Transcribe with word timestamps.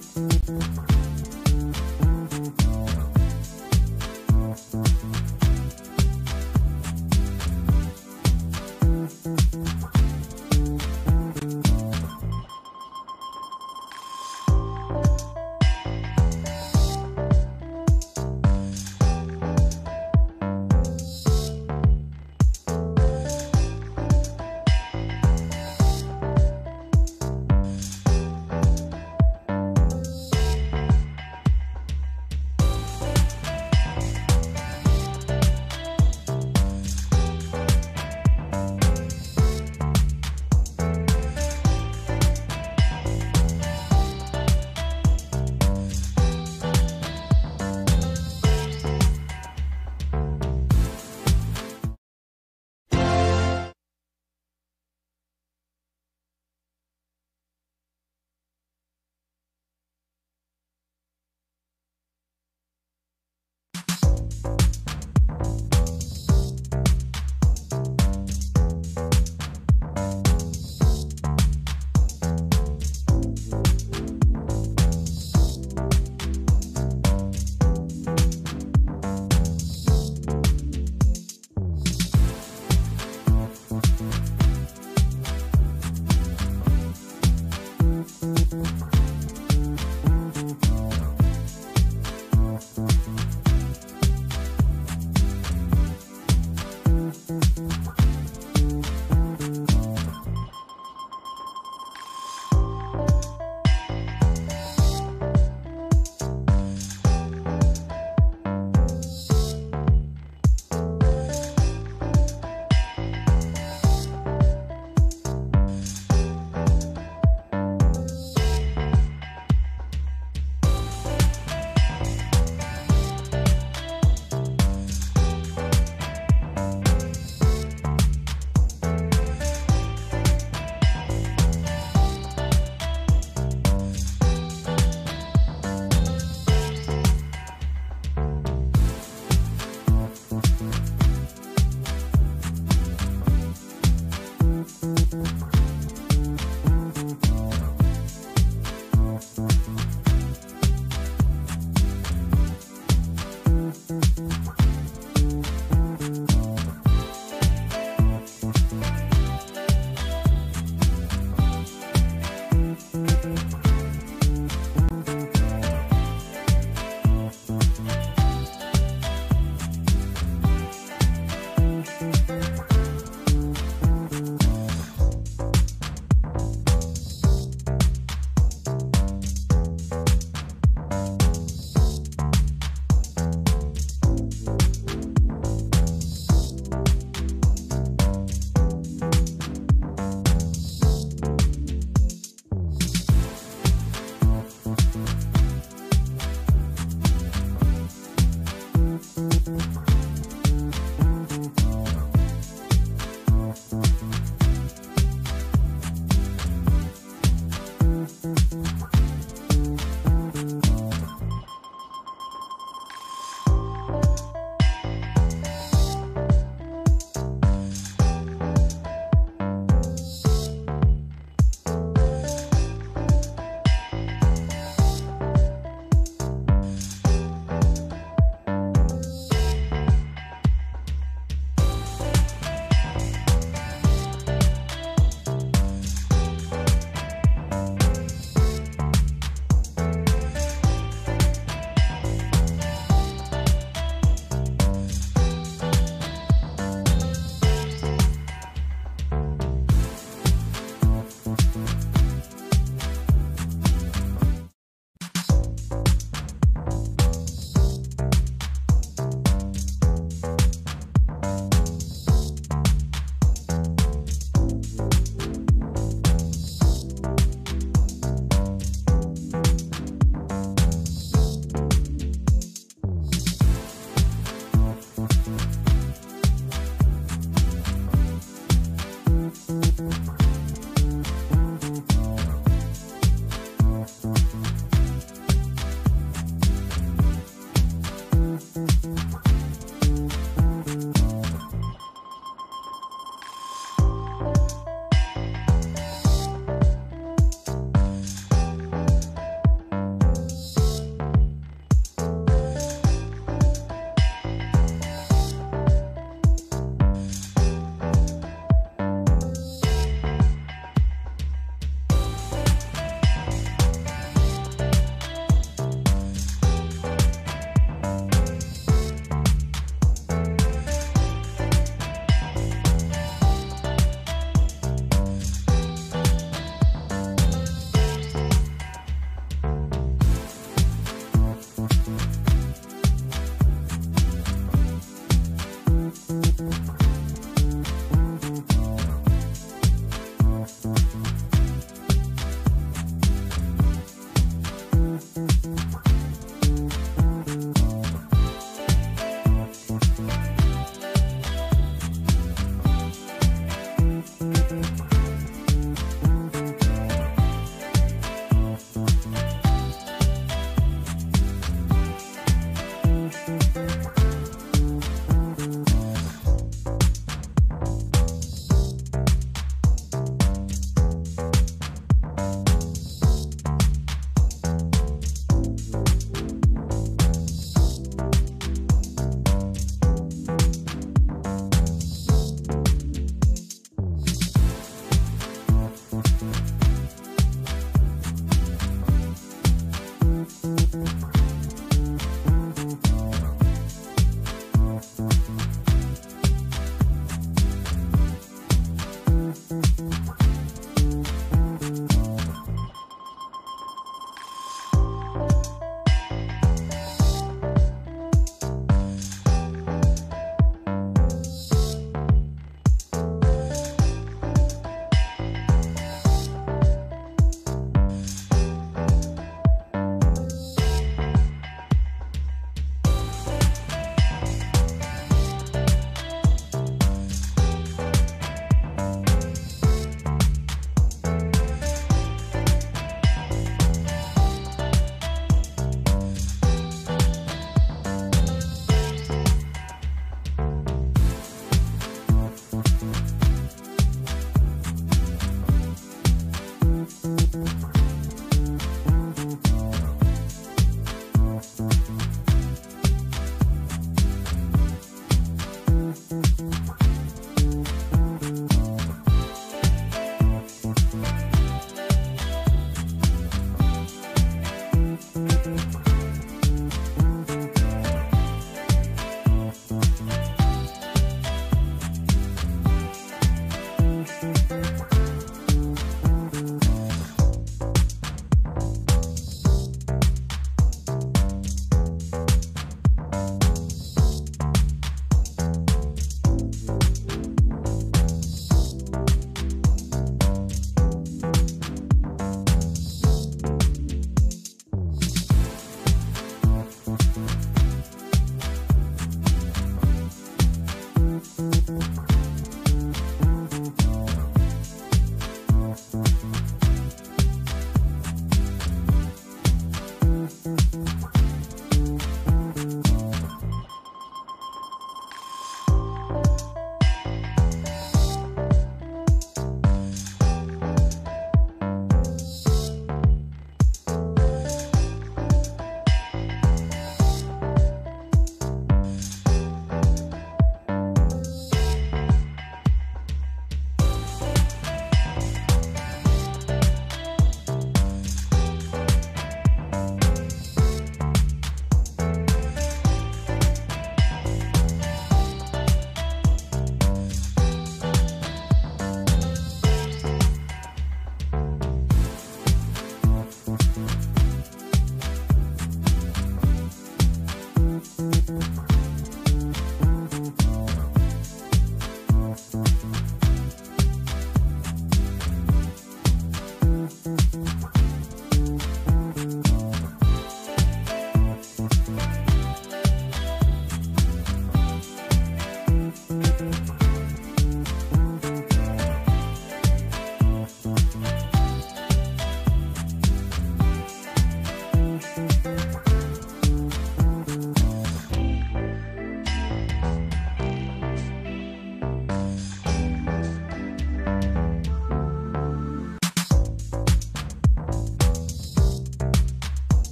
Thank. 0.00 1.09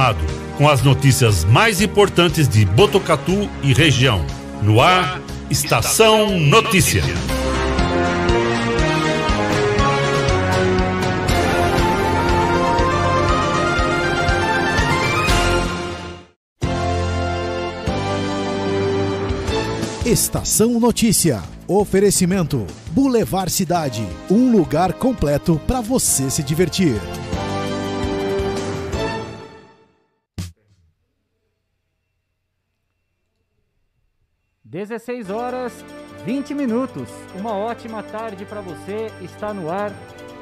Informado 0.00 0.24
com 0.56 0.68
as 0.68 0.82
notícias 0.82 1.44
mais 1.44 1.80
importantes 1.80 2.48
de 2.48 2.64
Botucatu 2.64 3.48
e 3.62 3.74
região. 3.74 4.24
No 4.62 4.80
ar, 4.80 5.20
Estação 5.50 6.38
Notícia. 6.38 7.02
Estação 20.06 20.80
Notícia. 20.80 21.42
Oferecimento: 21.68 22.66
Boulevard 22.92 23.50
Cidade, 23.50 24.06
um 24.30 24.50
lugar 24.50 24.94
completo 24.94 25.60
para 25.66 25.80
você 25.80 26.30
se 26.30 26.42
divertir. 26.42 26.94
Dezesseis 34.90 35.30
horas 35.30 35.84
20 36.24 36.52
minutos. 36.52 37.08
Uma 37.38 37.56
ótima 37.56 38.02
tarde 38.02 38.44
para 38.44 38.60
você. 38.60 39.06
Está 39.22 39.54
no 39.54 39.70
ar 39.70 39.92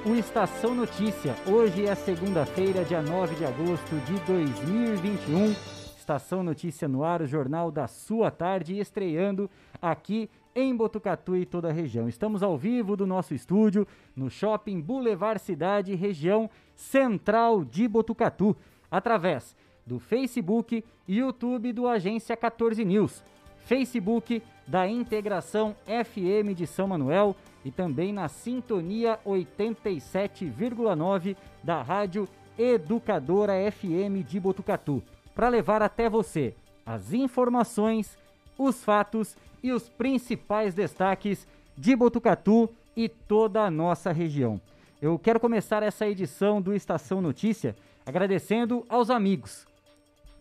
o 0.07 0.15
Estação 0.15 0.75
Notícia. 0.75 1.37
Hoje 1.47 1.85
é 1.85 1.95
segunda-feira, 1.95 2.83
dia 2.83 3.03
9 3.03 3.35
de 3.35 3.45
agosto 3.45 3.95
de 4.07 4.19
2021. 4.21 5.51
Estação 5.99 6.43
Notícia 6.43 6.89
no 6.89 7.05
ar, 7.05 7.21
o 7.21 7.27
jornal 7.27 7.71
da 7.71 7.87
sua 7.87 8.31
tarde, 8.31 8.79
estreando 8.79 9.51
aqui 9.83 10.31
em 10.55 10.75
Botucatu 10.75 11.37
e 11.37 11.45
toda 11.45 11.69
a 11.69 11.73
região. 11.73 12.09
Estamos 12.09 12.43
ao 12.43 12.57
vivo 12.57 12.97
do 12.97 13.07
nosso 13.07 13.35
estúdio 13.35 13.87
no 14.17 14.31
Shopping 14.31 14.81
Boulevard 14.81 15.43
Cidade, 15.43 15.95
região 15.95 16.49
central 16.75 17.67
de 17.67 17.87
Botucatu, 17.87 18.57
através 18.91 19.55
do 19.85 19.99
Facebook 19.99 20.83
e 21.07 21.19
YouTube 21.19 21.71
do 21.75 21.87
Agência 21.87 22.35
14 22.35 22.83
News, 22.85 23.23
Facebook 23.69 24.43
da 24.67 24.89
Integração 24.89 25.77
FM 25.85 26.57
de 26.57 26.67
São 26.67 26.89
Manuel 26.89 27.37
e 27.63 27.71
também 27.71 28.15
na 28.15 28.27
sintonia 28.27 29.21
87,9 29.27 31.37
da 31.63 31.83
Rádio 31.83 32.27
Educadora 32.57 33.53
FM 33.71 34.27
de 34.27 34.41
Botucatu 34.41 35.03
para 35.35 35.51
levar 35.51 35.83
até 35.83 36.09
você 36.09 36.55
as 36.87 37.13
informações, 37.13 38.17
os 38.57 38.83
fatos 38.83 39.37
e 39.63 39.71
os 39.71 39.87
principais 39.87 40.73
destaques 40.73 41.47
de 41.77 41.95
Botucatu 41.95 42.71
e 42.97 43.07
toda 43.07 43.65
a 43.65 43.71
nossa 43.71 44.13
região. 44.13 44.59
Eu 45.01 45.17
quero 45.19 45.39
começar 45.39 45.83
essa 45.83 46.09
edição 46.09 46.63
do 46.63 46.75
Estação 46.75 47.21
Notícia 47.21 47.77
agradecendo 48.07 48.87
aos 48.89 49.11
amigos 49.11 49.67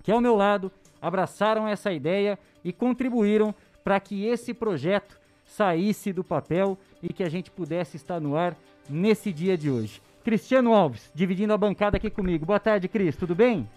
que 0.01 0.13
ao 0.13 0.21
meu 0.21 0.37
lado 0.37 0.71
abraçaram 1.01 1.67
essa 1.67 1.91
ideia 1.91 2.37
e 2.63 2.73
contribuíram 2.73 3.53
para 3.83 3.99
que 3.99 4.25
esse 4.25 4.53
projeto 4.53 5.19
saísse 5.45 6.11
do 6.11 6.23
papel 6.23 6.77
e 7.01 7.13
que 7.13 7.23
a 7.23 7.29
gente 7.29 7.49
pudesse 7.49 7.95
estar 7.97 8.19
no 8.19 8.35
ar 8.35 8.55
nesse 8.89 9.31
dia 9.31 9.57
de 9.57 9.69
hoje. 9.69 10.01
Cristiano 10.23 10.73
Alves, 10.73 11.09
dividindo 11.15 11.53
a 11.53 11.57
bancada 11.57 11.97
aqui 11.97 12.09
comigo. 12.09 12.45
Boa 12.45 12.59
tarde, 12.59 12.87
Cris, 12.87 13.15
tudo 13.15 13.33
bem? 13.33 13.67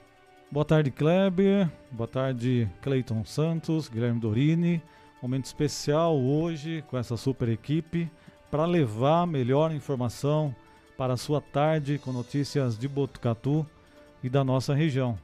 Boa 0.51 0.65
tarde, 0.65 0.91
Kleber. 0.91 1.71
Boa 1.93 2.09
tarde, 2.09 2.69
Cleiton 2.83 3.25
Santos, 3.25 3.89
Guilherme 3.89 4.19
Dorini. 4.19 4.83
Momento 5.23 5.45
especial 5.45 6.19
hoje 6.19 6.83
com 6.89 6.99
essa 6.99 7.17
super 7.17 7.49
equipe 7.49 8.11
para 8.51 8.65
levar 8.65 9.27
melhor 9.27 9.71
informação 9.71 10.53
para 10.97 11.15
a 11.15 11.17
sua 11.17 11.41
tarde 11.41 11.99
com 11.99 12.13
notícias 12.13 12.77
de 12.77 12.89
Botucatu 12.89 13.65
e 14.25 14.29
da 14.29 14.43
nossa 14.43 14.75
região. 14.75 15.17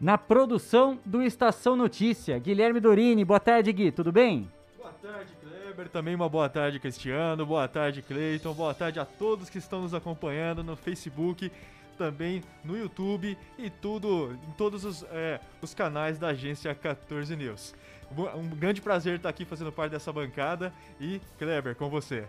Na 0.00 0.18
produção 0.18 0.98
do 1.06 1.22
Estação 1.22 1.74
Notícia, 1.74 2.38
Guilherme 2.38 2.80
Dorini. 2.80 3.24
Boa 3.24 3.40
tarde, 3.40 3.72
Gui. 3.72 3.90
Tudo 3.90 4.12
bem? 4.12 4.50
Boa 4.76 4.92
tarde, 4.92 5.32
Kleber. 5.40 5.88
Também 5.88 6.14
uma 6.14 6.28
boa 6.28 6.50
tarde, 6.50 6.78
Cristiano. 6.78 7.46
Boa 7.46 7.66
tarde, 7.66 8.02
Cleiton. 8.02 8.52
Boa 8.52 8.74
tarde 8.74 9.00
a 9.00 9.06
todos 9.06 9.48
que 9.48 9.56
estão 9.56 9.80
nos 9.80 9.94
acompanhando 9.94 10.62
no 10.62 10.76
Facebook 10.76 11.50
também 11.96 12.42
no 12.62 12.76
YouTube 12.76 13.38
e 13.58 13.70
tudo 13.70 14.38
em 14.46 14.52
todos 14.52 14.84
os, 14.84 15.02
é, 15.10 15.40
os 15.62 15.72
canais 15.72 16.18
da 16.18 16.28
agência 16.28 16.74
14 16.74 17.34
News. 17.34 17.74
Um 18.36 18.48
grande 18.50 18.82
prazer 18.82 19.16
estar 19.16 19.30
aqui 19.30 19.46
fazendo 19.46 19.72
parte 19.72 19.92
dessa 19.92 20.12
bancada 20.12 20.74
e 21.00 21.22
Kleber, 21.38 21.74
com 21.74 21.88
você. 21.88 22.24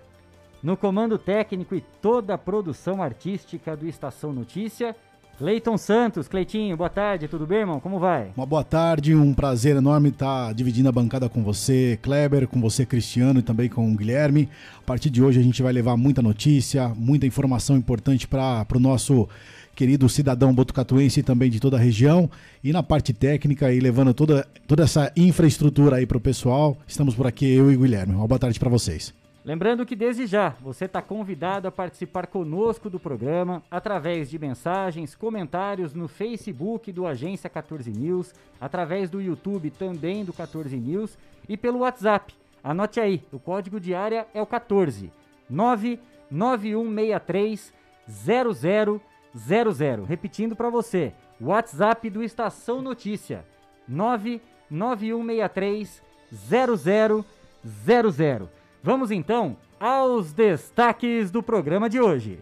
No 0.63 0.75
comando 0.75 1.19
técnico 1.19 1.75
e 1.75 1.81
toda 1.81 2.33
a 2.33 2.37
produção 2.37 3.03
artística 3.03 3.75
do 3.77 3.87
Estação 3.87 4.33
Notícia, 4.33 4.95
Cleiton 5.37 5.77
Santos, 5.77 6.27
Cleitinho, 6.27 6.75
boa 6.75 6.89
tarde, 6.89 7.27
tudo 7.27 7.45
bem, 7.45 7.59
irmão? 7.59 7.79
Como 7.79 7.99
vai? 7.99 8.31
Uma 8.35 8.45
boa 8.45 8.63
tarde, 8.63 9.13
um 9.13 9.35
prazer 9.35 9.75
enorme 9.75 10.09
estar 10.09 10.51
dividindo 10.51 10.89
a 10.89 10.91
bancada 10.91 11.29
com 11.29 11.43
você, 11.43 11.99
Kleber, 12.01 12.47
com 12.47 12.59
você, 12.59 12.87
Cristiano 12.87 13.39
e 13.39 13.43
também 13.43 13.69
com 13.69 13.91
o 13.91 13.95
Guilherme. 13.95 14.49
A 14.79 14.81
partir 14.81 15.11
de 15.11 15.21
hoje 15.21 15.39
a 15.39 15.43
gente 15.43 15.61
vai 15.61 15.71
levar 15.71 15.95
muita 15.95 16.23
notícia, 16.23 16.89
muita 16.89 17.27
informação 17.27 17.77
importante 17.77 18.27
para 18.27 18.65
o 18.75 18.79
nosso 18.79 19.29
querido 19.75 20.09
cidadão 20.09 20.51
botucatuense 20.55 21.19
e 21.19 21.23
também 21.23 21.51
de 21.51 21.59
toda 21.59 21.77
a 21.77 21.79
região. 21.79 22.27
E 22.63 22.73
na 22.73 22.81
parte 22.81 23.13
técnica 23.13 23.71
e 23.71 23.79
levando 23.79 24.15
toda, 24.15 24.43
toda 24.65 24.85
essa 24.85 25.11
infraestrutura 25.15 25.97
aí 25.97 26.07
para 26.07 26.17
o 26.17 26.21
pessoal, 26.21 26.75
estamos 26.87 27.13
por 27.13 27.27
aqui, 27.27 27.45
eu 27.45 27.71
e 27.71 27.75
o 27.75 27.81
Guilherme. 27.81 28.15
Uma 28.15 28.27
boa 28.27 28.39
tarde 28.39 28.59
para 28.59 28.71
vocês. 28.71 29.13
Lembrando 29.47 29.83
que 29.85 29.95
desde 29.95 30.27
já 30.27 30.49
você 30.59 30.83
está 30.83 31.01
convidado 31.01 31.69
a 31.69 31.71
participar 31.71 32.27
conosco 32.27 32.89
do 32.89 32.99
programa 32.99 33.63
através 33.71 34.29
de 34.29 34.37
mensagens, 34.37 35.15
comentários 35.15 35.93
no 35.93 36.09
Facebook 36.09 36.91
do 36.91 37.07
Agência 37.07 37.49
14 37.49 37.89
News, 37.89 38.35
através 38.59 39.09
do 39.09 39.21
YouTube 39.21 39.71
também 39.71 40.25
do 40.25 40.33
14 40.33 40.75
News 40.75 41.17
e 41.47 41.55
pelo 41.55 41.79
WhatsApp. 41.79 42.35
Anote 42.61 42.99
aí, 42.99 43.23
o 43.31 43.39
código 43.39 43.79
de 43.79 43.95
área 43.95 44.27
é 44.33 44.41
o 44.41 44.45
14 44.45 45.09
99163 45.49 47.73
00 48.05 49.01
00. 49.33 50.03
Repetindo 50.03 50.57
para 50.57 50.69
você, 50.69 51.13
WhatsApp 51.39 52.09
do 52.09 52.21
Estação 52.21 52.81
Notícia 52.81 53.45
99163 53.87 56.03
0000. 56.33 58.56
Vamos 58.87 59.11
então 59.11 59.57
aos 59.77 60.31
destaques 60.31 61.29
do 61.29 61.43
programa 61.43 61.89
de 61.89 61.99
hoje. 61.99 62.39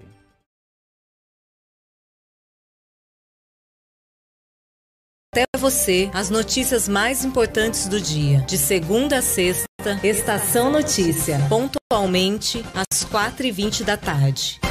Até 5.34 5.46
você 5.58 6.12
as 6.14 6.30
notícias 6.30 6.88
mais 6.88 7.26
importantes 7.26 7.88
do 7.88 8.00
dia, 8.00 8.42
de 8.42 8.60
segunda 8.60 9.18
a 9.18 9.22
sexta, 9.24 9.66
Estação 10.04 10.72
Notícia, 10.72 11.40
pontualmente 11.50 12.64
às 12.76 13.04
4h20 13.04 13.84
da 13.84 13.98
tarde. 13.98 14.62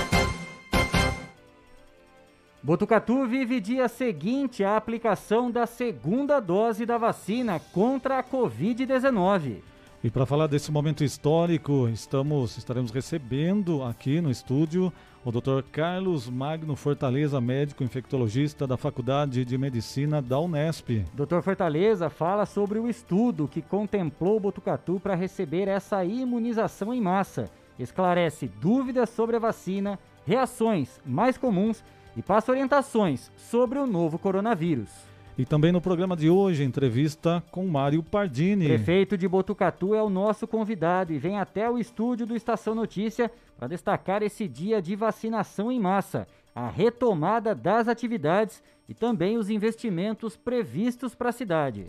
Botucatu 2.63 3.27
vive 3.27 3.61
dia 3.61 3.89
seguinte 3.89 4.63
à 4.63 4.77
aplicação 4.77 5.51
da 5.51 5.67
segunda 5.67 6.39
dose 6.39 6.87
da 6.87 6.97
vacina 6.99 7.59
contra 7.59 8.21
a 8.21 8.23
Covid-19. 8.23 9.74
E 10.05 10.11
para 10.11 10.27
falar 10.27 10.49
desse 10.49 10.71
momento 10.71 11.03
histórico, 11.03 11.88
estamos 11.88 12.59
estaremos 12.59 12.90
recebendo 12.90 13.83
aqui 13.83 14.21
no 14.21 14.31
estúdio 14.31 14.93
o 15.25 15.33
Dr. 15.33 15.62
Carlos 15.73 16.29
Magno 16.29 16.77
Fortaleza, 16.77 17.40
médico 17.40 17.83
infectologista 17.83 18.67
da 18.67 18.77
Faculdade 18.77 19.47
de 19.47 19.57
Medicina 19.57 20.21
da 20.21 20.38
Unesp. 20.38 21.07
Dr. 21.14 21.40
Fortaleza 21.40 22.11
fala 22.11 22.45
sobre 22.45 22.79
o 22.79 22.87
estudo 22.87 23.49
que 23.49 23.62
contemplou 23.62 24.38
Botucatu 24.38 25.01
para 25.01 25.14
receber 25.14 25.69
essa 25.69 26.05
imunização 26.05 26.93
em 26.93 27.01
massa. 27.01 27.49
Esclarece 27.79 28.47
dúvidas 28.61 29.09
sobre 29.09 29.37
a 29.37 29.38
vacina, 29.38 29.99
reações 30.27 31.01
mais 31.07 31.38
comuns 31.38 31.83
e 32.14 32.21
passa 32.21 32.53
orientações 32.53 33.33
sobre 33.38 33.79
o 33.79 33.87
novo 33.87 34.19
coronavírus. 34.19 35.13
E 35.37 35.44
também 35.44 35.73
no 35.73 35.81
programa 35.81 36.16
de 36.16 36.31
hoje, 36.31 36.62
entrevista 36.62 37.42
com 37.51 37.66
Mário 37.66 38.05
Pardini. 38.05 38.68
Prefeito 38.68 39.18
de 39.18 39.27
Botucatu 39.27 39.92
é 39.92 40.01
o 40.01 40.09
nosso 40.09 40.47
convidado 40.47 41.12
e 41.12 41.18
vem 41.18 41.40
até 41.40 41.68
o 41.68 41.77
estúdio 41.77 42.25
do 42.25 42.37
Estação 42.37 42.73
Notícia 42.73 43.29
para 43.59 43.66
destacar 43.66 44.23
esse 44.23 44.47
dia 44.47 44.81
de 44.81 44.94
vacinação 44.94 45.73
em 45.73 45.81
massa, 45.81 46.29
a 46.55 46.68
retomada 46.68 47.53
das 47.53 47.88
atividades 47.88 48.62
e 48.88 48.94
também 48.94 49.37
os 49.37 49.51
investimentos 49.51 50.37
previstos 50.37 51.16
para 51.16 51.31
a 51.31 51.33
cidade. 51.33 51.85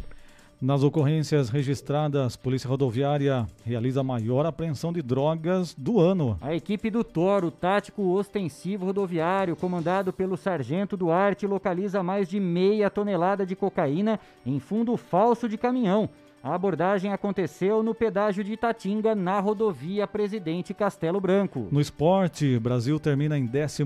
Nas 0.61 0.83
ocorrências 0.83 1.49
registradas, 1.49 2.37
Polícia 2.37 2.69
Rodoviária 2.69 3.45
realiza 3.65 3.99
a 3.99 4.03
maior 4.03 4.45
apreensão 4.45 4.93
de 4.93 5.01
drogas 5.01 5.75
do 5.77 5.99
ano. 5.99 6.37
A 6.39 6.55
equipe 6.55 6.89
do 6.89 7.03
Toro, 7.03 7.51
tático 7.51 8.01
ostensivo 8.13 8.85
rodoviário, 8.85 9.57
comandado 9.57 10.13
pelo 10.13 10.37
Sargento 10.37 10.95
Duarte, 10.95 11.45
localiza 11.45 12.01
mais 12.01 12.29
de 12.29 12.39
meia 12.39 12.89
tonelada 12.89 13.45
de 13.45 13.53
cocaína 13.53 14.17
em 14.45 14.57
fundo 14.57 14.95
falso 14.95 15.49
de 15.49 15.57
caminhão. 15.57 16.09
A 16.45 16.53
abordagem 16.53 17.11
aconteceu 17.11 17.81
no 17.81 17.95
pedágio 17.95 18.43
de 18.43 18.53
Itatinga, 18.53 19.15
na 19.15 19.39
rodovia 19.39 20.05
Presidente 20.05 20.75
Castelo 20.75 21.19
Branco. 21.19 21.67
No 21.71 21.81
esporte, 21.81 22.59
Brasil 22.59 22.99
termina 22.99 23.35
em 23.35 23.47
12 23.47 23.83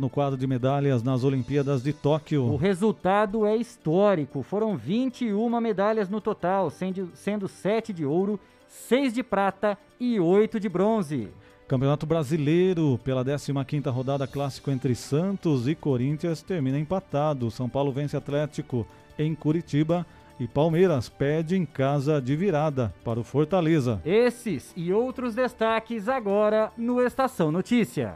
no 0.00 0.08
quadro 0.08 0.38
de 0.38 0.46
medalhas 0.46 1.02
nas 1.02 1.24
Olimpíadas 1.24 1.82
de 1.82 1.92
Tóquio. 1.92 2.44
O 2.44 2.54
resultado 2.54 3.44
é 3.44 3.56
histórico. 3.56 4.44
Foram 4.44 4.76
21 4.76 5.60
medalhas 5.60 6.08
no 6.08 6.20
total, 6.20 6.70
sendo, 6.70 7.10
sendo 7.14 7.48
7 7.48 7.92
de 7.92 8.06
ouro, 8.06 8.38
6 8.68 9.14
de 9.14 9.24
prata 9.24 9.76
e 9.98 10.20
8 10.20 10.60
de 10.60 10.68
bronze. 10.68 11.26
Campeonato 11.66 12.06
Brasileiro, 12.06 13.00
pela 13.02 13.24
15ª 13.24 13.90
rodada 13.90 14.24
clássico 14.24 14.70
entre 14.70 14.94
Santos 14.94 15.66
e 15.66 15.74
Corinthians, 15.74 16.42
termina 16.42 16.78
empatado. 16.78 17.50
São 17.50 17.68
Paulo 17.68 17.90
vence 17.90 18.16
Atlético 18.16 18.86
em 19.18 19.34
Curitiba 19.34 20.06
e 20.38 20.46
Palmeiras 20.46 21.08
pede 21.08 21.56
em 21.56 21.66
casa 21.66 22.20
de 22.20 22.36
virada 22.36 22.94
para 23.04 23.18
o 23.18 23.24
Fortaleza. 23.24 24.00
Esses 24.04 24.72
e 24.76 24.92
outros 24.92 25.34
destaques 25.34 26.08
agora 26.08 26.72
no 26.76 27.00
Estação 27.00 27.50
Notícia. 27.50 28.14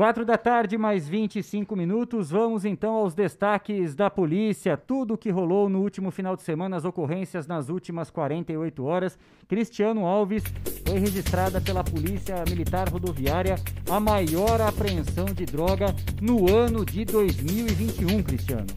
Quatro 0.00 0.24
da 0.24 0.38
tarde, 0.38 0.78
mais 0.78 1.06
25 1.06 1.76
minutos. 1.76 2.30
Vamos 2.30 2.64
então 2.64 2.94
aos 2.94 3.12
destaques 3.12 3.94
da 3.94 4.08
polícia. 4.08 4.74
Tudo 4.74 5.12
o 5.12 5.18
que 5.18 5.28
rolou 5.28 5.68
no 5.68 5.82
último 5.82 6.10
final 6.10 6.34
de 6.34 6.42
semana, 6.42 6.74
as 6.78 6.86
ocorrências 6.86 7.46
nas 7.46 7.68
últimas 7.68 8.08
48 8.08 8.82
horas. 8.82 9.18
Cristiano 9.46 10.06
Alves 10.06 10.42
foi 10.86 10.98
registrada 10.98 11.60
pela 11.60 11.84
Polícia 11.84 12.42
Militar 12.48 12.88
Rodoviária 12.88 13.56
a 13.90 14.00
maior 14.00 14.62
apreensão 14.62 15.26
de 15.26 15.44
droga 15.44 15.94
no 16.18 16.50
ano 16.50 16.82
de 16.82 17.04
2021, 17.04 18.22
Cristiano. 18.22 18.68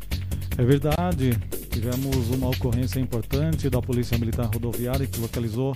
É 0.57 0.65
verdade. 0.65 1.39
Tivemos 1.69 2.31
uma 2.31 2.49
ocorrência 2.49 2.99
importante 2.99 3.69
da 3.69 3.81
Polícia 3.81 4.17
Militar 4.17 4.47
Rodoviária 4.53 5.07
que 5.07 5.21
localizou 5.21 5.73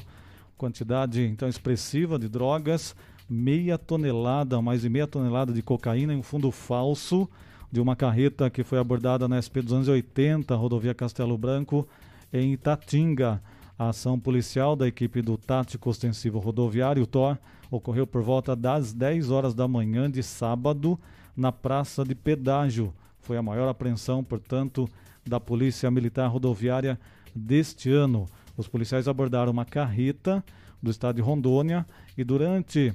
quantidade 0.57 1.25
então 1.25 1.47
expressiva 1.47 2.19
de 2.19 2.27
drogas 2.27 2.93
meia 3.29 3.77
tonelada, 3.77 4.61
mais 4.61 4.81
de 4.81 4.89
meia 4.89 5.07
tonelada 5.07 5.51
de 5.51 5.61
cocaína 5.61 6.13
em 6.13 6.17
um 6.17 6.23
fundo 6.23 6.51
falso 6.51 7.29
de 7.71 7.81
uma 7.81 7.95
carreta 7.95 8.49
que 8.49 8.63
foi 8.63 8.79
abordada 8.79 9.27
na 9.27 9.41
SP 9.41 9.59
280, 9.61 10.55
rodovia 10.55 10.93
Castelo 10.93 11.37
Branco, 11.37 11.87
em 12.31 12.53
Itatinga. 12.53 13.41
A 13.77 13.89
ação 13.89 14.19
policial 14.19 14.75
da 14.75 14.87
equipe 14.87 15.21
do 15.21 15.37
Tático 15.37 15.89
Ostensivo 15.89 16.39
Rodoviário, 16.39 17.05
TOR, 17.05 17.37
ocorreu 17.69 18.07
por 18.07 18.23
volta 18.23 18.55
das 18.55 18.91
10 18.91 19.29
horas 19.29 19.53
da 19.53 19.67
manhã 19.67 20.09
de 20.09 20.23
sábado 20.23 20.99
na 21.35 21.51
Praça 21.51 22.03
de 22.03 22.15
Pedágio. 22.15 22.91
Foi 23.19 23.37
a 23.37 23.43
maior 23.43 23.67
apreensão, 23.69 24.23
portanto, 24.23 24.89
da 25.23 25.39
Polícia 25.39 25.91
Militar 25.91 26.27
Rodoviária 26.27 26.99
deste 27.35 27.91
ano. 27.91 28.25
Os 28.55 28.67
policiais 28.67 29.07
abordaram 29.07 29.51
uma 29.51 29.65
carreta 29.65 30.43
do 30.81 30.89
estado 30.89 31.17
de 31.17 31.21
Rondônia 31.21 31.85
e 32.17 32.23
durante 32.23 32.93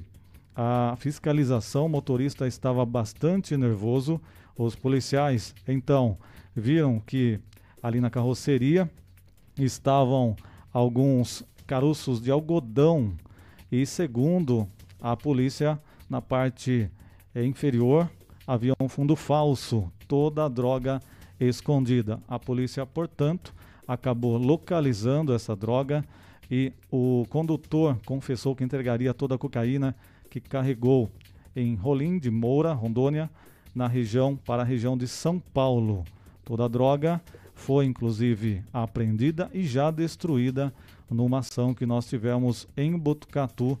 a 0.55 0.95
fiscalização, 0.97 1.85
o 1.85 1.89
motorista 1.89 2.47
estava 2.47 2.85
bastante 2.85 3.57
nervoso. 3.57 4.21
Os 4.57 4.75
policiais 4.75 5.55
então 5.67 6.17
viram 6.55 6.99
que 6.99 7.39
ali 7.81 7.99
na 7.99 8.09
carroceria 8.09 8.89
estavam 9.57 10.35
alguns 10.71 11.43
caroços 11.65 12.21
de 12.21 12.29
algodão 12.29 13.13
e 13.71 13.85
segundo 13.85 14.67
a 15.01 15.17
polícia 15.17 15.79
na 16.09 16.21
parte 16.21 16.89
inferior 17.35 18.09
havia 18.45 18.73
um 18.79 18.87
fundo 18.87 19.15
falso, 19.15 19.91
toda 20.07 20.45
a 20.45 20.49
droga 20.49 21.01
escondida. 21.39 22.21
A 22.27 22.37
polícia, 22.37 22.85
portanto, 22.85 23.53
acabou 23.87 24.37
localizando 24.37 25.33
essa 25.33 25.55
droga 25.55 26.05
e 26.51 26.71
o 26.91 27.25
condutor 27.29 27.97
confessou 28.05 28.55
que 28.55 28.63
entregaria 28.63 29.13
toda 29.13 29.35
a 29.35 29.37
cocaína 29.37 29.95
que 30.33 30.49
carregou 30.49 31.11
em 31.55 31.75
Rolim 31.75 32.17
de 32.17 32.31
Moura, 32.31 32.73
Rondônia, 32.73 33.29
na 33.75 33.87
região 33.87 34.35
para 34.35 34.63
a 34.63 34.65
região 34.65 34.97
de 34.97 35.07
São 35.07 35.39
Paulo. 35.39 36.03
Toda 36.43 36.65
a 36.65 36.67
droga 36.67 37.21
foi 37.53 37.85
inclusive 37.85 38.63
apreendida 38.73 39.47
e 39.53 39.61
já 39.61 39.91
destruída 39.91 40.73
numa 41.07 41.39
ação 41.39 41.71
que 41.71 41.85
nós 41.85 42.07
tivemos 42.07 42.67
em 42.75 42.97
Botucatu 42.97 43.77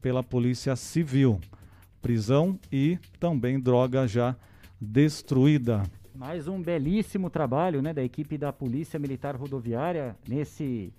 pela 0.00 0.22
Polícia 0.22 0.76
Civil. 0.76 1.40
Prisão 2.00 2.56
e 2.70 3.00
também 3.18 3.58
droga 3.58 4.06
já 4.06 4.36
destruída. 4.80 5.82
Mais 6.14 6.46
um 6.46 6.62
belíssimo 6.62 7.28
trabalho 7.28 7.82
né, 7.82 7.92
da 7.92 8.04
equipe 8.04 8.38
da 8.38 8.52
Polícia 8.52 8.96
Militar 8.96 9.34
Rodoviária 9.34 10.16
nesse 10.28 10.92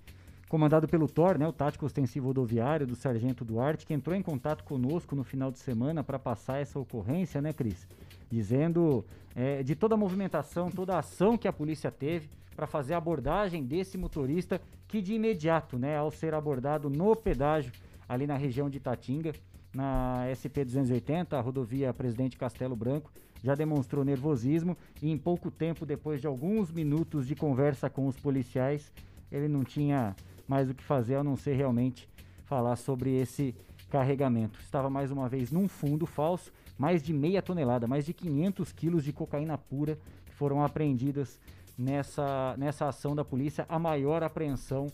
comandado 0.48 0.88
pelo 0.88 1.06
TOR, 1.06 1.38
né, 1.38 1.46
o 1.46 1.52
Tático 1.52 1.84
Ostensivo 1.84 2.28
Rodoviário, 2.28 2.86
do 2.86 2.96
Sargento 2.96 3.44
Duarte, 3.44 3.84
que 3.84 3.92
entrou 3.92 4.16
em 4.16 4.22
contato 4.22 4.64
conosco 4.64 5.14
no 5.14 5.22
final 5.22 5.50
de 5.50 5.58
semana 5.58 6.02
para 6.02 6.18
passar 6.18 6.58
essa 6.58 6.78
ocorrência, 6.78 7.42
né, 7.42 7.52
Cris? 7.52 7.86
Dizendo 8.30 9.04
é, 9.36 9.62
de 9.62 9.74
toda 9.74 9.94
a 9.94 9.98
movimentação, 9.98 10.70
toda 10.70 10.94
a 10.94 11.00
ação 11.00 11.36
que 11.36 11.46
a 11.46 11.52
polícia 11.52 11.90
teve 11.90 12.30
para 12.56 12.66
fazer 12.66 12.94
a 12.94 12.98
abordagem 12.98 13.62
desse 13.62 13.98
motorista, 13.98 14.60
que 14.88 15.02
de 15.02 15.12
imediato, 15.12 15.78
né, 15.78 15.96
ao 15.96 16.10
ser 16.10 16.34
abordado 16.34 16.88
no 16.88 17.14
pedágio, 17.14 17.70
ali 18.08 18.26
na 18.26 18.36
região 18.36 18.70
de 18.70 18.80
Tatinga, 18.80 19.32
na 19.74 20.24
SP-280, 20.32 21.34
a 21.34 21.40
rodovia 21.40 21.92
Presidente 21.92 22.38
Castelo 22.38 22.74
Branco, 22.74 23.12
já 23.44 23.54
demonstrou 23.54 24.04
nervosismo 24.04 24.76
e 25.00 25.10
em 25.10 25.18
pouco 25.18 25.50
tempo, 25.50 25.86
depois 25.86 26.20
de 26.20 26.26
alguns 26.26 26.72
minutos 26.72 27.26
de 27.26 27.36
conversa 27.36 27.88
com 27.88 28.06
os 28.06 28.16
policiais, 28.16 28.90
ele 29.30 29.46
não 29.46 29.62
tinha 29.62 30.16
mais 30.48 30.70
o 30.70 30.74
que 30.74 30.82
fazer 30.82 31.16
a 31.16 31.22
não 31.22 31.36
ser 31.36 31.54
realmente 31.54 32.08
falar 32.44 32.76
sobre 32.76 33.14
esse 33.14 33.54
carregamento. 33.90 34.58
Estava 34.60 34.88
mais 34.88 35.10
uma 35.10 35.28
vez 35.28 35.52
num 35.52 35.68
fundo 35.68 36.06
falso, 36.06 36.50
mais 36.78 37.02
de 37.02 37.12
meia 37.12 37.42
tonelada, 37.42 37.86
mais 37.86 38.06
de 38.06 38.12
500 38.12 38.72
quilos 38.72 39.04
de 39.04 39.12
cocaína 39.12 39.58
pura 39.58 39.98
que 40.26 40.34
foram 40.34 40.64
apreendidas 40.64 41.38
nessa, 41.76 42.56
nessa 42.56 42.88
ação 42.88 43.14
da 43.14 43.24
polícia, 43.24 43.66
a 43.68 43.78
maior 43.78 44.22
apreensão 44.22 44.88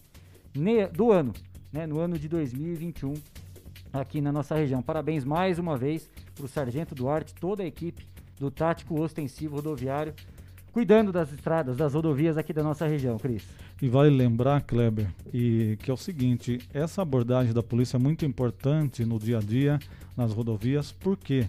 ne, 0.55 0.87
do 0.89 1.11
ano, 1.11 1.33
né, 1.73 1.87
no 1.87 1.99
ano 1.99 2.19
de 2.19 2.29
2021 2.29 3.15
aqui 3.93 4.21
na 4.21 4.33
nossa 4.33 4.55
região. 4.57 4.83
Parabéns 4.83 5.25
mais 5.25 5.59
uma 5.59 5.77
vez 5.77 6.11
para 6.35 6.45
o 6.45 6.49
Sargento 6.49 6.95
Duarte, 6.95 7.35
toda 7.35 7.63
a 7.63 7.67
equipe 7.67 8.07
do 8.39 8.51
Tático 8.51 9.01
Ostensivo 9.01 9.57
Rodoviário, 9.57 10.15
cuidando 10.75 11.13
das 11.13 11.33
estradas, 11.33 11.77
das 11.77 11.95
rodovias 11.95 12.37
aqui 12.37 12.53
da 12.53 12.61
nossa 12.61 12.85
região, 12.85 13.17
Cris. 13.17 13.45
E 13.81 13.89
vale 13.89 14.11
lembrar, 14.11 14.61
Kleber, 14.61 15.07
e 15.33 15.79
que 15.81 15.89
é 15.89 15.95
o 15.95 15.97
seguinte, 15.97 16.59
essa 16.75 17.01
abordagem 17.01 17.55
da 17.55 17.63
polícia 17.63 17.97
é 17.97 18.01
muito 18.01 18.25
importante 18.25 19.05
no 19.05 19.17
dia 19.21 19.39
a 19.39 19.41
dia, 19.41 19.79
nas 20.17 20.33
rodovias, 20.33 20.91
porque 20.91 21.47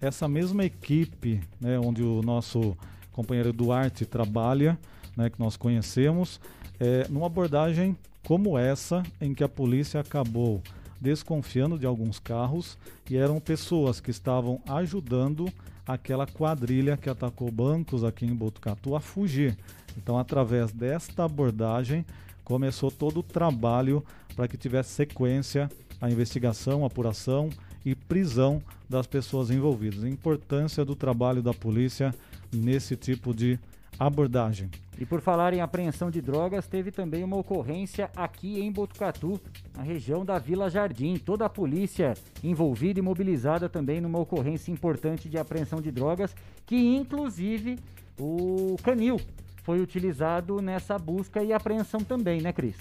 essa 0.00 0.26
mesma 0.26 0.64
equipe, 0.64 1.40
né, 1.60 1.78
onde 1.78 2.02
o 2.02 2.20
nosso 2.20 2.76
companheiro 3.12 3.52
Duarte 3.52 4.04
trabalha, 4.04 4.76
né, 5.16 5.30
que 5.30 5.38
nós 5.38 5.56
conhecemos, 5.56 6.40
é, 6.80 7.06
numa 7.08 7.26
abordagem 7.26 7.96
como 8.24 8.58
essa, 8.58 9.04
em 9.20 9.32
que 9.32 9.44
a 9.44 9.48
polícia 9.48 10.00
acabou 10.00 10.60
desconfiando 11.00 11.78
de 11.78 11.86
alguns 11.86 12.18
carros 12.18 12.76
e 13.08 13.16
eram 13.16 13.38
pessoas 13.38 14.00
que 14.00 14.10
estavam 14.10 14.60
ajudando 14.66 15.48
aquela 15.86 16.26
quadrilha 16.26 16.96
que 16.96 17.10
atacou 17.10 17.50
bancos 17.50 18.04
aqui 18.04 18.24
em 18.24 18.34
Botucatu 18.34 18.96
a 18.96 19.00
fugir. 19.00 19.56
Então, 19.96 20.18
através 20.18 20.72
desta 20.72 21.24
abordagem, 21.24 22.04
começou 22.42 22.90
todo 22.90 23.20
o 23.20 23.22
trabalho 23.22 24.04
para 24.34 24.48
que 24.48 24.56
tivesse 24.56 24.90
sequência 24.90 25.70
a 26.00 26.10
investigação, 26.10 26.84
a 26.84 26.86
apuração 26.86 27.50
e 27.84 27.94
prisão 27.94 28.62
das 28.88 29.06
pessoas 29.06 29.50
envolvidas. 29.50 30.04
A 30.04 30.08
importância 30.08 30.84
do 30.84 30.96
trabalho 30.96 31.42
da 31.42 31.52
polícia 31.52 32.14
nesse 32.52 32.96
tipo 32.96 33.34
de 33.34 33.58
abordagem. 33.98 34.70
E 34.98 35.04
por 35.04 35.20
falar 35.20 35.52
em 35.52 35.60
apreensão 35.60 36.10
de 36.10 36.20
drogas, 36.20 36.66
teve 36.66 36.92
também 36.92 37.24
uma 37.24 37.36
ocorrência 37.36 38.10
aqui 38.14 38.60
em 38.60 38.70
Botucatu, 38.70 39.40
na 39.76 39.82
região 39.82 40.24
da 40.24 40.38
Vila 40.38 40.70
Jardim. 40.70 41.16
Toda 41.16 41.46
a 41.46 41.48
polícia 41.48 42.14
envolvida 42.42 43.00
e 43.00 43.02
mobilizada 43.02 43.68
também 43.68 44.00
numa 44.00 44.18
ocorrência 44.18 44.70
importante 44.70 45.28
de 45.28 45.36
apreensão 45.36 45.80
de 45.80 45.90
drogas, 45.90 46.34
que 46.64 46.76
inclusive 46.76 47.78
o 48.18 48.76
canil 48.84 49.20
foi 49.64 49.80
utilizado 49.80 50.60
nessa 50.62 50.96
busca 50.98 51.42
e 51.42 51.52
apreensão 51.52 52.00
também, 52.00 52.40
né, 52.40 52.52
Cris? 52.52 52.76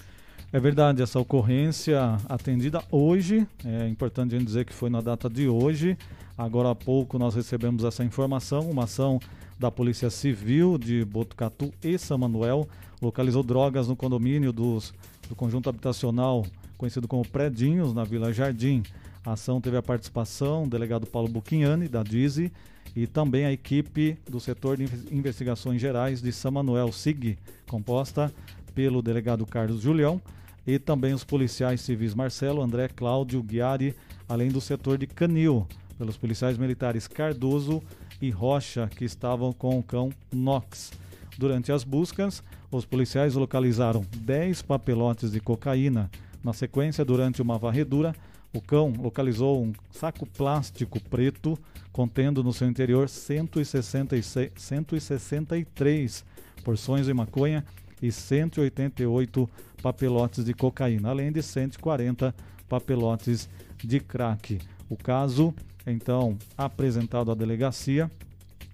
É 0.52 0.60
verdade, 0.60 1.02
essa 1.02 1.20
ocorrência 1.20 2.16
atendida 2.30 2.84
hoje, 2.92 3.48
é 3.66 3.88
importante 3.88 4.36
a 4.36 4.38
gente 4.38 4.48
dizer 4.48 4.66
que 4.66 4.74
foi 4.74 4.88
na 4.88 5.02
data 5.02 5.28
de 5.28 5.48
hoje. 5.48 5.98
Agora 6.38 6.72
há 6.72 6.76
pouco 6.76 7.20
nós 7.20 7.36
recebemos 7.36 7.84
essa 7.84 8.04
informação, 8.04 8.70
uma 8.70 8.86
ação 8.86 9.20
da 9.60 9.70
Polícia 9.70 10.10
Civil 10.10 10.78
de 10.78 11.06
Botucatu 11.06 11.72
e 11.84 11.98
São 11.98 12.18
Manuel 12.18 12.68
localizou 13.02 13.44
drogas 13.44 13.88
no 13.88 13.96
condomínio 13.96 14.52
dos, 14.52 14.94
do 15.30 15.36
conjunto 15.36 15.70
habitacional 15.70 16.44
conhecido 16.78 17.08
como 17.08 17.26
Predinhos, 17.26 17.94
na 17.94 18.04
Vila 18.04 18.34
Jardim. 18.34 18.84
A 19.26 19.34
ação 19.34 19.62
teve 19.62 19.78
a 19.78 19.82
participação 19.82 20.64
do 20.64 20.72
delegado 20.72 21.08
Paulo 21.08 21.30
Buchinani, 21.30 21.88
da 21.88 22.04
DIZI, 22.04 22.52
e 22.94 23.08
também 23.08 23.46
a 23.46 23.52
equipe 23.54 24.18
do 24.30 24.40
setor 24.40 24.76
de 24.76 24.84
investigações 25.10 25.80
gerais 25.80 26.22
de 26.22 26.32
São 26.34 26.52
Manuel, 26.52 26.92
SIG, 26.92 27.38
composta 27.70 28.34
pelo 28.76 29.02
delegado 29.02 29.46
Carlos 29.46 29.82
Julião 29.82 30.22
e 30.66 30.78
também 30.78 31.14
os 31.14 31.24
policiais 31.24 31.82
civis 31.82 32.14
Marcelo, 32.14 32.62
André, 32.62 32.88
Cláudio, 32.90 33.42
Guiari, 33.42 33.96
além 34.28 34.50
do 34.50 34.62
setor 34.62 34.98
de 34.98 35.08
Canil, 35.08 35.68
pelos 35.98 36.18
policiais 36.18 36.58
militares 36.58 37.08
Cardoso 37.08 37.82
e 38.22 38.30
Rocha, 38.30 38.90
que 38.96 39.06
estavam 39.06 39.52
com 39.52 39.78
o 39.78 39.84
cão 39.84 40.12
Nox. 40.32 40.92
Durante 41.38 41.72
as 41.72 41.84
buscas, 41.84 42.44
os 42.72 42.86
policiais 42.86 43.36
localizaram 43.36 44.06
10 44.18 44.62
papelotes 44.62 45.32
de 45.32 45.40
cocaína. 45.40 46.10
Na 46.44 46.54
sequência, 46.54 47.04
durante 47.06 47.42
uma 47.42 47.58
varredura, 47.58 48.16
o 48.54 48.62
cão 48.62 48.94
localizou 48.98 49.64
um 49.64 49.74
saco 49.92 50.26
plástico 50.26 51.00
preto 51.00 51.58
contendo 51.92 52.44
no 52.44 52.54
seu 52.54 52.68
interior 52.68 53.10
166, 53.10 54.52
163 54.56 56.26
porções 56.64 57.06
de 57.08 57.14
maconha 57.14 57.66
e 58.02 58.12
188 58.12 59.50
papelotes 59.82 60.46
de 60.46 60.54
cocaína, 60.54 61.10
além 61.10 61.32
de 61.32 61.42
140 61.42 62.34
papelotes 62.68 63.50
de 63.84 64.00
crack. 64.00 64.60
O 64.90 64.96
caso, 64.96 65.54
então, 65.86 66.38
apresentado 66.58 67.32
à 67.32 67.36
delegacia 67.36 68.10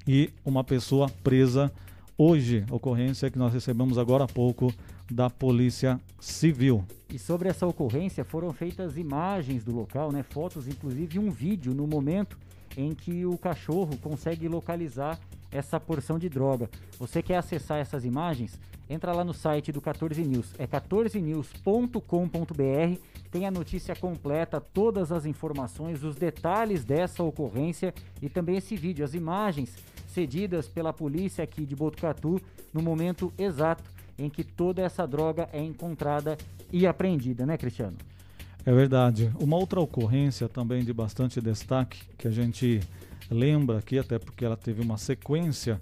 e 0.07 0.29
uma 0.45 0.63
pessoa 0.63 1.09
presa 1.23 1.71
hoje, 2.17 2.65
ocorrência 2.69 3.31
que 3.31 3.39
nós 3.39 3.53
recebemos 3.53 3.97
agora 3.97 4.25
há 4.25 4.27
pouco 4.27 4.73
da 5.09 5.29
Polícia 5.29 5.99
Civil. 6.19 6.83
E 7.11 7.17
sobre 7.17 7.49
essa 7.49 7.65
ocorrência 7.65 8.23
foram 8.23 8.53
feitas 8.53 8.97
imagens 8.97 9.63
do 9.63 9.71
local, 9.71 10.11
né, 10.11 10.23
fotos, 10.23 10.67
inclusive 10.67 11.17
um 11.17 11.31
vídeo 11.31 11.73
no 11.73 11.87
momento 11.87 12.37
em 12.77 12.93
que 12.93 13.25
o 13.25 13.37
cachorro 13.37 13.97
consegue 13.97 14.47
localizar 14.47 15.19
essa 15.51 15.79
porção 15.79 16.19
de 16.19 16.29
droga. 16.29 16.69
Você 16.97 17.21
quer 17.21 17.37
acessar 17.37 17.79
essas 17.79 18.05
imagens? 18.05 18.59
Entra 18.89 19.13
lá 19.13 19.23
no 19.23 19.33
site 19.33 19.71
do 19.71 19.79
14 19.79 20.21
News, 20.23 20.53
é 20.57 20.65
14news.com.br, 20.65 22.99
tem 23.29 23.45
a 23.45 23.51
notícia 23.51 23.95
completa, 23.95 24.59
todas 24.59 25.11
as 25.11 25.27
informações, 25.27 26.03
os 26.03 26.15
detalhes 26.15 26.83
dessa 26.83 27.21
ocorrência 27.21 27.93
e 28.19 28.27
também 28.27 28.57
esse 28.57 28.75
vídeo, 28.75 29.05
as 29.05 29.13
imagens 29.13 29.75
cedidas 30.07 30.67
pela 30.67 30.91
polícia 30.91 31.43
aqui 31.43 31.65
de 31.65 31.75
Botucatu 31.75 32.41
no 32.73 32.81
momento 32.81 33.31
exato 33.37 33.83
em 34.17 34.27
que 34.27 34.43
toda 34.43 34.81
essa 34.81 35.07
droga 35.07 35.47
é 35.53 35.63
encontrada 35.63 36.35
e 36.71 36.87
apreendida, 36.87 37.45
né, 37.45 37.57
Cristiano? 37.57 37.95
É 38.65 38.73
verdade. 38.73 39.31
Uma 39.39 39.55
outra 39.55 39.79
ocorrência 39.79 40.49
também 40.49 40.83
de 40.83 40.93
bastante 40.93 41.39
destaque 41.39 42.01
que 42.17 42.27
a 42.27 42.31
gente 42.31 42.81
lembra 43.29 43.79
aqui, 43.79 43.99
até 43.99 44.17
porque 44.17 44.43
ela 44.43 44.57
teve 44.57 44.81
uma 44.81 44.97
sequência 44.97 45.79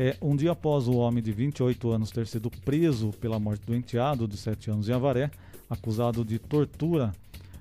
é, 0.00 0.16
um 0.22 0.36
dia 0.36 0.52
após 0.52 0.86
o 0.86 0.96
homem 0.96 1.20
de 1.20 1.32
28 1.32 1.90
anos 1.90 2.12
ter 2.12 2.24
sido 2.28 2.48
preso 2.64 3.10
pela 3.20 3.40
morte 3.40 3.66
do 3.66 3.74
enteado 3.74 4.28
de 4.28 4.36
7 4.36 4.70
anos 4.70 4.88
em 4.88 4.92
Avaré, 4.92 5.28
acusado 5.68 6.24
de 6.24 6.38
tortura 6.38 7.12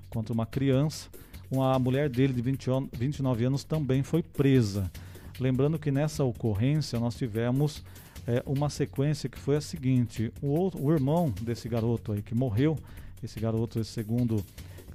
contra 0.08 0.32
uma 0.34 0.46
criança, 0.46 1.10
uma 1.50 1.80
mulher 1.80 2.10
dele 2.10 2.34
de 2.34 2.42
20, 2.44 2.70
29 2.94 3.44
anos 3.44 3.64
também 3.64 4.04
foi 4.04 4.22
presa. 4.22 4.92
Lembrando 5.40 5.80
que 5.80 5.90
nessa 5.90 6.24
ocorrência 6.24 7.00
nós 7.00 7.16
tivemos 7.16 7.84
é, 8.28 8.44
uma 8.46 8.70
sequência 8.70 9.28
que 9.28 9.40
foi 9.40 9.56
a 9.56 9.62
seguinte: 9.62 10.32
o, 10.40 10.70
o 10.80 10.92
irmão 10.94 11.34
desse 11.42 11.68
garoto 11.68 12.12
aí 12.12 12.22
que 12.22 12.36
morreu, 12.36 12.78
esse 13.24 13.40
garoto, 13.40 13.80
esse 13.80 13.90
segundo, 13.90 14.46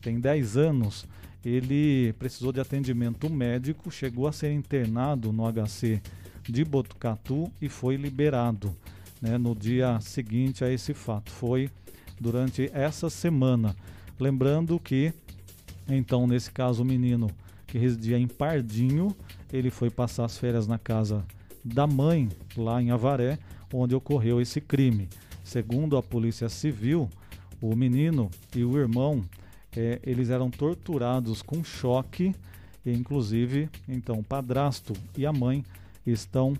tem 0.00 0.20
10 0.20 0.57
anos, 0.57 1.07
ele 1.44 2.12
precisou 2.14 2.52
de 2.52 2.61
atendimento 2.61 3.28
médico, 3.28 3.90
chegou 3.90 4.28
a 4.28 4.33
ser 4.33 4.52
internado 4.52 5.33
no 5.33 5.44
HC 5.50 6.00
de 6.48 6.64
Botucatu 6.64 7.50
e 7.61 7.68
foi 7.68 7.96
liberado 7.96 8.74
né, 9.20 9.38
no 9.38 9.55
dia 9.55 10.00
seguinte 10.00 10.64
a 10.64 10.70
esse 10.70 10.94
fato. 10.94 11.31
Foi 11.31 11.70
durante 12.20 12.70
essa 12.72 13.11
semana. 13.11 13.74
Lembrando 14.18 14.78
que, 14.78 15.12
então, 15.88 16.26
nesse 16.26 16.50
caso, 16.50 16.83
o 16.83 16.87
menino 16.87 17.28
que 17.66 17.78
residia 17.78 18.18
em 18.18 18.28
Pardinho, 18.28 19.16
ele 19.52 19.70
foi 19.70 19.90
passar 19.90 20.24
as 20.24 20.38
férias 20.38 20.66
na 20.66 20.78
casa 20.78 21.24
da 21.64 21.87
mãe, 21.87 22.28
lá 22.57 22.83
em 22.83 22.90
Avaré, 22.90 23.38
onde 23.72 23.94
ocorreu 23.94 24.40
esse 24.40 24.61
crime. 24.61 25.09
Segundo 25.42 25.96
a 25.96 26.02
Polícia 26.02 26.48
Civil, 26.48 27.09
o 27.61 27.74
menino 27.74 28.31
e 28.55 28.64
o 28.64 28.76
irmão, 28.78 29.24
é, 29.76 29.98
eles 30.02 30.30
eram 30.30 30.50
torturados 30.50 31.42
com 31.42 31.64
choque, 31.64 32.35
e 32.85 32.92
inclusive, 32.92 33.68
então, 33.88 34.18
o 34.18 34.24
padrasto 34.24 34.92
e 35.16 35.24
a 35.24 35.32
mãe 35.32 35.64
estão 36.06 36.54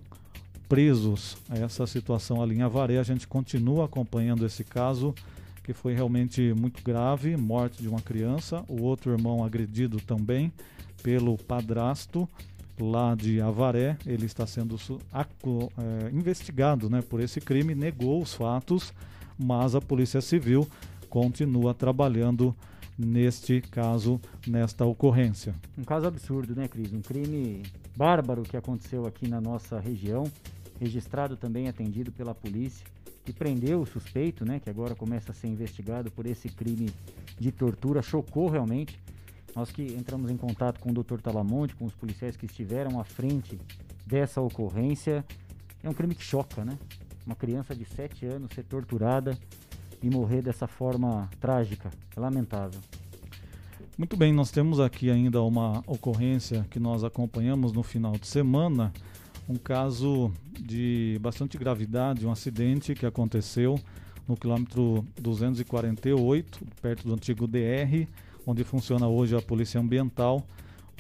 presos 0.69 1.37
essa 1.51 1.87
situação 1.87 2.41
ali 2.41 2.57
em 2.57 2.63
Avaré. 2.63 2.99
A 2.99 3.03
gente 3.03 3.27
continua 3.27 3.85
acompanhando 3.85 4.47
esse 4.47 4.65
caso, 4.65 5.15
que 5.63 5.73
foi 5.73 5.95
realmente 5.95 6.55
muito 6.55 6.83
grave 6.83 7.37
morte 7.37 7.83
de 7.83 7.89
uma 7.89 8.01
criança, 8.01 8.65
o 8.69 8.83
outro 8.83 9.13
irmão 9.13 9.45
agredido 9.45 10.01
também 10.01 10.53
pelo 11.03 11.37
padrasto 11.37 12.29
lá 12.81 13.15
de 13.15 13.41
Avaré. 13.41 13.97
Ele 14.07 14.27
está 14.27 14.47
sendo 14.47 14.77
é, 15.13 16.11
investigado 16.13 16.89
né, 16.89 17.03
por 17.03 17.21
esse 17.21 17.41
crime, 17.41 17.75
negou 17.75 18.23
os 18.23 18.33
fatos, 18.33 18.93
mas 19.39 19.75
a 19.75 19.81
Polícia 19.81 20.21
Civil 20.21 20.67
continua 21.11 21.75
trabalhando 21.75 22.55
neste 23.05 23.61
caso, 23.61 24.21
nesta 24.47 24.85
ocorrência. 24.85 25.55
Um 25.77 25.85
caso 25.85 26.07
absurdo, 26.07 26.55
né, 26.55 26.69
Cris? 26.69 26.93
Um 26.93 27.03
crime 27.03 27.63
bárbaro 27.97 28.43
que 28.43 28.57
aconteceu 28.57 29.07
aqui 29.07 29.29
na 29.29 29.41
nossa 29.41 29.79
região, 29.79 30.25
registrado 30.81 31.37
também 31.37 31.69
atendido 31.69 32.13
pela 32.13 32.35
polícia, 32.35 32.87
que 33.25 33.33
prendeu 33.33 33.81
o 33.83 33.87
suspeito, 33.87 34.45
né, 34.45 34.59
que 34.59 34.69
agora 34.69 34.95
começa 34.95 35.31
a 35.31 35.35
ser 35.35 35.47
investigado 35.47 36.11
por 36.11 36.27
esse 36.27 36.49
crime 36.49 36.91
de 37.39 37.53
tortura, 37.53 38.03
chocou 38.03 38.49
realmente. 38.49 38.99
Nós 39.55 39.71
que 39.71 39.83
entramos 39.83 40.31
em 40.31 40.37
contato 40.37 40.81
com 40.81 40.91
o 40.91 40.95
Dr. 40.95 41.21
Talamonte, 41.21 41.75
com 41.77 41.85
os 41.85 41.95
policiais 41.95 42.37
que 42.37 42.47
estiveram 42.47 42.99
à 42.99 43.05
frente 43.05 43.61
dessa 44.07 44.41
ocorrência, 44.41 45.25
é 45.83 45.89
um 45.89 45.95
crime 45.95 46.15
que 46.15 46.25
choca, 46.25 46.65
né? 46.65 46.79
Uma 47.27 47.37
criança 47.37 47.75
de 47.75 47.85
7 47.85 48.27
anos 48.27 48.53
ser 48.53 48.65
torturada 48.65 49.39
e 50.03 50.11
morrer 50.11 50.43
dessa 50.43 50.67
forma 50.67 51.31
trágica, 51.41 51.91
é 52.17 52.21
lamentável. 52.21 52.81
Muito 53.97 54.17
bem, 54.17 54.33
nós 54.33 54.51
temos 54.51 54.81
aqui 54.81 55.11
ainda 55.11 55.43
uma 55.43 55.85
ocorrência 55.87 56.67
que 56.71 56.81
nós 56.81 57.05
acompanhamos 57.05 57.73
no 57.73 57.83
final 57.83 58.13
de 58.13 58.27
semana, 58.27 58.93
um 59.49 59.57
caso 59.57 60.33
de 60.59 61.19
bastante 61.21 61.59
gravidade, 61.59 62.27
um 62.27 62.33
acidente 62.33 62.95
que 62.95 63.05
aconteceu 63.05 63.79
no 64.27 64.37
quilômetro 64.37 65.05
248, 65.21 66.61
perto 66.81 67.07
do 67.07 67.15
antigo 67.15 67.47
DR, 67.47 68.09
onde 68.47 68.65
funciona 68.65 69.07
hoje 69.07 69.37
a 69.37 69.43
Polícia 69.43 69.81
Ambiental. 69.81 70.43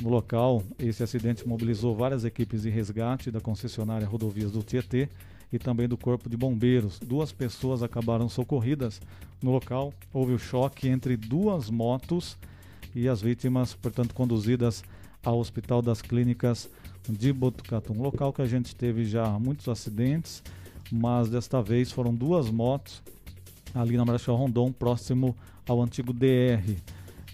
No 0.01 0.09
local, 0.09 0.63
esse 0.79 1.03
acidente 1.03 1.47
mobilizou 1.47 1.95
várias 1.97 2.25
equipes 2.25 2.63
de 2.63 2.71
resgate 2.71 3.31
da 3.31 3.41
concessionária 3.41 4.07
Rodovias 4.07 4.53
do 4.53 4.63
Tietê 4.63 5.09
e 5.53 5.59
também 5.59 5.87
do 5.87 5.97
Corpo 5.97 6.29
de 6.29 6.37
Bombeiros. 6.37 6.99
Duas 6.99 7.31
pessoas 7.31 7.83
acabaram 7.83 8.29
socorridas 8.29 9.01
no 9.43 9.51
local. 9.53 9.93
Houve 10.13 10.33
o 10.33 10.39
choque 10.39 10.89
entre 10.89 11.17
duas 11.17 11.69
motos 11.69 12.39
e 12.95 13.09
as 13.09 13.21
vítimas, 13.21 13.75
portanto, 13.75 14.15
conduzidas 14.15 14.83
ao 15.23 15.39
Hospital 15.39 15.83
das 15.83 16.01
Clínicas 16.01 16.69
de 17.09 17.33
Botucatu. 17.33 17.93
Um 17.93 18.03
local 18.03 18.33
que 18.33 18.43
a 18.43 18.47
gente 18.47 18.75
teve 18.75 19.05
já 19.05 19.39
muitos 19.39 19.69
acidentes, 19.69 20.43
mas 20.91 21.29
desta 21.29 21.63
vez 21.63 21.93
foram 21.93 22.15
duas 22.15 22.51
motos 22.51 23.03
ali 23.75 23.97
na 23.97 24.05
Marechal 24.05 24.37
Rondon, 24.37 24.73
próximo 24.73 25.37
ao 25.67 25.83
antigo 25.83 26.13
DR. 26.13 26.77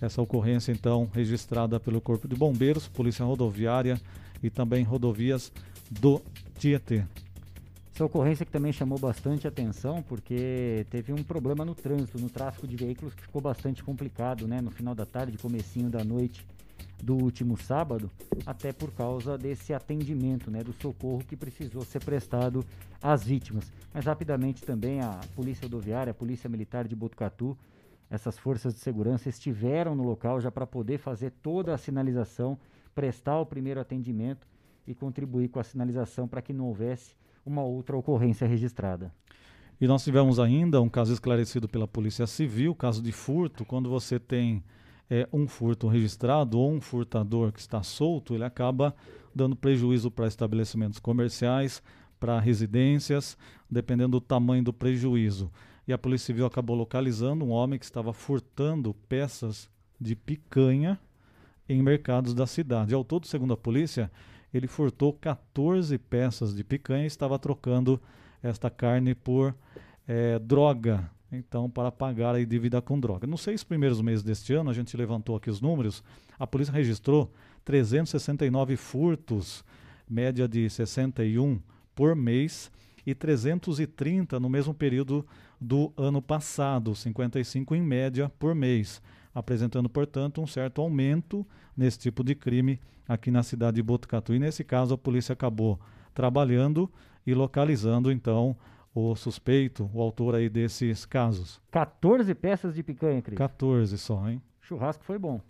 Essa 0.00 0.22
ocorrência, 0.22 0.70
então, 0.70 1.08
registrada 1.12 1.80
pelo 1.80 2.00
Corpo 2.00 2.28
de 2.28 2.36
Bombeiros, 2.36 2.86
Polícia 2.86 3.24
Rodoviária 3.24 4.00
e 4.42 4.48
também 4.48 4.84
rodovias 4.84 5.52
do 5.90 6.22
Tietê. 6.58 7.04
Essa 7.98 8.04
ocorrência 8.04 8.46
que 8.46 8.52
também 8.52 8.72
chamou 8.72 8.96
bastante 8.96 9.48
atenção 9.48 10.00
porque 10.04 10.86
teve 10.88 11.12
um 11.12 11.24
problema 11.24 11.64
no 11.64 11.74
trânsito, 11.74 12.16
no 12.20 12.30
tráfego 12.30 12.64
de 12.64 12.76
veículos 12.76 13.12
que 13.12 13.22
ficou 13.22 13.42
bastante 13.42 13.82
complicado, 13.82 14.46
né? 14.46 14.60
No 14.60 14.70
final 14.70 14.94
da 14.94 15.04
tarde, 15.04 15.36
comecinho 15.36 15.90
da 15.90 16.04
noite 16.04 16.46
do 17.02 17.16
último 17.16 17.56
sábado, 17.58 18.08
até 18.46 18.72
por 18.72 18.92
causa 18.92 19.36
desse 19.36 19.74
atendimento, 19.74 20.48
né? 20.48 20.62
Do 20.62 20.72
socorro 20.74 21.24
que 21.26 21.34
precisou 21.34 21.82
ser 21.82 21.98
prestado 22.04 22.64
às 23.02 23.24
vítimas. 23.24 23.72
Mas 23.92 24.04
rapidamente 24.04 24.62
também 24.62 25.00
a 25.00 25.18
Polícia 25.34 25.64
Rodoviária, 25.64 26.12
a 26.12 26.14
Polícia 26.14 26.48
Militar 26.48 26.86
de 26.86 26.94
Botucatu 26.94 27.58
essas 28.08 28.38
forças 28.38 28.74
de 28.74 28.78
segurança 28.78 29.28
estiveram 29.28 29.96
no 29.96 30.04
local 30.04 30.40
já 30.40 30.52
para 30.52 30.68
poder 30.68 30.98
fazer 30.98 31.32
toda 31.42 31.74
a 31.74 31.78
sinalização, 31.78 32.56
prestar 32.94 33.40
o 33.40 33.44
primeiro 33.44 33.80
atendimento 33.80 34.46
e 34.86 34.94
contribuir 34.94 35.48
com 35.48 35.58
a 35.58 35.64
sinalização 35.64 36.28
para 36.28 36.40
que 36.40 36.52
não 36.52 36.66
houvesse 36.66 37.18
uma 37.48 37.62
outra 37.62 37.96
ocorrência 37.96 38.46
registrada. 38.46 39.12
E 39.80 39.86
nós 39.86 40.04
tivemos 40.04 40.38
ainda 40.38 40.80
um 40.80 40.88
caso 40.88 41.12
esclarecido 41.12 41.68
pela 41.68 41.88
Polícia 41.88 42.26
Civil, 42.26 42.74
caso 42.74 43.02
de 43.02 43.12
furto, 43.12 43.64
quando 43.64 43.88
você 43.88 44.18
tem 44.18 44.62
é, 45.08 45.28
um 45.32 45.48
furto 45.48 45.88
registrado 45.88 46.58
ou 46.58 46.72
um 46.72 46.80
furtador 46.80 47.52
que 47.52 47.60
está 47.60 47.82
solto, 47.82 48.34
ele 48.34 48.44
acaba 48.44 48.94
dando 49.34 49.56
prejuízo 49.56 50.10
para 50.10 50.26
estabelecimentos 50.26 50.98
comerciais, 50.98 51.82
para 52.18 52.40
residências, 52.40 53.38
dependendo 53.70 54.18
do 54.18 54.20
tamanho 54.20 54.64
do 54.64 54.72
prejuízo. 54.72 55.50
E 55.86 55.92
a 55.92 55.98
Polícia 55.98 56.26
Civil 56.26 56.44
acabou 56.44 56.76
localizando 56.76 57.44
um 57.44 57.50
homem 57.50 57.78
que 57.78 57.84
estava 57.84 58.12
furtando 58.12 58.92
peças 59.08 59.70
de 59.98 60.14
picanha 60.14 60.98
em 61.68 61.82
mercados 61.82 62.34
da 62.34 62.46
cidade. 62.46 62.94
Ao 62.94 63.04
todo, 63.04 63.26
segundo 63.26 63.52
a 63.52 63.56
polícia, 63.56 64.10
ele 64.52 64.66
furtou 64.66 65.12
14 65.12 65.96
peças 65.98 66.54
de 66.54 66.64
picanha 66.64 67.04
e 67.04 67.06
estava 67.06 67.38
trocando 67.38 68.00
esta 68.42 68.70
carne 68.70 69.14
por 69.14 69.54
é, 70.06 70.38
droga, 70.38 71.10
então 71.30 71.68
para 71.68 71.92
pagar 71.92 72.34
a 72.34 72.44
dívida 72.44 72.80
com 72.80 72.98
droga. 72.98 73.26
Nos 73.26 73.42
seis 73.42 73.62
primeiros 73.62 74.00
meses 74.00 74.22
deste 74.22 74.54
ano, 74.54 74.70
a 74.70 74.74
gente 74.74 74.96
levantou 74.96 75.36
aqui 75.36 75.50
os 75.50 75.60
números, 75.60 76.02
a 76.38 76.46
polícia 76.46 76.72
registrou 76.72 77.32
369 77.64 78.76
furtos, 78.76 79.64
média 80.08 80.48
de 80.48 80.68
61 80.70 81.60
por 81.94 82.16
mês, 82.16 82.70
e 83.10 83.14
330 83.14 84.38
no 84.38 84.50
mesmo 84.50 84.74
período 84.74 85.26
do 85.58 85.92
ano 85.96 86.20
passado, 86.20 86.94
55 86.94 87.74
em 87.74 87.82
média 87.82 88.30
por 88.38 88.54
mês, 88.54 89.02
apresentando, 89.38 89.88
portanto, 89.88 90.40
um 90.40 90.46
certo 90.46 90.80
aumento 90.80 91.46
nesse 91.76 91.98
tipo 91.98 92.24
de 92.24 92.34
crime 92.34 92.80
aqui 93.06 93.30
na 93.30 93.42
cidade 93.42 93.76
de 93.76 93.82
Botucatu. 93.82 94.34
E 94.34 94.38
nesse 94.38 94.64
caso, 94.64 94.94
a 94.94 94.98
polícia 94.98 95.32
acabou 95.32 95.78
trabalhando 96.12 96.90
e 97.26 97.34
localizando 97.34 98.10
então 98.10 98.56
o 98.94 99.14
suspeito, 99.14 99.88
o 99.94 100.02
autor 100.02 100.34
aí 100.34 100.48
desses 100.48 101.06
casos. 101.06 101.60
14 101.70 102.34
peças 102.34 102.74
de 102.74 102.82
picanha, 102.82 103.22
Cris. 103.22 103.38
14 103.38 103.96
só, 103.96 104.28
hein? 104.28 104.42
Churrasco 104.60 105.04
foi 105.04 105.18
bom. 105.18 105.40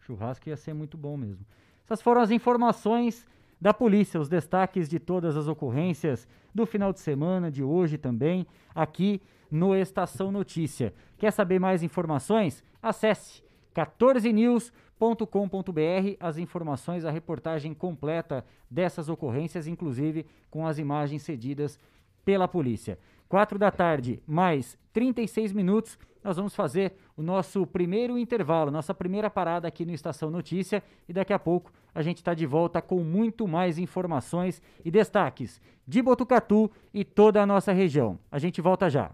Churrasco 0.00 0.48
ia 0.48 0.56
ser 0.56 0.74
muito 0.74 0.98
bom 0.98 1.16
mesmo. 1.16 1.44
Essas 1.84 2.02
foram 2.02 2.20
as 2.20 2.30
informações 2.30 3.26
da 3.60 3.74
polícia, 3.74 4.20
os 4.20 4.28
destaques 4.28 4.88
de 4.88 4.98
todas 4.98 5.36
as 5.36 5.46
ocorrências 5.46 6.26
do 6.54 6.64
final 6.64 6.92
de 6.92 7.00
semana, 7.00 7.50
de 7.50 7.62
hoje 7.62 7.98
também, 7.98 8.46
aqui 8.74 9.20
no 9.50 9.74
Estação 9.74 10.32
Notícia. 10.32 10.94
Quer 11.18 11.32
saber 11.32 11.58
mais 11.58 11.82
informações? 11.82 12.64
Acesse 12.82 13.42
14news.com.br, 13.74 16.16
as 16.18 16.38
informações, 16.38 17.04
a 17.04 17.10
reportagem 17.10 17.74
completa 17.74 18.44
dessas 18.70 19.08
ocorrências, 19.08 19.66
inclusive 19.66 20.24
com 20.50 20.66
as 20.66 20.78
imagens 20.78 21.22
cedidas 21.22 21.78
pela 22.24 22.48
polícia. 22.48 22.98
Quatro 23.28 23.58
da 23.58 23.70
tarde, 23.70 24.22
mais 24.26 24.78
36 24.92 25.52
minutos, 25.52 25.98
nós 26.22 26.36
vamos 26.36 26.54
fazer 26.54 26.94
o 27.20 27.22
nosso 27.22 27.66
primeiro 27.66 28.16
intervalo, 28.16 28.70
nossa 28.70 28.94
primeira 28.94 29.28
parada 29.28 29.68
aqui 29.68 29.84
no 29.84 29.92
Estação 29.92 30.30
Notícia 30.30 30.82
e 31.06 31.12
daqui 31.12 31.34
a 31.34 31.38
pouco 31.38 31.70
a 31.94 32.00
gente 32.00 32.16
está 32.16 32.32
de 32.32 32.46
volta 32.46 32.80
com 32.80 33.04
muito 33.04 33.46
mais 33.46 33.78
informações 33.78 34.62
e 34.82 34.90
destaques 34.90 35.60
de 35.86 36.00
Botucatu 36.00 36.70
e 36.94 37.04
toda 37.04 37.42
a 37.42 37.46
nossa 37.46 37.72
região. 37.72 38.18
A 38.32 38.38
gente 38.38 38.62
volta 38.62 38.88
já. 38.88 39.10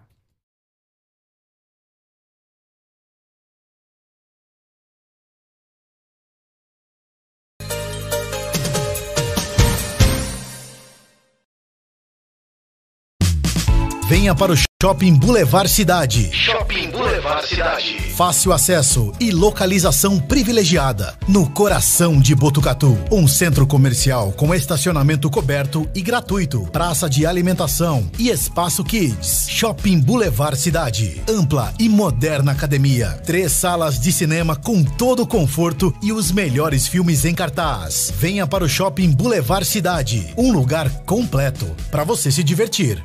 Venha 14.27 14.35
para 14.35 14.53
o 14.53 14.57
Shopping 14.83 15.15
Boulevard 15.15 15.71
Cidade. 15.71 16.33
Shopping 16.33 16.91
Boulevard 16.91 17.47
Cidade. 17.47 17.97
Fácil 18.17 18.53
acesso 18.53 19.13
e 19.21 19.31
localização 19.31 20.19
privilegiada. 20.19 21.17
No 21.29 21.49
coração 21.49 22.19
de 22.19 22.35
Botucatu. 22.35 22.99
Um 23.13 23.29
centro 23.29 23.65
comercial 23.69 24.33
com 24.33 24.53
estacionamento 24.53 25.31
coberto 25.31 25.89
e 25.95 26.03
gratuito. 26.03 26.67
Praça 26.73 27.09
de 27.09 27.25
alimentação 27.25 28.11
e 28.19 28.29
espaço 28.29 28.83
kids. 28.83 29.47
Shopping 29.49 30.01
Boulevard 30.01 30.59
Cidade. 30.59 31.23
Ampla 31.29 31.73
e 31.79 31.89
moderna 31.89 32.51
academia. 32.51 33.11
Três 33.25 33.53
salas 33.53 33.97
de 34.01 34.11
cinema 34.11 34.57
com 34.57 34.83
todo 34.83 35.23
o 35.23 35.27
conforto 35.27 35.95
e 36.03 36.11
os 36.11 36.33
melhores 36.33 36.89
filmes 36.89 37.25
em 37.25 37.33
cartaz. 37.33 38.13
Venha 38.19 38.45
para 38.45 38.65
o 38.65 38.69
Shopping 38.69 39.13
Boulevard 39.13 39.65
Cidade. 39.65 40.35
Um 40.37 40.51
lugar 40.51 40.91
completo 41.05 41.67
para 41.93 42.03
você 42.03 42.33
se 42.33 42.43
divertir. 42.43 43.01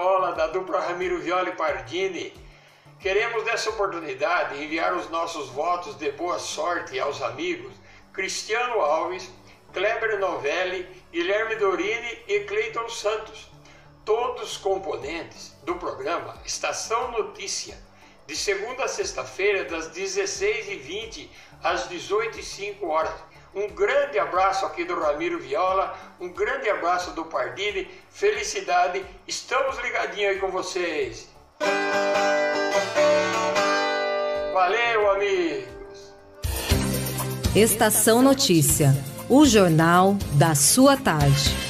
Viola, 0.00 0.32
da 0.32 0.46
dupla 0.46 0.80
Ramiro 0.80 1.20
Viola 1.20 1.50
e 1.50 1.52
Pardini. 1.52 2.32
Queremos 2.98 3.44
nessa 3.44 3.68
oportunidade 3.68 4.62
enviar 4.62 4.94
os 4.94 5.10
nossos 5.10 5.50
votos 5.50 5.94
de 5.98 6.10
boa 6.12 6.38
sorte 6.38 6.98
aos 6.98 7.20
amigos 7.20 7.74
Cristiano 8.10 8.80
Alves, 8.80 9.30
Kleber 9.74 10.18
Novelli, 10.18 10.88
Guilherme 11.12 11.56
Dorini 11.56 12.18
e 12.26 12.40
Cleiton 12.40 12.88
Santos, 12.88 13.50
todos 14.02 14.56
componentes 14.56 15.54
do 15.64 15.74
programa 15.74 16.40
Estação 16.46 17.10
Notícia, 17.10 17.78
de 18.26 18.34
segunda 18.34 18.84
a 18.84 18.88
sexta-feira, 18.88 19.64
das 19.64 19.90
16h20 19.90 21.28
às 21.62 21.90
18h05 21.90 22.82
horas 22.84 23.20
um 23.54 23.68
grande 23.68 24.18
abraço 24.18 24.64
aqui 24.66 24.84
do 24.84 24.98
Ramiro 24.98 25.38
Viola, 25.38 25.96
um 26.20 26.28
grande 26.28 26.68
abraço 26.68 27.12
do 27.12 27.24
Pardini, 27.24 27.88
felicidade, 28.10 29.04
estamos 29.26 29.78
ligadinhos 29.78 30.32
aí 30.32 30.38
com 30.38 30.50
vocês. 30.50 31.28
Valeu, 34.52 35.10
amigos. 35.12 36.14
Estação 37.54 38.22
Notícia, 38.22 38.94
o 39.28 39.44
jornal 39.44 40.16
da 40.34 40.54
sua 40.54 40.96
tarde. 40.96 41.69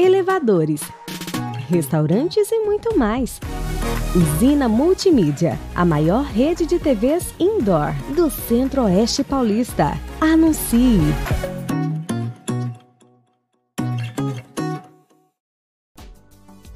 elevadores, 0.00 0.80
restaurantes 1.68 2.50
e 2.50 2.60
muito 2.60 2.96
mais. 2.98 3.38
Usina 4.16 4.68
Multimídia, 4.68 5.58
a 5.74 5.84
maior 5.84 6.24
rede 6.24 6.64
de 6.64 6.78
TVs 6.78 7.34
indoor 7.38 7.92
do 8.14 8.30
Centro-Oeste 8.30 9.22
Paulista. 9.22 9.92
Anuncie! 10.20 11.00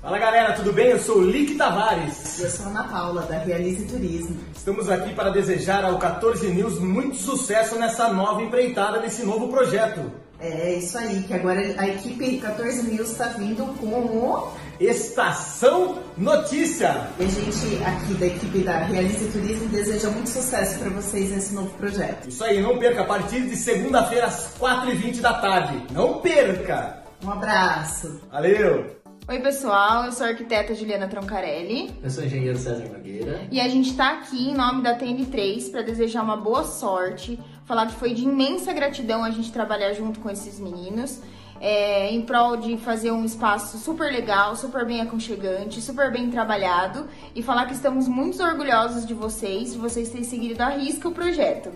Fala 0.03 0.19
galera, 0.19 0.53
tudo 0.53 0.73
bem? 0.73 0.91
Eu 0.91 0.99
sou 0.99 1.17
o 1.17 1.25
Lick 1.25 1.55
Tavares. 1.57 2.41
Eu 2.41 2.51
sou 2.51 2.67
a 2.67 2.69
Ana 2.69 2.85
Paula, 2.85 3.23
da 3.23 3.39
Realize 3.39 3.87
Turismo. 3.87 4.37
Estamos 4.55 4.91
aqui 4.91 5.15
para 5.15 5.31
desejar 5.31 5.83
ao 5.83 5.99
14 5.99 6.47
News 6.51 6.79
muito 6.79 7.17
sucesso 7.17 7.79
nessa 7.79 8.13
nova 8.13 8.43
empreitada, 8.43 9.01
nesse 9.01 9.25
novo 9.25 9.49
projeto. 9.49 10.24
É 10.41 10.75
isso 10.75 10.99
aí, 10.99 11.23
que 11.23 11.33
agora 11.33 11.61
a 11.79 11.89
equipe 11.89 12.39
14 12.39 12.91
News 12.91 13.13
está 13.13 13.29
vindo 13.29 13.65
com 13.79 13.87
o 13.87 14.53
Estação 14.79 16.03
Notícia. 16.19 17.09
E 17.19 17.25
a 17.25 17.29
gente 17.29 17.85
aqui 17.85 18.15
da 18.15 18.27
equipe 18.27 18.59
da 18.59 18.79
Realize 18.79 19.31
Turismo 19.31 19.69
deseja 19.69 20.11
muito 20.11 20.29
sucesso 20.29 20.79
para 20.79 20.91
vocês 20.91 21.31
nesse 21.31 21.55
novo 21.55 21.71
projeto. 21.79 22.29
Isso 22.29 22.45
aí, 22.45 22.61
não 22.61 22.79
perca 22.79 23.03
a 23.03 23.05
partir 23.05 23.43
de 23.43 23.57
segunda-feira 23.57 24.27
às 24.27 24.55
4h20 24.59 25.21
da 25.21 25.35
tarde. 25.35 25.83
Não 25.93 26.21
perca! 26.21 27.03
Um 27.25 27.31
abraço. 27.31 28.21
Valeu! 28.31 29.05
Oi, 29.27 29.39
pessoal, 29.39 30.05
eu 30.05 30.13
sou 30.13 30.27
a 30.27 30.31
arquiteta 30.31 30.75
Juliana 30.75 31.09
Troncarelli. 31.09 31.91
Eu 32.03 32.11
sou 32.11 32.23
o 32.23 32.27
engenheiro 32.27 32.59
César 32.59 32.85
Nogueira. 32.93 33.49
E 33.51 33.59
a 33.59 33.67
gente 33.71 33.89
está 33.89 34.19
aqui 34.19 34.51
em 34.51 34.55
nome 34.55 34.83
da 34.83 34.99
TN3 34.99 35.71
para 35.71 35.81
desejar 35.81 36.23
uma 36.23 36.37
boa 36.37 36.63
sorte, 36.65 37.41
falar 37.65 37.87
que 37.87 37.95
foi 37.95 38.15
de 38.15 38.25
imensa 38.25 38.73
gratidão 38.73 39.25
a 39.25 39.31
gente 39.31 39.53
trabalhar 39.53 39.93
junto 39.93 40.21
com 40.21 40.31
esses 40.31 40.59
meninos. 40.59 41.21
É, 41.61 42.13
em 42.13 42.21
prol 42.21 42.57
de 42.57 42.77
fazer 42.77 43.11
um 43.11 43.25
espaço 43.25 43.79
super 43.79 44.13
legal, 44.13 44.55
super 44.55 44.85
bem 44.85 45.01
aconchegante, 45.01 45.81
super 45.81 46.13
bem 46.13 46.31
trabalhado 46.31 47.07
e 47.35 47.43
falar 47.43 47.67
que 47.67 47.73
estamos 47.73 48.07
muito 48.07 48.43
orgulhosos 48.43 49.07
de 49.07 49.15
vocês, 49.15 49.73
de 49.73 49.79
vocês 49.79 50.11
terem 50.11 50.25
seguido 50.25 50.63
à 50.63 50.71
risca 50.71 51.09
o 51.09 51.13
projeto. 51.13 51.71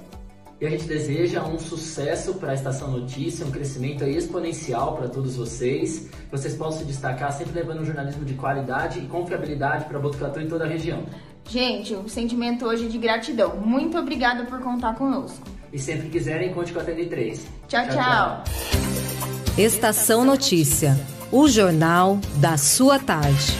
E 0.60 0.66
a 0.66 0.70
gente 0.70 0.84
deseja 0.84 1.42
um 1.44 1.58
sucesso 1.58 2.34
para 2.34 2.50
a 2.50 2.54
Estação 2.54 2.90
Notícia, 2.90 3.46
um 3.46 3.50
crescimento 3.50 4.02
exponencial 4.04 4.96
para 4.96 5.08
todos 5.08 5.36
vocês. 5.36 6.10
Vocês 6.32 6.54
possam 6.56 6.80
se 6.80 6.84
destacar 6.84 7.32
sempre 7.32 7.54
levando 7.54 7.80
um 7.80 7.84
jornalismo 7.84 8.24
de 8.24 8.34
qualidade 8.34 8.98
e 8.98 9.06
confiabilidade 9.06 9.84
para 9.84 10.00
Botucatu 10.00 10.40
e 10.40 10.48
toda 10.48 10.64
a 10.64 10.68
região. 10.68 11.06
Gente, 11.48 11.94
o 11.94 12.08
sentimento 12.08 12.66
hoje 12.66 12.86
é 12.86 12.88
de 12.88 12.98
gratidão. 12.98 13.56
Muito 13.56 13.96
obrigada 13.96 14.44
por 14.46 14.58
contar 14.58 14.96
conosco. 14.96 15.57
E 15.72 15.78
sempre 15.78 16.08
quiserem, 16.08 16.52
conte 16.52 16.72
com 16.72 16.80
a 16.80 16.84
TN3. 16.84 17.40
tchau. 17.68 17.86
tchau. 17.86 17.94
tchau. 17.94 18.44
Estação 19.58 20.24
Notícia, 20.24 20.96
o 21.30 21.48
jornal 21.48 22.18
da 22.40 22.56
sua 22.56 22.98
tarde. 22.98 23.52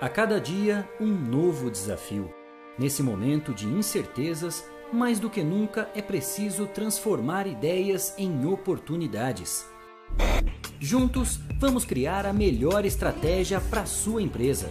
A 0.00 0.08
cada 0.08 0.38
dia, 0.38 0.88
um 1.00 1.06
novo 1.06 1.70
desafio. 1.70 2.30
Nesse 2.78 3.02
momento 3.02 3.54
de 3.54 3.66
incertezas, 3.66 4.62
mais 4.92 5.18
do 5.18 5.30
que 5.30 5.42
nunca 5.42 5.88
é 5.94 6.02
preciso 6.02 6.66
transformar 6.66 7.46
ideias 7.46 8.14
em 8.18 8.46
oportunidades. 8.46 9.64
Juntos, 10.78 11.40
vamos 11.58 11.84
criar 11.84 12.26
a 12.26 12.32
melhor 12.32 12.84
estratégia 12.84 13.60
para 13.60 13.86
sua 13.86 14.22
empresa. 14.22 14.70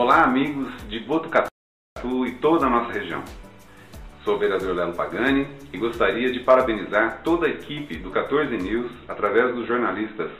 Olá, 0.00 0.22
amigos 0.22 0.68
de 0.88 1.00
Botucatu 1.00 1.50
e 2.24 2.30
toda 2.36 2.66
a 2.66 2.70
nossa 2.70 2.92
região. 2.92 3.20
Sou 4.22 4.36
o 4.36 4.38
vereador 4.38 4.72
Lelo 4.72 4.94
Pagani 4.94 5.48
e 5.72 5.76
gostaria 5.76 6.30
de 6.30 6.38
parabenizar 6.38 7.20
toda 7.24 7.46
a 7.46 7.50
equipe 7.50 7.96
do 7.96 8.08
14 8.12 8.56
News 8.58 8.92
através 9.08 9.52
dos 9.56 9.66
jornalistas 9.66 10.30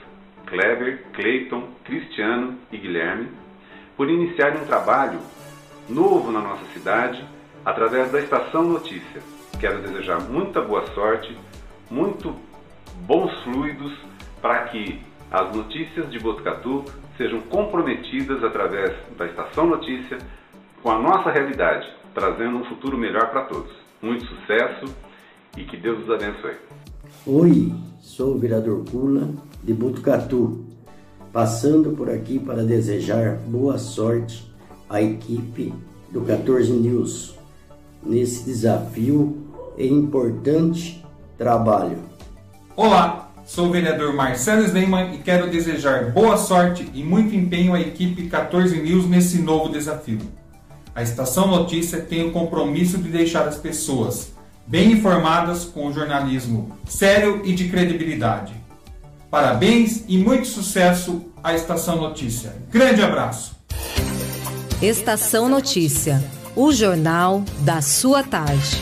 Kleber, 0.46 1.06
Cleiton, 1.12 1.70
Cristiano 1.82 2.56
e 2.70 2.78
Guilherme 2.78 3.30
por 3.96 4.08
iniciar 4.08 4.56
um 4.56 4.64
trabalho 4.64 5.18
novo 5.88 6.30
na 6.30 6.40
nossa 6.40 6.64
cidade 6.72 7.20
através 7.64 8.12
da 8.12 8.20
Estação 8.20 8.62
Notícia. 8.62 9.20
Quero 9.58 9.82
desejar 9.82 10.20
muita 10.20 10.60
boa 10.60 10.86
sorte, 10.94 11.36
muito 11.90 12.32
bons 13.08 13.32
fluidos 13.42 13.92
para 14.40 14.68
que 14.68 15.02
as 15.30 15.54
notícias 15.54 16.10
de 16.10 16.18
Botucatu 16.18 16.84
sejam 17.16 17.40
comprometidas 17.42 18.42
através 18.42 18.96
da 19.16 19.26
Estação 19.26 19.66
Notícia 19.66 20.18
com 20.82 20.90
a 20.90 20.98
nossa 20.98 21.30
realidade 21.30 21.98
trazendo 22.14 22.56
um 22.56 22.64
futuro 22.64 22.98
melhor 22.98 23.30
para 23.30 23.44
todos. 23.44 23.70
Muito 24.02 24.24
sucesso 24.26 24.92
e 25.56 25.64
que 25.64 25.76
Deus 25.76 26.02
os 26.02 26.10
abençoe. 26.10 26.56
Oi, 27.26 27.72
sou 28.00 28.34
o 28.34 28.38
vereador 28.38 28.84
Pula 28.84 29.30
de 29.62 29.72
Botucatu, 29.72 30.64
passando 31.32 31.96
por 31.96 32.10
aqui 32.10 32.38
para 32.38 32.64
desejar 32.64 33.36
boa 33.36 33.78
sorte 33.78 34.52
à 34.88 35.00
equipe 35.02 35.72
do 36.10 36.22
14 36.22 36.72
News 36.72 37.38
nesse 38.02 38.44
desafio 38.44 39.36
e 39.76 39.86
importante 39.86 41.04
trabalho. 41.36 41.98
Olá, 42.76 43.27
sou 43.48 43.68
o 43.68 43.70
vereador 43.70 44.12
Marcelo 44.12 44.62
Sleiman 44.62 45.14
e 45.14 45.18
quero 45.18 45.48
desejar 45.50 46.12
boa 46.12 46.36
sorte 46.36 46.86
e 46.92 47.02
muito 47.02 47.34
empenho 47.34 47.72
à 47.72 47.80
equipe 47.80 48.28
14 48.28 48.78
News 48.78 49.08
nesse 49.08 49.38
novo 49.38 49.72
desafio. 49.72 50.20
A 50.94 51.02
Estação 51.02 51.46
Notícia 51.48 51.98
tem 51.98 52.28
o 52.28 52.30
compromisso 52.30 52.98
de 52.98 53.08
deixar 53.08 53.48
as 53.48 53.56
pessoas 53.56 54.32
bem 54.66 54.92
informadas 54.92 55.64
com 55.64 55.86
o 55.86 55.92
jornalismo 55.92 56.76
sério 56.86 57.40
e 57.42 57.54
de 57.54 57.70
credibilidade. 57.70 58.52
Parabéns 59.30 60.04
e 60.06 60.18
muito 60.18 60.46
sucesso 60.46 61.24
à 61.42 61.54
Estação 61.54 61.96
Notícia. 61.96 62.54
Grande 62.70 63.02
abraço. 63.02 63.56
Estação 64.82 65.48
Notícia, 65.48 66.22
o 66.54 66.70
jornal 66.70 67.42
da 67.60 67.80
sua 67.80 68.22
tarde. 68.22 68.78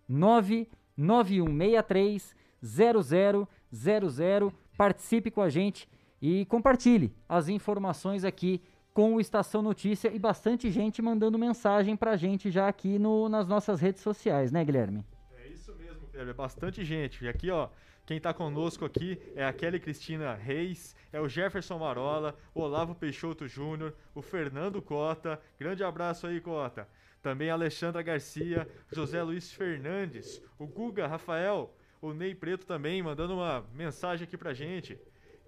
99163 0.08 2.36
0000. 2.62 4.54
Participe 4.78 5.32
com 5.32 5.42
a 5.42 5.50
gente 5.50 5.90
e 6.22 6.46
compartilhe 6.46 7.12
as 7.28 7.50
informações 7.50 8.24
aqui 8.24 8.62
com 8.94 9.16
o 9.16 9.20
Estação 9.20 9.62
Notícia 9.62 10.10
e 10.14 10.18
bastante 10.18 10.72
gente 10.72 11.02
mandando 11.02 11.38
mensagem 11.38 11.98
pra 11.98 12.16
gente 12.16 12.50
já 12.50 12.66
aqui 12.68 12.98
no, 12.98 13.28
nas 13.28 13.46
nossas 13.48 13.82
redes 13.82 14.02
sociais, 14.02 14.54
né, 14.54 14.64
Guilherme? 14.64 15.04
É 15.38 15.50
isso 15.50 15.76
mesmo, 15.76 16.08
Guilherme. 16.08 16.32
É 16.32 16.34
bastante 16.34 16.86
gente. 16.86 17.26
E 17.26 17.28
aqui, 17.28 17.52
ó, 17.52 17.68
quem 18.06 18.16
está 18.18 18.34
conosco 18.34 18.86
aqui 18.86 19.20
é 19.36 19.44
a 19.44 19.52
Kelly 19.52 19.82
Cristina 19.82 20.34
Reis, 20.34 20.96
é 21.12 21.20
o 21.20 21.28
Jefferson 21.28 21.78
Marola, 21.78 22.38
o 22.54 22.62
Olavo 22.62 22.96
Peixoto 22.96 23.46
Júnior, 23.48 23.94
o 24.14 24.22
Fernando 24.22 24.82
Cota. 24.82 25.42
Grande 25.60 25.84
abraço 25.84 26.26
aí, 26.26 26.40
Cota. 26.40 26.88
Também 27.26 27.50
Alexandra 27.50 28.04
Garcia, 28.04 28.70
José 28.92 29.20
Luiz 29.24 29.52
Fernandes, 29.52 30.40
o 30.60 30.68
Guga 30.68 31.08
Rafael, 31.08 31.76
o 32.00 32.14
Ney 32.14 32.36
Preto 32.36 32.68
também 32.68 33.02
mandando 33.02 33.34
uma 33.34 33.66
mensagem 33.74 34.28
aqui 34.28 34.38
pra 34.38 34.54
gente. 34.54 34.96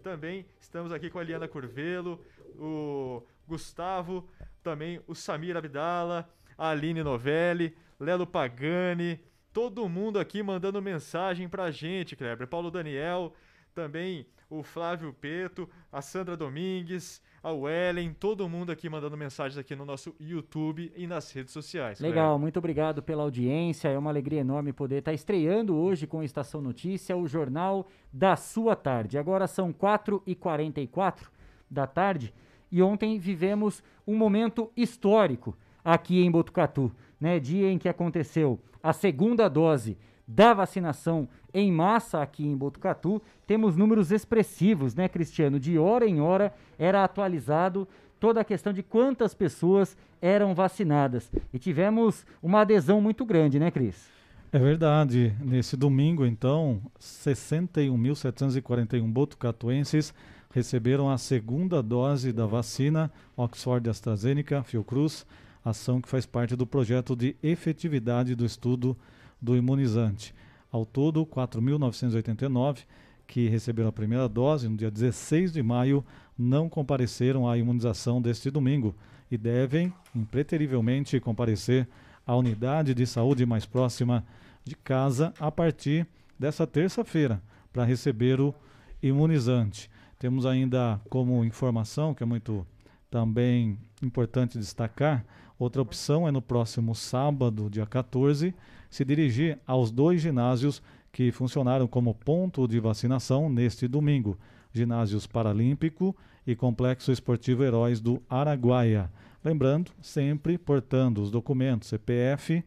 Também 0.01 0.43
estamos 0.59 0.91
aqui 0.91 1.07
com 1.07 1.19
a 1.19 1.21
Eliana 1.21 1.47
Curvelo, 1.47 2.25
o 2.55 3.21
Gustavo, 3.47 4.27
também 4.63 4.99
o 5.05 5.13
Samir 5.13 5.55
Abdala, 5.55 6.27
a 6.57 6.71
Aline 6.71 7.03
Novelli, 7.03 7.77
Lelo 7.99 8.25
Pagani, 8.25 9.23
todo 9.53 9.87
mundo 9.87 10.17
aqui 10.17 10.41
mandando 10.41 10.81
mensagem 10.81 11.47
pra 11.47 11.69
gente, 11.69 12.15
Kleber. 12.15 12.47
Paulo 12.47 12.71
Daniel, 12.71 13.35
também 13.75 14.25
o 14.49 14.63
Flávio 14.63 15.13
Peto, 15.13 15.69
a 15.91 16.01
Sandra 16.01 16.35
Domingues, 16.35 17.21
a 17.47 17.89
Ellen, 17.89 18.13
todo 18.13 18.49
mundo 18.49 18.73
aqui 18.73 18.89
mandando 18.89 19.15
mensagens 19.15 19.57
aqui 19.57 19.73
no 19.73 19.85
nosso 19.85 20.13
YouTube 20.19 20.91
e 20.95 21.07
nas 21.07 21.31
redes 21.31 21.53
sociais. 21.53 21.99
Legal, 22.01 22.37
muito 22.37 22.57
obrigado 22.57 23.01
pela 23.01 23.23
audiência. 23.23 23.87
É 23.87 23.97
uma 23.97 24.09
alegria 24.09 24.41
enorme 24.41 24.73
poder 24.73 24.97
estar 24.97 25.13
estreando 25.13 25.73
hoje 25.73 26.05
com 26.05 26.21
Estação 26.21 26.61
Notícia, 26.61 27.15
o 27.15 27.25
jornal 27.25 27.87
da 28.11 28.35
sua 28.35 28.75
tarde. 28.75 29.17
Agora 29.17 29.47
são 29.47 29.71
4h44 29.71 31.29
da 31.71 31.87
tarde 31.87 32.33
e 32.69 32.81
ontem 32.81 33.17
vivemos 33.17 33.81
um 34.05 34.17
momento 34.17 34.69
histórico 34.75 35.57
aqui 35.83 36.21
em 36.21 36.29
Botucatu, 36.29 36.91
né? 37.17 37.39
Dia 37.39 37.71
em 37.71 37.77
que 37.77 37.87
aconteceu 37.87 38.59
a 38.83 38.91
segunda 38.91 39.47
dose 39.47 39.97
da 40.27 40.53
vacinação 40.53 41.27
em 41.53 41.71
massa 41.71 42.21
aqui 42.21 42.45
em 42.45 42.55
Botucatu. 42.55 43.21
Temos 43.45 43.77
números 43.77 44.11
expressivos, 44.11 44.93
né, 44.93 45.07
Cristiano? 45.07 45.59
De 45.59 45.79
hora 45.79 46.05
em 46.05 46.19
hora 46.19 46.53
era 46.77 47.03
atualizado 47.03 47.87
toda 48.19 48.41
a 48.41 48.45
questão 48.45 48.73
de 48.73 48.83
quantas 48.83 49.33
pessoas 49.33 49.95
eram 50.21 50.53
vacinadas. 50.53 51.31
E 51.53 51.59
tivemos 51.59 52.25
uma 52.41 52.59
adesão 52.61 52.99
muito 52.99 53.23
grande, 53.25 53.59
né, 53.59 53.71
Cris? 53.71 54.09
É 54.51 54.59
verdade. 54.59 55.33
Nesse 55.39 55.77
domingo, 55.77 56.25
então, 56.25 56.81
61.741 56.99 59.09
botucatuenses 59.09 60.13
receberam 60.51 61.09
a 61.09 61.17
segunda 61.17 61.81
dose 61.83 62.33
da 62.33 62.45
vacina 62.45 63.09
Oxford 63.35 63.89
AstraZeneca 63.89 64.63
Fiocruz, 64.63 65.25
ação 65.63 66.01
que 66.01 66.09
faz 66.09 66.25
parte 66.25 66.55
do 66.55 66.65
projeto 66.65 67.15
de 67.15 67.35
efetividade 67.43 68.33
do 68.35 68.45
estudo 68.45 68.97
do 69.41 69.55
imunizante. 69.55 70.33
Ao 70.71 70.85
todo, 70.85 71.25
4.989 71.25 72.79
que 73.25 73.49
receberam 73.49 73.89
a 73.89 73.91
primeira 73.93 74.27
dose 74.29 74.69
no 74.69 74.77
dia 74.77 74.89
16 74.89 75.51
de 75.51 75.61
maio 75.61 76.03
não 76.37 76.69
compareceram 76.69 77.49
à 77.49 77.57
imunização 77.57 78.21
deste 78.21 78.49
domingo 78.49 78.95
e 79.29 79.37
devem, 79.37 79.93
impreterivelmente, 80.15 81.19
comparecer 81.19 81.87
à 82.25 82.35
unidade 82.35 82.93
de 82.93 83.05
saúde 83.05 83.45
mais 83.45 83.65
próxima 83.65 84.23
de 84.63 84.75
casa 84.75 85.33
a 85.39 85.51
partir 85.51 86.07
dessa 86.39 86.65
terça-feira 86.65 87.41
para 87.73 87.83
receber 87.83 88.39
o 88.39 88.53
imunizante. 89.01 89.89
Temos 90.17 90.45
ainda 90.45 90.99
como 91.09 91.43
informação, 91.43 92.13
que 92.13 92.23
é 92.23 92.25
muito 92.25 92.65
também 93.09 93.77
importante 94.01 94.57
destacar, 94.57 95.25
outra 95.57 95.81
opção 95.81 96.27
é 96.27 96.31
no 96.31 96.41
próximo 96.41 96.93
sábado, 96.95 97.69
dia 97.69 97.85
14, 97.85 98.53
se 98.89 99.03
dirigir 99.05 99.59
aos 99.65 99.91
dois 99.91 100.21
ginásios 100.21 100.81
que 101.11 101.31
funcionaram 101.31 101.87
como 101.87 102.13
ponto 102.13 102.67
de 102.67 102.79
vacinação 102.79 103.49
neste 103.49 103.87
domingo: 103.87 104.37
Ginásios 104.73 105.25
Paralímpico 105.25 106.15
e 106.45 106.55
Complexo 106.55 107.11
Esportivo 107.11 107.63
Heróis 107.63 107.99
do 107.99 108.21
Araguaia. 108.29 109.11
Lembrando, 109.43 109.91
sempre 110.01 110.57
portando 110.57 111.21
os 111.21 111.31
documentos 111.31 111.89
CPF, 111.89 112.63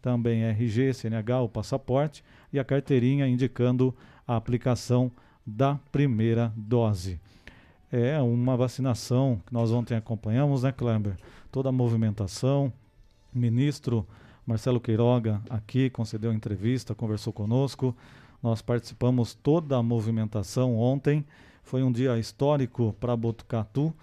também 0.00 0.42
RG, 0.44 0.94
CNH, 0.94 1.42
o 1.42 1.48
passaporte 1.48 2.24
e 2.52 2.58
a 2.58 2.64
carteirinha 2.64 3.26
indicando 3.26 3.94
a 4.26 4.36
aplicação 4.36 5.10
da 5.46 5.76
primeira 5.90 6.52
dose. 6.56 7.20
É 7.90 8.20
uma 8.20 8.56
vacinação 8.56 9.40
que 9.46 9.52
nós 9.52 9.70
ontem 9.70 9.94
acompanhamos, 9.94 10.62
né, 10.62 10.72
Kleber? 10.72 11.16
Toda 11.50 11.68
a 11.68 11.72
movimentação, 11.72 12.72
ministro 13.32 14.06
Marcelo 14.46 14.80
Queiroga 14.80 15.40
aqui 15.48 15.88
concedeu 15.88 16.32
entrevista, 16.32 16.94
conversou 16.94 17.32
conosco. 17.32 17.96
Nós 18.42 18.60
participamos 18.60 19.34
toda 19.34 19.76
a 19.76 19.82
movimentação 19.82 20.76
ontem. 20.76 21.24
Foi 21.62 21.82
um 21.82 21.92
dia 21.92 22.18
histórico 22.18 22.94
para 22.98 23.16
Botucatu 23.16 23.94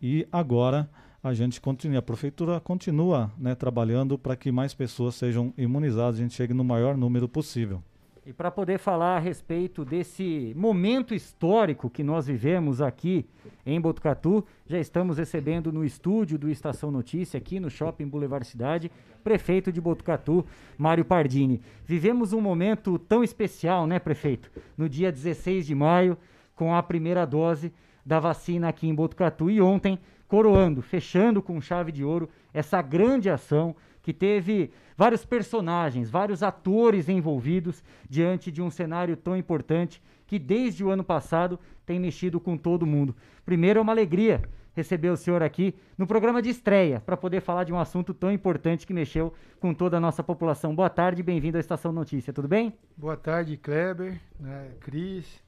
e 0.00 0.26
agora 0.30 0.88
a 1.22 1.34
gente 1.34 1.60
continua, 1.60 1.98
a 1.98 2.02
prefeitura 2.02 2.60
continua 2.60 3.32
né, 3.36 3.54
trabalhando 3.54 4.16
para 4.16 4.36
que 4.36 4.52
mais 4.52 4.72
pessoas 4.72 5.16
sejam 5.16 5.52
imunizadas, 5.58 6.16
a 6.16 6.22
gente 6.22 6.34
chegue 6.34 6.54
no 6.54 6.62
maior 6.62 6.96
número 6.96 7.28
possível. 7.28 7.82
E 8.28 8.32
para 8.34 8.50
poder 8.50 8.78
falar 8.78 9.16
a 9.16 9.18
respeito 9.18 9.86
desse 9.86 10.52
momento 10.54 11.14
histórico 11.14 11.88
que 11.88 12.02
nós 12.02 12.26
vivemos 12.26 12.82
aqui 12.82 13.24
em 13.64 13.80
Botucatu, 13.80 14.44
já 14.66 14.78
estamos 14.78 15.16
recebendo 15.16 15.72
no 15.72 15.82
estúdio 15.82 16.38
do 16.38 16.50
Estação 16.50 16.90
Notícia, 16.90 17.38
aqui 17.38 17.58
no 17.58 17.70
Shopping 17.70 18.06
Boulevard 18.06 18.46
Cidade, 18.46 18.92
prefeito 19.28 19.70
de 19.70 19.78
Botucatu, 19.78 20.42
Mário 20.78 21.04
Pardini. 21.04 21.60
Vivemos 21.84 22.32
um 22.32 22.40
momento 22.40 22.98
tão 22.98 23.22
especial, 23.22 23.86
né, 23.86 23.98
prefeito? 23.98 24.50
No 24.74 24.88
dia 24.88 25.12
16 25.12 25.66
de 25.66 25.74
maio, 25.74 26.16
com 26.56 26.74
a 26.74 26.82
primeira 26.82 27.26
dose 27.26 27.70
da 28.06 28.18
vacina 28.18 28.70
aqui 28.70 28.88
em 28.88 28.94
Botucatu. 28.94 29.50
E 29.50 29.60
ontem, 29.60 29.98
coroando, 30.26 30.80
fechando 30.80 31.42
com 31.42 31.60
chave 31.60 31.92
de 31.92 32.02
ouro 32.02 32.26
essa 32.54 32.80
grande 32.80 33.28
ação 33.28 33.76
que 34.02 34.14
teve 34.14 34.70
vários 34.96 35.26
personagens, 35.26 36.08
vários 36.08 36.42
atores 36.42 37.06
envolvidos 37.10 37.84
diante 38.08 38.50
de 38.50 38.62
um 38.62 38.70
cenário 38.70 39.14
tão 39.14 39.36
importante 39.36 40.00
que 40.26 40.38
desde 40.38 40.82
o 40.82 40.88
ano 40.88 41.04
passado 41.04 41.60
tem 41.84 42.00
mexido 42.00 42.40
com 42.40 42.56
todo 42.56 42.86
mundo. 42.86 43.14
Primeiro 43.44 43.78
é 43.78 43.82
uma 43.82 43.92
alegria 43.92 44.40
receber 44.78 45.10
o 45.10 45.16
senhor 45.16 45.42
aqui 45.42 45.74
no 45.96 46.06
programa 46.06 46.40
de 46.40 46.50
estreia 46.50 47.00
para 47.00 47.16
poder 47.16 47.40
falar 47.40 47.64
de 47.64 47.72
um 47.72 47.78
assunto 47.78 48.14
tão 48.14 48.30
importante 48.30 48.86
que 48.86 48.94
mexeu 48.94 49.34
com 49.60 49.74
toda 49.74 49.96
a 49.96 50.00
nossa 50.00 50.22
população. 50.22 50.74
Boa 50.74 50.88
tarde, 50.88 51.22
bem-vindo 51.22 51.56
à 51.56 51.60
Estação 51.60 51.92
Notícia, 51.92 52.32
tudo 52.32 52.46
bem? 52.46 52.72
Boa 52.96 53.16
tarde, 53.16 53.56
Kleber, 53.56 54.20
né, 54.38 54.70
Cris, 54.80 55.42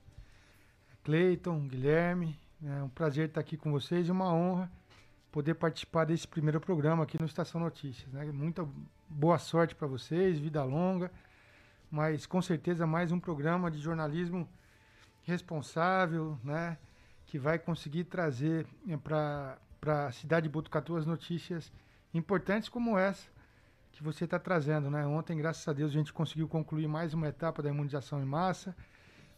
Cleiton, 1.05 1.61
Guilherme. 1.69 2.37
É 2.65 2.83
um 2.83 2.89
prazer 2.89 3.29
estar 3.29 3.41
aqui 3.41 3.57
com 3.57 3.71
vocês 3.71 4.09
e 4.09 4.11
uma 4.11 4.35
honra 4.35 4.71
poder 5.31 5.55
participar 5.55 6.05
desse 6.05 6.27
primeiro 6.27 6.61
programa 6.61 7.05
aqui 7.05 7.19
no 7.19 7.25
Estação 7.25 7.61
Notícias. 7.61 8.13
Né? 8.13 8.25
Muita 8.33 8.67
boa 9.09 9.39
sorte 9.39 9.77
para 9.77 9.87
vocês, 9.87 10.41
vida 10.41 10.63
longa, 10.65 11.11
mas 11.89 12.27
com 12.27 12.43
certeza 12.43 12.85
mais 12.85 13.13
um 13.13 13.21
programa 13.21 13.71
de 13.71 13.79
jornalismo 13.79 14.49
responsável, 15.23 16.37
né? 16.43 16.77
Que 17.31 17.39
vai 17.39 17.61
conseguir 17.61 18.05
trazer 18.05 18.67
eh, 18.89 18.97
para 18.97 19.57
a 20.09 20.11
cidade 20.11 20.49
de 20.49 20.53
Botucatu 20.53 20.97
as 20.97 21.07
notícias 21.07 21.73
importantes 22.13 22.69
como 22.69 22.99
essa 22.99 23.31
que 23.93 24.03
você 24.03 24.25
está 24.25 24.37
trazendo. 24.37 24.91
Né? 24.91 25.07
Ontem, 25.07 25.39
graças 25.39 25.67
a 25.69 25.73
Deus, 25.73 25.93
a 25.93 25.95
gente 25.95 26.13
conseguiu 26.13 26.49
concluir 26.49 26.89
mais 26.89 27.15
uma 27.15 27.29
etapa 27.29 27.63
da 27.63 27.69
imunização 27.69 28.21
em 28.21 28.25
massa, 28.25 28.75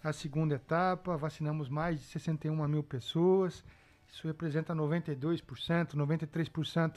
a 0.03 0.11
segunda 0.11 0.55
etapa, 0.55 1.19
vacinamos 1.19 1.69
mais 1.69 2.01
de 2.01 2.07
61 2.07 2.67
mil 2.67 2.83
pessoas, 2.83 3.63
isso 4.09 4.27
representa 4.27 4.75
92%, 4.75 5.95
93% 5.95 6.95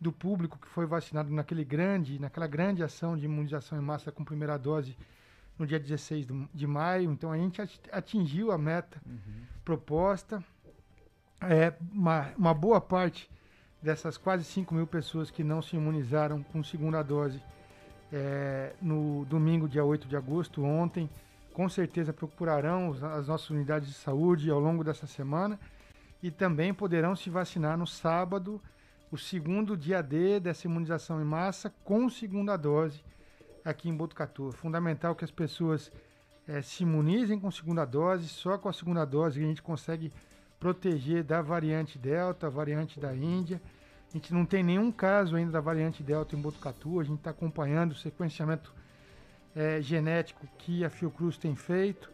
do 0.00 0.12
público 0.12 0.60
que 0.60 0.68
foi 0.68 0.86
vacinado 0.86 1.28
naquele 1.28 1.64
grande, 1.64 2.20
naquela 2.20 2.46
grande 2.46 2.84
ação 2.84 3.16
de 3.16 3.24
imunização 3.24 3.76
em 3.76 3.82
massa 3.82 4.12
com 4.12 4.24
primeira 4.24 4.56
dose 4.56 4.96
no 5.60 5.66
dia 5.66 5.78
16 5.78 6.26
de 6.54 6.66
maio. 6.66 7.12
Então 7.12 7.30
a 7.30 7.36
gente 7.36 7.60
atingiu 7.92 8.50
a 8.50 8.56
meta 8.56 8.98
uhum. 9.06 9.44
proposta. 9.62 10.42
É, 11.42 11.74
uma, 11.92 12.32
uma 12.36 12.54
boa 12.54 12.80
parte 12.80 13.30
dessas 13.82 14.16
quase 14.16 14.44
5 14.44 14.74
mil 14.74 14.86
pessoas 14.86 15.30
que 15.30 15.44
não 15.44 15.60
se 15.60 15.76
imunizaram 15.76 16.42
com 16.42 16.64
segunda 16.64 17.02
dose 17.02 17.42
é, 18.12 18.72
no 18.80 19.24
domingo, 19.26 19.68
dia 19.68 19.84
8 19.84 20.08
de 20.08 20.16
agosto, 20.16 20.64
ontem, 20.64 21.08
com 21.52 21.68
certeza 21.68 22.12
procurarão 22.12 22.92
as 23.14 23.28
nossas 23.28 23.48
unidades 23.50 23.88
de 23.88 23.94
saúde 23.94 24.50
ao 24.50 24.60
longo 24.60 24.82
dessa 24.82 25.06
semana 25.06 25.58
e 26.22 26.30
também 26.30 26.74
poderão 26.74 27.14
se 27.14 27.30
vacinar 27.30 27.78
no 27.78 27.86
sábado, 27.86 28.60
o 29.10 29.16
segundo 29.16 29.76
dia 29.76 30.02
D 30.02 30.40
dessa 30.40 30.66
imunização 30.66 31.20
em 31.20 31.24
massa, 31.24 31.72
com 31.84 32.08
segunda 32.08 32.56
dose 32.56 33.02
aqui 33.64 33.88
em 33.88 33.94
Botucatu. 33.94 34.48
É 34.48 34.52
fundamental 34.52 35.14
que 35.14 35.24
as 35.24 35.30
pessoas 35.30 35.90
é, 36.46 36.62
se 36.62 36.82
imunizem 36.82 37.38
com 37.38 37.50
segunda 37.50 37.84
dose, 37.84 38.28
só 38.28 38.58
com 38.58 38.68
a 38.68 38.72
segunda 38.72 39.04
dose 39.04 39.42
a 39.42 39.46
gente 39.46 39.62
consegue 39.62 40.12
proteger 40.58 41.22
da 41.22 41.40
variante 41.40 41.98
Delta, 41.98 42.50
variante 42.50 42.98
da 42.98 43.14
Índia. 43.14 43.60
A 44.10 44.12
gente 44.16 44.34
não 44.34 44.44
tem 44.44 44.62
nenhum 44.62 44.90
caso 44.90 45.36
ainda 45.36 45.52
da 45.52 45.60
variante 45.60 46.02
Delta 46.02 46.34
em 46.34 46.40
Botucatu, 46.40 47.00
a 47.00 47.04
gente 47.04 47.18
está 47.18 47.30
acompanhando 47.30 47.92
o 47.92 47.94
sequenciamento 47.94 48.74
é, 49.54 49.80
genético 49.80 50.46
que 50.58 50.84
a 50.84 50.90
Fiocruz 50.90 51.36
tem 51.36 51.54
feito 51.54 52.10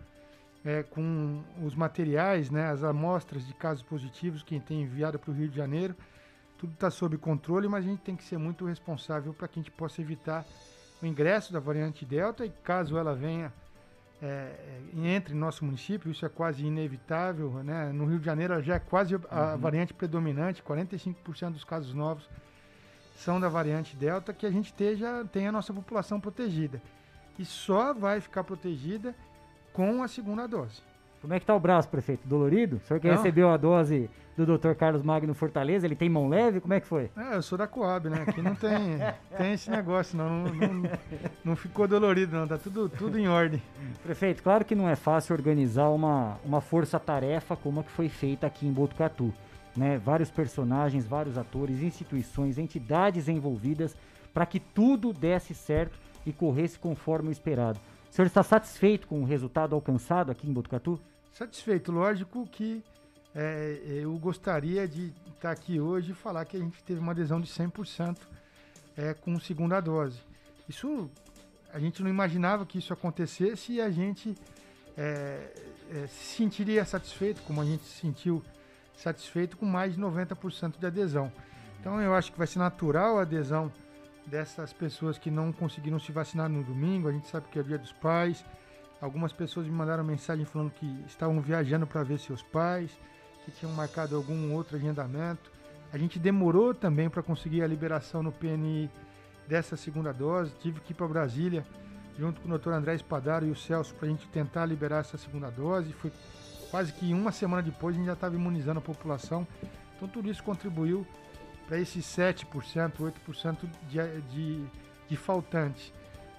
é, 0.64 0.82
com 0.82 1.42
os 1.62 1.74
materiais, 1.74 2.50
né, 2.50 2.66
as 2.66 2.82
amostras 2.82 3.46
de 3.46 3.54
casos 3.54 3.82
positivos 3.82 4.42
que 4.42 4.58
tem 4.60 4.82
enviado 4.82 5.18
para 5.18 5.30
o 5.30 5.34
Rio 5.34 5.48
de 5.48 5.56
Janeiro. 5.56 5.94
Tudo 6.58 6.72
está 6.72 6.90
sob 6.90 7.16
controle, 7.18 7.68
mas 7.68 7.84
a 7.84 7.88
gente 7.88 8.00
tem 8.00 8.16
que 8.16 8.24
ser 8.24 8.38
muito 8.38 8.64
responsável 8.66 9.32
para 9.32 9.46
que 9.46 9.60
a 9.60 9.62
gente 9.62 9.70
possa 9.70 10.00
evitar 10.00 10.44
o 11.02 11.06
ingresso 11.06 11.52
da 11.52 11.60
variante 11.60 12.04
Delta 12.04 12.44
e 12.44 12.50
caso 12.62 12.96
ela 12.96 13.14
venha 13.14 13.52
é, 14.22 14.26
é 14.26 14.80
entre 14.94 15.34
em 15.34 15.36
nosso 15.36 15.64
município, 15.64 16.10
isso 16.10 16.24
é 16.24 16.28
quase 16.28 16.64
inevitável. 16.64 17.50
Né? 17.62 17.92
No 17.92 18.06
Rio 18.06 18.18
de 18.18 18.24
Janeiro 18.24 18.62
já 18.62 18.76
é 18.76 18.78
quase 18.78 19.14
a 19.14 19.52
uhum. 19.52 19.58
variante 19.58 19.92
predominante, 19.92 20.62
45% 20.62 21.52
dos 21.52 21.64
casos 21.64 21.92
novos 21.92 22.28
são 23.16 23.40
da 23.40 23.48
variante 23.48 23.96
Delta, 23.96 24.32
que 24.32 24.46
a 24.46 24.50
gente 24.50 24.66
esteja, 24.66 25.24
tenha 25.32 25.48
a 25.48 25.52
nossa 25.52 25.72
população 25.72 26.20
protegida. 26.20 26.82
E 27.38 27.44
só 27.44 27.94
vai 27.94 28.20
ficar 28.20 28.44
protegida 28.44 29.14
com 29.72 30.02
a 30.02 30.08
segunda 30.08 30.46
dose. 30.46 30.82
Como 31.26 31.34
é 31.34 31.40
que 31.40 31.46
tá 31.46 31.56
o 31.56 31.58
braço, 31.58 31.88
prefeito? 31.88 32.20
Dolorido? 32.24 32.76
O 32.76 32.80
senhor 32.86 33.00
que 33.00 33.08
Não. 33.08 33.16
recebeu 33.16 33.50
a 33.50 33.56
dose 33.56 34.08
do 34.36 34.46
Dr. 34.46 34.74
Carlos 34.74 35.02
Magno 35.02 35.34
Fortaleza, 35.34 35.84
ele 35.84 35.96
tem 35.96 36.08
mão 36.08 36.28
leve? 36.28 36.60
Como 36.60 36.72
é 36.72 36.78
que 36.78 36.86
foi? 36.86 37.10
É, 37.16 37.34
eu 37.34 37.42
sou 37.42 37.58
da 37.58 37.66
Coab, 37.66 38.08
né? 38.08 38.24
Aqui 38.24 38.40
não 38.40 38.54
tem, 38.54 38.98
tem 39.36 39.54
esse 39.54 39.68
negócio, 39.68 40.16
não. 40.16 40.44
Não, 40.44 40.54
não, 40.54 40.90
não 41.44 41.56
ficou 41.56 41.88
dolorido, 41.88 42.36
não. 42.36 42.46
Tá 42.46 42.56
tudo, 42.56 42.88
tudo 42.88 43.18
em 43.18 43.26
ordem. 43.26 43.60
Prefeito, 44.04 44.40
claro 44.40 44.64
que 44.64 44.76
não 44.76 44.88
é 44.88 44.94
fácil 44.94 45.34
organizar 45.34 45.88
uma, 45.88 46.38
uma 46.44 46.60
força-tarefa 46.60 47.56
como 47.56 47.80
a 47.80 47.82
que 47.82 47.90
foi 47.90 48.08
feita 48.08 48.46
aqui 48.46 48.64
em 48.64 48.72
Botucatu. 48.72 49.34
Né? 49.76 49.98
Vários 49.98 50.30
personagens, 50.30 51.08
vários 51.08 51.36
atores, 51.36 51.82
instituições, 51.82 52.56
entidades 52.56 53.28
envolvidas 53.28 53.96
para 54.32 54.46
que 54.46 54.60
tudo 54.60 55.12
desse 55.12 55.54
certo 55.54 55.98
e 56.24 56.32
corresse 56.32 56.78
conforme 56.78 57.30
o 57.30 57.32
esperado. 57.32 57.80
O 58.08 58.14
senhor 58.14 58.26
está 58.26 58.44
satisfeito 58.44 59.08
com 59.08 59.22
o 59.22 59.24
resultado 59.24 59.74
alcançado 59.74 60.30
aqui 60.30 60.48
em 60.48 60.52
Botucatu? 60.52 61.00
Satisfeito, 61.36 61.92
lógico 61.92 62.46
que 62.46 62.82
é, 63.34 63.78
eu 63.84 64.16
gostaria 64.16 64.88
de 64.88 65.12
estar 65.34 65.50
aqui 65.50 65.78
hoje 65.78 66.12
e 66.12 66.14
falar 66.14 66.46
que 66.46 66.56
a 66.56 66.60
gente 66.60 66.82
teve 66.82 66.98
uma 66.98 67.12
adesão 67.12 67.38
de 67.38 67.46
100% 67.46 68.16
é, 68.96 69.12
com 69.12 69.38
segunda 69.38 69.78
dose. 69.78 70.18
Isso, 70.66 71.10
a 71.74 71.78
gente 71.78 72.02
não 72.02 72.08
imaginava 72.08 72.64
que 72.64 72.78
isso 72.78 72.90
acontecesse 72.90 73.74
e 73.74 73.82
a 73.82 73.90
gente 73.90 74.34
é, 74.96 75.52
é, 75.90 76.06
se 76.06 76.36
sentiria 76.36 76.86
satisfeito, 76.86 77.42
como 77.42 77.60
a 77.60 77.66
gente 77.66 77.84
se 77.84 78.00
sentiu 78.00 78.42
satisfeito 78.96 79.58
com 79.58 79.66
mais 79.66 79.94
de 79.94 80.00
90% 80.00 80.78
de 80.78 80.86
adesão. 80.86 81.30
Então 81.78 82.00
eu 82.00 82.14
acho 82.14 82.32
que 82.32 82.38
vai 82.38 82.46
ser 82.46 82.60
natural 82.60 83.18
a 83.18 83.22
adesão 83.22 83.70
dessas 84.26 84.72
pessoas 84.72 85.18
que 85.18 85.30
não 85.30 85.52
conseguiram 85.52 85.98
se 85.98 86.10
vacinar 86.12 86.48
no 86.48 86.64
domingo. 86.64 87.08
A 87.08 87.12
gente 87.12 87.28
sabe 87.28 87.46
que 87.48 87.58
é 87.58 87.60
o 87.60 87.64
dia 87.64 87.76
dos 87.76 87.92
pais. 87.92 88.42
Algumas 89.06 89.32
pessoas 89.32 89.66
me 89.66 89.72
mandaram 89.72 90.02
mensagem 90.02 90.44
falando 90.44 90.72
que 90.72 90.84
estavam 91.06 91.40
viajando 91.40 91.86
para 91.86 92.02
ver 92.02 92.18
seus 92.18 92.42
pais, 92.42 92.90
que 93.44 93.52
tinham 93.52 93.72
marcado 93.72 94.16
algum 94.16 94.52
outro 94.52 94.76
agendamento. 94.76 95.48
A 95.92 95.96
gente 95.96 96.18
demorou 96.18 96.74
também 96.74 97.08
para 97.08 97.22
conseguir 97.22 97.62
a 97.62 97.68
liberação 97.68 98.20
no 98.20 98.32
PNI 98.32 98.90
dessa 99.46 99.76
segunda 99.76 100.12
dose. 100.12 100.50
Tive 100.60 100.80
que 100.80 100.90
ir 100.90 100.96
para 100.96 101.06
Brasília 101.06 101.64
junto 102.18 102.40
com 102.40 102.52
o 102.52 102.58
Dr. 102.58 102.70
André 102.70 102.96
Espadaro 102.96 103.46
e 103.46 103.50
o 103.52 103.54
Celso 103.54 103.94
para 103.94 104.08
a 104.08 104.10
gente 104.10 104.26
tentar 104.26 104.66
liberar 104.66 104.98
essa 104.98 105.16
segunda 105.16 105.52
dose. 105.52 105.92
Foi 105.92 106.10
quase 106.72 106.92
que 106.92 107.14
uma 107.14 107.30
semana 107.30 107.62
depois 107.62 107.94
a 107.94 107.98
gente 107.98 108.08
já 108.08 108.14
estava 108.14 108.34
imunizando 108.34 108.80
a 108.80 108.82
população. 108.82 109.46
Então 109.96 110.08
tudo 110.08 110.28
isso 110.28 110.42
contribuiu 110.42 111.06
para 111.68 111.78
esses 111.78 112.04
7%, 112.04 112.44
8% 113.28 113.56
de, 113.88 114.20
de, 114.22 114.64
de 115.08 115.16
faltantes. 115.16 115.92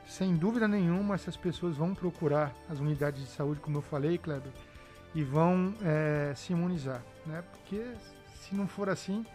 Sem 0.07 0.35
dúvida 0.35 0.67
nenhuma, 0.67 1.15
essas 1.15 1.35
pessoas 1.35 1.75
vão 1.75 1.93
procurar 1.93 2.53
as 2.69 2.79
unidades 2.79 3.21
de 3.21 3.27
saúde, 3.27 3.59
como 3.59 3.77
eu 3.77 3.81
falei, 3.81 4.17
Kleber, 4.17 4.51
e 5.13 5.21
vão 5.21 5.73
é, 5.83 6.33
se 6.35 6.53
imunizar, 6.53 7.03
né? 7.25 7.43
Porque 7.51 7.83
se 8.35 8.55
não 8.55 8.67
for 8.67 8.89
assim, 8.89 9.25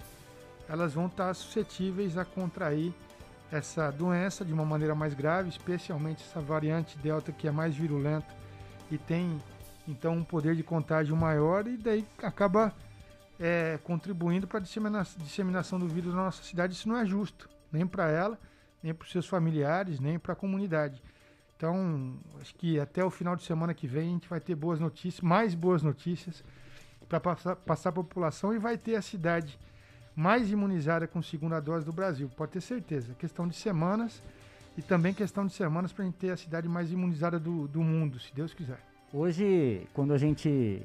elas 0.69 0.95
vão 0.95 1.07
estar 1.07 1.35
suscetíveis 1.35 2.17
a 2.17 2.25
contrair 2.25 2.93
essa 3.51 3.91
doença 3.91 4.45
de 4.45 4.53
uma 4.53 4.65
maneira 4.65 4.95
mais 4.95 5.13
grave, 5.13 5.51
especialmente 5.51 6.25
essa 6.25 6.41
variante 6.41 6.97
Delta 6.99 7.31
que 7.31 7.47
é 7.47 7.51
mais 7.51 7.77
virulenta 7.77 8.35
e 8.91 8.97
tem 8.97 9.39
então 9.87 10.15
um 10.15 10.25
poder 10.25 10.57
de 10.57 10.63
contágio 10.63 11.15
maior 11.15 11.67
e 11.67 11.77
daí 11.77 12.07
acaba 12.23 12.73
é, 13.39 13.79
contribuindo 13.85 14.47
para 14.47 14.59
a 14.59 14.63
dissemina 14.63 15.07
disseminação 15.19 15.79
do 15.79 15.87
vírus 15.87 16.15
na 16.15 16.25
nossa 16.25 16.43
cidade. 16.43 16.73
Isso 16.73 16.89
não 16.89 16.97
é 16.97 17.05
justo, 17.05 17.49
nem 17.71 17.87
para 17.87 18.09
ela, 18.09 18.39
nem 18.83 18.93
para 18.93 19.05
os 19.05 19.13
seus 19.13 19.27
familiares, 19.27 20.01
nem 20.01 20.19
para 20.19 20.33
a 20.33 20.37
comunidade. 20.37 21.03
Então, 21.57 22.15
acho 22.41 22.55
que 22.57 22.81
até 22.81 23.05
o 23.05 23.11
final 23.11 23.37
de 23.37 23.45
semana 23.45 23.73
que 23.73 23.87
vem 23.87 24.09
a 24.09 24.13
gente 24.13 24.29
vai 24.29 24.41
ter 24.41 24.55
boas 24.55 24.81
notícias, 24.81 25.21
mais 25.21 25.55
boas 25.55 25.83
notícias 25.83 26.43
para 27.09 27.21
passar, 27.21 27.57
passar 27.57 27.89
a 27.91 27.93
população 27.93 28.53
e 28.55 28.59
vai 28.59 28.77
ter 28.77 28.97
a 28.97 29.03
cidade 29.03 29.59
mais 30.15 30.51
imunizada 30.51 31.07
com 31.07 31.23
segunda 31.23 31.61
dose 31.61 31.87
do 31.87 31.93
Brasil. 31.93 32.29
Pode 32.37 32.53
ter 32.53 32.61
certeza. 32.61 33.15
Questão 33.15 33.47
de 33.47 33.55
semanas 33.55 34.21
e 34.77 34.83
também 34.83 35.15
questão 35.15 35.47
de 35.47 35.53
semanas 35.53 35.93
para 35.93 36.03
a 36.03 36.07
gente 36.07 36.17
ter 36.17 36.31
a 36.31 36.37
cidade 36.37 36.69
mais 36.69 36.91
imunizada 36.91 37.39
do, 37.39 37.69
do 37.69 37.83
mundo, 37.83 38.19
se 38.19 38.35
Deus 38.35 38.53
quiser. 38.53 38.81
Hoje, 39.13 39.87
quando 39.93 40.13
a 40.13 40.19
gente 40.19 40.83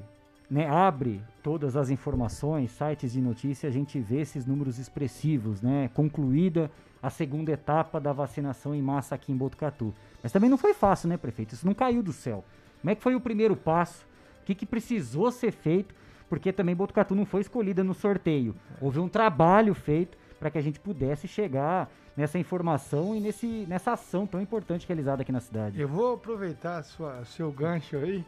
né, 0.50 0.68
abre 0.68 1.20
todas 1.42 1.76
as 1.76 1.90
informações, 1.90 2.70
sites 2.70 3.12
de 3.12 3.20
notícia, 3.20 3.68
a 3.68 3.72
gente 3.72 3.98
vê 3.98 4.20
esses 4.20 4.46
números 4.46 4.78
expressivos, 4.78 5.62
né? 5.62 5.90
Concluída 5.94 6.70
a 7.02 7.10
segunda 7.10 7.52
etapa 7.52 8.00
da 8.00 8.12
vacinação 8.12 8.74
em 8.74 8.82
massa 8.82 9.14
aqui 9.14 9.32
em 9.32 9.36
Botucatu. 9.36 9.94
Mas 10.22 10.32
também 10.32 10.50
não 10.50 10.58
foi 10.58 10.74
fácil, 10.74 11.08
né, 11.08 11.16
prefeito? 11.16 11.54
Isso 11.54 11.66
não 11.66 11.74
caiu 11.74 12.02
do 12.02 12.12
céu. 12.12 12.44
Como 12.80 12.90
é 12.90 12.94
que 12.94 13.02
foi 13.02 13.14
o 13.14 13.20
primeiro 13.20 13.56
passo? 13.56 14.06
O 14.42 14.44
que, 14.44 14.54
que 14.54 14.66
precisou 14.66 15.30
ser 15.30 15.52
feito? 15.52 15.94
Porque 16.28 16.52
também 16.52 16.74
Botucatu 16.74 17.14
não 17.14 17.24
foi 17.24 17.40
escolhida 17.40 17.82
no 17.82 17.94
sorteio. 17.94 18.54
Houve 18.80 18.98
um 18.98 19.08
trabalho 19.08 19.74
feito 19.74 20.16
para 20.38 20.50
que 20.50 20.58
a 20.58 20.62
gente 20.62 20.78
pudesse 20.78 21.26
chegar 21.26 21.90
nessa 22.16 22.38
informação 22.38 23.14
e 23.14 23.20
nesse, 23.20 23.46
nessa 23.68 23.92
ação 23.92 24.26
tão 24.26 24.40
importante 24.40 24.86
realizada 24.86 25.22
aqui 25.22 25.32
na 25.32 25.40
cidade. 25.40 25.80
Eu 25.80 25.88
vou 25.88 26.14
aproveitar 26.14 26.82
sua, 26.82 27.24
seu 27.24 27.50
gancho 27.52 27.96
aí 27.96 28.24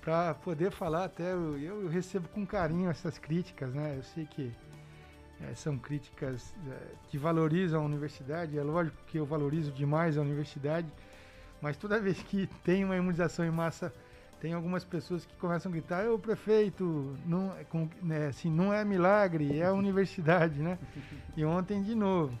para 0.00 0.34
poder 0.34 0.70
falar 0.70 1.04
até 1.04 1.32
eu, 1.32 1.58
eu, 1.58 1.88
recebo 1.88 2.28
com 2.28 2.46
carinho 2.46 2.88
essas 2.88 3.18
críticas, 3.18 3.74
né? 3.74 3.94
Eu 3.98 4.02
sei 4.02 4.24
que 4.24 4.52
é, 5.40 5.54
são 5.54 5.76
críticas 5.76 6.54
é, 6.68 6.76
que 7.08 7.18
valorizam 7.18 7.82
a 7.82 7.84
universidade. 7.84 8.58
É 8.58 8.62
lógico 8.62 8.96
que 9.06 9.18
eu 9.18 9.26
valorizo 9.26 9.70
demais 9.72 10.16
a 10.16 10.20
universidade, 10.20 10.86
mas 11.60 11.76
toda 11.76 12.00
vez 12.00 12.22
que 12.22 12.48
tem 12.64 12.84
uma 12.84 12.96
imunização 12.96 13.44
em 13.44 13.50
massa, 13.50 13.92
tem 14.40 14.52
algumas 14.52 14.84
pessoas 14.84 15.24
que 15.24 15.34
começam 15.36 15.70
a 15.70 15.72
gritar: 15.72 16.08
"O 16.10 16.18
prefeito, 16.18 17.16
não, 17.26 17.54
com, 17.68 17.88
né, 18.02 18.28
assim, 18.28 18.50
não 18.50 18.72
é 18.72 18.84
milagre, 18.84 19.58
é 19.58 19.66
a 19.66 19.72
universidade, 19.74 20.60
né?" 20.60 20.78
E 21.36 21.44
ontem 21.44 21.82
de 21.82 21.94
novo. 21.94 22.38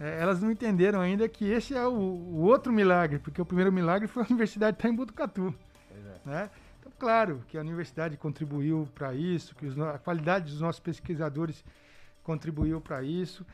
É, 0.00 0.20
elas 0.20 0.40
não 0.40 0.48
entenderam 0.48 1.00
ainda 1.00 1.28
que 1.28 1.50
esse 1.50 1.74
é 1.74 1.84
o, 1.84 1.90
o, 1.90 2.42
outro 2.42 2.72
milagre, 2.72 3.18
porque 3.18 3.42
o 3.42 3.44
primeiro 3.44 3.72
milagre 3.72 4.06
foi 4.06 4.22
a 4.22 4.26
universidade 4.26 4.76
estar 4.76 4.88
em 4.88 4.94
Botucatu. 4.94 5.52
É. 5.90 6.28
Né? 6.28 6.50
Então, 6.78 6.92
claro 6.96 7.42
que 7.48 7.58
a 7.58 7.60
universidade 7.60 8.16
contribuiu 8.16 8.88
para 8.94 9.12
isso, 9.12 9.56
que 9.56 9.66
os, 9.66 9.76
a 9.80 9.98
qualidade 9.98 10.52
dos 10.52 10.60
nossos 10.60 10.78
pesquisadores 10.78 11.64
contribuiu 12.28 12.78
para 12.78 13.02
isso. 13.02 13.46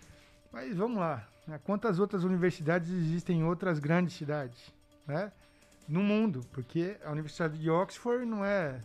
Mas 0.53 0.77
vamos 0.77 0.99
lá, 0.99 1.25
né? 1.47 1.61
quantas 1.63 2.01
outras 2.01 2.25
universidades 2.25 2.91
existem 2.91 3.39
em 3.39 3.45
outras 3.45 3.79
grandes 3.79 4.17
cidades, 4.17 4.59
né? 5.07 5.31
No 5.89 6.03
mundo, 6.03 6.45
porque 6.51 6.97
a 7.05 7.13
Universidade 7.13 7.57
de 7.57 7.71
Oxford 7.71 8.25
não 8.25 8.45
é 8.45 8.81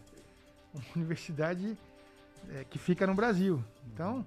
uma 0.71 0.83
universidade 0.95 1.75
é, 2.51 2.65
que 2.69 2.77
fica 2.77 3.07
no 3.07 3.15
Brasil. 3.15 3.63
Então, 3.91 4.23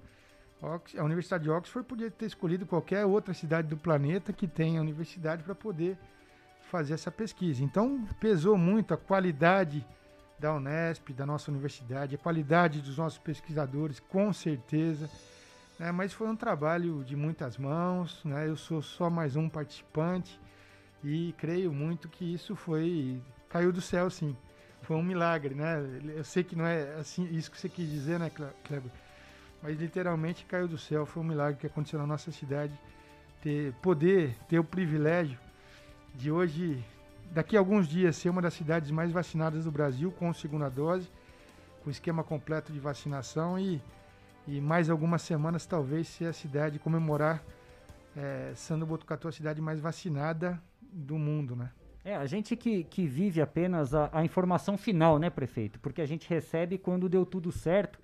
a 0.97 1.03
Universidade 1.03 1.43
de 1.45 1.49
Oxford 1.49 1.87
podia 1.87 2.11
ter 2.11 2.25
escolhido 2.25 2.65
qualquer 2.65 3.05
outra 3.05 3.33
cidade 3.33 3.69
do 3.69 3.77
planeta 3.77 4.33
que 4.33 4.47
tenha 4.47 4.81
universidade 4.81 5.43
para 5.43 5.55
poder 5.55 5.97
fazer 6.69 6.93
essa 6.95 7.11
pesquisa. 7.11 7.63
Então, 7.63 8.05
pesou 8.19 8.57
muito 8.57 8.93
a 8.93 8.97
qualidade 8.97 9.85
da 10.39 10.53
Unesp, 10.53 11.13
da 11.13 11.25
nossa 11.25 11.51
universidade, 11.51 12.15
a 12.15 12.17
qualidade 12.17 12.81
dos 12.81 12.97
nossos 12.97 13.19
pesquisadores, 13.19 13.99
com 13.99 14.33
certeza. 14.33 15.09
Né? 15.83 15.91
Mas 15.91 16.13
foi 16.13 16.29
um 16.29 16.35
trabalho 16.35 17.03
de 17.03 17.13
muitas 17.13 17.57
mãos, 17.57 18.23
né? 18.23 18.47
eu 18.47 18.55
sou 18.55 18.81
só 18.81 19.09
mais 19.09 19.35
um 19.35 19.49
participante 19.49 20.39
e 21.03 21.35
creio 21.37 21.73
muito 21.73 22.07
que 22.07 22.33
isso 22.33 22.55
foi. 22.55 23.21
caiu 23.49 23.73
do 23.73 23.81
céu, 23.81 24.09
sim. 24.09 24.33
Foi 24.83 24.95
um 24.95 25.03
milagre, 25.03 25.53
né? 25.53 25.83
Eu 26.15 26.23
sei 26.23 26.41
que 26.41 26.55
não 26.55 26.65
é 26.65 26.93
assim 26.95 27.27
isso 27.33 27.51
que 27.51 27.59
você 27.59 27.67
quis 27.67 27.89
dizer, 27.89 28.17
né, 28.17 28.31
Kleber? 28.63 28.91
Mas 29.61 29.77
literalmente 29.77 30.45
caiu 30.45 30.69
do 30.69 30.77
céu. 30.77 31.05
Foi 31.05 31.21
um 31.21 31.25
milagre 31.25 31.59
que 31.59 31.67
aconteceu 31.67 31.99
na 31.99 32.07
nossa 32.07 32.31
cidade. 32.31 32.73
Ter, 33.41 33.73
poder 33.81 34.37
ter 34.47 34.59
o 34.59 34.63
privilégio 34.63 35.37
de 36.15 36.31
hoje, 36.31 36.81
daqui 37.31 37.57
a 37.57 37.59
alguns 37.59 37.89
dias, 37.89 38.15
ser 38.15 38.29
uma 38.29 38.41
das 38.41 38.53
cidades 38.53 38.89
mais 38.89 39.11
vacinadas 39.11 39.65
do 39.65 39.71
Brasil 39.71 40.13
com 40.13 40.33
segunda 40.33 40.69
dose, 40.69 41.09
com 41.83 41.89
esquema 41.89 42.23
completo 42.23 42.71
de 42.71 42.79
vacinação 42.79 43.59
e, 43.59 43.81
e 44.47 44.59
mais 44.59 44.89
algumas 44.89 45.21
semanas 45.21 45.65
talvez 45.65 46.07
ser 46.07 46.25
a 46.25 46.33
cidade 46.33 46.79
comemorar 46.79 47.43
é, 48.15 48.51
sendo 48.55 48.85
Botucatu 48.85 49.27
a 49.27 49.31
cidade 49.31 49.61
mais 49.61 49.79
vacinada 49.79 50.61
do 50.81 51.17
mundo, 51.17 51.55
né? 51.55 51.71
É, 52.05 52.15
a 52.15 52.25
gente 52.25 52.55
que, 52.55 52.83
que 52.83 53.07
vive 53.07 53.41
apenas 53.41 53.93
a, 53.95 54.09
a 54.11 54.25
informação 54.25 54.77
final, 54.77 55.17
né, 55.17 55.29
prefeito? 55.29 55.79
Porque 55.79 56.01
a 56.01 56.05
gente 56.05 56.29
recebe 56.29 56.77
quando 56.77 57.07
deu 57.07 57.25
tudo 57.25 57.51
certo 57.51 57.97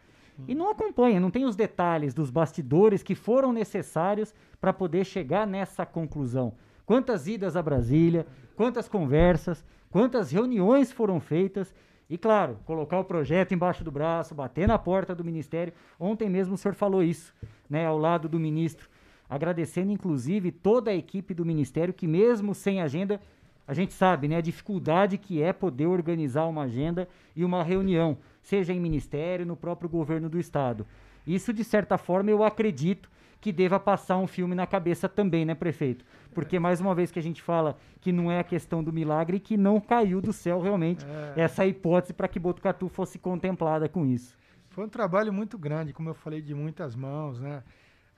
e 0.48 0.56
não 0.56 0.70
acompanha, 0.70 1.20
não 1.20 1.30
tem 1.30 1.44
os 1.44 1.56
detalhes 1.56 2.14
dos 2.14 2.30
bastidores 2.30 3.04
que 3.04 3.14
foram 3.14 3.52
necessários 3.52 4.34
para 4.60 4.72
poder 4.72 5.06
chegar 5.06 5.46
nessa 5.46 5.86
conclusão. 5.86 6.54
Quantas 6.86 7.28
idas 7.28 7.58
a 7.58 7.62
Brasília, 7.62 8.26
quantas 8.56 8.88
conversas, 8.88 9.66
quantas 9.92 10.32
reuniões 10.32 10.94
foram 10.94 11.20
feitas 11.20 11.74
e, 12.10 12.18
claro, 12.18 12.58
colocar 12.66 13.00
o 13.00 13.04
projeto 13.04 13.54
embaixo 13.54 13.84
do 13.84 13.92
braço, 13.92 14.34
bater 14.34 14.68
na 14.68 14.80
porta 14.80 15.14
do 15.14 15.24
ministério. 15.24 15.74
Ontem 16.00 16.30
mesmo 16.30 16.56
o 16.56 16.58
senhor 16.58 16.74
falou 16.74 17.04
isso, 17.04 17.34
né, 17.70 17.86
ao 17.86 17.98
lado 17.98 18.28
do 18.28 18.40
ministro, 18.40 18.90
agradecendo 19.30 19.92
inclusive 19.92 20.52
toda 20.52 20.90
a 20.90 20.96
equipe 20.96 21.34
do 21.34 21.46
ministério 21.46 21.94
que, 21.94 22.08
mesmo 22.08 22.56
sem 22.56 22.82
agenda, 22.82 23.22
A 23.70 23.74
gente 23.76 23.94
sabe, 23.94 24.28
né, 24.28 24.38
a 24.38 24.42
dificuldade 24.42 25.16
que 25.16 25.44
é 25.44 25.54
poder 25.54 25.86
organizar 25.86 26.48
uma 26.48 26.64
agenda 26.64 27.08
e 27.36 27.46
uma 27.46 27.64
reunião, 27.64 28.18
seja 28.42 28.74
em 28.74 28.80
ministério, 28.80 29.46
no 29.46 29.56
próprio 29.56 29.88
governo 29.88 30.28
do 30.28 30.40
estado. 30.40 30.88
Isso, 31.26 31.54
de 31.54 31.64
certa 31.64 31.96
forma, 31.96 32.32
eu 32.32 32.44
acredito 32.44 33.12
que 33.42 33.52
deva 33.52 33.80
passar 33.80 34.18
um 34.18 34.28
filme 34.28 34.54
na 34.54 34.68
cabeça 34.68 35.08
também, 35.08 35.46
né, 35.46 35.56
prefeito? 35.56 36.04
Porque, 36.34 36.60
mais 36.60 36.80
uma 36.82 36.94
vez 36.94 37.10
que 37.12 37.20
a 37.20 37.22
gente 37.22 37.42
fala 37.42 37.78
que 38.02 38.12
não 38.12 38.32
é 38.32 38.40
a 38.40 38.44
questão 38.44 38.84
do 38.84 38.92
milagre, 38.94 39.40
que 39.40 39.56
não 39.58 39.80
caiu 39.80 40.22
do 40.22 40.34
céu 40.34 40.60
realmente 40.62 41.06
É. 41.06 41.42
essa 41.42 41.66
hipótese 41.66 42.14
para 42.14 42.28
que 42.28 42.40
Botucatu 42.40 42.88
fosse 42.90 43.18
contemplada 43.18 43.88
com 43.88 44.06
isso. 44.06 44.38
Foi 44.70 44.86
um 44.86 44.90
trabalho 44.90 45.32
muito 45.34 45.58
grande, 45.58 45.94
como 45.94 46.10
eu 46.10 46.14
falei, 46.14 46.42
de 46.42 46.54
muitas 46.54 46.96
mãos, 46.96 47.40
né? 47.40 47.64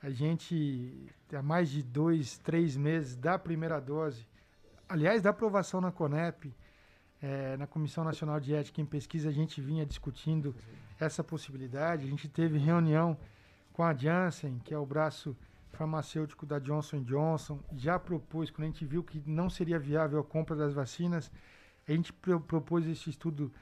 A 0.02 0.10
gente, 0.10 1.06
há 1.32 1.42
mais 1.42 1.70
de 1.70 1.82
dois, 1.82 2.36
três 2.38 2.76
meses 2.76 3.16
da 3.16 3.38
primeira 3.38 3.80
dose, 3.80 4.26
aliás, 4.88 5.22
da 5.22 5.30
aprovação 5.30 5.80
na 5.80 5.92
CONEP, 5.92 6.52
eh, 7.22 7.56
na 7.56 7.66
Comissão 7.68 8.02
Nacional 8.02 8.40
de 8.40 8.52
Ética 8.52 8.80
em 8.80 8.84
Pesquisa, 8.84 9.28
a 9.28 9.32
gente 9.32 9.60
vinha 9.60 9.86
discutindo 9.86 10.54
essa 10.98 11.22
possibilidade. 11.22 12.04
A 12.04 12.10
gente 12.10 12.28
teve 12.28 12.58
reunião 12.58 13.16
com 13.72 13.82
a 13.82 13.94
Janssen, 13.94 14.58
que 14.64 14.74
é 14.74 14.78
o 14.78 14.86
braço 14.86 15.36
farmacêutico 15.72 16.44
da 16.44 16.58
Johnson 16.58 17.02
Johnson, 17.02 17.58
já 17.76 17.98
propôs, 17.98 18.50
quando 18.50 18.64
a 18.64 18.70
gente 18.70 18.84
viu 18.84 19.02
que 19.02 19.22
não 19.26 19.48
seria 19.48 19.78
viável 19.78 20.20
a 20.20 20.24
compra 20.24 20.54
das 20.54 20.74
vacinas, 20.74 21.30
a 21.88 21.92
gente 21.92 22.12
pro- 22.12 22.40
propôs 22.40 22.86
esse 22.86 23.08
estudo 23.10 23.52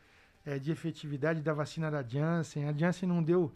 eh, 0.45 0.59
de 0.59 0.71
efetividade 0.73 1.41
da 1.41 1.55
vacina 1.55 1.91
da 1.91 2.03
Janssen. 2.03 2.69
A 2.69 2.73
Janssen 2.73 3.09
não 3.09 3.23
deu 3.23 3.53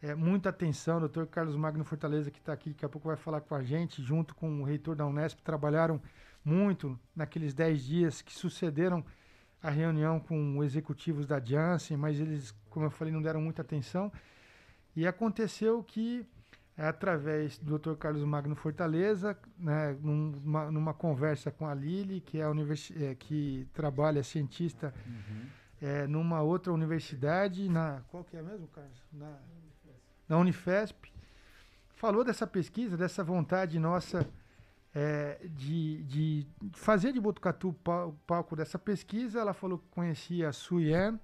eh, 0.00 0.14
muita 0.14 0.48
atenção. 0.48 0.96
O 0.96 1.00
doutor 1.00 1.26
Carlos 1.26 1.54
Magno 1.54 1.84
Fortaleza, 1.84 2.30
que 2.30 2.38
está 2.38 2.52
aqui, 2.52 2.70
daqui 2.70 2.84
a 2.84 2.88
pouco 2.88 3.08
vai 3.08 3.16
falar 3.16 3.40
com 3.42 3.54
a 3.54 3.62
gente, 3.62 4.02
junto 4.02 4.34
com 4.34 4.60
o 4.60 4.64
reitor 4.64 4.96
da 4.96 5.06
Unesp, 5.06 5.40
trabalharam 5.42 6.00
muito 6.44 6.98
naqueles 7.14 7.54
10 7.54 7.84
dias 7.84 8.22
que 8.22 8.32
sucederam 8.32 9.04
a 9.62 9.70
reunião 9.70 10.18
com 10.18 10.64
executivos 10.64 11.24
da 11.26 11.38
Janssen, 11.38 11.96
mas 11.96 12.18
eles, 12.18 12.52
como 12.68 12.86
eu 12.86 12.90
falei, 12.90 13.12
não 13.12 13.22
deram 13.22 13.40
muita 13.40 13.62
atenção. 13.62 14.10
E 14.94 15.06
aconteceu 15.06 15.82
que, 15.82 16.26
através 16.76 17.58
do 17.58 17.78
Dr. 17.78 17.94
Carlos 17.96 18.24
Magno 18.24 18.54
Fortaleza, 18.54 19.36
né, 19.58 19.96
numa, 20.00 20.70
numa 20.70 20.94
conversa 20.94 21.50
com 21.50 21.66
a 21.66 21.74
Lili, 21.74 22.20
que 22.20 22.38
é 22.38 22.42
a 22.44 22.50
universi 22.50 22.94
eh, 23.02 23.14
que 23.14 23.66
trabalha 23.72 24.22
cientista 24.22 24.92
eh, 25.80 26.06
numa 26.06 26.42
outra 26.42 26.72
universidade, 26.72 27.68
na 27.68 28.02
qual 28.08 28.22
que 28.24 28.36
é 28.36 28.42
mesmo, 28.42 28.68
Carlos? 28.68 29.02
Na, 29.12 29.38
na 30.28 30.38
Unifesp, 30.38 31.10
falou 31.94 32.22
dessa 32.24 32.46
pesquisa, 32.46 32.96
dessa 32.96 33.24
vontade 33.24 33.78
nossa 33.78 34.28
eh, 34.94 35.38
de, 35.56 36.02
de 36.04 36.46
fazer 36.74 37.12
de 37.12 37.20
Botucatu 37.20 37.68
o 37.70 37.72
pal- 37.72 38.08
o 38.10 38.12
palco 38.26 38.54
dessa 38.54 38.78
pesquisa. 38.78 39.40
Ela 39.40 39.54
falou 39.54 39.78
que 39.78 39.88
conhecia 39.90 40.48
a 40.50 40.52
Suyen, 40.52 41.18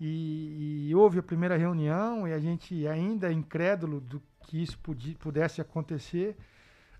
e, 0.00 0.88
e 0.88 0.94
houve 0.94 1.18
a 1.18 1.22
primeira 1.22 1.56
reunião 1.56 2.26
e 2.26 2.32
a 2.32 2.38
gente 2.40 2.86
ainda 2.86 3.30
incrédulo 3.30 4.00
do 4.00 4.22
que 4.46 4.62
isso 4.62 4.78
pudi- 4.78 5.14
pudesse 5.16 5.60
acontecer, 5.60 6.36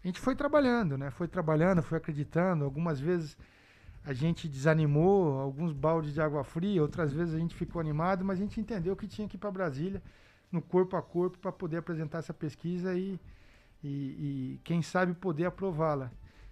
a 0.05 0.07
gente 0.07 0.21
foi 0.21 0.37
trabalhando, 0.37 0.99
né? 0.99 1.11
Foi 1.11 1.27
trabalhando, 1.27 1.83
foi 1.83 1.99
acreditando. 1.99 2.65
Algumas 2.65 3.01
vezes 3.01 3.37
a 4.05 4.13
gente 4.13 4.49
desanimou, 4.49 5.39
alguns 5.41 5.73
baldes 5.73 6.15
de 6.15 6.21
água 6.21 6.45
fria, 6.45 6.83
outras 6.83 7.13
vezes 7.13 7.35
a 7.35 7.39
gente 7.39 7.55
ficou 7.55 7.81
animado, 7.81 8.25
mas 8.25 8.39
a 8.39 8.43
gente 8.43 8.61
entendeu 8.61 8.97
que 8.97 9.07
tinha 9.07 9.29
que 9.29 9.37
ir 9.37 9.39
para 9.39 9.51
Brasília, 9.51 10.03
no 10.53 10.61
corpo 10.61 10.97
a 10.97 11.03
corpo, 11.03 11.39
para 11.39 11.53
poder 11.53 11.79
apresentar 11.79 12.19
essa 12.19 12.35
pesquisa 12.35 12.95
e, 12.95 13.19
e, 13.83 13.89
e 13.89 14.61
quem 14.65 14.83
sabe 14.83 15.15
poder 15.15 15.47
aprová-la. 15.47 16.11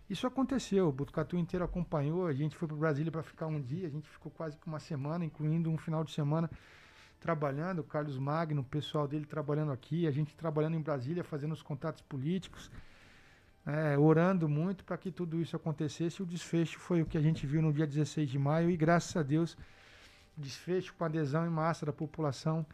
Isso 0.08 0.26
aconteceu, 0.26 0.88
o 0.88 0.92
Botucatu 0.92 1.36
inteiro 1.36 1.64
acompanhou, 1.64 2.26
a 2.26 2.32
gente 2.32 2.56
foi 2.56 2.66
para 2.66 2.76
Brasília 2.76 3.12
para 3.12 3.22
ficar 3.22 3.46
um 3.46 3.60
dia, 3.60 3.86
a 3.86 3.90
gente 3.90 4.08
ficou 4.08 4.32
quase 4.32 4.56
que 4.56 4.66
uma 4.66 4.80
semana, 4.80 5.24
incluindo 5.24 5.70
um 5.70 5.76
final 5.76 6.02
de 6.02 6.12
semana 6.12 6.50
trabalhando, 7.20 7.80
o 7.80 7.84
Carlos 7.84 8.16
Magno, 8.18 8.62
o 8.62 8.64
pessoal 8.64 9.06
dele 9.06 9.26
trabalhando 9.26 9.70
aqui, 9.72 10.06
a 10.06 10.10
gente 10.10 10.34
trabalhando 10.34 10.76
em 10.76 10.80
Brasília, 10.80 11.22
fazendo 11.22 11.52
os 11.52 11.62
contatos 11.62 12.00
políticos, 12.02 12.70
é, 13.66 13.98
orando 13.98 14.48
muito 14.48 14.82
para 14.82 14.96
que 14.96 15.10
tudo 15.10 15.40
isso 15.42 15.54
acontecesse. 15.54 16.22
O 16.22 16.26
desfecho 16.26 16.78
foi 16.78 17.02
o 17.02 17.06
que 17.06 17.18
a 17.18 17.20
gente 17.20 17.46
viu 17.46 17.60
no 17.60 17.72
dia 17.72 17.86
16 17.86 18.30
de 18.30 18.38
maio, 18.38 18.70
e 18.70 18.76
graças 18.78 19.14
a 19.14 19.22
Deus, 19.22 19.58
desfecho 20.36 20.94
com 20.94 21.04
adesão 21.04 21.44
em 21.46 21.50
massa 21.50 21.84
da 21.84 21.92
população 21.92 22.64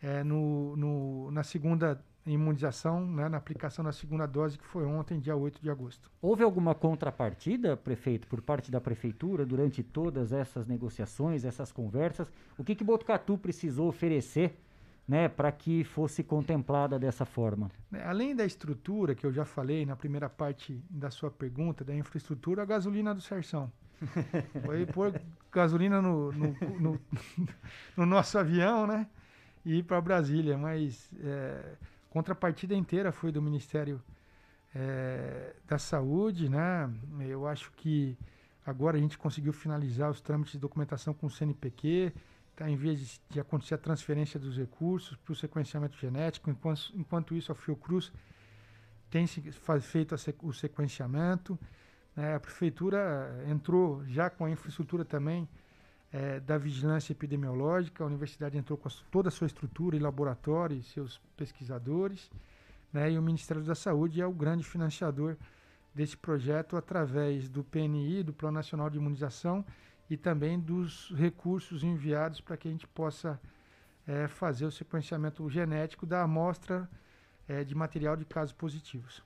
é, 0.00 0.22
no, 0.24 0.76
no- 0.76 1.30
na 1.32 1.42
segunda 1.42 2.00
imunização, 2.34 3.04
né, 3.06 3.28
na 3.28 3.36
aplicação 3.36 3.84
da 3.84 3.92
segunda 3.92 4.26
dose, 4.26 4.58
que 4.58 4.64
foi 4.66 4.84
ontem, 4.84 5.18
dia 5.18 5.36
8 5.36 5.60
de 5.62 5.70
agosto. 5.70 6.10
Houve 6.20 6.42
alguma 6.42 6.74
contrapartida, 6.74 7.76
prefeito, 7.76 8.26
por 8.26 8.40
parte 8.42 8.70
da 8.70 8.80
prefeitura 8.80 9.44
durante 9.46 9.82
todas 9.82 10.32
essas 10.32 10.66
negociações, 10.66 11.44
essas 11.44 11.72
conversas? 11.72 12.30
O 12.56 12.64
que 12.64 12.74
que 12.74 12.84
Botucatu 12.84 13.36
precisou 13.38 13.88
oferecer, 13.88 14.58
né, 15.06 15.28
para 15.28 15.50
que 15.50 15.84
fosse 15.84 16.22
contemplada 16.22 16.98
dessa 16.98 17.24
forma? 17.24 17.70
Né, 17.90 18.02
Além 18.04 18.34
da 18.36 18.44
estrutura, 18.44 19.14
que 19.14 19.24
eu 19.24 19.32
já 19.32 19.44
falei 19.44 19.86
na 19.86 19.96
primeira 19.96 20.28
parte 20.28 20.82
da 20.90 21.10
sua 21.10 21.30
pergunta, 21.30 21.82
da 21.84 21.94
infraestrutura, 21.94 22.62
a 22.62 22.66
gasolina 22.66 23.14
do 23.14 23.20
Serção. 23.20 23.72
Foi 24.64 24.86
pôr 24.86 25.20
gasolina 25.50 26.00
no, 26.00 26.30
no, 26.32 26.56
no- 26.78 27.00
no 27.96 28.06
nosso 28.06 28.38
avião, 28.38 28.86
né? 28.86 29.08
E 29.64 29.78
ir 29.78 29.82
para 29.82 30.00
Brasília. 30.00 30.56
Mas 30.56 31.10
é, 31.20 31.74
contrapartida 32.10 32.74
inteira 32.74 33.12
foi 33.12 33.30
do 33.32 33.40
Ministério 33.42 34.02
é, 34.74 35.54
da 35.66 35.78
Saúde, 35.78 36.48
né? 36.48 36.90
Eu 37.20 37.46
acho 37.46 37.70
que 37.72 38.16
agora 38.64 38.96
a 38.96 39.00
gente 39.00 39.16
conseguiu 39.18 39.52
finalizar 39.52 40.10
os 40.10 40.20
trâmites 40.20 40.52
de 40.52 40.58
documentação 40.58 41.14
com 41.14 41.26
o 41.26 41.30
CNPq. 41.30 42.12
Está 42.52 42.68
em 42.68 42.76
vez 42.76 42.98
de, 43.00 43.20
de 43.30 43.40
acontecer 43.40 43.74
a 43.74 43.78
transferência 43.78 44.38
dos 44.38 44.56
recursos 44.56 45.16
para 45.16 45.32
o 45.32 45.36
sequenciamento 45.36 45.96
genético. 45.96 46.50
Enquanto, 46.50 46.92
enquanto 46.94 47.34
isso, 47.34 47.52
a 47.52 47.54
Fiocruz 47.54 48.12
tem 49.10 49.26
se 49.26 49.40
faz- 49.52 49.86
feito 49.86 50.14
a 50.14 50.18
o 50.42 50.52
sequenciamento. 50.52 51.58
né? 52.16 52.34
a 52.34 52.40
prefeitura 52.40 53.42
entrou 53.48 54.04
já 54.06 54.28
com 54.28 54.44
a 54.44 54.50
infraestrutura 54.50 55.04
também 55.04 55.48
eh, 56.12 56.40
da 56.40 56.58
vigilância 56.58 57.12
epidemiológica. 57.12 58.02
A 58.02 58.06
universidade 58.06 58.56
entrou 58.56 58.78
com 58.78 58.88
a 58.88 58.92
toda 59.10 59.28
a 59.28 59.30
sua 59.30 59.46
estrutura 59.46 59.96
e 59.96 59.98
laboratório 59.98 60.76
e 60.76 60.82
seus 60.82 61.20
pesquisadores. 61.36 62.30
né? 62.92 63.12
E 63.12 63.18
o 63.18 63.22
Ministério 63.22 63.62
da 63.62 63.74
Saúde 63.74 64.20
é 64.20 64.26
o 64.26 64.32
grande 64.32 64.64
financiador 64.64 65.36
desse 65.94 66.16
projeto 66.16 66.76
através 66.76 67.48
do 67.48 67.64
PNI, 67.64 68.22
do 68.22 68.32
Plano 68.32 68.54
Nacional 68.54 68.88
de 68.88 68.98
Imunização, 68.98 69.64
e 70.08 70.16
também 70.16 70.58
dos 70.58 71.12
recursos 71.14 71.82
enviados 71.82 72.40
para 72.40 72.56
que 72.56 72.68
a 72.68 72.70
gente 72.70 72.86
possa 72.86 73.38
eh, 74.06 74.26
fazer 74.26 74.64
o 74.64 74.70
sequenciamento 74.70 75.48
genético 75.50 76.06
da 76.06 76.22
amostra 76.22 76.88
eh, 77.46 77.62
de 77.62 77.74
material 77.74 78.16
de 78.16 78.24
casos 78.24 78.54
positivos. 78.54 79.22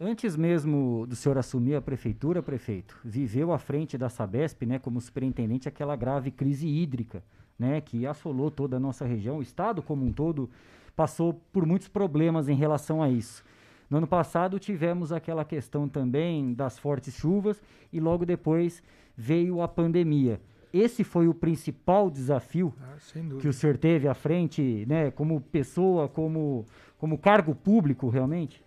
Antes 0.00 0.36
mesmo 0.36 1.06
do 1.06 1.14
senhor 1.14 1.38
assumir 1.38 1.76
a 1.76 1.80
prefeitura, 1.80 2.42
prefeito, 2.42 2.98
viveu 3.04 3.52
à 3.52 3.58
frente 3.58 3.96
da 3.96 4.08
Sabesp, 4.08 4.66
né, 4.66 4.78
como 4.78 5.00
superintendente, 5.00 5.68
aquela 5.68 5.94
grave 5.94 6.32
crise 6.32 6.66
hídrica, 6.66 7.22
né, 7.56 7.80
que 7.80 8.04
assolou 8.04 8.50
toda 8.50 8.76
a 8.76 8.80
nossa 8.80 9.06
região, 9.06 9.38
o 9.38 9.42
estado 9.42 9.80
como 9.80 10.04
um 10.04 10.12
todo 10.12 10.50
passou 10.96 11.40
por 11.52 11.64
muitos 11.64 11.86
problemas 11.86 12.48
em 12.48 12.56
relação 12.56 13.00
a 13.00 13.08
isso. 13.08 13.44
No 13.88 13.98
ano 13.98 14.06
passado 14.06 14.58
tivemos 14.58 15.12
aquela 15.12 15.44
questão 15.44 15.88
também 15.88 16.52
das 16.52 16.76
fortes 16.76 17.14
chuvas 17.14 17.62
e 17.92 18.00
logo 18.00 18.26
depois 18.26 18.82
veio 19.16 19.62
a 19.62 19.68
pandemia. 19.68 20.40
Esse 20.72 21.04
foi 21.04 21.28
o 21.28 21.34
principal 21.34 22.10
desafio 22.10 22.74
Ah, 22.80 22.96
que 23.38 23.46
o 23.46 23.52
senhor 23.52 23.78
teve 23.78 24.08
à 24.08 24.14
frente, 24.14 24.84
né, 24.88 25.12
como 25.12 25.40
pessoa, 25.40 26.08
como, 26.08 26.66
como 26.98 27.16
cargo 27.16 27.54
público 27.54 28.08
realmente? 28.08 28.63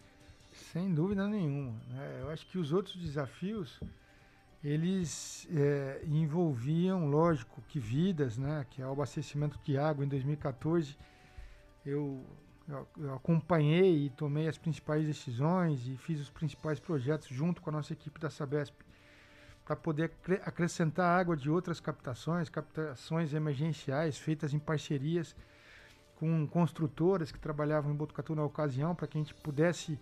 Sem 0.72 0.93
dúvida 0.93 1.28
nenhuma. 1.28 1.74
né? 1.89 2.20
Eu 2.22 2.30
acho 2.30 2.45
que 2.47 2.58
os 2.58 2.72
outros 2.72 2.95
desafios 2.95 3.80
eles 4.64 5.47
eh, 5.51 6.01
envolviam, 6.05 7.08
lógico, 7.08 7.62
que 7.70 7.80
vidas, 7.80 8.38
né? 8.38 8.66
Que 8.70 8.82
é 8.82 8.88
o 8.88 8.91
abastecimento 8.91 9.58
de 9.64 9.78
água 9.78 10.03
em 10.03 10.08
2014. 10.08 10.97
Eu, 11.86 12.26
eu, 12.68 12.88
eu 12.97 13.14
acompanhei 13.14 14.08
e 14.08 14.10
tomei 14.10 14.47
as 14.47 14.58
principais 14.58 15.05
decisões 15.05 15.88
e 15.88 15.95
fiz 15.95 16.20
os 16.20 16.30
principais 16.30 16.80
projetos 16.80 17.28
junto 17.30 17.62
com 17.62 17.70
a 17.70 17.74
nossa 17.74 17.93
equipe 17.93 18.20
da 18.20 18.30
Sabesp 18.30 18.76
para 19.64 19.76
poder 19.76 20.05
acre- 20.05 20.41
acrescentar 20.43 21.20
água 21.20 21.36
de 21.38 21.49
outras 21.49 21.80
captações, 21.80 22.49
captações 22.49 23.34
emergenciais 23.34 24.18
feitas 24.18 24.53
em 24.53 24.60
parcerias 24.60 25.36
com 26.16 26.47
construtoras 26.47 27.32
que 27.32 27.39
trabalhavam 27.39 27.91
em 27.91 27.95
Botucatu 27.95 28.34
na 28.34 28.43
ocasião, 28.43 28.95
para 28.95 29.08
que 29.08 29.18
a 29.18 29.22
gente 29.22 29.36
pudesse 29.36 29.99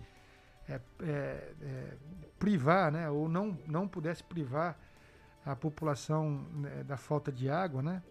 é, 0.68 0.80
é, 1.02 1.54
é, 1.62 1.94
privar, 2.40 2.92
né, 2.92 3.10
ou 3.10 3.30
não, 3.30 3.58
não 3.68 3.88
pudesse 3.88 4.24
privar 4.24 4.78
a 5.46 5.56
população 5.56 6.46
né, 6.56 6.84
da 6.84 6.98
falta 6.98 7.32
de 7.32 7.50
água, 7.50 7.82
né? 7.82 8.02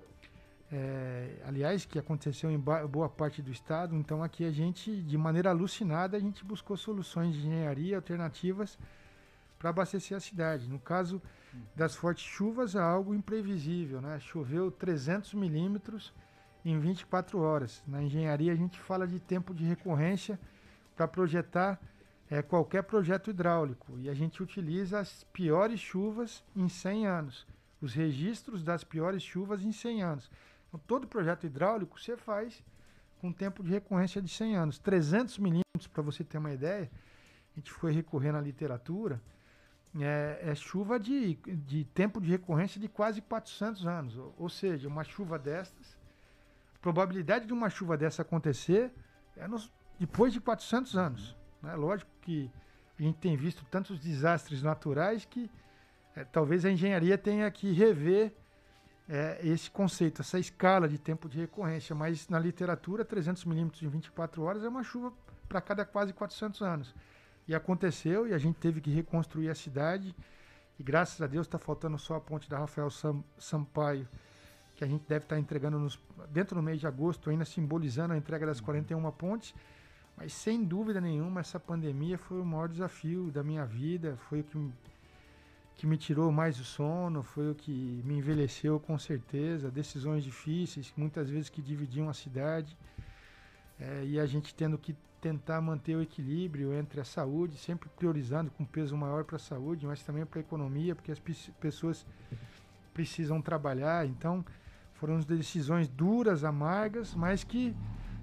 É, 0.72 1.42
aliás, 1.46 1.84
que 1.84 1.98
aconteceu 1.98 2.50
em 2.50 2.58
boa 2.58 3.08
parte 3.08 3.42
do 3.42 3.50
estado. 3.50 3.94
Então, 3.94 4.22
aqui 4.22 4.44
a 4.44 4.50
gente, 4.50 5.02
de 5.02 5.16
maneira 5.18 5.50
alucinada, 5.50 6.16
a 6.16 6.20
gente 6.20 6.44
buscou 6.44 6.76
soluções 6.76 7.34
de 7.34 7.46
engenharia 7.46 7.96
alternativas 7.96 8.78
para 9.58 9.70
abastecer 9.70 10.16
a 10.16 10.20
cidade. 10.20 10.68
No 10.68 10.78
caso, 10.78 11.22
das 11.76 11.94
fortes 11.94 12.24
chuvas 12.24 12.74
a 12.76 12.84
algo 12.84 13.14
imprevisível, 13.14 14.00
né? 14.00 14.18
Choveu 14.20 14.70
300 14.70 15.34
milímetros 15.34 16.12
em 16.64 16.78
24 16.78 17.38
horas. 17.40 17.82
Na 17.86 18.02
engenharia 18.02 18.52
a 18.52 18.56
gente 18.56 18.78
fala 18.78 19.06
de 19.06 19.20
tempo 19.20 19.54
de 19.54 19.64
recorrência 19.64 20.40
para 20.96 21.06
projetar 21.06 21.80
é, 22.30 22.42
qualquer 22.42 22.82
projeto 22.82 23.30
hidráulico 23.30 23.98
e 23.98 24.08
a 24.08 24.14
gente 24.14 24.42
utiliza 24.42 24.98
as 24.98 25.24
piores 25.24 25.80
chuvas 25.80 26.42
em 26.56 26.68
100 26.68 27.06
anos, 27.06 27.46
os 27.80 27.92
registros 27.94 28.62
das 28.62 28.82
piores 28.82 29.22
chuvas 29.22 29.62
em 29.62 29.72
100 29.72 30.02
anos. 30.02 30.30
Então, 30.68 30.80
todo 30.86 31.06
projeto 31.06 31.44
hidráulico 31.44 32.00
você 32.00 32.16
faz 32.16 32.62
com 33.20 33.32
tempo 33.32 33.62
de 33.62 33.70
recorrência 33.70 34.20
de 34.20 34.28
100 34.28 34.56
anos. 34.56 34.78
300 34.78 35.38
milímetros, 35.38 35.86
para 35.86 36.02
você 36.02 36.24
ter 36.24 36.38
uma 36.38 36.52
ideia, 36.52 36.90
a 37.54 37.58
gente 37.58 37.70
foi 37.70 37.92
recorrer 37.92 38.32
na 38.32 38.40
literatura, 38.40 39.20
é, 40.00 40.40
é, 40.42 40.54
chuva 40.54 40.98
de, 40.98 41.36
de 41.36 41.84
tempo 41.84 42.20
de 42.20 42.30
recorrência 42.30 42.80
de 42.80 42.88
quase 42.88 43.20
400 43.20 43.86
anos. 43.86 44.16
Ou, 44.16 44.34
ou 44.38 44.48
seja, 44.48 44.88
uma 44.88 45.04
chuva 45.04 45.38
destas, 45.38 45.96
a 46.74 46.78
probabilidade 46.80 47.46
de 47.46 47.52
uma 47.52 47.70
chuva 47.70 47.96
dessa 47.96 48.22
acontecer 48.22 48.92
é 49.36 49.46
nos, 49.46 49.72
depois 49.98 50.32
de 50.32 50.40
400 50.40 50.96
anos. 50.96 51.36
Né? 51.64 51.74
Lógico 51.74 52.10
que 52.22 52.50
a 52.98 53.02
gente 53.02 53.16
tem 53.18 53.36
visto 53.36 53.64
tantos 53.64 53.98
desastres 53.98 54.62
naturais 54.62 55.24
que 55.24 55.50
é, 56.14 56.24
talvez 56.24 56.64
a 56.64 56.70
engenharia 56.70 57.18
tenha 57.18 57.50
que 57.50 57.72
rever 57.72 58.32
é, 59.08 59.38
esse 59.42 59.70
conceito, 59.70 60.22
essa 60.22 60.38
escala 60.38 60.88
de 60.88 60.98
tempo 60.98 61.28
de 61.28 61.40
recorrência. 61.40 61.94
Mas 61.94 62.28
na 62.28 62.38
literatura, 62.38 63.04
300 63.04 63.44
milímetros 63.44 63.82
em 63.82 63.88
24 63.88 64.42
horas 64.42 64.62
é 64.62 64.68
uma 64.68 64.82
chuva 64.82 65.12
para 65.48 65.60
cada 65.60 65.84
quase 65.84 66.12
400 66.12 66.62
anos. 66.62 66.94
E 67.46 67.54
aconteceu, 67.54 68.26
e 68.26 68.32
a 68.32 68.38
gente 68.38 68.56
teve 68.56 68.80
que 68.80 68.90
reconstruir 68.90 69.50
a 69.50 69.54
cidade. 69.54 70.14
E 70.78 70.82
graças 70.82 71.20
a 71.20 71.26
Deus 71.26 71.46
está 71.46 71.58
faltando 71.58 71.98
só 71.98 72.14
a 72.14 72.20
ponte 72.20 72.48
da 72.48 72.58
Rafael 72.58 72.90
Sam, 72.90 73.22
Sampaio, 73.38 74.08
que 74.74 74.82
a 74.82 74.86
gente 74.86 75.04
deve 75.06 75.24
estar 75.24 75.36
tá 75.36 75.40
entregando 75.40 75.78
nos, 75.78 76.00
dentro 76.30 76.56
do 76.56 76.62
mês 76.62 76.80
de 76.80 76.86
agosto, 76.86 77.30
ainda 77.30 77.44
simbolizando 77.44 78.14
a 78.14 78.16
entrega 78.16 78.46
das 78.46 78.60
41 78.60 79.10
pontes. 79.12 79.54
Mas 80.16 80.32
sem 80.32 80.62
dúvida 80.64 81.00
nenhuma, 81.00 81.40
essa 81.40 81.58
pandemia 81.58 82.16
foi 82.16 82.40
o 82.40 82.44
maior 82.44 82.68
desafio 82.68 83.30
da 83.30 83.42
minha 83.42 83.64
vida, 83.66 84.16
foi 84.28 84.40
o 84.40 84.44
que, 84.44 84.70
que 85.76 85.86
me 85.86 85.96
tirou 85.96 86.30
mais 86.30 86.58
o 86.60 86.64
sono, 86.64 87.22
foi 87.22 87.50
o 87.50 87.54
que 87.54 88.02
me 88.04 88.18
envelheceu 88.18 88.78
com 88.78 88.98
certeza. 88.98 89.70
Decisões 89.70 90.22
difíceis, 90.22 90.92
muitas 90.96 91.28
vezes 91.28 91.48
que 91.48 91.60
dividiam 91.60 92.08
a 92.08 92.14
cidade. 92.14 92.76
É, 93.78 94.04
e 94.04 94.20
a 94.20 94.26
gente 94.26 94.54
tendo 94.54 94.78
que 94.78 94.94
tentar 95.20 95.60
manter 95.60 95.96
o 95.96 96.02
equilíbrio 96.02 96.74
entre 96.74 97.00
a 97.00 97.04
saúde, 97.04 97.56
sempre 97.56 97.88
priorizando 97.96 98.50
com 98.50 98.64
peso 98.64 98.94
maior 98.94 99.24
para 99.24 99.36
a 99.36 99.38
saúde, 99.38 99.86
mas 99.86 100.02
também 100.02 100.26
para 100.26 100.38
a 100.38 100.42
economia, 100.42 100.94
porque 100.94 101.10
as 101.10 101.18
pessoas 101.58 102.06
precisam 102.92 103.40
trabalhar. 103.40 104.06
Então, 104.06 104.44
foram 104.92 105.18
decisões 105.20 105.88
duras, 105.88 106.44
amargas, 106.44 107.14
mas 107.14 107.42
que 107.42 107.74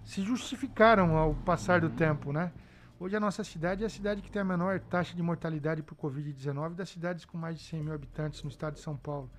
se 0.04 0.22
justificaram 0.22 1.18
ao 1.18 1.36
passar 1.36 1.82
do 1.82 1.90
tempo, 1.90 2.32
né? 2.32 2.52
Hoje 3.00 3.16
a 3.16 3.20
nossa 3.20 3.44
cidade 3.44 3.84
é 3.84 3.88
a 3.88 3.90
cidade 3.90 4.22
que 4.22 4.32
tem 4.32 4.42
a 4.42 4.46
menor 4.46 4.80
taxa 4.80 5.16
de 5.16 5.24
mortalidade 5.24 5.82
por 5.82 5.96
Covid-19 5.96 6.76
das 6.76 6.90
cidades 6.90 7.26
com 7.26 7.38
mais 7.38 7.58
de 7.58 7.64
100 7.64 7.84
mil 7.84 7.94
habitantes 7.94 8.44
no 8.44 8.50
estado 8.50 8.76
de 8.76 8.80
São 8.80 8.96
Paulo. 8.96 9.30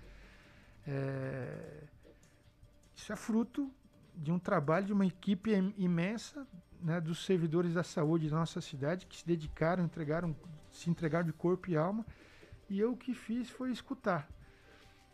É... 0.87 1.85
Isso 2.95 3.13
é 3.13 3.17
fruto 3.17 3.71
de 4.15 4.33
um 4.33 4.39
trabalho 4.39 4.87
de 4.87 4.93
uma 4.93 5.07
equipe 5.07 5.53
imensa 5.77 6.47
né, 6.83 7.01
dos 7.01 7.25
servidores 7.25 7.75
da 7.75 7.83
saúde 7.83 8.29
da 8.29 8.37
nossa 8.37 8.61
cidade 8.61 9.07
que 9.07 9.17
se 9.17 9.27
dedicaram, 9.27 9.85
entregaram, 9.85 10.37
se 10.71 10.91
entregaram 10.91 11.27
de 11.27 11.33
corpo 11.33 11.71
e 11.71 11.77
alma. 11.77 12.05
E 12.69 12.81
eu 12.81 12.93
o 12.93 12.97
que 12.97 13.15
fiz 13.15 13.49
foi 13.49 13.71
escutar. 13.71 14.29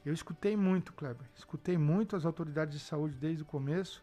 Eu 0.04 0.12
escutei 0.12 0.56
muito, 0.56 0.92
Kleber. 0.92 1.26
Escutei 1.34 1.76
muito 1.76 2.16
as 2.16 2.24
autoridades 2.24 2.78
de 2.78 2.80
saúde 2.80 3.16
desde 3.16 3.42
o 3.42 3.46
começo, 3.46 4.02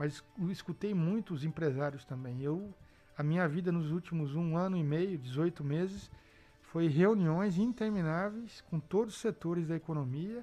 mas 0.00 0.24
escutei 0.48 0.94
muito 0.94 1.34
os 1.34 1.44
empresários 1.44 2.06
também. 2.06 2.40
Eu, 2.40 2.72
a 3.18 3.22
minha 3.22 3.46
vida 3.46 3.70
nos 3.70 3.92
últimos 3.92 4.34
um 4.34 4.56
ano 4.56 4.74
e 4.78 4.82
meio, 4.82 5.18
18 5.18 5.62
meses, 5.62 6.10
foi 6.62 6.88
reuniões 6.88 7.58
intermináveis 7.58 8.62
com 8.62 8.80
todos 8.80 9.14
os 9.14 9.20
setores 9.20 9.68
da 9.68 9.76
economia 9.76 10.42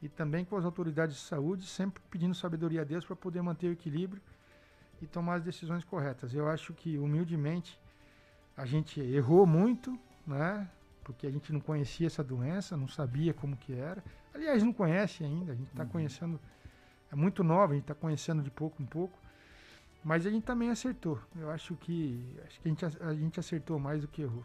e 0.00 0.08
também 0.08 0.44
com 0.44 0.56
as 0.56 0.64
autoridades 0.64 1.16
de 1.16 1.22
saúde, 1.22 1.66
sempre 1.66 2.00
pedindo 2.08 2.32
sabedoria 2.32 2.82
a 2.82 2.84
Deus 2.84 3.04
para 3.04 3.16
poder 3.16 3.42
manter 3.42 3.70
o 3.70 3.72
equilíbrio 3.72 4.22
e 5.00 5.06
tomar 5.08 5.34
as 5.34 5.42
decisões 5.42 5.82
corretas. 5.82 6.32
Eu 6.32 6.48
acho 6.48 6.72
que, 6.72 6.96
humildemente, 6.96 7.76
a 8.56 8.64
gente 8.64 9.00
errou 9.00 9.44
muito, 9.44 9.98
né? 10.24 10.70
Porque 11.02 11.26
a 11.26 11.30
gente 11.32 11.52
não 11.52 11.58
conhecia 11.58 12.06
essa 12.06 12.22
doença, 12.22 12.76
não 12.76 12.86
sabia 12.86 13.34
como 13.34 13.56
que 13.56 13.72
era. 13.72 14.00
Aliás, 14.32 14.62
não 14.62 14.72
conhece 14.72 15.24
ainda, 15.24 15.50
a 15.50 15.56
gente 15.56 15.70
está 15.70 15.82
uhum. 15.82 15.88
conhecendo, 15.88 16.40
é 17.12 17.16
muito 17.16 17.44
nova, 17.44 17.72
a 17.72 17.76
gente 17.76 17.84
está 17.84 17.94
conhecendo 17.94 18.42
de 18.42 18.50
pouco 18.50 18.82
em 18.82 18.86
pouco. 18.86 19.18
Mas 20.02 20.26
a 20.26 20.30
gente 20.30 20.44
também 20.44 20.70
acertou. 20.70 21.18
Eu 21.38 21.50
acho 21.50 21.76
que, 21.76 22.36
acho 22.46 22.60
que 22.60 22.68
a, 22.68 22.70
gente, 22.70 22.84
a 23.02 23.14
gente 23.14 23.38
acertou 23.38 23.78
mais 23.78 24.00
do 24.00 24.08
que 24.08 24.22
errou. 24.22 24.44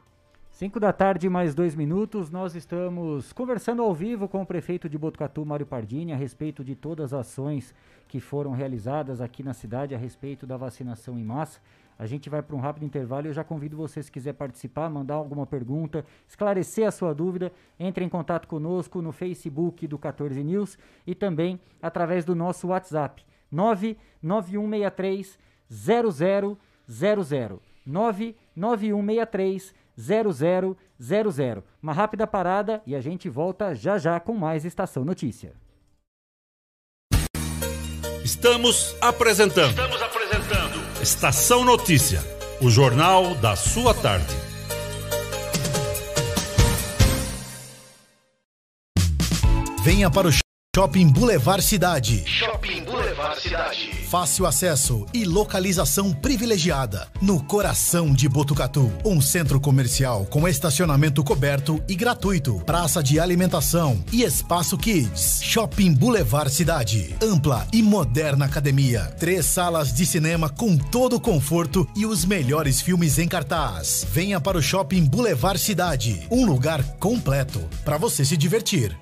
5 0.51 0.79
da 0.79 0.91
tarde, 0.91 1.29
mais 1.29 1.55
dois 1.55 1.75
minutos. 1.75 2.29
Nós 2.29 2.55
estamos 2.55 3.31
conversando 3.31 3.81
ao 3.81 3.93
vivo 3.93 4.27
com 4.27 4.41
o 4.41 4.45
prefeito 4.45 4.89
de 4.89 4.97
Botucatu, 4.97 5.45
Mário 5.45 5.65
Pardini, 5.65 6.13
a 6.13 6.15
respeito 6.15 6.63
de 6.63 6.75
todas 6.75 7.13
as 7.13 7.21
ações 7.21 7.73
que 8.07 8.19
foram 8.19 8.51
realizadas 8.51 9.21
aqui 9.21 9.41
na 9.41 9.53
cidade 9.53 9.95
a 9.95 9.97
respeito 9.97 10.45
da 10.45 10.57
vacinação 10.57 11.17
em 11.17 11.23
massa. 11.23 11.59
A 11.97 12.05
gente 12.05 12.29
vai 12.29 12.41
para 12.41 12.55
um 12.55 12.59
rápido 12.59 12.85
intervalo 12.85 13.25
e 13.25 13.29
eu 13.29 13.33
já 13.33 13.43
convido 13.43 13.75
você, 13.75 14.03
se 14.03 14.11
quiser 14.11 14.33
participar, 14.33 14.89
mandar 14.89 15.15
alguma 15.15 15.45
pergunta, 15.45 16.05
esclarecer 16.27 16.87
a 16.87 16.91
sua 16.91 17.13
dúvida, 17.13 17.51
entre 17.79 18.05
em 18.05 18.09
contato 18.09 18.47
conosco 18.47 19.01
no 19.01 19.11
Facebook 19.11 19.87
do 19.87 19.97
14 19.97 20.43
News 20.43 20.77
e 21.05 21.15
também 21.15 21.59
através 21.81 22.23
do 22.23 22.35
nosso 22.35 22.67
WhatsApp 22.67 23.25
99163 23.51 25.39
0000 25.69 26.57
99163 27.85 29.73
0000. 29.97 30.77
Uma 31.81 31.93
rápida 31.93 32.27
parada 32.27 32.81
e 32.85 32.95
a 32.95 33.01
gente 33.01 33.27
volta 33.29 33.73
já 33.73 33.97
já 33.97 34.19
com 34.19 34.33
mais 34.33 34.65
Estação 34.65 35.03
Notícia. 35.03 35.53
Estamos 38.23 38.95
apresentando. 39.01 39.69
Estamos 39.69 40.01
apresentando. 40.01 40.16
Estação 41.07 41.63
Notícia, 41.63 42.21
o 42.59 42.69
jornal 42.69 43.33
da 43.35 43.55
sua 43.55 43.93
tarde. 43.93 44.35
Venha 49.85 50.11
para 50.11 50.27
o 50.27 50.31
Shopping 50.75 51.07
Boulevard 51.07 51.63
Cidade. 51.63 52.27
Shopping 52.27 52.83
Boulevard 52.83 53.39
Cidade. 53.39 53.96
Fácil 54.09 54.45
acesso 54.45 55.05
e 55.13 55.25
localização 55.25 56.13
privilegiada. 56.13 57.09
No 57.21 57.43
coração 57.43 58.13
de 58.13 58.29
Botucatu. 58.29 58.89
Um 59.03 59.19
centro 59.19 59.59
comercial 59.59 60.25
com 60.25 60.47
estacionamento 60.47 61.21
coberto 61.25 61.83
e 61.89 61.95
gratuito. 61.95 62.55
Praça 62.65 63.03
de 63.03 63.19
alimentação 63.19 64.01
e 64.13 64.23
espaço 64.23 64.77
kids. 64.77 65.41
Shopping 65.43 65.93
Boulevard 65.93 66.49
Cidade. 66.49 67.17
Ampla 67.21 67.67
e 67.73 67.83
moderna 67.83 68.45
academia. 68.45 69.13
Três 69.19 69.45
salas 69.45 69.93
de 69.93 70.05
cinema 70.05 70.47
com 70.47 70.77
todo 70.77 71.17
o 71.17 71.21
conforto 71.21 71.85
e 71.93 72.05
os 72.05 72.23
melhores 72.23 72.79
filmes 72.79 73.19
em 73.19 73.27
cartaz. 73.27 74.07
Venha 74.09 74.39
para 74.39 74.57
o 74.57 74.61
Shopping 74.61 75.03
Boulevard 75.03 75.59
Cidade. 75.59 76.25
Um 76.31 76.45
lugar 76.45 76.81
completo 76.97 77.59
para 77.83 77.97
você 77.97 78.23
se 78.23 78.37
divertir. 78.37 78.97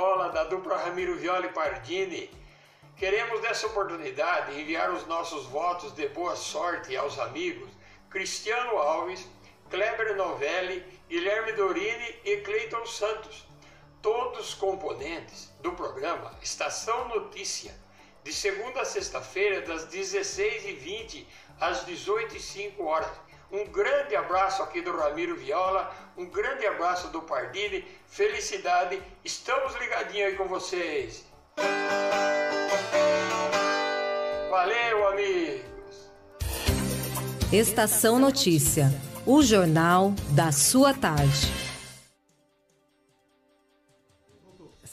Da 0.00 0.44
dupla 0.44 0.78
Ramiro 0.78 1.14
Violi 1.16 1.50
Pardini, 1.50 2.30
queremos 2.96 3.38
nessa 3.42 3.66
oportunidade 3.66 4.58
enviar 4.58 4.90
os 4.90 5.06
nossos 5.06 5.44
votos 5.44 5.92
de 5.92 6.08
boa 6.08 6.34
sorte 6.36 6.96
aos 6.96 7.18
amigos 7.18 7.68
Cristiano 8.08 8.78
Alves, 8.78 9.28
Kleber 9.68 10.16
Novelli, 10.16 10.82
Guilherme 11.06 11.52
Dorini 11.52 12.18
e 12.24 12.38
Cleiton 12.38 12.86
Santos, 12.86 13.46
todos 14.00 14.54
componentes 14.54 15.52
do 15.60 15.72
programa 15.72 16.34
Estação 16.40 17.08
Notícia, 17.08 17.74
de 18.24 18.32
segunda 18.32 18.80
a 18.80 18.86
sexta-feira, 18.86 19.60
das 19.60 19.86
16h20 19.88 21.26
às 21.60 21.84
18h05 21.84 22.80
horas 22.80 23.12
um 23.52 23.64
grande 23.66 24.14
abraço 24.14 24.62
aqui 24.62 24.80
do 24.80 24.96
Ramiro 24.96 25.36
Viola, 25.36 25.92
um 26.16 26.26
grande 26.26 26.66
abraço 26.66 27.08
do 27.08 27.22
Pardini, 27.22 27.84
felicidade, 28.06 29.02
estamos 29.24 29.74
ligadinhos 29.76 30.28
aí 30.28 30.36
com 30.36 30.46
vocês. 30.46 31.24
Valeu, 34.50 35.08
amigos. 35.08 35.70
Estação 37.52 38.18
Notícia, 38.18 38.92
o 39.26 39.42
jornal 39.42 40.12
da 40.30 40.52
sua 40.52 40.94
tarde. 40.94 41.69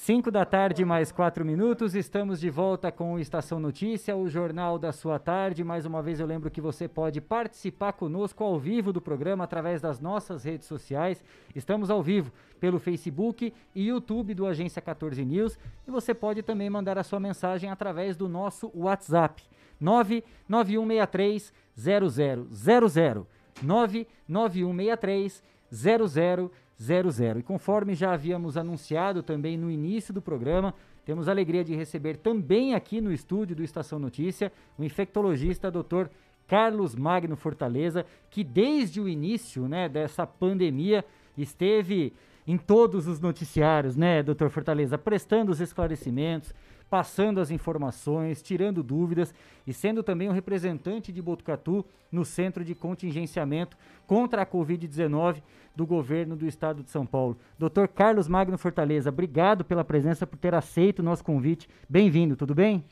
5 0.08 0.32
da 0.32 0.46
tarde, 0.46 0.86
mais 0.86 1.12
4 1.12 1.44
minutos. 1.44 1.94
Estamos 1.94 2.40
de 2.40 2.50
volta 2.50 2.90
com 2.94 3.16
o 3.16 3.20
Estação 3.20 3.60
Notícia, 3.60 4.16
o 4.16 4.30
jornal 4.30 4.80
da 4.80 4.94
sua 4.94 5.20
tarde. 5.20 5.66
Mais 5.66 5.86
uma 5.86 6.02
vez 6.02 6.22
eu 6.22 6.26
lembro 6.26 6.50
que 6.50 6.62
você 6.62 6.88
pode 6.88 7.20
participar 7.20 7.92
conosco 7.92 8.42
ao 8.42 8.58
vivo 8.58 8.94
do 8.94 9.02
programa 9.02 9.44
através 9.44 9.82
das 9.82 10.00
nossas 10.00 10.46
redes 10.46 10.66
sociais. 10.66 11.22
Estamos 11.54 11.90
ao 11.90 12.02
vivo 12.02 12.32
pelo 12.58 12.80
Facebook 12.80 13.54
e 13.76 13.88
YouTube 13.88 14.34
do 14.34 14.46
Agência 14.46 14.82
14 14.82 15.26
News. 15.26 15.60
E 15.86 15.92
você 15.92 16.14
pode 16.14 16.42
também 16.42 16.70
mandar 16.70 16.98
a 16.98 17.04
sua 17.04 17.20
mensagem 17.20 17.70
através 17.70 18.16
do 18.16 18.30
nosso 18.30 18.72
WhatsApp 18.74 19.44
99163 19.78 21.54
0000 21.76 23.28
99163 23.62 25.44
0000 25.70 26.50
00. 26.80 27.40
E 27.40 27.44
conforme 27.44 27.96
já 27.96 28.14
havíamos 28.14 28.58
anunciado 28.58 29.24
também 29.24 29.58
no 29.58 29.70
início 29.70 30.14
do 30.14 30.22
programa, 30.22 30.74
temos 31.06 31.28
a 31.28 31.32
alegria 31.32 31.64
de 31.64 31.76
receber 31.76 32.18
também 32.18 32.76
aqui 32.76 33.02
no 33.02 33.12
estúdio 33.12 33.56
do 33.56 33.64
Estação 33.64 33.98
Notícia 33.98 34.52
o 34.78 34.84
infectologista 34.84 35.72
Dr. 35.72 36.08
Carlos 36.48 36.96
Magno 36.96 37.36
Fortaleza, 37.36 38.06
que 38.30 38.44
desde 38.44 39.02
o 39.02 39.08
início 39.08 39.68
né, 39.68 39.90
dessa 39.90 40.26
pandemia 40.26 41.04
esteve 41.38 42.14
em 42.46 42.58
todos 42.58 43.08
os 43.08 43.20
noticiários, 43.20 43.98
né, 43.98 44.24
doutor 44.24 44.50
Fortaleza, 44.50 44.98
prestando 44.98 45.52
os 45.52 45.60
esclarecimentos, 45.60 46.54
passando 46.90 47.40
as 47.40 47.52
informações, 47.52 48.42
tirando 48.42 48.82
dúvidas 48.82 49.34
e 49.66 49.74
sendo 49.74 50.02
também 50.02 50.30
um 50.30 50.34
representante 50.34 51.12
de 51.12 51.22
Botucatu 51.22 51.86
no 52.12 52.24
centro 52.24 52.64
de 52.64 52.74
contingenciamento 52.74 53.78
contra 54.06 54.42
a 54.42 54.46
Covid-19 54.46 55.42
do 55.76 55.86
governo 55.86 56.36
do 56.36 56.48
estado 56.48 56.82
de 56.82 56.90
São 56.90 57.06
Paulo. 57.06 57.38
Dr. 57.60 57.88
Carlos 57.94 58.28
Magno 58.28 58.58
Fortaleza, 58.58 59.10
obrigado 59.10 59.66
pela 59.66 59.84
presença, 59.84 60.26
por 60.26 60.38
ter 60.38 60.56
aceito 60.56 61.00
o 61.00 61.04
nosso 61.04 61.24
convite. 61.24 61.70
Bem-vindo, 61.90 62.36
tudo 62.36 62.56
bem? 62.56 62.84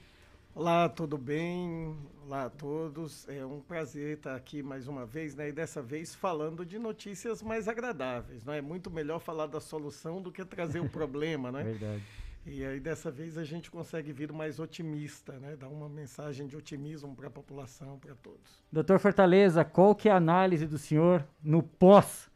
Olá, 0.53 0.87
tudo 0.87 1.17
bem? 1.17 1.97
Olá 2.25 2.45
a 2.45 2.49
todos. 2.49 3.27
É 3.27 3.45
um 3.45 3.59
prazer 3.59 4.15
estar 4.17 4.35
aqui 4.35 4.63
mais 4.63 4.87
uma 4.87 5.05
vez, 5.05 5.35
né? 5.35 5.49
E 5.49 5.51
dessa 5.51 5.81
vez 5.81 6.15
falando 6.15 6.65
de 6.65 6.79
notícias 6.79 7.43
mais 7.43 7.67
agradáveis, 7.67 8.43
não 8.45 8.53
é? 8.53 8.61
Muito 8.61 8.89
melhor 8.89 9.19
falar 9.19 9.47
da 9.47 9.59
solução 9.59 10.21
do 10.21 10.31
que 10.31 10.45
trazer 10.45 10.79
o 10.79 10.87
problema, 10.89 11.51
né? 11.51 11.63
Verdade. 11.63 12.03
E 12.45 12.63
aí 12.63 12.79
dessa 12.79 13.09
vez 13.09 13.37
a 13.39 13.43
gente 13.43 13.71
consegue 13.71 14.11
vir 14.11 14.31
mais 14.31 14.59
otimista, 14.59 15.33
né? 15.39 15.55
Dar 15.55 15.67
uma 15.67 15.89
mensagem 15.89 16.45
de 16.45 16.55
otimismo 16.55 17.15
para 17.15 17.27
a 17.27 17.31
população, 17.31 17.97
para 17.97 18.13
todos. 18.15 18.63
Doutor 18.71 18.99
Fortaleza, 18.99 19.65
qual 19.65 19.95
que 19.95 20.07
é 20.07 20.11
a 20.11 20.17
análise 20.17 20.67
do 20.67 20.77
senhor 20.77 21.25
no 21.43 21.63
pós 21.63 22.29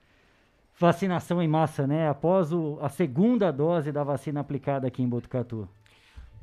vacinação 0.80 1.42
em 1.44 1.48
massa, 1.48 1.86
né? 1.86 2.10
Após 2.10 2.52
o, 2.52 2.80
a 2.82 2.90
segunda 2.90 3.52
dose 3.52 3.92
da 3.92 4.04
vacina 4.04 4.40
aplicada 4.40 4.88
aqui 4.88 5.04
em 5.04 5.10
Botucatu? 5.10 5.70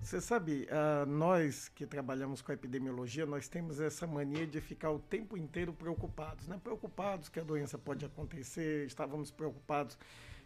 Você 0.00 0.20
sabe, 0.20 0.68
uh, 0.70 1.06
nós 1.06 1.68
que 1.70 1.84
trabalhamos 1.86 2.40
com 2.40 2.52
a 2.52 2.54
epidemiologia, 2.54 3.26
nós 3.26 3.48
temos 3.48 3.80
essa 3.80 4.06
mania 4.06 4.46
de 4.46 4.60
ficar 4.60 4.92
o 4.92 5.00
tempo 5.00 5.36
inteiro 5.36 5.72
preocupados, 5.72 6.46
né? 6.46 6.60
Preocupados 6.62 7.28
que 7.28 7.40
a 7.40 7.42
doença 7.42 7.76
pode 7.76 8.04
acontecer, 8.04 8.86
estávamos 8.86 9.32
preocupados 9.32 9.98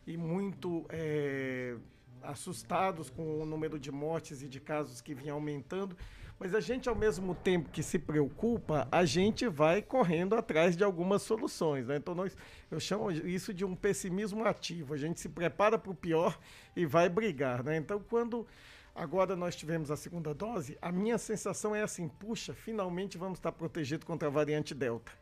e 0.06 0.16
muito 0.16 0.86
é, 0.88 1.76
assustados 2.22 3.10
com 3.10 3.40
o 3.40 3.46
número 3.46 3.78
de 3.78 3.90
mortes 3.90 4.42
e 4.42 4.48
de 4.48 4.60
casos 4.60 5.00
que 5.00 5.14
vinha 5.14 5.32
aumentando, 5.32 5.96
mas 6.40 6.54
a 6.54 6.60
gente, 6.60 6.88
ao 6.88 6.94
mesmo 6.94 7.34
tempo 7.34 7.68
que 7.68 7.82
se 7.82 7.98
preocupa, 7.98 8.88
a 8.90 9.04
gente 9.04 9.46
vai 9.46 9.82
correndo 9.82 10.34
atrás 10.34 10.74
de 10.74 10.82
algumas 10.82 11.20
soluções. 11.20 11.86
Né? 11.86 11.96
Então, 11.96 12.14
nós, 12.14 12.34
eu 12.70 12.80
chamo 12.80 13.10
isso 13.10 13.52
de 13.52 13.62
um 13.62 13.76
pessimismo 13.76 14.42
ativo. 14.46 14.94
A 14.94 14.96
gente 14.96 15.20
se 15.20 15.28
prepara 15.28 15.76
para 15.76 15.92
o 15.92 15.94
pior 15.94 16.38
e 16.74 16.86
vai 16.86 17.10
brigar. 17.10 17.62
Né? 17.62 17.76
Então, 17.76 18.02
quando 18.08 18.46
agora 18.94 19.36
nós 19.36 19.54
tivemos 19.54 19.90
a 19.90 19.96
segunda 19.96 20.32
dose, 20.32 20.78
a 20.80 20.90
minha 20.90 21.18
sensação 21.18 21.74
é 21.74 21.82
assim: 21.82 22.08
puxa, 22.08 22.54
finalmente 22.54 23.18
vamos 23.18 23.38
estar 23.38 23.52
protegidos 23.52 24.06
contra 24.06 24.28
a 24.28 24.30
variante 24.30 24.74
Delta. 24.74 25.12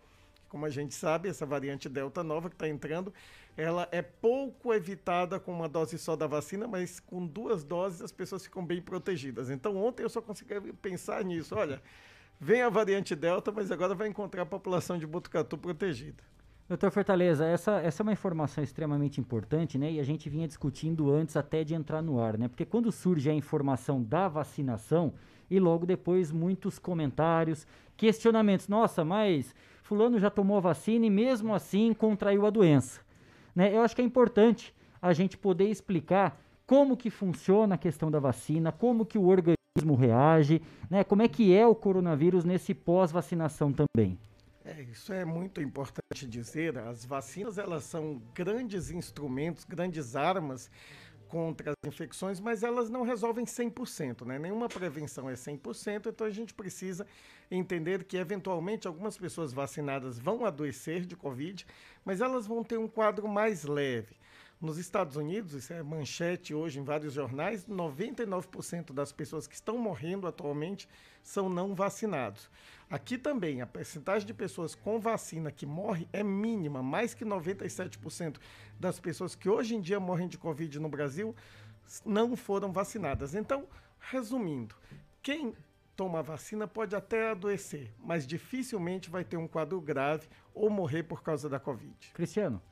Como 0.49 0.65
a 0.65 0.71
gente 0.71 0.95
sabe, 0.95 1.29
essa 1.29 1.45
variante 1.45 1.89
Delta 1.89 2.25
nova 2.25 2.49
que 2.49 2.55
está 2.55 2.69
entrando, 2.69 3.13
ela 3.57 3.89
é 3.91 4.01
pouco 4.01 4.73
evitada 4.73 5.39
com 5.39 5.53
uma 5.53 5.69
dose 5.69 5.99
só 5.99 6.15
da 6.15 6.27
vacina, 6.27 6.67
mas 6.67 7.01
com 7.01 7.27
duas 7.27 7.65
doses 7.65 8.03
as 8.03 8.13
pessoas 8.13 8.45
ficam 8.45 8.65
bem 8.65 8.81
protegidas. 8.81 9.51
Então 9.51 9.77
ontem 9.77 10.03
eu 10.03 10.09
só 10.09 10.23
consegui 10.23 10.73
pensar 10.75 11.25
nisso. 11.25 11.55
Olha, 11.55 11.83
vem 12.41 12.63
a 12.63 12.69
variante 12.69 13.15
Delta, 13.15 13.51
mas 13.51 13.71
agora 13.71 13.95
vai 13.95 14.09
encontrar 14.09 14.43
a 14.43 14.47
população 14.47 14.99
de 14.99 15.07
Botucatu 15.07 15.59
protegida. 15.59 16.23
Doutor 16.69 16.91
Fortaleza, 16.91 17.47
essa, 17.47 17.81
essa 17.81 18.03
é 18.03 18.05
uma 18.05 18.13
informação 18.13 18.63
extremamente 18.63 19.19
importante, 19.19 19.79
né? 19.79 19.93
E 19.93 19.99
a 19.99 20.03
gente 20.03 20.29
vinha 20.29 20.47
discutindo 20.47 21.11
antes 21.11 21.35
até 21.35 21.65
de 21.65 21.75
entrar 21.75 22.03
no 22.03 22.21
ar, 22.21 22.37
né? 22.37 22.47
Porque 22.47 22.67
quando 22.67 22.93
surge 22.93 23.31
a 23.31 23.33
informação 23.33 24.03
da 24.03 24.29
vacinação 24.29 25.15
e 25.51 25.59
logo 25.59 25.87
depois 25.87 26.31
muitos 26.31 26.79
comentários, 26.79 27.67
questionamentos. 27.97 28.69
Nossa, 28.69 29.03
mas 29.03 29.55
fulano 29.83 30.19
já 30.19 30.29
tomou 30.29 30.59
a 30.59 30.61
vacina 30.61 31.07
e 31.07 31.11
mesmo 31.11 31.55
assim 31.55 31.95
contraiu 31.95 32.45
a 32.45 32.51
doença. 32.51 33.01
Né? 33.57 33.75
Eu 33.75 33.81
acho 33.81 33.97
que 33.97 34.03
é 34.03 34.05
importante 34.05 34.75
a 35.01 35.15
gente 35.15 35.39
poder 35.39 35.71
explicar 35.71 36.39
como 36.67 36.99
que 36.99 37.09
funciona 37.09 37.77
a 37.77 37.79
questão 37.79 38.11
da 38.11 38.21
vacina, 38.21 38.71
como 38.71 39.07
que 39.07 39.17
o 39.17 39.27
organismo 39.27 39.95
reage, 39.95 40.61
né? 40.91 41.03
como 41.03 41.23
é 41.23 41.29
que 41.29 41.55
é 41.55 41.67
o 41.67 41.75
coronavírus 41.75 42.45
nesse 42.45 42.75
pós-vacinação 42.75 43.73
também. 43.73 44.19
É, 44.69 44.83
isso 44.83 45.15
é 45.15 45.25
muito 45.25 45.63
importante 45.63 46.27
dizer. 46.27 46.77
As 46.77 47.03
vacinas 47.03 47.57
elas 47.57 47.85
são 47.85 48.21
grandes 48.35 48.91
instrumentos, 48.91 49.65
grandes 49.65 50.15
armas 50.15 50.71
contra 51.27 51.71
as 51.71 51.89
infecções, 51.89 52.39
mas 52.39 52.63
elas 52.63 52.91
não 52.91 53.03
resolvem 53.03 53.47
100%, 53.47 54.27
né? 54.27 54.39
Nenhuma 54.39 54.69
prevenção 54.69 55.29
é 55.29 55.35
100%, 55.35 56.09
então 56.09 56.27
a 56.27 56.31
gente 56.31 56.53
precisa 56.53 57.07
entender 57.51 58.05
que 58.05 58.19
eventualmente 58.19 58.87
algumas 58.87 59.17
pessoas 59.17 59.55
vacinadas 59.55 60.19
vão 60.19 60.45
adoecer 60.45 61.07
de 61.07 61.17
Covid, 61.17 61.67
mas 62.05 62.21
elas 62.21 62.47
vão 62.47 62.63
ter 62.63 62.79
um 62.79 62.89
quadro 62.89 63.27
mais 63.27 63.65
leve. 63.65 64.17
Nos 64.61 64.77
Estados 64.77 65.17
Unidos, 65.17 65.55
isso 65.55 65.73
é 65.73 65.83
manchete 65.83 66.53
hoje 66.53 66.81
em 66.81 66.85
vários 66.85 67.15
jornais, 67.15 67.65
99% 67.67 68.93
das 68.93 69.13
pessoas 69.13 69.47
que 69.47 69.55
estão 69.55 69.79
morrendo 69.79 70.27
atualmente 70.27 70.89
são 71.23 71.49
não 71.49 71.75
vacinados. 71.75 72.51
Aqui 72.91 73.19
também, 73.19 73.61
a 73.61 73.67
percentagem 73.67 74.27
de 74.27 74.33
pessoas 74.33 74.75
com 74.75 74.99
vacina 74.99 75.51
que 75.53 75.67
morre 75.67 76.09
é 76.11 76.23
mínima, 76.23 76.83
mais 76.83 77.13
que 77.13 77.25
97% 77.25 78.37
das 78.81 78.99
pessoas 78.99 79.35
que 79.35 79.49
hoje 79.49 79.75
em 79.75 79.81
dia 79.81 80.01
morrem 80.01 80.27
de 80.27 80.39
Covid 80.39 80.79
no 80.81 80.89
Brasil 80.89 81.35
não 82.05 82.35
foram 82.35 82.73
vacinadas. 82.73 83.35
Então, 83.35 83.67
resumindo, 84.01 84.75
quem 85.23 85.55
toma 85.95 86.21
a 86.21 86.23
vacina 86.23 86.67
pode 86.67 86.97
até 86.97 87.31
adoecer, 87.31 87.93
mas 87.99 88.27
dificilmente 88.27 89.11
vai 89.11 89.25
ter 89.25 89.37
um 89.37 89.49
quadro 89.49 89.81
grave 89.81 90.27
ou 90.55 90.71
morrer 90.71 91.03
por 91.03 91.23
causa 91.23 91.49
da 91.49 91.59
Covid. 91.59 91.95
Cristiano. 92.15 92.63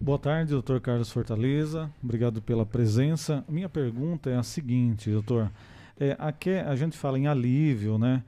Boa 0.00 0.18
tarde, 0.18 0.50
doutor 0.50 0.80
Carlos 0.80 1.10
Fortaleza. 1.10 1.90
Obrigado 2.02 2.42
pela 2.42 2.66
presença. 2.66 3.44
Minha 3.48 3.68
pergunta 3.68 4.28
é 4.28 4.36
a 4.36 4.42
seguinte, 4.42 5.10
doutor. 5.10 5.50
É, 5.98 6.16
aqui 6.18 6.50
a 6.50 6.74
gente 6.74 6.98
fala 6.98 7.18
em 7.18 7.28
alívio, 7.28 7.96
né? 7.96 8.24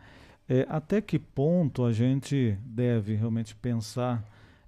É, 0.49 0.67
até 0.69 1.01
que 1.01 1.19
ponto 1.19 1.85
a 1.85 1.93
gente 1.93 2.59
deve 2.65 3.15
realmente 3.15 3.55
pensar 3.57 4.23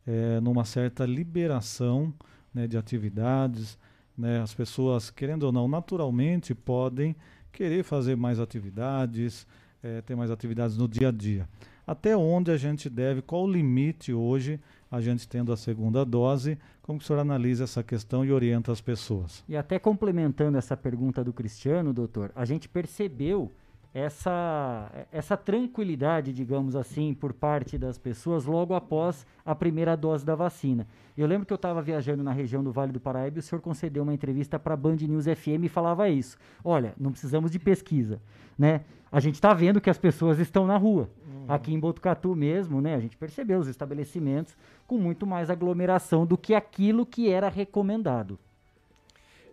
é, 0.06 0.40
numa 0.40 0.64
certa 0.64 1.04
liberação 1.04 2.12
né, 2.54 2.66
de 2.66 2.78
atividades? 2.78 3.78
Né? 4.16 4.40
As 4.40 4.54
pessoas, 4.54 5.10
querendo 5.10 5.42
ou 5.44 5.52
não, 5.52 5.68
naturalmente 5.68 6.54
podem 6.54 7.14
querer 7.52 7.82
fazer 7.82 8.16
mais 8.16 8.40
atividades, 8.40 9.46
é, 9.82 10.00
ter 10.00 10.14
mais 10.14 10.30
atividades 10.30 10.76
no 10.76 10.88
dia 10.88 11.08
a 11.08 11.12
dia. 11.12 11.48
Até 11.86 12.16
onde 12.16 12.50
a 12.50 12.56
gente 12.56 12.90
deve, 12.90 13.22
qual 13.22 13.44
o 13.44 13.50
limite 13.50 14.12
hoje 14.12 14.58
a 14.90 15.00
gente 15.00 15.28
tendo 15.28 15.52
a 15.52 15.56
segunda 15.56 16.04
dose, 16.04 16.58
como 16.82 16.98
que 16.98 17.04
o 17.04 17.06
senhor 17.06 17.20
analisa 17.20 17.64
essa 17.64 17.82
questão 17.82 18.24
e 18.24 18.32
orienta 18.32 18.72
as 18.72 18.80
pessoas? 18.80 19.44
E 19.48 19.56
até 19.56 19.78
complementando 19.78 20.56
essa 20.58 20.76
pergunta 20.76 21.22
do 21.22 21.32
Cristiano, 21.32 21.92
doutor, 21.92 22.32
a 22.34 22.44
gente 22.44 22.68
percebeu 22.68 23.52
essa, 23.96 25.06
essa 25.10 25.38
tranquilidade, 25.38 26.30
digamos 26.30 26.76
assim, 26.76 27.14
por 27.14 27.32
parte 27.32 27.78
das 27.78 27.96
pessoas 27.96 28.44
logo 28.44 28.74
após 28.74 29.26
a 29.42 29.54
primeira 29.54 29.96
dose 29.96 30.22
da 30.22 30.34
vacina. 30.34 30.86
Eu 31.16 31.26
lembro 31.26 31.46
que 31.46 31.52
eu 31.52 31.56
estava 31.56 31.80
viajando 31.80 32.22
na 32.22 32.30
região 32.30 32.62
do 32.62 32.70
Vale 32.70 32.92
do 32.92 33.00
Paraíba 33.00 33.38
e 33.38 33.40
o 33.40 33.42
senhor 33.42 33.62
concedeu 33.62 34.02
uma 34.02 34.12
entrevista 34.12 34.58
para 34.58 34.74
a 34.74 34.76
Band 34.76 34.96
News 34.96 35.24
FM 35.24 35.64
e 35.64 35.68
falava 35.70 36.10
isso. 36.10 36.36
Olha, 36.62 36.92
não 36.98 37.10
precisamos 37.10 37.50
de 37.50 37.58
pesquisa, 37.58 38.20
né? 38.58 38.82
A 39.10 39.18
gente 39.18 39.36
está 39.36 39.54
vendo 39.54 39.80
que 39.80 39.88
as 39.88 39.96
pessoas 39.96 40.38
estão 40.38 40.66
na 40.66 40.76
rua. 40.76 41.08
Uhum. 41.26 41.46
Aqui 41.48 41.72
em 41.72 41.80
Botucatu 41.80 42.36
mesmo, 42.36 42.82
né? 42.82 42.96
A 42.96 43.00
gente 43.00 43.16
percebeu 43.16 43.58
os 43.58 43.66
estabelecimentos 43.66 44.54
com 44.86 44.98
muito 44.98 45.26
mais 45.26 45.48
aglomeração 45.48 46.26
do 46.26 46.36
que 46.36 46.54
aquilo 46.54 47.06
que 47.06 47.30
era 47.30 47.48
recomendado. 47.48 48.38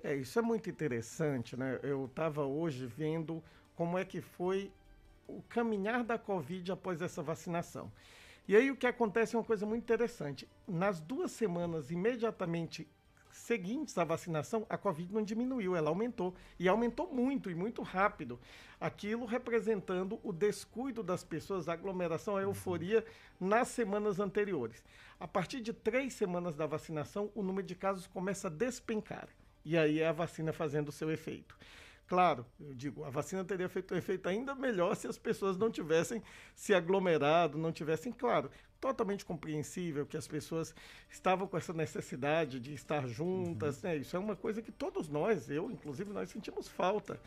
É, 0.04 0.14
isso 0.18 0.38
é 0.38 0.42
muito 0.42 0.70
interessante, 0.70 1.56
né? 1.56 1.80
Eu 1.82 2.08
estava 2.08 2.44
hoje 2.44 2.86
vendo 2.86 3.42
como 3.76 3.98
é 3.98 4.06
que 4.06 4.22
foi 4.22 4.72
o 5.28 5.42
caminhar 5.44 6.04
da 6.04 6.18
Covid 6.18 6.72
após 6.72 7.02
essa 7.02 7.22
vacinação. 7.22 7.92
E 8.48 8.56
aí 8.56 8.70
o 8.70 8.76
que 8.76 8.86
acontece 8.86 9.36
é 9.36 9.40
uma 9.40 9.46
coisa 9.46 9.66
muito 9.66 9.84
interessante. 9.84 10.48
Nas 10.68 11.00
duas 11.00 11.32
semanas 11.32 11.92
imediatamente 11.92 12.88
seguintes 13.32 13.98
à 13.98 14.04
vacinação, 14.04 14.66
a 14.70 14.78
Covid 14.78 15.14
não 15.14 15.24
diminuiu, 15.24 15.76
ela 15.76 15.90
aumentou. 15.90 16.36
E 16.60 16.68
aumentou 16.68 17.12
muito 17.12 17.50
e 17.50 17.56
muito 17.56 17.82
rápido. 17.82 18.40
Aquilo 18.80 19.26
representando 19.26 20.20
o 20.24 20.32
descuido 20.32 21.02
das 21.02 21.24
pessoas, 21.24 21.68
a 21.68 21.74
aglomeração, 21.74 22.38
a 22.38 22.42
euforia 22.42 23.04
nas 23.40 23.70
semanas 23.70 24.20
anteriores. 24.20 24.84
A 25.20 25.28
partir 25.28 25.62
de 25.62 25.72
três 25.72 26.14
semanas 26.14 26.56
da 26.56 26.66
vacinação, 26.66 27.32
o 27.34 27.42
número 27.42 27.66
de 27.66 27.76
casos 27.76 28.08
começa 28.08 28.48
a 28.48 28.52
despencar. 28.52 29.30
E 29.66 29.78
aí 29.78 30.00
é 30.00 30.08
a 30.08 30.12
vacina 30.12 30.52
fazendo 30.52 30.90
o 30.90 30.92
seu 30.92 31.10
efeito. 31.10 31.58
Claro, 32.14 32.46
eu 32.60 32.76
digo, 32.76 33.04
a 33.04 33.10
vacina 33.10 33.44
teria 33.44 33.68
feito 33.68 33.92
um 33.92 33.98
efeito 33.98 34.30
ainda 34.30 34.54
melhor 34.54 34.96
se 34.96 35.08
as 35.08 35.18
pessoas 35.18 35.58
não 35.58 35.72
tivessem 35.72 36.22
se 36.54 36.72
aglomerado, 36.72 37.58
não 37.58 37.72
tivessem, 37.72 38.14
claro, 38.14 38.52
totalmente 38.80 39.26
compreensível 39.26 40.06
que 40.06 40.16
as 40.16 40.28
pessoas 40.28 40.76
estavam 41.10 41.48
com 41.48 41.58
essa 41.58 41.74
necessidade 41.74 42.60
de 42.60 42.72
estar 42.72 43.08
juntas, 43.08 43.82
uhum. 43.82 43.90
né? 43.90 43.96
Isso 43.96 44.16
é 44.16 44.20
uma 44.20 44.36
coisa 44.36 44.62
que 44.62 44.72
todos 44.72 45.10
nós, 45.10 45.50
eu 45.50 45.72
inclusive, 45.72 46.14
nós 46.14 46.30
sentimos 46.30 46.68
falta. 46.68 47.20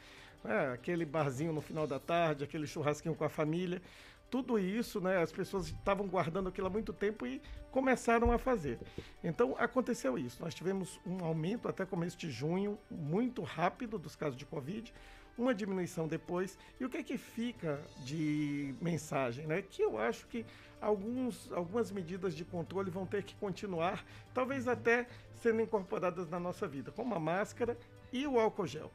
Né? 0.45 0.75
Aquele 0.75 1.05
barzinho 1.05 1.53
no 1.53 1.61
final 1.61 1.89
da 1.89 1.99
tarde, 1.99 2.45
aquele 2.45 2.65
churrasquinho 2.65 3.17
com 3.17 3.25
a 3.25 3.29
família 3.29 3.83
tudo 4.31 4.59
isso, 4.59 5.01
né, 5.01 5.19
as 5.23 5.33
pessoas 5.33 5.67
estavam 5.69 6.07
guardando 6.07 6.49
aquilo 6.49 6.67
há 6.67 6.71
muito 6.71 6.93
tempo 6.93 7.27
e 7.27 7.41
começaram 7.71 8.33
a 8.33 8.39
fazer. 8.39 8.79
Então 9.23 9.55
aconteceu 9.59 10.19
isso. 10.19 10.43
Nós 10.43 10.55
tivemos 10.55 11.01
um 11.07 11.25
aumento 11.25 11.69
até 11.69 11.85
começo 11.85 12.17
de 12.17 12.31
junho 12.31 12.79
muito 12.91 13.43
rápido 13.43 13.99
dos 13.99 14.17
casos 14.17 14.37
de 14.37 14.45
Covid, 14.47 14.93
uma 15.39 15.55
diminuição 15.55 16.09
depois. 16.09 16.59
E 16.81 16.85
o 16.85 16.89
que 16.89 16.99
é 16.99 17.03
que 17.03 17.19
fica 17.19 17.81
de 18.05 18.75
mensagem, 18.81 19.47
né? 19.47 19.63
Que 19.63 19.83
eu 19.83 19.99
acho 19.99 20.27
que 20.27 20.45
alguns, 20.81 21.51
algumas 21.53 21.91
medidas 21.91 22.35
de 22.35 22.45
controle 22.45 22.91
vão 22.91 23.07
ter 23.07 23.23
que 23.23 23.35
continuar, 23.37 24.05
talvez 24.33 24.67
até 24.67 25.07
sendo 25.35 25.61
incorporadas 25.61 26.29
na 26.29 26.41
nossa 26.41 26.67
vida, 26.67 26.91
como 26.91 27.15
a 27.15 27.21
máscara 27.21 27.77
e 28.13 28.27
o 28.27 28.39
álcool 28.39 28.67
gel. 28.67 28.91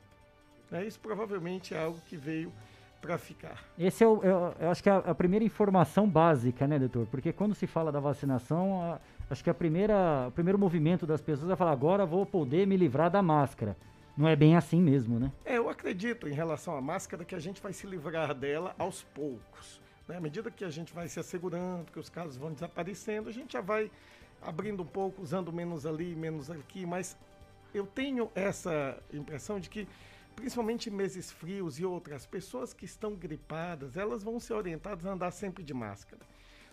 Né? 0.70 0.86
Isso 0.86 1.00
provavelmente 1.00 1.74
é 1.74 1.80
algo 1.84 2.00
que 2.02 2.16
veio 2.16 2.52
para 3.02 3.18
ficar. 3.18 3.64
Esse 3.78 4.04
é 4.04 4.08
o, 4.08 4.22
eu, 4.24 4.54
eu 4.60 4.70
acho 4.70 4.84
que 4.84 4.90
é 4.90 4.94
a, 4.94 5.16
primeira 5.16 5.44
informação 5.44 6.08
básica, 6.08 6.68
né, 6.68 6.78
doutor? 6.78 7.08
Porque 7.08 7.34
quando 7.34 7.56
se 7.56 7.66
fala 7.66 7.92
da 7.92 8.00
vacinação, 8.00 8.82
a, 8.82 9.00
acho 9.30 9.44
que 9.44 9.50
a 9.50 9.54
primeira, 9.54 10.28
o 10.28 10.32
primeiro 10.32 10.60
movimento 10.60 11.06
das 11.08 11.20
pessoas 11.20 11.50
é 11.50 11.56
falar 11.56 11.72
agora 11.72 12.06
vou 12.06 12.26
poder 12.26 12.68
me 12.68 12.78
livrar 12.78 13.10
da 13.10 13.22
máscara. 13.22 13.76
Não 14.16 14.28
é 14.28 14.36
bem 14.36 14.56
assim 14.56 14.80
mesmo, 14.80 15.20
né? 15.20 15.32
É, 15.44 15.58
eu 15.58 15.70
acredito 15.70 16.28
em 16.28 16.34
relação 16.34 16.76
à 16.78 16.82
máscara 16.82 17.26
que 17.26 17.34
a 17.34 17.40
gente 17.40 17.62
vai 17.62 17.74
se 17.74 17.88
livrar 17.88 18.36
dela 18.36 18.76
aos 18.78 19.02
poucos. 19.02 19.82
Né? 20.08 20.18
À 20.18 20.22
medida 20.22 20.52
que 20.52 20.64
a 20.64 20.70
gente 20.70 20.94
vai 20.94 21.08
se 21.08 21.20
assegurando, 21.20 21.92
que 21.92 22.00
os 22.00 22.10
casos 22.10 22.38
vão 22.38 22.52
desaparecendo, 22.52 23.30
a 23.30 23.32
gente 23.32 23.54
já 23.54 23.62
vai 23.62 23.90
abrindo 24.42 24.84
um 24.84 24.86
pouco, 24.86 25.22
usando 25.22 25.52
menos 25.52 25.86
ali, 25.86 26.16
menos 26.16 26.52
aqui, 26.52 26.86
mas 26.86 27.18
eu 27.74 27.86
tenho 27.86 28.30
essa 28.36 28.98
impressão 29.14 29.60
de 29.60 29.70
que 29.70 29.88
principalmente 30.36 30.90
em 30.90 30.94
meses 30.94 31.32
frios 31.32 31.80
e 31.80 31.86
outras, 31.86 32.26
pessoas 32.26 32.74
que 32.74 32.86
estão 32.86 33.16
gripadas, 33.16 33.96
elas 33.96 34.24
vão 34.24 34.40
ser 34.40 34.54
orientadas 34.54 35.06
a 35.06 35.12
andar 35.12 35.32
sempre 35.32 35.64
de 35.64 35.74
máscara. 35.74 36.22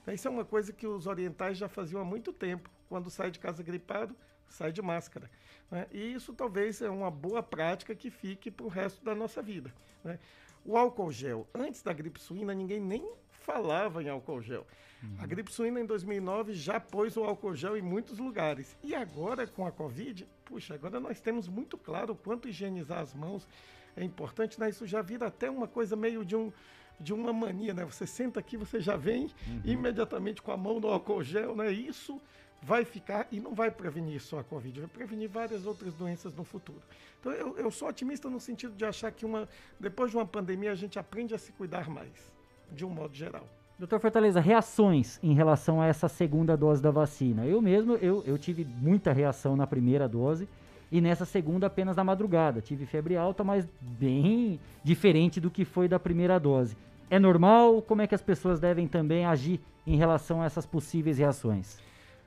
Então, 0.02 0.14
isso 0.14 0.26
é 0.26 0.30
uma 0.30 0.44
coisa 0.44 0.72
que 0.72 0.86
os 0.86 1.06
orientais 1.06 1.58
já 1.58 1.68
faziam 1.68 2.00
há 2.00 2.04
muito 2.04 2.32
tempo. 2.32 2.70
Quando 2.88 3.10
sai 3.10 3.30
de 3.30 3.38
casa 3.38 3.62
gripado, 3.62 4.16
sai 4.48 4.72
de 4.72 4.80
máscara. 4.80 5.30
Né? 5.70 5.86
E 5.92 6.14
isso 6.14 6.32
talvez 6.32 6.80
é 6.80 6.88
uma 6.88 7.10
boa 7.10 7.42
prática 7.42 7.94
que 7.94 8.10
fique 8.10 8.50
para 8.50 8.64
o 8.64 8.68
resto 8.68 9.04
da 9.04 9.14
nossa 9.14 9.42
vida. 9.42 9.72
Né? 10.02 10.18
O 10.64 10.76
álcool 10.76 11.12
gel, 11.12 11.46
antes 11.54 11.82
da 11.82 11.92
gripe 11.92 12.20
suína, 12.20 12.54
ninguém 12.54 12.80
nem 12.80 13.10
falava 13.48 14.02
em 14.02 14.10
álcool 14.10 14.42
gel. 14.42 14.66
Uhum. 15.02 15.16
A 15.20 15.26
gripe 15.26 15.50
suína 15.50 15.80
em 15.80 15.86
2009 15.86 16.52
já 16.52 16.78
pôs 16.78 17.16
o 17.16 17.24
álcool 17.24 17.54
gel 17.54 17.78
em 17.78 17.82
muitos 17.82 18.18
lugares. 18.18 18.76
E 18.84 18.94
agora, 18.94 19.46
com 19.46 19.66
a 19.66 19.72
Covid, 19.72 20.28
puxa, 20.44 20.74
agora 20.74 21.00
nós 21.00 21.18
temos 21.18 21.48
muito 21.48 21.78
claro 21.78 22.12
o 22.12 22.16
quanto 22.16 22.46
higienizar 22.46 22.98
as 22.98 23.14
mãos 23.14 23.48
é 23.96 24.04
importante, 24.04 24.60
né? 24.60 24.68
Isso 24.68 24.86
já 24.86 25.00
vira 25.00 25.26
até 25.28 25.50
uma 25.50 25.66
coisa 25.66 25.96
meio 25.96 26.24
de 26.24 26.36
um 26.36 26.52
de 27.00 27.14
uma 27.14 27.32
mania, 27.32 27.72
né? 27.72 27.84
Você 27.84 28.06
senta 28.06 28.40
aqui, 28.40 28.56
você 28.56 28.80
já 28.80 28.96
vem 28.96 29.30
uhum. 29.46 29.62
imediatamente 29.64 30.42
com 30.42 30.50
a 30.50 30.56
mão 30.56 30.80
no 30.80 30.88
álcool 30.88 31.22
gel, 31.22 31.54
né? 31.54 31.70
Isso 31.70 32.20
vai 32.60 32.84
ficar 32.84 33.28
e 33.30 33.38
não 33.38 33.54
vai 33.54 33.70
prevenir 33.70 34.20
só 34.20 34.40
a 34.40 34.44
Covid, 34.44 34.80
vai 34.80 34.88
prevenir 34.88 35.28
várias 35.28 35.64
outras 35.64 35.94
doenças 35.94 36.34
no 36.34 36.44
futuro. 36.44 36.82
Então 37.20 37.32
eu, 37.32 37.56
eu 37.56 37.70
sou 37.70 37.88
otimista 37.88 38.28
no 38.28 38.40
sentido 38.40 38.74
de 38.74 38.84
achar 38.84 39.12
que 39.12 39.24
uma, 39.24 39.48
depois 39.78 40.10
de 40.10 40.16
uma 40.16 40.26
pandemia 40.26 40.72
a 40.72 40.74
gente 40.74 40.98
aprende 40.98 41.34
a 41.34 41.38
se 41.38 41.52
cuidar 41.52 41.88
mais, 41.88 42.32
de 42.72 42.84
um 42.84 42.90
modo 42.90 43.14
geral. 43.14 43.46
Doutor 43.78 44.00
Fortaleza, 44.00 44.40
reações 44.40 45.20
em 45.22 45.34
relação 45.34 45.80
a 45.80 45.86
essa 45.86 46.08
segunda 46.08 46.56
dose 46.56 46.82
da 46.82 46.90
vacina. 46.90 47.46
Eu 47.46 47.62
mesmo, 47.62 47.94
eu, 47.94 48.24
eu 48.26 48.36
tive 48.36 48.64
muita 48.64 49.12
reação 49.12 49.56
na 49.56 49.66
primeira 49.68 50.08
dose 50.08 50.48
e 50.90 51.00
nessa 51.00 51.24
segunda 51.24 51.68
apenas 51.68 51.96
na 51.96 52.02
madrugada. 52.02 52.60
Tive 52.60 52.86
febre 52.86 53.16
alta, 53.16 53.44
mas 53.44 53.68
bem 53.80 54.58
diferente 54.82 55.40
do 55.40 55.50
que 55.50 55.64
foi 55.64 55.86
da 55.86 55.98
primeira 55.98 56.40
dose. 56.40 56.76
É 57.08 57.18
normal? 57.18 57.80
Como 57.80 58.02
é 58.02 58.06
que 58.06 58.14
as 58.14 58.22
pessoas 58.22 58.58
devem 58.58 58.88
também 58.88 59.24
agir 59.24 59.60
em 59.86 59.96
relação 59.96 60.42
a 60.42 60.46
essas 60.46 60.66
possíveis 60.66 61.18
reações? 61.18 61.78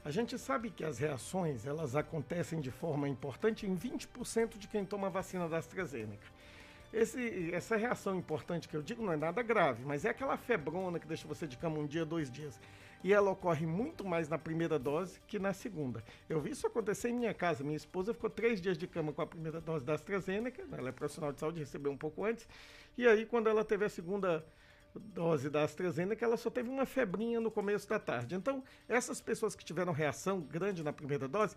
A 0.04 0.10
gente 0.10 0.38
sabe 0.40 0.72
que 0.72 0.84
as 0.84 0.98
reações, 0.98 1.66
elas 1.68 1.96
acontecem 1.96 2.60
de 2.60 2.72
forma 2.72 3.08
importante 3.08 3.68
em 3.68 3.76
20% 3.76 4.58
de 4.58 4.68
quem 4.68 4.84
toma 4.84 5.08
a 5.08 5.10
vacina 5.12 5.48
da 5.48 5.58
AstraZeneca. 5.58 6.26
Esse, 6.94 7.54
essa 7.54 7.78
reação 7.78 8.18
importante 8.18 8.68
que 8.68 8.76
eu 8.76 8.82
digo 8.82 9.02
não 9.02 9.14
é 9.14 9.18
nada 9.18 9.42
grave, 9.42 9.84
mas 9.86 10.04
é 10.04 10.10
aquela 10.10 10.36
febrona 10.36 11.00
que 11.00 11.08
deixa 11.08 11.28
você 11.28 11.48
de 11.48 11.58
cama 11.58 11.80
um 11.80 11.88
dia, 11.88 12.06
dois 12.06 12.30
dias. 12.30 12.60
E 13.04 13.14
ela 13.14 13.32
ocorre 13.32 13.66
muito 13.66 14.06
mais 14.06 14.28
na 14.30 14.38
primeira 14.38 14.78
dose 14.78 15.20
que 15.26 15.40
na 15.40 15.54
segunda. 15.54 16.04
Eu 16.30 16.40
vi 16.40 16.52
isso 16.52 16.68
acontecer 16.68 17.10
em 17.10 17.14
minha 17.14 17.34
casa. 17.34 17.64
Minha 17.64 17.78
esposa 17.78 18.14
ficou 18.14 18.30
três 18.30 18.62
dias 18.62 18.78
de 18.78 18.88
cama 18.88 19.12
com 19.12 19.22
a 19.22 19.28
primeira 19.28 19.60
dose 19.60 19.84
da 19.84 19.94
AstraZeneca, 19.94 20.64
ela 20.72 20.90
é 20.90 20.92
profissional 20.92 21.32
de 21.32 21.40
saúde, 21.40 21.60
recebeu 21.60 21.92
um 21.92 21.98
pouco 21.98 22.24
antes. 22.24 22.48
E 22.98 23.08
aí, 23.08 23.26
quando 23.26 23.48
ela 23.48 23.64
teve 23.64 23.86
a 23.86 23.90
segunda 23.90 24.46
dose 24.94 25.50
da 25.50 25.64
AstraZeneca, 25.64 26.24
ela 26.24 26.38
só 26.38 26.50
teve 26.50 26.70
uma 26.70 26.86
febrinha 26.86 27.40
no 27.40 27.50
começo 27.50 27.88
da 27.88 27.98
tarde. 27.98 28.36
Então, 28.36 28.64
essas 28.88 29.22
pessoas 29.22 29.56
que 29.56 29.64
tiveram 29.64 29.94
reação 29.94 30.42
grande 30.42 30.84
na 30.84 30.92
primeira 30.92 31.28
dose 31.28 31.56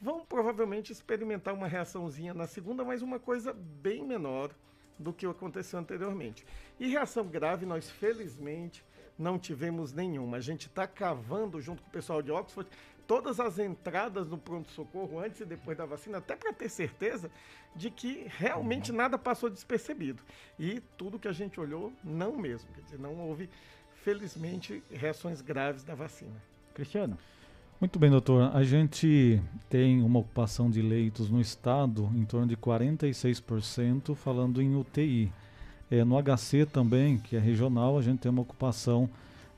vão 0.00 0.24
provavelmente 0.24 0.92
experimentar 0.92 1.54
uma 1.54 1.66
reaçãozinha 1.66 2.34
na 2.34 2.46
segunda, 2.46 2.84
mas 2.84 3.02
uma 3.02 3.18
coisa 3.18 3.52
bem 3.52 4.04
menor 4.04 4.50
do 4.98 5.12
que 5.12 5.26
aconteceu 5.26 5.78
anteriormente. 5.78 6.46
E 6.78 6.88
reação 6.88 7.26
grave, 7.26 7.66
nós 7.66 7.90
felizmente 7.90 8.84
não 9.18 9.38
tivemos 9.38 9.92
nenhuma. 9.92 10.36
A 10.38 10.40
gente 10.40 10.66
está 10.66 10.86
cavando 10.86 11.60
junto 11.60 11.82
com 11.82 11.88
o 11.88 11.92
pessoal 11.92 12.22
de 12.22 12.30
Oxford 12.30 12.68
todas 13.06 13.38
as 13.38 13.58
entradas 13.58 14.28
no 14.28 14.38
pronto-socorro 14.38 15.18
antes 15.18 15.40
e 15.40 15.44
depois 15.44 15.76
da 15.76 15.84
vacina, 15.84 16.18
até 16.18 16.34
para 16.34 16.52
ter 16.52 16.68
certeza 16.68 17.30
de 17.74 17.90
que 17.90 18.26
realmente 18.36 18.90
uhum. 18.90 18.96
nada 18.96 19.18
passou 19.18 19.50
despercebido. 19.50 20.22
E 20.58 20.80
tudo 20.96 21.18
que 21.18 21.28
a 21.28 21.32
gente 21.32 21.60
olhou, 21.60 21.92
não 22.02 22.36
mesmo. 22.36 22.72
Quer 22.72 22.82
dizer, 22.82 22.98
não 22.98 23.18
houve, 23.18 23.48
felizmente, 24.02 24.82
reações 24.90 25.40
graves 25.40 25.84
da 25.84 25.94
vacina. 25.94 26.40
Cristiano? 26.72 27.18
Muito 27.84 27.98
bem, 27.98 28.10
doutor. 28.10 28.50
A 28.56 28.64
gente 28.64 29.38
tem 29.68 30.02
uma 30.02 30.20
ocupação 30.20 30.70
de 30.70 30.80
leitos 30.80 31.28
no 31.28 31.38
estado 31.38 32.10
em 32.14 32.24
torno 32.24 32.46
de 32.46 32.56
46%, 32.56 34.14
falando 34.14 34.62
em 34.62 34.74
UTI. 34.74 35.30
É, 35.90 36.02
no 36.02 36.16
HC 36.16 36.64
também, 36.64 37.18
que 37.18 37.36
é 37.36 37.38
regional, 37.38 37.98
a 37.98 38.00
gente 38.00 38.20
tem 38.20 38.30
uma 38.30 38.40
ocupação 38.40 39.06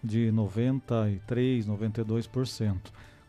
de 0.03 0.33
93, 0.33 1.69
92%. 1.69 2.77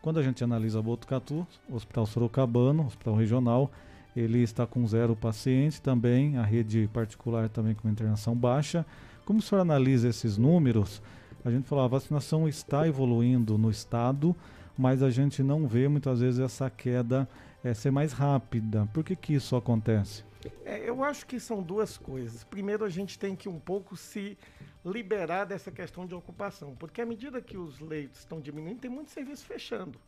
Quando 0.02 0.18
a 0.18 0.22
gente 0.24 0.42
analisa 0.42 0.82
Botucatu, 0.82 1.46
Hospital 1.70 2.04
Sorocabano, 2.04 2.84
Hospital 2.84 3.14
Regional, 3.14 3.70
ele 4.16 4.42
está 4.42 4.66
com 4.66 4.84
zero 4.84 5.14
pacientes 5.14 5.78
também, 5.78 6.38
a 6.38 6.42
rede 6.42 6.90
particular 6.92 7.48
também 7.48 7.72
com 7.72 7.88
internação 7.88 8.34
baixa. 8.34 8.84
Como 9.24 9.38
o 9.38 9.42
senhor 9.42 9.60
analisa 9.60 10.08
esses 10.08 10.36
números? 10.36 11.00
A 11.44 11.52
gente 11.52 11.68
falou, 11.68 11.84
a 11.84 11.88
vacinação 11.88 12.48
está 12.48 12.88
evoluindo 12.88 13.56
no 13.56 13.70
estado, 13.70 14.34
mas 14.78 15.02
a 15.02 15.10
gente 15.10 15.42
não 15.42 15.66
vê 15.66 15.88
muitas 15.88 16.20
vezes 16.20 16.38
essa 16.38 16.70
queda 16.70 17.28
é, 17.64 17.74
ser 17.74 17.90
mais 17.90 18.12
rápida. 18.12 18.88
Por 18.94 19.02
que, 19.02 19.16
que 19.16 19.34
isso 19.34 19.56
acontece? 19.56 20.24
É, 20.64 20.88
eu 20.88 21.02
acho 21.02 21.26
que 21.26 21.40
são 21.40 21.60
duas 21.60 21.98
coisas. 21.98 22.44
Primeiro, 22.44 22.84
a 22.84 22.88
gente 22.88 23.18
tem 23.18 23.34
que 23.34 23.48
um 23.48 23.58
pouco 23.58 23.96
se 23.96 24.38
liberar 24.84 25.44
dessa 25.44 25.72
questão 25.72 26.06
de 26.06 26.14
ocupação, 26.14 26.76
porque 26.76 27.00
à 27.00 27.06
medida 27.06 27.42
que 27.42 27.58
os 27.58 27.80
leitos 27.80 28.20
estão 28.20 28.40
diminuindo, 28.40 28.78
tem 28.78 28.90
muito 28.90 29.10
serviço 29.10 29.44
fechando, 29.44 29.98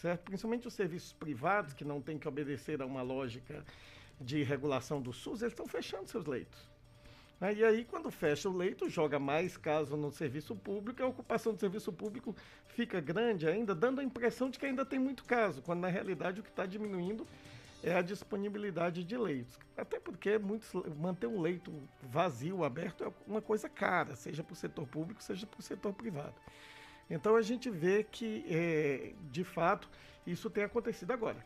certo? 0.00 0.22
Principalmente 0.22 0.68
os 0.68 0.74
serviços 0.74 1.12
privados, 1.12 1.74
que 1.74 1.84
não 1.84 2.00
têm 2.00 2.16
que 2.16 2.28
obedecer 2.28 2.80
a 2.80 2.86
uma 2.86 3.02
lógica 3.02 3.64
de 4.20 4.44
regulação 4.44 5.02
do 5.02 5.12
SUS, 5.12 5.42
eles 5.42 5.52
estão 5.52 5.66
fechando 5.66 6.08
seus 6.08 6.24
leitos. 6.24 6.70
Né? 7.40 7.54
E 7.54 7.64
aí, 7.64 7.84
quando 7.84 8.10
fecha 8.10 8.48
o 8.48 8.56
leito, 8.56 8.88
joga 8.88 9.18
mais 9.18 9.56
caso 9.56 9.96
no 9.96 10.10
serviço 10.10 10.54
público, 10.54 11.02
a 11.02 11.06
ocupação 11.06 11.52
do 11.52 11.60
serviço 11.60 11.92
público 11.92 12.34
fica 12.68 13.00
grande 13.00 13.48
ainda, 13.48 13.74
dando 13.74 14.00
a 14.00 14.04
impressão 14.04 14.50
de 14.50 14.58
que 14.58 14.66
ainda 14.66 14.84
tem 14.84 14.98
muito 14.98 15.24
caso, 15.24 15.62
quando 15.62 15.80
na 15.80 15.88
realidade 15.88 16.40
o 16.40 16.42
que 16.42 16.50
está 16.50 16.66
diminuindo 16.66 17.26
é 17.82 17.94
a 17.94 18.02
disponibilidade 18.02 19.04
de 19.04 19.16
leitos. 19.16 19.58
Até 19.76 20.00
porque 20.00 20.38
muitos, 20.38 20.72
manter 20.96 21.26
um 21.26 21.40
leito 21.40 21.72
vazio, 22.02 22.64
aberto, 22.64 23.04
é 23.04 23.12
uma 23.26 23.42
coisa 23.42 23.68
cara, 23.68 24.16
seja 24.16 24.42
para 24.42 24.54
o 24.54 24.56
setor 24.56 24.86
público, 24.86 25.22
seja 25.22 25.46
para 25.46 25.60
o 25.60 25.62
setor 25.62 25.92
privado. 25.92 26.34
Então 27.08 27.36
a 27.36 27.42
gente 27.42 27.70
vê 27.70 28.02
que, 28.02 28.44
é, 28.48 29.12
de 29.30 29.44
fato, 29.44 29.88
isso 30.26 30.50
tem 30.50 30.64
acontecido 30.64 31.12
agora. 31.12 31.44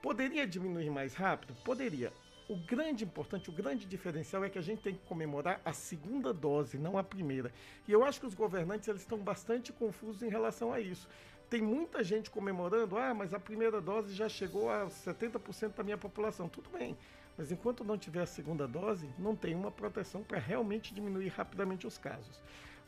Poderia 0.00 0.46
diminuir 0.46 0.90
mais 0.90 1.14
rápido? 1.14 1.54
Poderia. 1.64 2.12
O 2.48 2.56
grande 2.56 3.04
importante, 3.04 3.50
o 3.50 3.52
grande 3.52 3.86
diferencial 3.86 4.42
é 4.42 4.48
que 4.48 4.58
a 4.58 4.62
gente 4.62 4.80
tem 4.80 4.94
que 4.94 5.04
comemorar 5.04 5.60
a 5.66 5.74
segunda 5.74 6.32
dose, 6.32 6.78
não 6.78 6.96
a 6.96 7.04
primeira. 7.04 7.52
E 7.86 7.92
eu 7.92 8.02
acho 8.02 8.18
que 8.18 8.26
os 8.26 8.34
governantes 8.34 8.88
eles 8.88 9.02
estão 9.02 9.18
bastante 9.18 9.70
confusos 9.70 10.22
em 10.22 10.30
relação 10.30 10.72
a 10.72 10.80
isso. 10.80 11.06
Tem 11.50 11.60
muita 11.60 12.02
gente 12.02 12.30
comemorando, 12.30 12.96
ah, 12.96 13.12
mas 13.12 13.34
a 13.34 13.38
primeira 13.38 13.82
dose 13.82 14.14
já 14.14 14.30
chegou 14.30 14.70
a 14.70 14.86
70% 14.86 15.74
da 15.74 15.82
minha 15.82 15.98
população. 15.98 16.48
Tudo 16.48 16.70
bem, 16.70 16.96
mas 17.36 17.52
enquanto 17.52 17.84
não 17.84 17.98
tiver 17.98 18.22
a 18.22 18.26
segunda 18.26 18.66
dose, 18.66 19.06
não 19.18 19.36
tem 19.36 19.54
uma 19.54 19.70
proteção 19.70 20.22
para 20.22 20.38
realmente 20.38 20.94
diminuir 20.94 21.28
rapidamente 21.28 21.86
os 21.86 21.98
casos. 21.98 22.40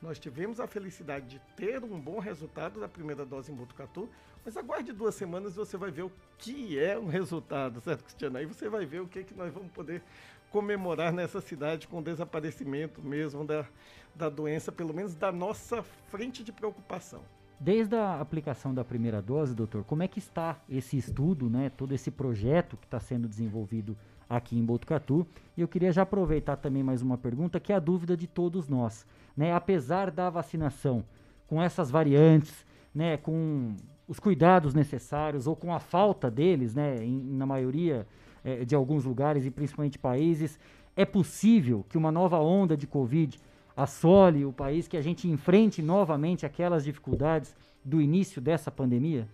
Nós 0.02 0.18
tivemos 0.18 0.58
a 0.58 0.66
felicidade 0.66 1.26
de 1.26 1.38
ter 1.54 1.84
um 1.84 2.00
bom 2.00 2.18
resultado 2.18 2.80
da 2.80 2.88
primeira 2.88 3.24
dose 3.24 3.52
em 3.52 3.54
Botucatu, 3.54 4.08
mas 4.44 4.56
aguarde 4.56 4.92
duas 4.92 5.14
semanas 5.14 5.52
e 5.52 5.56
você 5.56 5.76
vai 5.76 5.90
ver 5.90 6.04
o 6.04 6.12
que 6.38 6.78
é 6.78 6.98
um 6.98 7.06
resultado, 7.06 7.80
certo, 7.82 8.04
Cristiano? 8.04 8.38
Aí 8.38 8.46
você 8.46 8.68
vai 8.68 8.86
ver 8.86 9.00
o 9.00 9.06
que, 9.06 9.22
que 9.22 9.34
nós 9.34 9.52
vamos 9.52 9.70
poder 9.72 10.02
comemorar 10.50 11.12
nessa 11.12 11.40
cidade 11.40 11.86
com 11.86 11.98
o 11.98 12.02
desaparecimento 12.02 13.02
mesmo 13.02 13.44
da, 13.44 13.66
da 14.14 14.30
doença, 14.30 14.72
pelo 14.72 14.94
menos 14.94 15.14
da 15.14 15.30
nossa 15.30 15.82
frente 15.82 16.42
de 16.42 16.50
preocupação. 16.50 17.22
Desde 17.58 17.94
a 17.94 18.18
aplicação 18.18 18.72
da 18.72 18.82
primeira 18.82 19.20
dose, 19.20 19.54
doutor, 19.54 19.84
como 19.84 20.02
é 20.02 20.08
que 20.08 20.18
está 20.18 20.58
esse 20.66 20.96
estudo, 20.96 21.50
né, 21.50 21.68
todo 21.68 21.92
esse 21.92 22.10
projeto 22.10 22.78
que 22.78 22.86
está 22.86 22.98
sendo 22.98 23.28
desenvolvido 23.28 23.94
aqui 24.30 24.56
em 24.56 24.64
Botucatu? 24.64 25.26
E 25.56 25.60
eu 25.60 25.68
queria 25.68 25.90
já 25.90 26.02
aproveitar 26.02 26.56
também 26.56 26.82
mais 26.82 27.02
uma 27.02 27.18
pergunta, 27.18 27.58
que 27.58 27.72
é 27.72 27.76
a 27.76 27.80
dúvida 27.80 28.16
de 28.16 28.28
todos 28.28 28.68
nós. 28.68 29.04
Né? 29.36 29.52
Apesar 29.52 30.10
da 30.10 30.30
vacinação, 30.30 31.04
com 31.48 31.60
essas 31.60 31.90
variantes, 31.90 32.64
né, 32.94 33.16
com 33.16 33.74
os 34.06 34.20
cuidados 34.20 34.72
necessários 34.72 35.48
ou 35.48 35.56
com 35.56 35.74
a 35.74 35.80
falta 35.80 36.30
deles, 36.30 36.74
né, 36.74 37.04
em, 37.04 37.20
na 37.20 37.44
maioria 37.44 38.06
é, 38.44 38.64
de 38.64 38.74
alguns 38.74 39.04
lugares 39.04 39.44
e 39.44 39.50
principalmente 39.50 39.98
países, 39.98 40.58
é 40.96 41.04
possível 41.04 41.84
que 41.88 41.98
uma 41.98 42.12
nova 42.12 42.38
onda 42.38 42.76
de 42.76 42.86
Covid 42.86 43.38
assole 43.76 44.44
o 44.44 44.52
país, 44.52 44.86
que 44.86 44.96
a 44.96 45.02
gente 45.02 45.28
enfrente 45.28 45.82
novamente 45.82 46.44
aquelas 46.44 46.84
dificuldades 46.84 47.56
do 47.84 48.00
início 48.00 48.40
dessa 48.40 48.70
pandemia? 48.70 49.26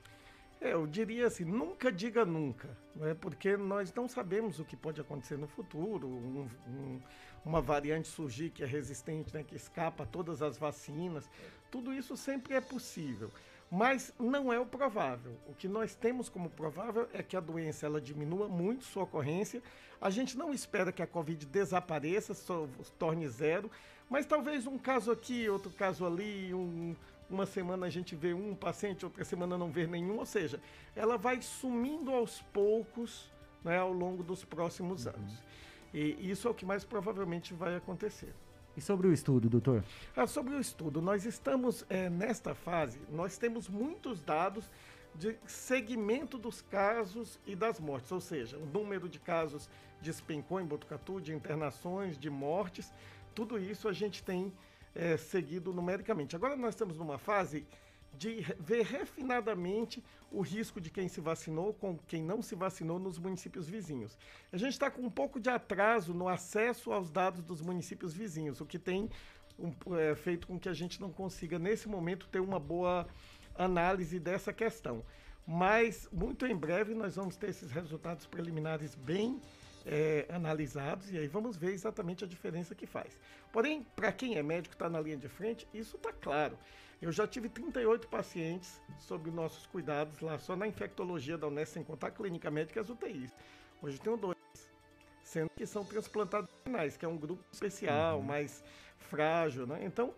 É, 0.60 0.72
eu 0.72 0.86
diria 0.86 1.26
assim, 1.26 1.44
nunca 1.44 1.92
diga 1.92 2.24
nunca, 2.24 2.76
né? 2.94 3.14
porque 3.20 3.56
nós 3.56 3.92
não 3.92 4.08
sabemos 4.08 4.58
o 4.58 4.64
que 4.64 4.76
pode 4.76 5.00
acontecer 5.00 5.36
no 5.36 5.46
futuro, 5.46 6.06
um, 6.08 6.48
um, 6.66 7.00
uma 7.44 7.60
variante 7.60 8.08
surgir 8.08 8.50
que 8.50 8.62
é 8.62 8.66
resistente, 8.66 9.34
né, 9.34 9.44
que 9.44 9.54
escapa 9.54 10.04
a 10.04 10.06
todas 10.06 10.40
as 10.40 10.56
vacinas, 10.56 11.28
tudo 11.70 11.92
isso 11.92 12.16
sempre 12.16 12.54
é 12.54 12.60
possível 12.60 13.30
mas 13.70 14.12
não 14.18 14.52
é 14.52 14.58
o 14.58 14.66
provável. 14.66 15.32
O 15.48 15.54
que 15.54 15.68
nós 15.68 15.94
temos 15.94 16.28
como 16.28 16.48
provável 16.48 17.08
é 17.12 17.22
que 17.22 17.36
a 17.36 17.40
doença 17.40 17.86
ela 17.86 18.00
diminua 18.00 18.48
muito 18.48 18.84
sua 18.84 19.04
ocorrência. 19.04 19.62
A 20.00 20.10
gente 20.10 20.36
não 20.36 20.52
espera 20.52 20.92
que 20.92 21.02
a 21.02 21.06
Covid 21.06 21.44
desapareça, 21.46 22.34
só 22.34 22.68
torne 22.98 23.28
zero, 23.28 23.70
mas 24.08 24.24
talvez 24.24 24.66
um 24.66 24.78
caso 24.78 25.10
aqui, 25.10 25.48
outro 25.48 25.70
caso 25.72 26.06
ali, 26.06 26.54
um, 26.54 26.94
uma 27.28 27.46
semana 27.46 27.86
a 27.86 27.90
gente 27.90 28.14
vê 28.14 28.32
um 28.32 28.54
paciente, 28.54 29.04
outra 29.04 29.24
semana 29.24 29.58
não 29.58 29.70
vê 29.70 29.86
nenhum, 29.86 30.18
ou 30.18 30.26
seja, 30.26 30.60
ela 30.94 31.16
vai 31.16 31.40
sumindo 31.42 32.12
aos 32.12 32.40
poucos 32.52 33.30
né, 33.64 33.78
ao 33.78 33.92
longo 33.92 34.22
dos 34.22 34.44
próximos 34.44 35.06
uhum. 35.06 35.12
anos. 35.12 35.42
E 35.92 36.30
isso 36.30 36.46
é 36.46 36.50
o 36.50 36.54
que 36.54 36.64
mais 36.64 36.84
provavelmente 36.84 37.54
vai 37.54 37.76
acontecer. 37.76 38.34
E 38.76 38.80
sobre 38.80 39.06
o 39.06 39.12
estudo, 39.12 39.48
doutor? 39.48 39.82
Ah, 40.14 40.26
sobre 40.26 40.54
o 40.54 40.60
estudo, 40.60 41.00
nós 41.00 41.24
estamos 41.24 41.84
é, 41.88 42.10
nesta 42.10 42.54
fase, 42.54 43.00
nós 43.10 43.38
temos 43.38 43.68
muitos 43.68 44.20
dados 44.20 44.70
de 45.14 45.34
segmento 45.46 46.36
dos 46.36 46.60
casos 46.60 47.40
e 47.46 47.56
das 47.56 47.80
mortes, 47.80 48.12
ou 48.12 48.20
seja, 48.20 48.58
o 48.58 48.66
número 48.66 49.08
de 49.08 49.18
casos 49.18 49.70
despencou 50.02 50.60
em 50.60 50.66
Botucatu, 50.66 51.22
de 51.22 51.32
internações, 51.32 52.18
de 52.18 52.28
mortes, 52.28 52.92
tudo 53.34 53.58
isso 53.58 53.88
a 53.88 53.94
gente 53.94 54.22
tem 54.22 54.52
é, 54.96 55.16
seguido 55.16 55.72
numericamente. 55.72 56.34
Agora 56.34 56.56
nós 56.56 56.74
estamos 56.74 56.96
numa 56.96 57.18
fase 57.18 57.66
de 58.14 58.40
ver 58.58 58.82
refinadamente 58.84 60.02
o 60.32 60.40
risco 60.40 60.80
de 60.80 60.90
quem 60.90 61.06
se 61.06 61.20
vacinou 61.20 61.74
com 61.74 61.98
quem 61.98 62.22
não 62.22 62.40
se 62.40 62.54
vacinou 62.54 62.98
nos 62.98 63.18
municípios 63.18 63.68
vizinhos. 63.68 64.16
A 64.50 64.56
gente 64.56 64.72
está 64.72 64.90
com 64.90 65.02
um 65.02 65.10
pouco 65.10 65.38
de 65.38 65.50
atraso 65.50 66.14
no 66.14 66.26
acesso 66.26 66.92
aos 66.92 67.10
dados 67.10 67.42
dos 67.44 67.60
municípios 67.60 68.14
vizinhos, 68.14 68.60
o 68.60 68.66
que 68.66 68.78
tem 68.78 69.10
um, 69.58 69.72
é, 69.96 70.14
feito 70.14 70.46
com 70.46 70.58
que 70.58 70.68
a 70.68 70.72
gente 70.72 70.98
não 70.98 71.12
consiga, 71.12 71.58
nesse 71.58 71.88
momento, 71.88 72.26
ter 72.28 72.40
uma 72.40 72.58
boa 72.58 73.06
análise 73.54 74.18
dessa 74.18 74.52
questão. 74.52 75.04
Mas, 75.46 76.08
muito 76.10 76.46
em 76.46 76.56
breve, 76.56 76.94
nós 76.94 77.16
vamos 77.16 77.36
ter 77.36 77.50
esses 77.50 77.70
resultados 77.70 78.26
preliminares 78.26 78.94
bem 78.94 79.40
é, 79.86 80.26
analisados 80.28 81.12
e 81.12 81.16
aí 81.16 81.28
vamos 81.28 81.56
ver 81.56 81.72
exatamente 81.72 82.24
a 82.24 82.26
diferença 82.26 82.74
que 82.74 82.86
faz. 82.86 83.18
Porém, 83.52 83.86
para 83.94 84.10
quem 84.12 84.36
é 84.36 84.42
médico, 84.42 84.74
está 84.74 84.90
na 84.90 85.00
linha 85.00 85.16
de 85.16 85.28
frente, 85.28 85.66
isso 85.72 85.96
está 85.96 86.12
claro. 86.12 86.58
Eu 87.00 87.12
já 87.12 87.26
tive 87.26 87.48
38 87.48 88.08
pacientes 88.08 88.80
sob 88.98 89.30
nossos 89.30 89.66
cuidados 89.66 90.20
lá, 90.20 90.38
só 90.38 90.56
na 90.56 90.66
infectologia 90.66 91.38
da 91.38 91.46
Unesco, 91.46 91.74
sem 91.74 91.84
contar 91.84 92.08
a 92.08 92.10
clínica 92.10 92.50
médica 92.50 92.80
e 92.80 92.82
as 92.82 92.90
UTIs. 92.90 93.34
Hoje 93.80 94.00
tenho 94.00 94.16
dois, 94.16 94.36
sendo 95.22 95.50
que 95.50 95.66
são 95.66 95.84
transplantados 95.84 96.50
renais, 96.64 96.96
que 96.96 97.04
é 97.04 97.08
um 97.08 97.16
grupo 97.16 97.44
especial, 97.52 98.18
uhum. 98.18 98.24
mais 98.24 98.64
frágil, 98.96 99.66
né? 99.66 99.84
Então, 99.84 100.14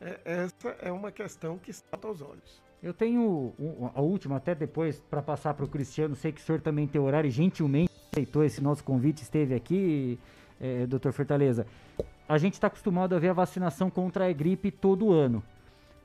é, 0.00 0.20
essa 0.24 0.68
é 0.80 0.90
uma 0.90 1.12
questão 1.12 1.58
que 1.58 1.72
salta 1.72 2.08
aos 2.08 2.22
olhos. 2.22 2.62
Eu 2.82 2.92
tenho 2.92 3.54
a 3.94 4.00
última, 4.00 4.36
até 4.38 4.56
depois, 4.56 4.98
para 4.98 5.22
passar 5.22 5.54
para 5.54 5.64
o 5.64 5.68
Cristiano. 5.68 6.16
Sei 6.16 6.32
que 6.32 6.40
o 6.40 6.44
senhor 6.44 6.60
também 6.60 6.88
tem 6.88 7.00
horário 7.00 7.30
gentilmente 7.30 7.91
aceitou 8.12 8.44
esse 8.44 8.60
nosso 8.60 8.84
convite, 8.84 9.22
esteve 9.22 9.54
aqui, 9.54 10.18
é, 10.60 10.86
doutor 10.86 11.14
Fortaleza. 11.14 11.66
A 12.28 12.36
gente 12.36 12.52
está 12.52 12.66
acostumado 12.66 13.14
a 13.14 13.18
ver 13.18 13.30
a 13.30 13.32
vacinação 13.32 13.88
contra 13.88 14.28
a 14.28 14.32
gripe 14.32 14.70
todo 14.70 15.10
ano 15.10 15.42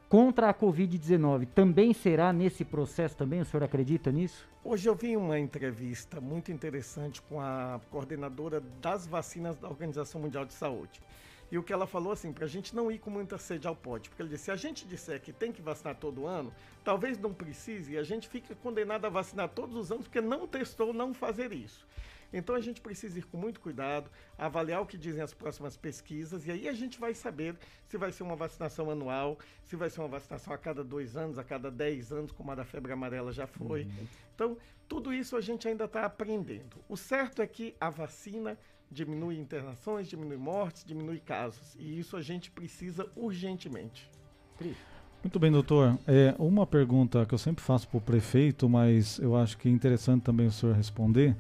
contra 0.09 0.49
a 0.49 0.53
Covid-19 0.53 1.47
também 1.53 1.93
será 1.93 2.31
nesse 2.31 2.63
processo 2.63 3.15
também? 3.15 3.41
O 3.41 3.45
senhor 3.45 3.63
acredita 3.63 4.11
nisso? 4.11 4.47
Hoje 4.63 4.87
eu 4.87 4.95
vi 4.95 5.17
uma 5.17 5.37
entrevista 5.39 6.19
muito 6.21 6.51
interessante 6.51 7.21
com 7.21 7.41
a 7.41 7.79
coordenadora 7.91 8.61
das 8.81 9.05
vacinas 9.05 9.57
da 9.57 9.67
Organização 9.67 10.21
Mundial 10.21 10.45
de 10.45 10.53
Saúde. 10.53 11.01
E 11.51 11.57
o 11.57 11.63
que 11.63 11.71
ela 11.71 11.87
falou 11.87 12.11
assim, 12.11 12.33
para 12.33 12.45
a 12.45 12.47
gente 12.47 12.75
não 12.75 12.91
ir 12.91 12.99
com 12.99 13.09
muita 13.09 13.37
sede 13.37 13.67
ao 13.67 13.75
pote, 13.75 14.09
porque 14.09 14.21
ele 14.21 14.29
disse, 14.29 14.45
se 14.45 14.51
a 14.51 14.55
gente 14.55 14.85
disser 14.85 15.21
que 15.21 15.31
tem 15.31 15.51
que 15.51 15.61
vacinar 15.61 15.95
todo 15.95 16.25
ano, 16.25 16.53
talvez 16.83 17.17
não 17.17 17.33
precise 17.33 17.93
e 17.93 17.97
a 17.97 18.03
gente 18.03 18.27
fica 18.27 18.53
condenado 18.55 19.05
a 19.05 19.09
vacinar 19.09 19.49
todos 19.49 19.75
os 19.75 19.91
anos 19.91 20.05
porque 20.05 20.21
não 20.21 20.47
testou 20.47 20.93
não 20.93 21.13
fazer 21.13 21.53
isso. 21.53 21.85
Então 22.31 22.55
a 22.55 22.59
gente 22.59 22.81
precisa 22.81 23.19
ir 23.19 23.23
com 23.23 23.37
muito 23.37 23.59
cuidado, 23.59 24.09
avaliar 24.37 24.81
o 24.81 24.85
que 24.85 24.97
dizem 24.97 25.23
as 25.23 25.33
próximas 25.33 25.77
pesquisas 25.77 26.45
e 26.45 26.51
aí 26.51 26.67
a 26.67 26.73
gente 26.73 26.99
vai 26.99 27.13
saber 27.13 27.55
se 27.87 27.97
vai 27.97 28.11
ser 28.11 28.23
uma 28.23 28.35
vacinação 28.35 28.91
anual, 28.91 29.39
se 29.63 29.75
vai 29.75 29.89
ser 29.89 30.01
uma 30.01 30.09
vacinação 30.09 30.53
a 30.53 30.57
cada 30.57 30.83
dois 30.83 31.15
anos, 31.15 31.39
a 31.39 31.43
cada 31.43 31.71
dez 31.71 32.11
anos, 32.11 32.31
como 32.31 32.51
a 32.51 32.55
da 32.55 32.65
febre 32.65 32.91
amarela 32.91 33.31
já 33.31 33.47
foi. 33.47 33.83
Uhum. 33.83 34.07
Então, 34.35 34.57
tudo 34.87 35.13
isso 35.13 35.35
a 35.35 35.41
gente 35.41 35.67
ainda 35.67 35.85
está 35.85 36.05
aprendendo. 36.05 36.77
O 36.87 36.97
certo 36.97 37.41
é 37.41 37.47
que 37.47 37.75
a 37.79 37.89
vacina 37.89 38.57
diminui 38.91 39.37
internações, 39.37 40.07
diminui 40.07 40.37
mortes, 40.37 40.83
diminui 40.83 41.19
casos. 41.19 41.75
E 41.79 41.99
isso 41.99 42.15
a 42.17 42.21
gente 42.21 42.51
precisa 42.51 43.07
urgentemente. 43.15 44.09
Muito 45.23 45.39
bem, 45.39 45.51
doutor. 45.51 45.97
É, 46.07 46.33
uma 46.39 46.65
pergunta 46.65 47.25
que 47.25 47.33
eu 47.33 47.37
sempre 47.37 47.63
faço 47.63 47.87
para 47.87 47.97
o 47.97 48.01
prefeito, 48.01 48.69
mas 48.69 49.19
eu 49.19 49.35
acho 49.35 49.57
que 49.57 49.67
é 49.67 49.71
interessante 49.71 50.23
também 50.23 50.47
o 50.47 50.51
senhor 50.51 50.75
responder 50.75 51.35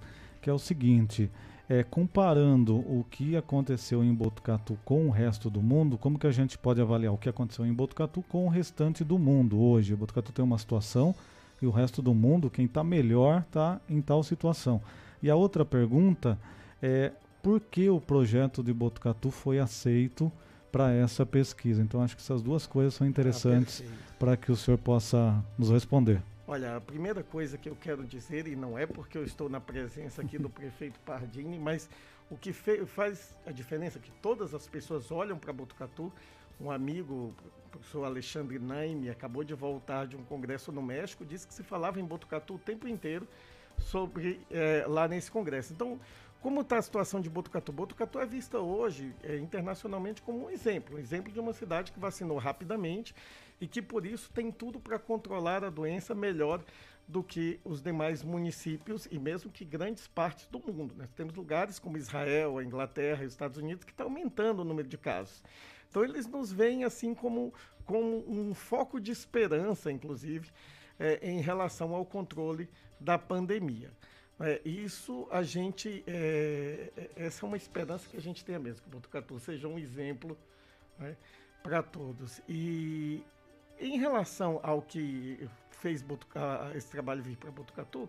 que 0.47 0.49
é 0.49 0.53
o 0.53 0.59
seguinte, 0.59 1.29
é, 1.67 1.83
comparando 1.83 2.77
o 2.77 3.05
que 3.11 3.35
aconteceu 3.35 4.01
em 4.01 4.13
Botucatu 4.13 4.79
com 4.85 5.07
o 5.07 5.09
resto 5.09 5.49
do 5.49 5.61
mundo, 5.61 5.97
como 5.97 6.17
que 6.17 6.25
a 6.25 6.31
gente 6.31 6.57
pode 6.57 6.79
avaliar 6.79 7.13
o 7.13 7.17
que 7.17 7.27
aconteceu 7.27 7.65
em 7.65 7.73
Botucatu 7.73 8.23
com 8.29 8.45
o 8.45 8.49
restante 8.49 9.03
do 9.03 9.19
mundo 9.19 9.59
hoje? 9.59 9.93
Botucatu 9.93 10.31
tem 10.31 10.45
uma 10.45 10.57
situação 10.57 11.13
e 11.61 11.67
o 11.67 11.69
resto 11.69 12.01
do 12.01 12.13
mundo, 12.13 12.49
quem 12.49 12.63
está 12.63 12.81
melhor, 12.83 13.43
está 13.45 13.81
em 13.89 14.01
tal 14.01 14.23
situação. 14.23 14.81
E 15.21 15.29
a 15.29 15.35
outra 15.35 15.65
pergunta 15.65 16.39
é 16.81 17.11
por 17.47 17.61
que 17.61 17.89
o 17.89 18.01
projeto 18.01 18.61
de 18.61 18.73
Botucatu 18.73 19.31
foi 19.31 19.57
aceito 19.57 20.29
para 20.69 20.91
essa 20.91 21.25
pesquisa? 21.25 21.81
Então 21.81 22.03
acho 22.03 22.13
que 22.13 22.21
essas 22.21 22.41
duas 22.41 22.67
coisas 22.67 22.93
são 22.93 23.07
interessantes 23.07 23.81
ah, 23.87 24.15
para 24.19 24.35
que 24.35 24.51
o 24.51 24.55
senhor 24.57 24.77
possa 24.77 25.41
nos 25.57 25.69
responder. 25.69 26.21
Olha, 26.45 26.75
a 26.75 26.81
primeira 26.81 27.23
coisa 27.23 27.57
que 27.57 27.69
eu 27.69 27.77
quero 27.77 28.03
dizer, 28.03 28.49
e 28.49 28.55
não 28.57 28.77
é 28.77 28.85
porque 28.85 29.17
eu 29.17 29.23
estou 29.23 29.47
na 29.47 29.61
presença 29.61 30.21
aqui 30.21 30.37
do 30.37 30.49
prefeito 30.51 30.99
Pardini, 31.05 31.57
mas 31.57 31.89
o 32.29 32.35
que 32.35 32.51
faz 32.51 33.33
a 33.45 33.51
diferença 33.53 33.97
é 33.97 34.01
que 34.01 34.11
todas 34.21 34.53
as 34.53 34.67
pessoas 34.67 35.09
olham 35.09 35.39
para 35.39 35.53
Botucatu. 35.53 36.11
Um 36.59 36.69
amigo, 36.69 37.33
o 37.67 37.69
professor 37.71 38.03
Alexandre 38.03 38.59
Naime, 38.59 39.09
acabou 39.09 39.45
de 39.45 39.53
voltar 39.53 40.05
de 40.05 40.17
um 40.17 40.23
congresso 40.25 40.69
no 40.69 40.81
México, 40.81 41.25
disse 41.25 41.47
que 41.47 41.53
se 41.53 41.63
falava 41.63 41.97
em 41.97 42.03
Botucatu 42.03 42.55
o 42.55 42.59
tempo 42.59 42.89
inteiro 42.89 43.25
sobre 43.79 44.41
é, 44.51 44.85
lá 44.85 45.07
nesse 45.07 45.31
congresso. 45.31 45.71
Então, 45.71 45.99
como 46.47 46.61
está 46.61 46.77
a 46.77 46.81
situação 46.81 47.19
de 47.19 47.29
Botucatu? 47.29 47.73
Botucatu 47.73 48.21
é 48.21 48.25
vista 48.25 48.57
hoje 48.57 49.13
é, 49.21 49.35
internacionalmente 49.35 50.21
como 50.21 50.45
um 50.45 50.49
exemplo, 50.49 50.95
um 50.95 50.97
exemplo 50.97 51.29
de 51.29 51.41
uma 51.41 51.51
cidade 51.51 51.91
que 51.91 51.99
vacinou 51.99 52.37
rapidamente 52.37 53.13
e 53.59 53.67
que 53.67 53.81
por 53.81 54.05
isso 54.05 54.31
tem 54.31 54.49
tudo 54.49 54.79
para 54.79 54.97
controlar 54.97 55.65
a 55.65 55.69
doença 55.69 56.15
melhor 56.15 56.63
do 57.05 57.21
que 57.21 57.59
os 57.65 57.81
demais 57.81 58.23
municípios 58.23 59.09
e 59.11 59.19
mesmo 59.19 59.51
que 59.51 59.65
grandes 59.65 60.07
partes 60.07 60.47
do 60.47 60.57
mundo. 60.71 60.95
Nós 60.97 61.09
temos 61.11 61.35
lugares 61.35 61.79
como 61.79 61.97
Israel, 61.97 62.59
a 62.59 62.63
Inglaterra 62.63 63.25
os 63.25 63.33
Estados 63.33 63.57
Unidos 63.57 63.83
que 63.83 63.91
estão 63.91 64.05
aumentando 64.05 64.61
o 64.61 64.63
número 64.63 64.87
de 64.87 64.97
casos. 64.97 65.43
Então 65.89 66.01
eles 66.01 66.27
nos 66.27 66.49
veem 66.49 66.85
assim 66.85 67.13
como, 67.13 67.53
como 67.83 68.23
um 68.25 68.53
foco 68.53 69.01
de 69.01 69.11
esperança, 69.11 69.91
inclusive, 69.91 70.49
é, 70.97 71.29
em 71.29 71.41
relação 71.41 71.93
ao 71.93 72.05
controle 72.05 72.69
da 73.01 73.17
pandemia. 73.17 73.91
É, 74.39 74.61
isso 74.63 75.27
a 75.31 75.41
gente. 75.41 76.03
É, 76.05 76.91
essa 77.15 77.45
é 77.45 77.47
uma 77.47 77.57
esperança 77.57 78.07
que 78.07 78.17
a 78.17 78.21
gente 78.21 78.45
tem 78.45 78.57
mesmo, 78.59 78.81
que 78.81 78.87
o 78.87 78.91
Botucatu 78.91 79.39
seja 79.39 79.67
um 79.67 79.79
exemplo 79.79 80.37
né, 80.99 81.17
para 81.63 81.81
todos. 81.81 82.41
E 82.47 83.23
em 83.79 83.97
relação 83.97 84.59
ao 84.61 84.81
que 84.81 85.47
fez 85.71 86.01
Botuca, 86.01 86.71
esse 86.75 86.89
trabalho 86.89 87.23
vir 87.23 87.37
para 87.37 87.51
Botucatu, 87.51 88.07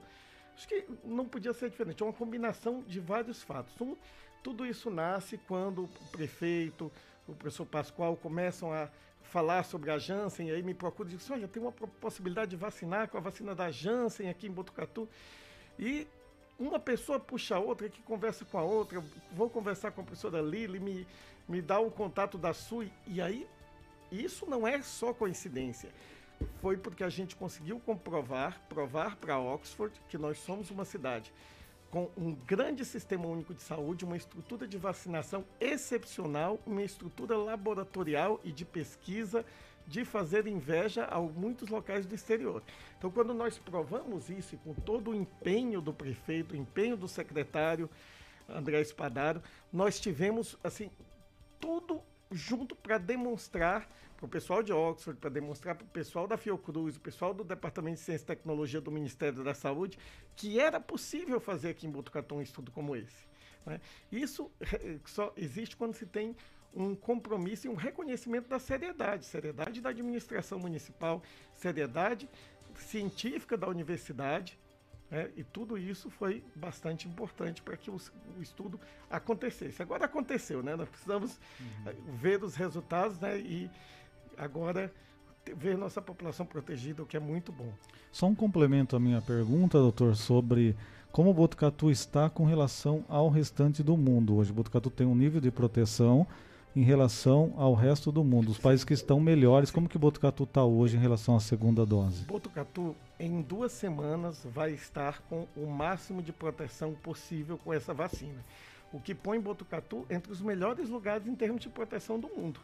acho 0.55 0.69
que 0.69 0.87
não 1.03 1.27
podia 1.27 1.55
ser 1.55 1.71
diferente. 1.71 2.03
É 2.03 2.07
uma 2.07 2.13
combinação 2.13 2.83
de 2.83 3.01
vários 3.01 3.43
fatos. 3.43 3.79
Um, 3.81 3.97
tudo 4.43 4.67
isso 4.67 4.91
nasce 4.91 5.39
quando 5.39 5.85
o 5.85 5.89
prefeito, 6.11 6.93
o 7.27 7.35
professor 7.35 7.67
Pascoal 7.67 8.17
começam 8.17 8.73
a 8.73 8.91
falar 9.23 9.63
sobre 9.63 9.91
a 9.91 9.99
Janssen, 9.99 10.49
e 10.49 10.53
aí 10.53 10.63
me 10.63 10.73
procuram 10.73 11.11
e 11.11 11.17
dizem, 11.17 11.37
olha, 11.37 11.49
tem 11.49 11.63
uma 11.63 11.73
possibilidade 11.73 12.51
de 12.51 12.57
vacinar 12.57 13.09
com 13.09 13.19
a 13.19 13.21
vacina 13.21 13.55
da 13.55 13.71
Janssen 13.71 14.29
aqui 14.29 14.47
em 14.47 14.51
Botucatu. 14.51 15.09
E 15.79 16.07
uma 16.59 16.79
pessoa 16.79 17.21
puxa 17.21 17.57
a 17.57 17.59
outra, 17.61 17.89
que 17.89 18.03
conversa 18.03 18.45
com 18.45 18.59
a 18.59 18.63
outra, 18.63 19.03
vou 19.33 19.49
conversar 19.49 19.93
com 19.93 20.01
a 20.01 20.05
professora 20.05 20.41
Lili, 20.41 20.81
me, 20.81 21.07
me 21.49 21.63
dá 21.63 21.79
o 21.79 21.91
contato 21.91 22.37
da 22.37 22.53
SUI, 22.53 22.93
e 23.07 23.21
aí 23.21 23.47
isso 24.11 24.45
não 24.47 24.67
é 24.67 24.83
só 24.83 25.15
coincidência. 25.15 25.91
Foi 26.61 26.77
porque 26.77 27.05
a 27.05 27.09
gente 27.09 27.37
conseguiu 27.37 27.81
comprovar, 27.81 28.61
provar 28.69 29.17
para 29.17 29.39
Oxford 29.39 30.01
que 30.09 30.19
nós 30.19 30.39
somos 30.39 30.71
uma 30.71 30.85
cidade 30.85 31.33
com 31.91 32.11
um 32.17 32.35
grande 32.35 32.85
sistema 32.85 33.27
único 33.27 33.55
de 33.55 33.63
saúde, 33.63 34.05
uma 34.05 34.17
estrutura 34.17 34.67
de 34.67 34.77
vacinação 34.77 35.45
excepcional, 35.59 36.59
uma 36.67 36.83
estrutura 36.83 37.37
laboratorial 37.37 38.41
e 38.45 38.53
de 38.53 38.65
pesquisa 38.65 39.45
de 39.89 40.05
fazer 40.05 40.47
inveja 40.47 41.07
a 41.07 41.19
muitos 41.19 41.71
locais 41.71 42.05
do 42.05 42.15
exterior. 42.15 42.63
Então, 42.99 43.11
quando 43.11 43.33
nós 43.33 43.59
provamos 43.59 44.29
isso, 44.29 44.59
com 44.59 44.75
todo 44.75 45.11
o 45.11 45.15
empenho 45.15 45.81
do 45.81 45.95
prefeito, 45.95 46.53
o 46.53 46.57
empenho 46.57 46.95
do 46.95 47.09
secretário 47.09 47.89
André 48.47 48.83
Espadaro, 48.83 49.43
nós 49.73 49.99
tivemos 49.99 50.59
assim 50.63 50.91
tudo 51.59 52.03
junto 52.31 52.77
para 52.77 52.99
demonstrar 52.99 53.89
para 54.19 54.27
o 54.27 54.29
pessoal 54.29 54.63
de 54.63 54.73
Oxford, 54.73 55.19
para 55.19 55.31
demonstrar 55.31 55.77
para 55.77 55.85
o 55.85 55.89
pessoal 55.89 56.27
da 56.27 56.37
Fiocruz, 56.37 56.97
o 56.97 57.01
pessoal 57.01 57.33
do 57.33 57.45
Departamento 57.45 57.99
de 57.99 58.03
Ciência 58.03 58.25
e 58.25 58.27
Tecnologia 58.27 58.81
do 58.81 58.91
Ministério 58.91 59.45
da 59.45 59.55
Saúde, 59.55 59.97
que 60.35 60.59
era 60.59 60.81
possível 60.81 61.41
fazer 61.41 61.71
aqui 61.71 61.87
em 61.87 61.91
Botucatu 61.91 62.35
um 62.35 62.43
estudo 62.43 62.73
como 62.73 62.97
esse. 62.97 63.29
Né? 63.65 63.81
Isso 64.11 64.51
só 65.07 65.33
existe 65.37 65.77
quando 65.77 65.95
se 65.95 66.05
tem 66.05 66.37
um 66.75 66.95
compromisso 66.95 67.67
e 67.67 67.71
um 67.71 67.75
reconhecimento 67.75 68.49
da 68.49 68.59
seriedade, 68.59 69.25
seriedade 69.25 69.81
da 69.81 69.91
administração 69.91 70.59
municipal, 70.59 71.23
seriedade 71.55 72.29
científica 72.77 73.57
da 73.57 73.69
universidade, 73.69 74.59
né? 75.11 75.31
e 75.37 75.43
tudo 75.43 75.77
isso 75.79 76.11
foi 76.11 76.45
bastante 76.55 77.09
importante 77.09 77.63
para 77.63 77.77
que 77.77 77.91
o, 77.91 77.97
o, 78.37 78.43
estudo 78.43 78.79
acontecesse. 79.11 79.83
Agora 79.83 80.05
aconteceu, 80.05 80.63
né? 80.63 80.77
Nós 80.77 80.89
precisamos 80.89 81.41
uhum. 81.59 82.17
ver 82.17 82.43
os 82.45 82.55
resultados 82.55 83.19
né? 83.19 83.39
e 83.39 83.71
agora 84.37 84.93
ver 85.57 85.79
nossa 85.79 86.03
população 86.03 86.45
protegida, 86.45 87.03
o 87.03 87.07
que 87.07 87.17
é 87.17 87.21
muito 87.21 87.51
bom. 87.51 87.73
Só 88.13 88.27
um 88.27 88.35
complemento 88.35 88.95
à 88.95 89.01
minha 89.01 89.21
pergunta, 89.21 89.79
doutor, 89.79 90.15
sobre 90.15 90.77
como 91.11 91.31
o 91.31 91.35
Botucatu 91.35 91.91
está 91.91 92.29
com 92.29 92.45
relação 92.45 93.05
ao 93.09 93.29
restante 93.29 93.83
do 93.83 93.97
mundo. 93.97 94.37
Hoje, 94.37 94.51
o 94.51 94.55
Botucatu 94.55 94.91
tem 94.91 95.07
um 95.07 95.15
nível 95.15 95.41
de 95.41 95.51
proteção 95.51 96.27
em 96.79 96.83
relação 96.85 97.53
ao 97.57 97.75
resto 97.75 98.13
do 98.13 98.23
mundo, 98.23 98.53
os 98.53 98.59
países 98.59 98.85
que 98.85 98.95
estão 98.95 99.19
melhores. 99.19 99.69
Como 99.69 99.89
que 99.89 99.99
Botucatu 99.99 100.45
está 100.45 100.65
hoje 100.65 100.97
em 100.97 101.01
relação 101.01 101.35
à 101.35 101.41
segunda 101.41 101.85
dose? 101.85 102.25
Botucatu, 102.25 102.95
em 103.19 103.43
duas 103.43 103.73
semanas, 103.73 104.45
vai 104.45 104.71
estar 104.71 105.21
com 105.23 105.49
o 105.57 105.67
máximo 105.67 106.23
de 106.23 106.33
proteção 106.33 106.95
possível 106.95 107.59
com 107.59 107.75
essa 107.75 107.93
vacina, 107.93 108.45
o 108.93 109.01
que 109.01 109.13
põe 109.13 109.41
Botucatu 109.41 110.07
entre 110.09 110.31
os 110.31 110.41
melhores 110.41 110.89
lugares 110.89 111.27
em 111.27 111.35
termos 111.35 111.63
de 111.63 111.69
proteção 111.69 112.17
do 112.21 112.29
mundo. 112.29 112.61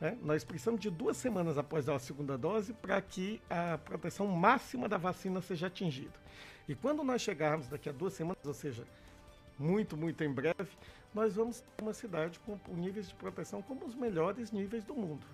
Né? 0.00 0.16
Nós 0.22 0.44
precisamos 0.44 0.80
de 0.80 0.88
duas 0.88 1.16
semanas 1.16 1.58
após 1.58 1.88
a 1.88 1.98
segunda 1.98 2.38
dose 2.38 2.74
para 2.74 3.00
que 3.00 3.40
a 3.50 3.76
proteção 3.76 4.28
máxima 4.28 4.88
da 4.88 4.98
vacina 4.98 5.40
seja 5.40 5.66
atingida. 5.66 6.14
E 6.68 6.76
quando 6.76 7.02
nós 7.02 7.22
chegarmos 7.22 7.66
daqui 7.66 7.88
a 7.88 7.92
duas 7.92 8.12
semanas, 8.12 8.46
ou 8.46 8.54
seja, 8.54 8.86
muito, 9.58 9.96
muito 9.96 10.22
em 10.22 10.32
breve, 10.32 10.68
nós 11.16 11.34
vamos 11.34 11.60
ter 11.60 11.82
uma 11.82 11.94
cidade 11.94 12.38
com 12.40 12.58
níveis 12.74 13.08
de 13.08 13.14
proteção 13.14 13.62
como 13.62 13.86
os 13.86 13.94
melhores 13.94 14.52
níveis 14.52 14.84
do 14.84 14.94
mundo. 14.94 15.26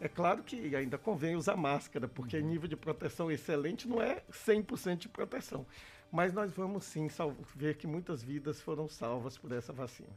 É 0.00 0.08
claro 0.08 0.42
que 0.42 0.74
ainda 0.74 0.98
convém 0.98 1.36
usar 1.36 1.56
máscara, 1.56 2.08
porque 2.08 2.36
uhum. 2.36 2.48
nível 2.48 2.68
de 2.68 2.76
proteção 2.76 3.30
excelente 3.30 3.88
não 3.88 4.02
é 4.02 4.22
100% 4.28 4.96
de 4.96 5.08
proteção. 5.08 5.64
Mas 6.10 6.32
nós 6.32 6.52
vamos 6.52 6.82
sim 6.84 7.06
ver 7.54 7.76
que 7.76 7.86
muitas 7.86 8.24
vidas 8.24 8.60
foram 8.60 8.88
salvas 8.88 9.38
por 9.38 9.52
essa 9.52 9.72
vacina. 9.72 10.10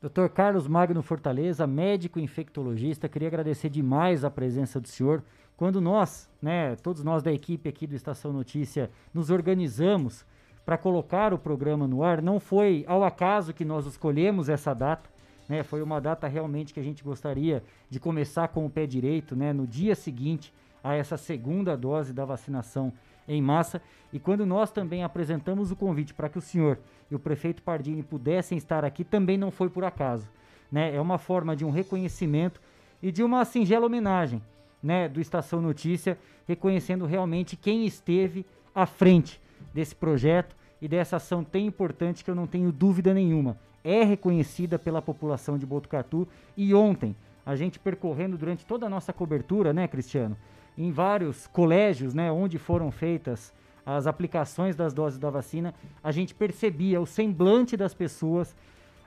Dr. 0.00 0.28
Carlos 0.32 0.68
Magno 0.68 1.02
Fortaleza, 1.02 1.66
médico 1.66 2.20
infectologista, 2.20 3.08
queria 3.08 3.26
agradecer 3.26 3.68
demais 3.68 4.24
a 4.24 4.30
presença 4.30 4.80
do 4.80 4.86
senhor. 4.86 5.20
Quando 5.56 5.80
nós, 5.80 6.30
né, 6.40 6.76
todos 6.76 7.02
nós 7.02 7.24
da 7.24 7.32
equipe 7.32 7.68
aqui 7.68 7.88
do 7.88 7.96
Estação 7.96 8.32
Notícia, 8.32 8.88
nos 9.12 9.30
organizamos 9.30 10.24
para 10.66 10.76
colocar 10.76 11.32
o 11.32 11.38
programa 11.38 11.86
no 11.86 12.02
ar, 12.02 12.20
não 12.20 12.40
foi 12.40 12.84
ao 12.88 13.04
acaso 13.04 13.54
que 13.54 13.64
nós 13.64 13.86
escolhemos 13.86 14.48
essa 14.48 14.74
data, 14.74 15.08
né? 15.48 15.62
Foi 15.62 15.80
uma 15.80 16.00
data 16.00 16.26
realmente 16.26 16.74
que 16.74 16.80
a 16.80 16.82
gente 16.82 17.04
gostaria 17.04 17.62
de 17.88 18.00
começar 18.00 18.48
com 18.48 18.66
o 18.66 18.70
pé 18.70 18.84
direito, 18.84 19.36
né, 19.36 19.52
no 19.52 19.64
dia 19.64 19.94
seguinte 19.94 20.52
a 20.82 20.94
essa 20.94 21.16
segunda 21.16 21.76
dose 21.76 22.12
da 22.12 22.24
vacinação 22.24 22.92
em 23.28 23.40
massa. 23.40 23.80
E 24.12 24.18
quando 24.18 24.44
nós 24.44 24.72
também 24.72 25.04
apresentamos 25.04 25.70
o 25.70 25.76
convite 25.76 26.12
para 26.12 26.28
que 26.28 26.38
o 26.38 26.42
senhor 26.42 26.80
e 27.08 27.14
o 27.14 27.18
prefeito 27.18 27.62
Pardini 27.62 28.02
pudessem 28.02 28.58
estar 28.58 28.84
aqui, 28.84 29.04
também 29.04 29.38
não 29.38 29.52
foi 29.52 29.70
por 29.70 29.84
acaso. 29.84 30.28
Né? 30.70 30.96
É 30.96 31.00
uma 31.00 31.16
forma 31.16 31.54
de 31.54 31.64
um 31.64 31.70
reconhecimento 31.70 32.60
e 33.00 33.12
de 33.12 33.22
uma 33.22 33.44
singela 33.44 33.86
homenagem 33.86 34.42
né, 34.82 35.08
do 35.08 35.20
Estação 35.20 35.60
Notícia, 35.60 36.18
reconhecendo 36.46 37.06
realmente 37.06 37.56
quem 37.56 37.86
esteve 37.86 38.44
à 38.74 38.84
frente 38.84 39.40
desse 39.76 39.94
projeto 39.94 40.56
e 40.82 40.88
dessa 40.88 41.16
ação 41.16 41.44
tão 41.44 41.60
importante 41.60 42.24
que 42.24 42.30
eu 42.30 42.34
não 42.34 42.46
tenho 42.46 42.72
dúvida 42.72 43.14
nenhuma. 43.14 43.56
É 43.84 44.02
reconhecida 44.02 44.78
pela 44.78 45.00
população 45.00 45.56
de 45.56 45.64
Botucatu 45.64 46.26
e 46.56 46.74
ontem, 46.74 47.14
a 47.44 47.54
gente 47.54 47.78
percorrendo 47.78 48.36
durante 48.36 48.66
toda 48.66 48.86
a 48.86 48.90
nossa 48.90 49.12
cobertura, 49.12 49.72
né, 49.72 49.86
Cristiano? 49.86 50.36
em 50.76 50.92
vários 50.92 51.46
colégios, 51.46 52.12
né, 52.12 52.30
onde 52.30 52.58
foram 52.58 52.90
feitas 52.90 53.52
as 53.84 54.06
aplicações 54.06 54.74
das 54.74 54.92
doses 54.92 55.18
da 55.18 55.30
vacina, 55.30 55.72
a 56.02 56.10
gente 56.10 56.34
percebia 56.34 57.00
o 57.00 57.06
semblante 57.06 57.76
das 57.76 57.94
pessoas, 57.94 58.54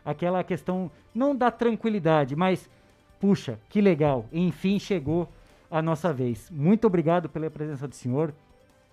aquela 0.06 0.44
questão 0.44 0.90
não 1.14 1.36
da 1.36 1.52
tranquilidade, 1.52 2.36
mas 2.36 2.70
puxa, 3.20 3.60
que 3.68 3.82
legal, 3.82 4.26
enfim 4.32 4.80
chegou 4.80 5.28
a 5.70 5.82
nossa 5.82 6.14
vez. 6.14 6.50
Muito 6.50 6.88
obrigado 6.88 7.28
pela 7.28 7.50
presença 7.50 7.88
do 7.88 7.94
senhor. 7.94 8.34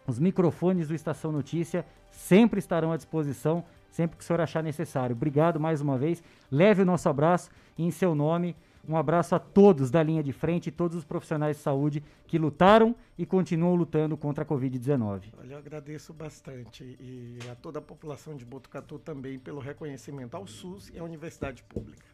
Os 0.06 0.18
microfones 0.18 0.88
do 0.88 0.94
Estação 0.94 1.32
Notícia 1.32 1.84
sempre 2.10 2.58
estarão 2.58 2.92
à 2.92 2.96
disposição, 2.96 3.64
sempre 3.90 4.16
que 4.16 4.22
o 4.22 4.26
senhor 4.26 4.40
achar 4.40 4.62
necessário. 4.62 5.16
Obrigado 5.16 5.58
mais 5.58 5.80
uma 5.80 5.98
vez. 5.98 6.22
Leve 6.50 6.82
o 6.82 6.86
nosso 6.86 7.08
abraço 7.08 7.50
e 7.76 7.84
em 7.84 7.90
seu 7.90 8.14
nome 8.14 8.54
um 8.88 8.96
abraço 8.96 9.34
a 9.34 9.38
todos 9.38 9.90
da 9.90 10.02
linha 10.02 10.22
de 10.22 10.32
frente 10.32 10.68
e 10.68 10.70
todos 10.70 10.96
os 10.96 11.04
profissionais 11.04 11.56
de 11.56 11.62
saúde 11.62 12.04
que 12.26 12.38
lutaram 12.38 12.94
e 13.18 13.26
continuam 13.26 13.74
lutando 13.74 14.16
contra 14.16 14.44
a 14.44 14.46
Covid-19. 14.46 15.32
Olha, 15.38 15.54
eu 15.54 15.58
agradeço 15.58 16.12
bastante 16.12 16.84
e 17.00 17.38
a 17.50 17.54
toda 17.56 17.80
a 17.80 17.82
população 17.82 18.36
de 18.36 18.44
Botucatu 18.44 18.98
também 18.98 19.38
pelo 19.38 19.58
reconhecimento 19.58 20.36
ao 20.36 20.46
SUS 20.46 20.90
e 20.94 20.98
à 20.98 21.04
Universidade 21.04 21.64
Pública. 21.64 22.06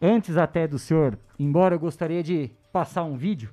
Antes 0.00 0.36
até 0.36 0.66
do 0.66 0.78
senhor, 0.78 1.18
embora 1.38 1.74
eu 1.74 1.78
gostaria 1.78 2.22
de 2.22 2.50
passar 2.72 3.04
um 3.04 3.16
vídeo, 3.16 3.50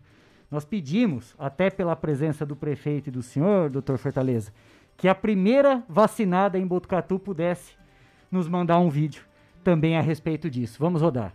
nós 0.50 0.66
pedimos, 0.66 1.36
até 1.38 1.70
pela 1.70 1.96
presença 1.96 2.46
do 2.46 2.56
prefeito 2.56 3.08
e 3.08 3.12
do 3.12 3.22
senhor, 3.22 3.70
doutor 3.70 3.98
Fortaleza, 3.98 4.52
que 4.98 5.08
a 5.08 5.16
primeira 5.16 5.84
vacinada 5.88 6.58
em 6.58 6.66
Botucatu 6.66 7.20
pudesse 7.20 7.74
nos 8.32 8.48
mandar 8.48 8.80
um 8.80 8.90
vídeo 8.90 9.24
também 9.64 9.98
a 9.98 10.02
respeito 10.02 10.50
disso. 10.50 10.78
Vamos 10.80 11.02
rodar. 11.02 11.34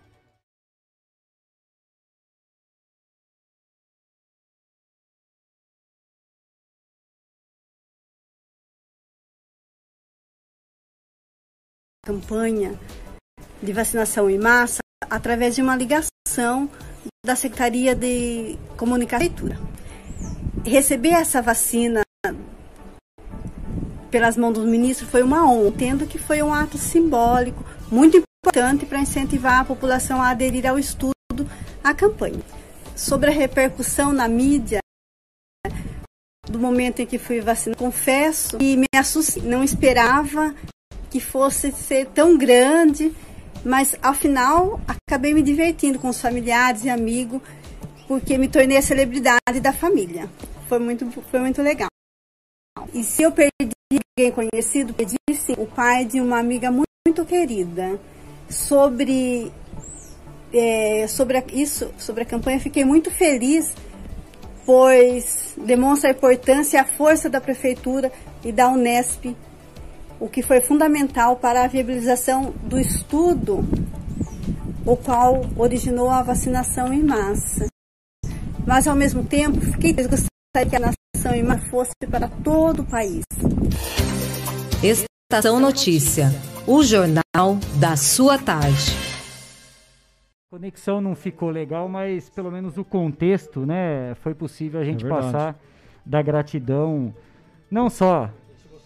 campanha 12.05 12.79
de 13.63 13.73
vacinação 13.73 14.29
em 14.29 14.39
massa 14.39 14.81
através 15.09 15.55
de 15.55 15.63
uma 15.63 15.75
ligação 15.75 16.69
da 17.25 17.35
Secretaria 17.35 17.95
de 17.95 18.59
Comunicação. 18.77 19.27
Receber 20.63 21.15
essa 21.15 21.41
vacina 21.41 22.03
pelas 24.11 24.37
mãos 24.37 24.53
do 24.53 24.63
ministro 24.63 25.07
foi 25.07 25.23
uma 25.23 25.51
honra, 25.51 25.69
entendo 25.69 26.07
que 26.07 26.19
foi 26.19 26.43
um 26.43 26.53
ato 26.53 26.77
simbólico 26.77 27.65
muito 27.91 28.17
importante 28.17 28.85
para 28.85 29.01
incentivar 29.01 29.61
a 29.61 29.65
população 29.65 30.21
a 30.21 30.29
aderir 30.29 30.67
ao 30.67 30.79
estudo, 30.79 31.15
à 31.83 31.95
campanha. 31.95 32.41
Sobre 32.95 33.31
a 33.31 33.33
repercussão 33.33 34.13
na 34.13 34.29
mídia, 34.29 34.79
do 36.49 36.61
momento 36.61 37.01
em 37.01 37.07
que 37.07 37.19
fui 37.19 37.41
vacinada, 37.41 37.79
confesso 37.79 38.59
que 38.59 38.77
me 38.77 38.87
assustei, 38.95 39.43
não 39.43 39.65
esperava 39.65 40.55
que 41.11 41.19
fosse 41.19 41.73
ser 41.73 42.07
tão 42.07 42.37
grande, 42.37 43.13
mas 43.65 43.97
ao 44.03 44.15
final 44.15 44.81
acabei 44.87 45.33
me 45.33 45.43
divertindo 45.43 45.99
com 45.99 46.09
os 46.09 46.21
familiares 46.21 46.85
e 46.85 46.91
amigos, 46.91 47.41
porque 48.07 48.37
me 48.37 48.49
tornei 48.49 48.77
a 48.77 48.83
celebridade 48.83 49.61
da 49.61 49.73
família. 49.73 50.29
Foi 50.69 50.79
muito, 50.79 51.11
foi 51.31 51.41
muito 51.41 51.63
legal. 51.63 51.89
E 52.93 53.03
se 53.03 53.23
eu 53.23 53.33
perdi 53.33 53.51
alguém 54.17 54.33
conhecido, 54.33 54.93
perdi 54.93 55.17
sim, 55.35 55.55
o 55.57 55.67
pai 55.67 56.05
de 56.05 56.21
uma 56.21 56.39
amiga 56.39 56.71
muito, 56.71 56.85
muito 57.07 57.25
querida. 57.25 57.99
Sobre, 58.49 59.51
é, 60.53 61.07
sobre 61.09 61.39
a, 61.39 61.45
isso, 61.53 61.91
sobre 61.99 62.23
a 62.23 62.27
campanha, 62.27 62.61
fiquei 62.61 62.85
muito 62.85 63.11
feliz, 63.11 63.75
pois 64.67 65.55
demonstra 65.57 66.11
a 66.11 66.13
importância 66.13 66.77
e 66.77 66.81
a 66.81 66.85
força 66.85 67.31
da 67.31 67.41
prefeitura 67.41 68.13
e 68.45 68.53
da 68.53 68.69
Unesp, 68.69 69.35
o 70.25 70.29
que 70.31 70.41
foi 70.41 70.59
fundamental 70.63 71.37
para 71.37 71.65
a 71.65 71.67
viabilização 71.67 72.55
do 72.63 72.79
estudo, 72.81 73.63
o 74.87 74.97
qual 74.97 75.43
originou 75.55 76.09
a 76.09 76.23
vacinação 76.23 76.91
em 76.95 77.03
massa. 77.03 77.67
Mas 78.67 78.89
ao 78.89 78.97
mesmo 78.97 79.23
tempo, 79.23 79.61
fiquei 79.61 79.93
gostaria 79.93 80.71
que 80.71 80.77
a 80.77 80.81
nação 80.81 81.35
em 81.35 81.43
massa 81.43 81.67
fosse 81.67 81.93
para 82.11 82.27
todo 82.43 82.81
o 82.81 82.87
país. 82.87 83.23
Estação 84.83 85.61
Notícia, 85.61 86.31
o 86.67 86.83
jornal 86.83 87.59
da 87.79 87.95
sua 87.95 88.39
tarde. 88.39 88.97
A 90.51 90.57
conexão 90.57 91.03
não 91.03 91.15
ficou 91.15 91.51
legal, 91.51 91.87
mas 91.87 92.31
pelo 92.31 92.51
menos 92.51 92.79
o 92.79 92.85
contexto, 92.85 93.67
né, 93.67 94.15
foi 94.23 94.35
possível 94.35 94.81
a 94.81 94.85
gente 94.85 95.05
É 95.05 95.09
passar 95.11 95.55
da 96.03 96.23
gratidão 96.23 97.15
não 97.71 97.91
só 97.91 98.31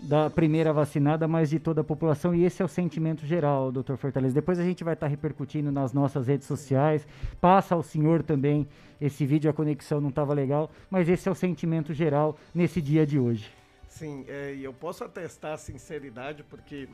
da 0.01 0.31
primeira 0.31 0.73
vacinada, 0.73 1.27
mas 1.27 1.51
de 1.51 1.59
toda 1.59 1.81
a 1.81 1.85
população, 1.85 2.35
e 2.35 2.45
esse 2.45 2.63
é 2.63 2.65
o 2.65 2.69
sentimento 2.69 3.27
geral, 3.27 3.73
doutor 3.73 3.97
Fortaleza. 3.97 4.35
Depois 4.35 4.59
a 4.59 4.65
gente 4.65 4.85
vai 4.85 4.95
estar 4.95 5.07
repercutindo 5.07 5.73
nas 5.73 5.93
nossas 5.93 6.27
redes 6.27 6.47
sociais, 6.47 7.07
passa 7.41 7.75
ao 7.75 7.83
senhor 7.83 8.23
também 8.23 8.69
esse 9.01 9.27
vídeo, 9.27 9.51
a 9.51 9.53
conexão 9.53 10.01
não 10.01 10.09
estava 10.09 10.33
legal, 10.33 10.71
mas 10.91 11.09
esse 11.09 11.29
é 11.29 11.33
o 11.33 11.35
sentimento 11.35 11.93
geral 11.93 12.37
nesse 12.55 12.81
dia 12.81 13.07
de 13.07 13.19
hoje. 13.19 13.51
Sim, 13.89 14.25
é, 14.29 14.55
e 14.55 14.63
eu 14.63 14.73
posso 14.73 15.03
atestar 15.03 15.55
a 15.55 15.57
sinceridade, 15.57 16.45
porque 16.45 16.89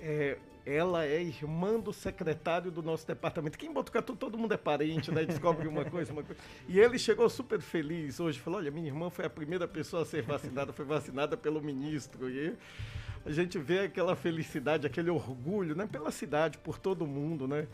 é, 0.00 0.38
ela 0.64 1.04
é 1.04 1.22
irmã 1.22 1.78
do 1.78 1.92
secretário 1.92 2.70
do 2.70 2.82
nosso 2.82 3.06
departamento. 3.06 3.56
Aqui 3.56 3.66
em 3.66 3.72
Botucatu 3.72 4.14
todo 4.14 4.38
mundo 4.38 4.54
é 4.54 4.56
parente, 4.56 5.10
né? 5.10 5.24
Descobre 5.24 5.66
uma 5.66 5.84
coisa, 5.84 6.12
uma 6.12 6.22
coisa. 6.22 6.40
E 6.68 6.78
ele 6.78 6.98
chegou 6.98 7.28
super 7.28 7.60
feliz 7.60 8.20
hoje, 8.20 8.38
falou, 8.38 8.60
olha, 8.60 8.70
minha 8.70 8.86
irmã 8.86 9.10
foi 9.10 9.24
a 9.26 9.30
primeira 9.30 9.66
pessoa 9.66 10.02
a 10.02 10.04
ser 10.04 10.22
vacinada, 10.22 10.72
foi 10.72 10.84
vacinada 10.84 11.36
pelo 11.36 11.60
ministro. 11.60 12.28
E 12.28 12.54
a 13.24 13.30
gente 13.30 13.58
vê 13.58 13.80
aquela 13.80 14.16
felicidade, 14.16 14.86
aquele 14.86 15.10
orgulho, 15.10 15.74
né? 15.74 15.88
Pela 15.90 16.10
cidade, 16.10 16.58
por 16.58 16.78
todo 16.78 17.06
mundo, 17.06 17.46
né? 17.48 17.66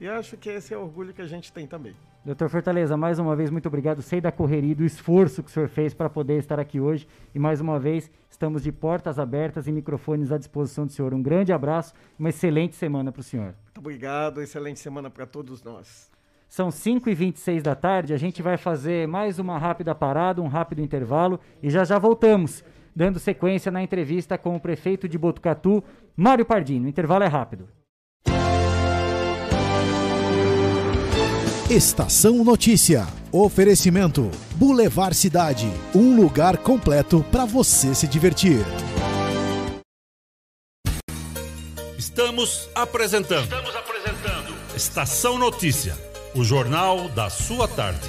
E 0.00 0.08
acho 0.08 0.36
que 0.36 0.48
esse 0.48 0.74
é 0.74 0.76
o 0.76 0.82
orgulho 0.82 1.14
que 1.14 1.22
a 1.22 1.26
gente 1.26 1.52
tem 1.52 1.66
também. 1.66 1.94
Doutor 2.24 2.48
Fortaleza, 2.48 2.96
mais 2.96 3.18
uma 3.18 3.36
vez, 3.36 3.50
muito 3.50 3.66
obrigado. 3.66 4.02
Sei 4.02 4.20
da 4.20 4.32
correria 4.32 4.72
e 4.72 4.74
do 4.74 4.84
esforço 4.84 5.42
que 5.42 5.50
o 5.50 5.52
senhor 5.52 5.68
fez 5.68 5.92
para 5.92 6.08
poder 6.08 6.38
estar 6.38 6.58
aqui 6.58 6.80
hoje. 6.80 7.06
E 7.34 7.38
mais 7.38 7.60
uma 7.60 7.78
vez, 7.78 8.10
estamos 8.44 8.62
de 8.62 8.70
portas 8.70 9.18
abertas 9.18 9.66
e 9.66 9.72
microfones 9.72 10.30
à 10.30 10.36
disposição 10.36 10.84
do 10.84 10.92
senhor. 10.92 11.14
Um 11.14 11.22
grande 11.22 11.50
abraço 11.50 11.94
uma 12.18 12.28
excelente 12.28 12.76
semana 12.76 13.10
para 13.10 13.20
o 13.20 13.22
senhor. 13.22 13.54
Muito 13.64 13.78
obrigado, 13.78 14.42
excelente 14.42 14.80
semana 14.80 15.08
para 15.08 15.24
todos 15.24 15.62
nós. 15.62 16.10
São 16.46 16.68
5h26 16.68 17.62
da 17.62 17.74
tarde, 17.74 18.12
a 18.12 18.18
gente 18.18 18.42
vai 18.42 18.58
fazer 18.58 19.08
mais 19.08 19.38
uma 19.38 19.56
rápida 19.56 19.94
parada, 19.94 20.42
um 20.42 20.46
rápido 20.46 20.82
intervalo 20.82 21.40
e 21.62 21.70
já 21.70 21.84
já 21.84 21.98
voltamos, 21.98 22.62
dando 22.94 23.18
sequência 23.18 23.72
na 23.72 23.82
entrevista 23.82 24.36
com 24.36 24.54
o 24.54 24.60
prefeito 24.60 25.08
de 25.08 25.16
Botucatu, 25.16 25.82
Mário 26.14 26.44
Pardini. 26.44 26.84
O 26.84 26.88
intervalo 26.90 27.24
é 27.24 27.28
rápido. 27.28 27.66
Estação 31.74 32.44
Notícia. 32.44 33.04
Oferecimento: 33.32 34.30
Boulevard 34.54 35.12
Cidade. 35.12 35.66
Um 35.92 36.14
lugar 36.14 36.56
completo 36.58 37.26
para 37.32 37.44
você 37.44 37.92
se 37.96 38.06
divertir. 38.06 38.64
Estamos 41.98 42.68
apresentando. 42.76 43.42
Estamos 43.42 43.74
apresentando. 43.74 44.54
Estação 44.76 45.36
Notícia, 45.36 45.98
o 46.32 46.44
jornal 46.44 47.08
da 47.08 47.28
sua 47.28 47.66
tarde. 47.66 48.08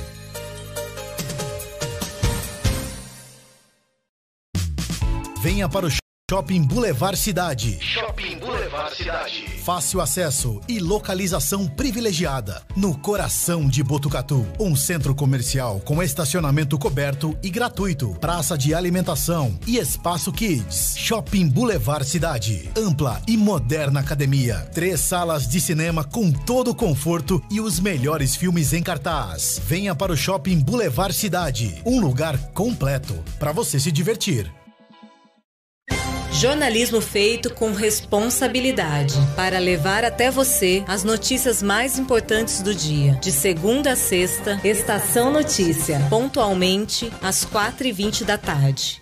Venha 5.42 5.68
para 5.68 5.88
o 5.88 5.90
Shopping 6.28 6.64
Boulevard 6.64 7.16
Cidade. 7.16 7.78
Shopping 7.80 8.40
Boulevard 8.40 8.96
Cidade. 8.96 9.46
Fácil 9.64 10.02
acesso 10.02 10.60
e 10.68 10.80
localização 10.80 11.68
privilegiada. 11.68 12.64
No 12.76 12.98
coração 12.98 13.68
de 13.68 13.84
Botucatu. 13.84 14.44
Um 14.60 14.76
centro 14.76 15.14
comercial 15.14 15.80
com 15.82 16.02
estacionamento 16.02 16.80
coberto 16.80 17.38
e 17.44 17.52
gratuito. 17.52 18.18
Praça 18.20 18.58
de 18.58 18.74
alimentação 18.74 19.56
e 19.68 19.78
espaço 19.78 20.32
kids. 20.32 20.96
Shopping 20.98 21.48
Boulevard 21.48 22.08
Cidade. 22.08 22.72
Ampla 22.76 23.22
e 23.28 23.38
moderna 23.38 24.00
academia. 24.00 24.68
Três 24.74 25.02
salas 25.02 25.48
de 25.48 25.62
cinema 25.62 26.04
com 26.04 26.32
todo 26.32 26.72
o 26.72 26.76
conforto 26.76 27.40
e 27.52 27.62
os 27.62 27.80
melhores 27.80 28.36
filmes 28.36 28.74
em 28.74 28.82
cartaz. 28.82 29.62
Venha 29.64 29.94
para 29.94 30.12
o 30.12 30.18
Shopping 30.18 30.60
Boulevard 30.60 31.16
Cidade. 31.16 31.84
Um 31.86 32.02
lugar 32.02 32.36
completo 32.52 33.14
para 33.38 33.52
você 33.52 33.80
se 33.80 33.92
divertir. 33.92 34.52
Jornalismo 36.36 37.00
feito 37.00 37.54
com 37.54 37.72
responsabilidade 37.72 39.16
para 39.38 39.58
levar 39.58 40.04
até 40.04 40.30
você 40.30 40.84
as 40.86 41.02
notícias 41.02 41.64
mais 41.64 41.98
importantes 41.98 42.62
do 42.62 42.76
dia. 42.76 43.14
De 43.22 43.32
segunda 43.32 43.94
a 43.94 43.96
sexta, 43.96 44.60
Estação 44.62 45.32
Notícia, 45.32 46.06
pontualmente 46.10 47.10
às 47.22 47.46
4h20 47.46 48.26
da 48.26 48.38
tarde. 48.38 49.00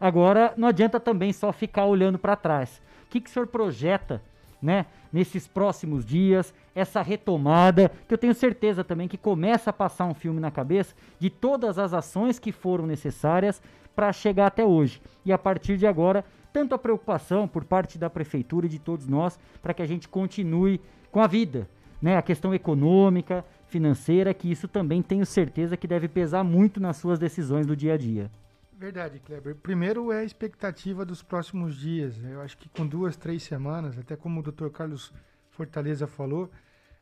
Agora, 0.00 0.52
não 0.56 0.68
adianta 0.68 0.98
também 0.98 1.32
só 1.32 1.52
ficar 1.52 1.86
olhando 1.86 2.18
para 2.18 2.36
trás. 2.36 2.80
O 3.06 3.10
que, 3.10 3.20
que 3.20 3.30
o 3.30 3.32
senhor 3.32 3.46
projeta, 3.46 4.20
né, 4.60 4.86
nesses 5.12 5.46
próximos 5.46 6.04
dias, 6.04 6.52
essa 6.74 7.00
retomada, 7.00 7.90
que 8.08 8.14
eu 8.14 8.18
tenho 8.18 8.34
certeza 8.34 8.82
também 8.82 9.06
que 9.06 9.16
começa 9.16 9.70
a 9.70 9.72
passar 9.72 10.06
um 10.06 10.14
filme 10.14 10.40
na 10.40 10.50
cabeça 10.50 10.94
de 11.18 11.30
todas 11.30 11.78
as 11.78 11.94
ações 11.94 12.38
que 12.38 12.50
foram 12.50 12.86
necessárias 12.86 13.62
para 13.94 14.12
chegar 14.12 14.46
até 14.46 14.64
hoje. 14.64 15.00
E 15.24 15.32
a 15.32 15.38
partir 15.38 15.76
de 15.76 15.86
agora, 15.86 16.24
tanto 16.52 16.74
a 16.74 16.78
preocupação 16.78 17.46
por 17.46 17.64
parte 17.64 17.98
da 17.98 18.10
prefeitura 18.10 18.66
e 18.66 18.68
de 18.68 18.78
todos 18.78 19.06
nós 19.06 19.38
para 19.62 19.72
que 19.72 19.82
a 19.82 19.86
gente 19.86 20.08
continue 20.08 20.80
com 21.10 21.20
a 21.20 21.26
vida, 21.26 21.68
né? 22.02 22.16
A 22.16 22.22
questão 22.22 22.52
econômica, 22.52 23.44
financeira, 23.68 24.34
que 24.34 24.50
isso 24.50 24.68
também 24.68 25.02
tenho 25.02 25.24
certeza 25.24 25.76
que 25.76 25.86
deve 25.86 26.08
pesar 26.08 26.44
muito 26.44 26.80
nas 26.80 26.96
suas 26.96 27.18
decisões 27.18 27.66
do 27.66 27.76
dia 27.76 27.94
a 27.94 27.96
dia. 27.96 28.30
Verdade, 28.76 29.20
Kleber. 29.20 29.54
Primeiro 29.54 30.10
é 30.10 30.18
a 30.18 30.24
expectativa 30.24 31.04
dos 31.04 31.22
próximos 31.22 31.76
dias. 31.76 32.16
Eu 32.24 32.40
acho 32.40 32.58
que 32.58 32.68
com 32.68 32.86
duas, 32.86 33.16
três 33.16 33.42
semanas, 33.42 33.96
até 33.96 34.16
como 34.16 34.40
o 34.40 34.42
Dr. 34.42 34.68
Carlos 34.68 35.12
Fortaleza 35.50 36.06
falou, 36.08 36.50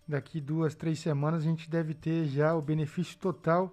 daqui 0.07 0.41
duas, 0.41 0.75
três 0.75 0.99
semanas 0.99 1.43
a 1.43 1.47
gente 1.47 1.71
deve 1.71 1.95
ter 1.95 2.27
já 2.27 2.55
o 2.55 2.61
benefício 2.61 3.19
total 3.19 3.73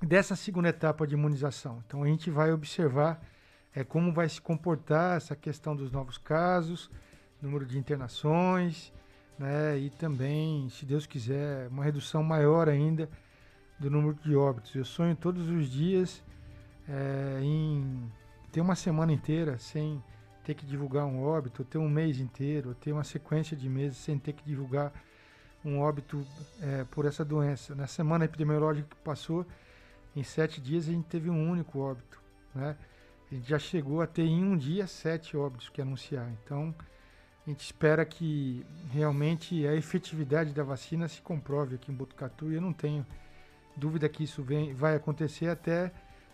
dessa 0.00 0.36
segunda 0.36 0.68
etapa 0.68 1.04
de 1.06 1.14
imunização. 1.14 1.82
Então 1.84 2.04
a 2.04 2.06
gente 2.06 2.30
vai 2.30 2.52
observar 2.52 3.20
é, 3.74 3.82
como 3.82 4.12
vai 4.12 4.28
se 4.28 4.40
comportar 4.40 5.16
essa 5.16 5.34
questão 5.34 5.74
dos 5.74 5.90
novos 5.90 6.16
casos, 6.16 6.90
número 7.40 7.66
de 7.66 7.76
internações, 7.76 8.92
né, 9.36 9.76
e 9.78 9.90
também, 9.90 10.68
se 10.68 10.86
Deus 10.86 11.06
quiser, 11.06 11.66
uma 11.68 11.82
redução 11.82 12.22
maior 12.22 12.68
ainda 12.68 13.10
do 13.80 13.90
número 13.90 14.14
de 14.14 14.36
óbitos. 14.36 14.74
Eu 14.76 14.84
sonho 14.84 15.16
todos 15.16 15.48
os 15.48 15.68
dias 15.68 16.22
é, 16.92 17.40
em 17.42 18.12
ter 18.52 18.60
uma 18.60 18.74
semana 18.74 19.12
inteira 19.12 19.58
sem 19.58 20.02
ter 20.44 20.54
que 20.54 20.66
divulgar 20.66 21.06
um 21.06 21.22
óbito, 21.22 21.64
ter 21.64 21.78
um 21.78 21.88
mês 21.88 22.18
inteiro, 22.18 22.74
ter 22.74 22.92
uma 22.92 23.04
sequência 23.04 23.56
de 23.56 23.68
meses 23.68 23.96
sem 23.96 24.18
ter 24.18 24.34
que 24.34 24.44
divulgar 24.44 24.92
um 25.64 25.78
óbito 25.78 26.26
é, 26.60 26.84
por 26.84 27.06
essa 27.06 27.24
doença. 27.24 27.74
Na 27.74 27.86
semana 27.86 28.24
epidemiológica 28.24 28.88
que 28.88 28.96
passou, 28.96 29.46
em 30.14 30.22
sete 30.22 30.60
dias 30.60 30.88
a 30.88 30.92
gente 30.92 31.06
teve 31.06 31.30
um 31.30 31.50
único 31.50 31.78
óbito, 31.78 32.20
né? 32.54 32.76
A 33.30 33.34
gente 33.34 33.48
já 33.48 33.58
chegou 33.58 34.02
a 34.02 34.06
ter 34.06 34.24
em 34.24 34.44
um 34.44 34.56
dia 34.58 34.86
sete 34.86 35.34
óbitos 35.36 35.70
que 35.70 35.80
anunciar. 35.80 36.28
Então, 36.44 36.74
a 37.46 37.48
gente 37.48 37.60
espera 37.60 38.04
que 38.04 38.66
realmente 38.90 39.66
a 39.66 39.74
efetividade 39.74 40.52
da 40.52 40.62
vacina 40.62 41.08
se 41.08 41.22
comprove 41.22 41.76
aqui 41.76 41.90
em 41.90 41.94
Botucatu 41.94 42.52
e 42.52 42.56
eu 42.56 42.60
não 42.60 42.74
tenho 42.74 43.06
dúvida 43.74 44.06
que 44.06 44.24
isso 44.24 44.42
vem, 44.42 44.74
vai 44.74 44.94
acontecer 44.94 45.48
até 45.48 45.90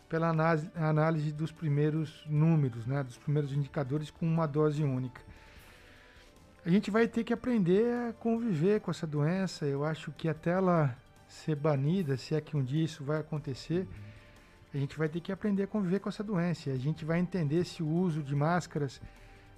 pela 0.09 0.29
análise, 0.29 1.33
dos 1.33 1.53
primeiros 1.53 2.25
números, 2.27 2.87
né, 2.87 3.03
dos 3.03 3.19
primeiros 3.19 3.53
indicadores 3.53 4.11
com 4.11 4.27
uma 4.27 4.47
dose 4.47 4.83
única. 4.83 5.21
A 6.65 6.71
gente 6.71 6.91
vai 6.91 7.07
ter 7.07 7.25
que 7.25 7.33
aprender 7.33 7.85
a 8.09 8.13
conviver 8.13 8.81
com 8.81 8.91
essa 8.91 9.07
doença. 9.07 9.65
Eu 9.67 9.85
acho 9.85 10.11
que 10.13 10.29
até 10.29 10.51
ela 10.51 10.97
ser 11.27 11.55
banida, 11.57 12.17
se 12.17 12.35
é 12.35 12.41
que 12.41 12.57
um 12.57 12.65
dia 12.65 12.85
isso 12.85 13.05
vai 13.05 13.21
acontecer, 13.21 13.87
a 14.73 14.77
gente 14.77 14.99
vai 14.99 15.09
ter 15.09 15.21
que 15.21 15.31
aprender 15.31 15.63
a 15.63 15.67
conviver 15.67 16.01
com 16.01 16.09
essa 16.09 16.25
doença. 16.25 16.71
A 16.71 16.77
gente 16.77 17.05
vai 17.05 17.19
entender 17.19 17.65
se 17.65 17.83
o 17.83 17.89
uso 17.89 18.23
de 18.23 18.35
máscaras 18.35 19.01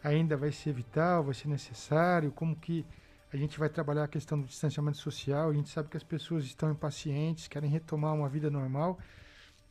ainda 0.02 0.36
vai 0.36 0.52
ser 0.52 0.72
vital, 0.72 1.24
vai 1.24 1.34
ser 1.34 1.48
necessário, 1.48 2.32
como 2.32 2.56
que 2.56 2.84
a 3.32 3.36
gente 3.36 3.58
vai 3.58 3.68
trabalhar 3.68 4.04
a 4.04 4.08
questão 4.08 4.40
do 4.40 4.46
distanciamento 4.46 4.98
social. 4.98 5.50
A 5.50 5.52
gente 5.52 5.70
sabe 5.70 5.88
que 5.88 5.96
as 5.96 6.04
pessoas 6.04 6.44
estão 6.44 6.70
impacientes, 6.70 7.46
querem 7.48 7.70
retomar 7.70 8.14
uma 8.14 8.28
vida 8.28 8.50
normal, 8.50 8.98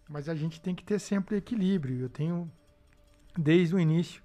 mas 0.10 0.28
a 0.28 0.34
gente 0.36 0.60
tem 0.60 0.74
que 0.74 0.84
ter 0.84 1.00
sempre 1.00 1.38
equilíbrio. 1.38 2.02
Eu 2.02 2.10
tenho, 2.10 2.52
desde 3.38 3.76
o 3.76 3.80
início, 3.80 4.22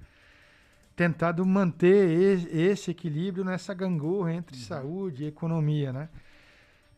tentado 0.96 1.44
manter 1.44 2.48
esse 2.54 2.90
equilíbrio 2.90 3.44
nessa 3.44 3.74
gangorra 3.74 4.32
entre 4.32 4.56
uhum. 4.56 4.62
saúde 4.62 5.24
e 5.24 5.26
economia, 5.26 5.92
né? 5.92 6.08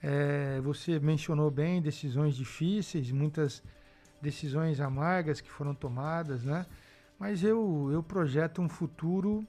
É, 0.02 0.60
você 0.60 1.00
mencionou 1.00 1.50
bem 1.50 1.82
decisões 1.82 2.36
difíceis, 2.36 3.10
muitas 3.10 3.62
decisões 4.22 4.80
amargas 4.80 5.40
que 5.40 5.50
foram 5.50 5.74
tomadas, 5.74 6.44
né? 6.44 6.64
Mas 7.18 7.42
eu, 7.42 7.90
eu 7.92 8.02
projeto 8.02 8.62
um 8.62 8.68
futuro 8.68 9.44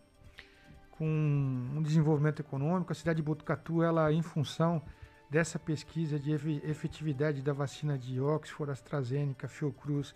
com 0.91 1.05
um 1.05 1.81
desenvolvimento 1.81 2.39
econômico. 2.39 2.91
A 2.91 2.95
cidade 2.95 3.17
de 3.17 3.23
Botucatu, 3.23 3.83
ela, 3.83 4.11
em 4.11 4.21
função 4.23 4.81
dessa 5.29 5.59
pesquisa 5.59 6.17
de 6.17 6.31
efetividade 6.31 7.41
da 7.41 7.53
vacina 7.53 7.97
de 7.97 8.19
Oxford, 8.19 8.71
AstraZeneca, 8.71 9.47
Fiocruz, 9.47 10.13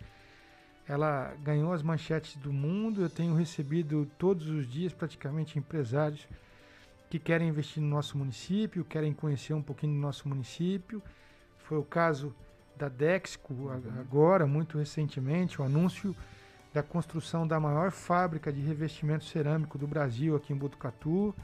ela 0.88 1.34
ganhou 1.42 1.72
as 1.72 1.82
manchetes 1.82 2.36
do 2.36 2.52
mundo. 2.52 3.02
Eu 3.02 3.10
tenho 3.10 3.34
recebido 3.34 4.10
todos 4.18 4.48
os 4.48 4.66
dias 4.66 4.92
praticamente 4.92 5.58
empresários 5.58 6.26
que 7.08 7.18
querem 7.18 7.48
investir 7.48 7.82
no 7.82 7.88
nosso 7.88 8.16
município, 8.16 8.84
querem 8.84 9.12
conhecer 9.12 9.52
um 9.52 9.62
pouquinho 9.62 9.94
do 9.94 10.00
nosso 10.00 10.28
município. 10.28 11.02
Foi 11.58 11.78
o 11.78 11.84
caso 11.84 12.34
da 12.76 12.88
Dexco 12.88 13.70
agora, 14.00 14.46
muito 14.46 14.78
recentemente, 14.78 15.60
o 15.60 15.64
anúncio 15.64 16.16
da 16.72 16.82
construção 16.82 17.46
da 17.46 17.60
maior 17.60 17.90
fábrica 17.90 18.50
de 18.50 18.60
revestimento 18.60 19.24
cerâmico 19.24 19.76
do 19.76 19.86
Brasil 19.86 20.34
aqui 20.34 20.54
em 20.54 20.56
Botucatu. 20.56 21.34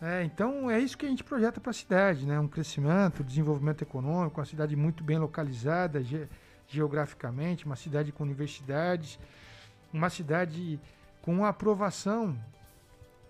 É, 0.00 0.22
então 0.24 0.70
é 0.70 0.78
isso 0.78 0.96
que 0.96 1.06
a 1.06 1.08
gente 1.08 1.24
projeta 1.24 1.58
para 1.58 1.70
a 1.70 1.74
cidade, 1.74 2.26
né? 2.26 2.38
Um 2.38 2.48
crescimento, 2.48 3.24
desenvolvimento 3.24 3.82
econômico, 3.82 4.38
uma 4.38 4.46
cidade 4.46 4.76
muito 4.76 5.02
bem 5.02 5.18
localizada 5.18 6.02
ge 6.02 6.28
geograficamente, 6.68 7.64
uma 7.64 7.76
cidade 7.76 8.10
com 8.10 8.24
universidades, 8.24 9.20
uma 9.92 10.10
cidade 10.10 10.80
com 11.22 11.44
aprovação 11.44 12.36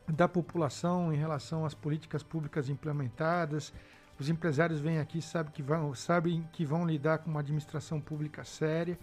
da 0.08 0.26
população 0.26 1.12
em 1.12 1.16
relação 1.16 1.66
às 1.66 1.74
políticas 1.74 2.22
públicas 2.22 2.70
implementadas. 2.70 3.74
Os 4.18 4.30
empresários 4.30 4.80
vêm 4.80 4.98
aqui 4.98 5.20
sabem 5.20 5.52
que 5.52 5.62
vão, 5.62 5.94
sabem 5.94 6.48
que 6.52 6.64
vão 6.64 6.86
lidar 6.86 7.18
com 7.18 7.30
uma 7.30 7.40
administração 7.40 8.00
pública 8.00 8.42
séria, 8.42 8.98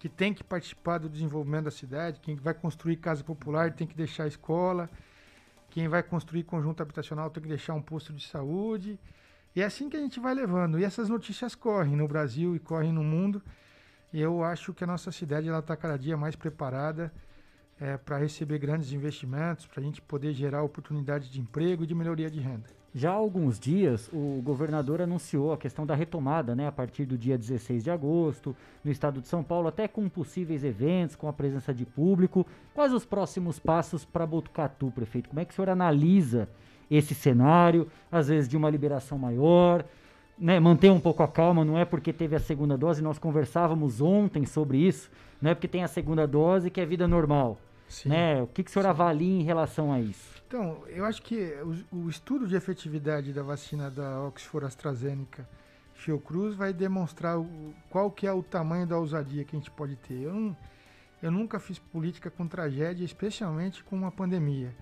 que 0.00 0.08
tem 0.08 0.34
que 0.34 0.42
participar 0.42 0.98
do 0.98 1.08
desenvolvimento 1.08 1.66
da 1.66 1.70
cidade. 1.70 2.18
Quem 2.20 2.34
vai 2.34 2.52
construir 2.52 2.96
casa 2.96 3.22
popular 3.22 3.72
tem 3.72 3.86
que 3.86 3.94
deixar 3.94 4.24
a 4.24 4.28
escola 4.28 4.90
quem 5.70 5.88
vai 5.88 6.02
construir 6.02 6.42
conjunto 6.42 6.82
habitacional 6.82 7.30
tem 7.30 7.42
que 7.42 7.48
deixar 7.48 7.74
um 7.74 7.82
posto 7.82 8.12
de 8.12 8.26
saúde. 8.26 8.98
E 9.54 9.62
é 9.62 9.64
assim 9.64 9.88
que 9.88 9.96
a 9.96 10.00
gente 10.00 10.18
vai 10.18 10.34
levando. 10.34 10.78
E 10.78 10.84
essas 10.84 11.08
notícias 11.08 11.54
correm 11.54 11.96
no 11.96 12.06
Brasil 12.06 12.54
e 12.54 12.58
correm 12.58 12.92
no 12.92 13.02
mundo. 13.02 13.42
E 14.12 14.20
eu 14.20 14.42
acho 14.42 14.74
que 14.74 14.82
a 14.82 14.86
nossa 14.86 15.12
cidade 15.12 15.48
está 15.48 15.76
cada 15.76 15.96
dia 15.96 16.16
mais 16.16 16.34
preparada 16.34 17.12
é, 17.80 17.96
para 17.96 18.18
receber 18.18 18.58
grandes 18.58 18.92
investimentos, 18.92 19.66
para 19.66 19.80
a 19.80 19.84
gente 19.84 20.02
poder 20.02 20.32
gerar 20.34 20.62
oportunidades 20.62 21.30
de 21.30 21.40
emprego 21.40 21.84
e 21.84 21.86
de 21.86 21.94
melhoria 21.94 22.30
de 22.30 22.40
renda. 22.40 22.79
Já 22.92 23.10
há 23.10 23.14
alguns 23.14 23.58
dias, 23.58 24.10
o 24.12 24.42
governador 24.42 25.00
anunciou 25.00 25.52
a 25.52 25.56
questão 25.56 25.86
da 25.86 25.94
retomada, 25.94 26.56
né, 26.56 26.66
a 26.66 26.72
partir 26.72 27.04
do 27.04 27.16
dia 27.16 27.38
16 27.38 27.84
de 27.84 27.90
agosto, 27.90 28.54
no 28.82 28.90
estado 28.90 29.20
de 29.20 29.28
São 29.28 29.44
Paulo, 29.44 29.68
até 29.68 29.86
com 29.86 30.08
possíveis 30.08 30.64
eventos, 30.64 31.14
com 31.14 31.28
a 31.28 31.32
presença 31.32 31.72
de 31.72 31.86
público. 31.86 32.44
Quais 32.74 32.92
os 32.92 33.04
próximos 33.04 33.60
passos 33.60 34.04
para 34.04 34.26
Botucatu, 34.26 34.90
prefeito? 34.90 35.28
Como 35.28 35.38
é 35.38 35.44
que 35.44 35.52
o 35.52 35.54
senhor 35.54 35.68
analisa 35.68 36.48
esse 36.90 37.14
cenário, 37.14 37.86
às 38.10 38.26
vezes 38.26 38.48
de 38.48 38.56
uma 38.56 38.68
liberação 38.68 39.16
maior, 39.16 39.84
né, 40.36 40.58
manter 40.58 40.90
um 40.90 40.98
pouco 40.98 41.22
a 41.22 41.28
calma, 41.28 41.64
não 41.64 41.78
é 41.78 41.84
porque 41.84 42.12
teve 42.12 42.34
a 42.34 42.40
segunda 42.40 42.76
dose, 42.76 43.00
nós 43.02 43.18
conversávamos 43.18 44.00
ontem 44.00 44.44
sobre 44.44 44.78
isso, 44.78 45.08
não 45.40 45.52
é 45.52 45.54
porque 45.54 45.68
tem 45.68 45.84
a 45.84 45.88
segunda 45.88 46.26
dose 46.26 46.70
que 46.70 46.80
é 46.80 46.86
vida 46.86 47.06
normal. 47.06 47.56
Sim. 47.88 48.08
Né? 48.08 48.42
O 48.42 48.48
que, 48.48 48.64
que 48.64 48.70
o 48.70 48.72
senhor 48.72 48.86
avalia 48.86 49.40
em 49.40 49.42
relação 49.42 49.92
a 49.92 50.00
isso? 50.00 50.39
Então, 50.50 50.82
eu 50.88 51.04
acho 51.04 51.22
que 51.22 51.54
o, 51.92 51.98
o, 51.98 52.10
estudo 52.10 52.44
de 52.44 52.56
efetividade 52.56 53.32
da 53.32 53.40
vacina 53.40 53.88
da 53.88 54.20
Oxford 54.22 54.66
AstraZeneca 54.66 55.48
Fiocruz 55.94 56.56
vai 56.56 56.72
demonstrar 56.72 57.38
o, 57.38 57.72
qual 57.88 58.10
que 58.10 58.26
é 58.26 58.32
o 58.32 58.42
tamanho 58.42 58.84
da 58.84 58.98
ousadia 58.98 59.44
que 59.44 59.54
a 59.54 59.58
gente 59.60 59.70
pode 59.70 59.94
ter. 59.94 60.22
Eu, 60.22 60.34
não, 60.34 60.56
eu 61.22 61.30
nunca 61.30 61.60
fiz 61.60 61.78
política 61.78 62.32
com 62.32 62.48
tragédia, 62.48 63.04
especialmente 63.04 63.84
com 63.84 63.94
uma 63.94 64.10
pandemia. 64.10 64.74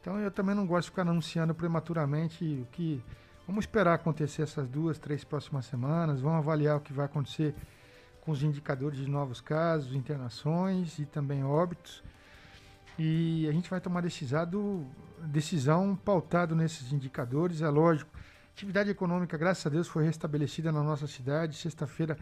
Então 0.00 0.20
eu 0.20 0.30
também 0.30 0.54
não 0.54 0.64
gosto 0.64 0.84
de 0.84 0.90
ficar 0.90 1.02
anunciando 1.02 1.52
prematuramente 1.52 2.44
o 2.44 2.66
que. 2.66 3.02
Vamos 3.44 3.64
esperar 3.64 3.94
acontecer 3.94 4.42
essas 4.42 4.68
duas, 4.68 5.00
três 5.00 5.24
próximas 5.24 5.66
semanas, 5.66 6.20
vamos 6.20 6.38
avaliar 6.38 6.76
o 6.76 6.80
que 6.80 6.92
vai 6.92 7.06
acontecer 7.06 7.56
com 8.20 8.30
os 8.30 8.44
indicadores 8.44 9.00
de 9.00 9.10
novos 9.10 9.40
casos, 9.40 9.96
internações 9.96 10.96
e 11.00 11.06
também 11.06 11.42
óbitos. 11.42 12.04
E 12.98 13.46
a 13.48 13.52
gente 13.52 13.70
vai 13.70 13.80
tomar 13.80 14.00
decisão, 14.00 14.86
decisão 15.26 15.94
pautado 15.94 16.56
nesses 16.56 16.92
indicadores, 16.92 17.62
é 17.62 17.68
lógico. 17.68 18.10
Atividade 18.52 18.90
econômica, 18.90 19.38
graças 19.38 19.64
a 19.64 19.70
Deus, 19.70 19.86
foi 19.86 20.04
restabelecida 20.04 20.72
na 20.72 20.82
nossa 20.82 21.06
cidade. 21.06 21.56
Sexta-feira 21.56 22.18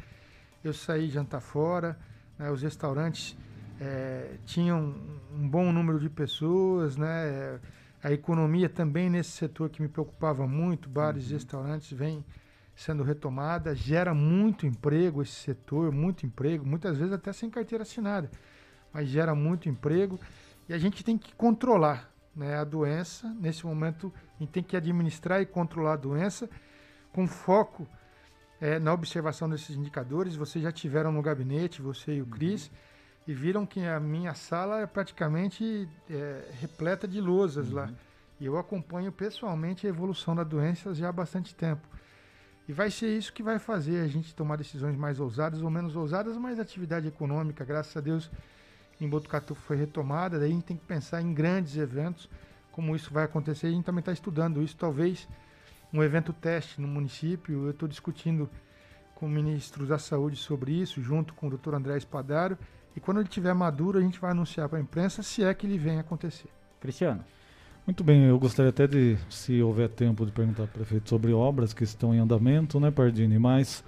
eu 0.62 0.74
saí 0.74 1.08
jantar 1.08 1.40
fora, 1.40 1.98
né, 2.38 2.50
os 2.50 2.60
restaurantes 2.60 3.36
é, 3.80 4.36
tinham 4.44 4.94
um 5.34 5.48
bom 5.48 5.72
número 5.72 5.98
de 5.98 6.10
pessoas, 6.10 6.96
né? 6.96 7.58
A 8.02 8.12
economia 8.12 8.68
também 8.68 9.08
nesse 9.10 9.30
setor 9.30 9.70
que 9.70 9.82
me 9.82 9.88
preocupava 9.88 10.46
muito, 10.46 10.88
bares 10.88 11.24
e 11.24 11.26
uhum. 11.28 11.32
restaurantes, 11.34 11.92
vem 11.92 12.24
sendo 12.74 13.02
retomada, 13.02 13.74
gera 13.74 14.12
muito 14.14 14.66
emprego 14.66 15.22
esse 15.22 15.32
setor, 15.32 15.90
muito 15.90 16.26
emprego, 16.26 16.64
muitas 16.66 16.98
vezes 16.98 17.12
até 17.12 17.32
sem 17.32 17.48
carteira 17.48 17.82
assinada, 17.82 18.30
mas 18.92 19.08
gera 19.08 19.34
muito 19.34 19.68
emprego. 19.68 20.20
E 20.68 20.74
a 20.74 20.78
gente 20.78 21.04
tem 21.04 21.16
que 21.16 21.34
controlar 21.34 22.10
né, 22.34 22.56
a 22.56 22.64
doença. 22.64 23.34
Nesse 23.40 23.64
momento, 23.64 24.12
a 24.36 24.42
gente 24.42 24.52
tem 24.52 24.62
que 24.62 24.76
administrar 24.76 25.40
e 25.40 25.46
controlar 25.46 25.94
a 25.94 25.96
doença 25.96 26.48
com 27.12 27.26
foco 27.26 27.88
é, 28.60 28.78
na 28.78 28.92
observação 28.92 29.48
desses 29.48 29.76
indicadores. 29.76 30.36
Vocês 30.36 30.62
já 30.62 30.72
tiveram 30.72 31.12
no 31.12 31.22
gabinete, 31.22 31.80
você 31.80 32.16
e 32.16 32.22
o 32.22 32.26
Cris, 32.26 32.66
uhum. 32.66 32.74
e 33.28 33.34
viram 33.34 33.66
que 33.66 33.84
a 33.84 33.98
minha 33.98 34.34
sala 34.34 34.80
é 34.80 34.86
praticamente 34.86 35.88
é, 36.10 36.50
repleta 36.60 37.08
de 37.08 37.20
lousas 37.20 37.68
uhum. 37.68 37.76
lá. 37.76 37.90
E 38.38 38.44
eu 38.44 38.58
acompanho 38.58 39.10
pessoalmente 39.10 39.86
a 39.86 39.90
evolução 39.90 40.34
da 40.34 40.44
doença 40.44 40.92
já 40.92 41.08
há 41.08 41.12
bastante 41.12 41.54
tempo. 41.54 41.86
E 42.68 42.72
vai 42.72 42.90
ser 42.90 43.16
isso 43.16 43.32
que 43.32 43.42
vai 43.42 43.58
fazer 43.58 44.00
a 44.00 44.08
gente 44.08 44.34
tomar 44.34 44.56
decisões 44.56 44.96
mais 44.96 45.20
ousadas 45.20 45.62
ou 45.62 45.70
menos 45.70 45.94
ousadas, 45.94 46.36
mas 46.36 46.58
atividade 46.58 47.06
econômica, 47.06 47.64
graças 47.64 47.96
a 47.96 48.00
Deus, 48.00 48.30
em 49.00 49.08
Botucatu 49.08 49.54
foi 49.54 49.76
retomada, 49.76 50.38
daí 50.38 50.50
a 50.50 50.52
gente 50.52 50.64
tem 50.64 50.76
que 50.76 50.84
pensar 50.84 51.20
em 51.20 51.32
grandes 51.32 51.76
eventos, 51.76 52.28
como 52.72 52.94
isso 52.94 53.12
vai 53.12 53.24
acontecer, 53.24 53.68
a 53.68 53.70
gente 53.70 53.84
também 53.84 54.00
está 54.00 54.12
estudando 54.12 54.62
isso, 54.62 54.76
talvez 54.76 55.28
um 55.92 56.02
evento 56.02 56.32
teste 56.32 56.80
no 56.80 56.88
município, 56.88 57.64
eu 57.64 57.70
estou 57.70 57.88
discutindo 57.88 58.48
com 59.14 59.26
o 59.26 59.28
ministro 59.28 59.86
da 59.86 59.98
Saúde 59.98 60.36
sobre 60.36 60.72
isso, 60.72 61.00
junto 61.00 61.32
com 61.34 61.46
o 61.46 61.50
doutor 61.50 61.74
André 61.74 61.96
Espadaro, 61.96 62.58
e 62.94 63.00
quando 63.00 63.18
ele 63.18 63.28
estiver 63.28 63.54
maduro, 63.54 63.98
a 63.98 64.02
gente 64.02 64.18
vai 64.18 64.30
anunciar 64.30 64.68
para 64.68 64.78
a 64.78 64.82
imprensa 64.82 65.22
se 65.22 65.44
é 65.44 65.52
que 65.54 65.66
ele 65.66 65.78
vem 65.78 65.98
acontecer. 65.98 66.48
Cristiano. 66.80 67.24
Muito 67.86 68.02
bem, 68.02 68.24
eu 68.24 68.38
gostaria 68.38 68.70
até 68.70 68.86
de, 68.86 69.16
se 69.30 69.62
houver 69.62 69.88
tempo, 69.88 70.26
de 70.26 70.32
perguntar 70.32 70.64
ao 70.64 70.68
prefeito 70.68 71.08
sobre 71.08 71.32
obras 71.32 71.72
que 71.72 71.84
estão 71.84 72.12
em 72.12 72.18
andamento, 72.18 72.80
né, 72.80 72.90
Pardini? 72.90 73.38
Mas 73.38 73.84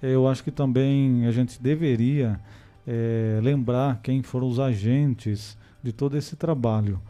eu 0.00 0.28
acho 0.28 0.44
que 0.44 0.52
também 0.52 1.26
a 1.26 1.32
gente 1.32 1.60
deveria 1.60 2.38
é, 2.86 3.40
lembrar 3.42 4.00
quem 4.02 4.22
foram 4.22 4.48
os 4.48 4.58
agentes 4.58 5.56
de 5.82 5.92
todo 5.92 6.16
esse 6.16 6.36
trabalho. 6.36 7.00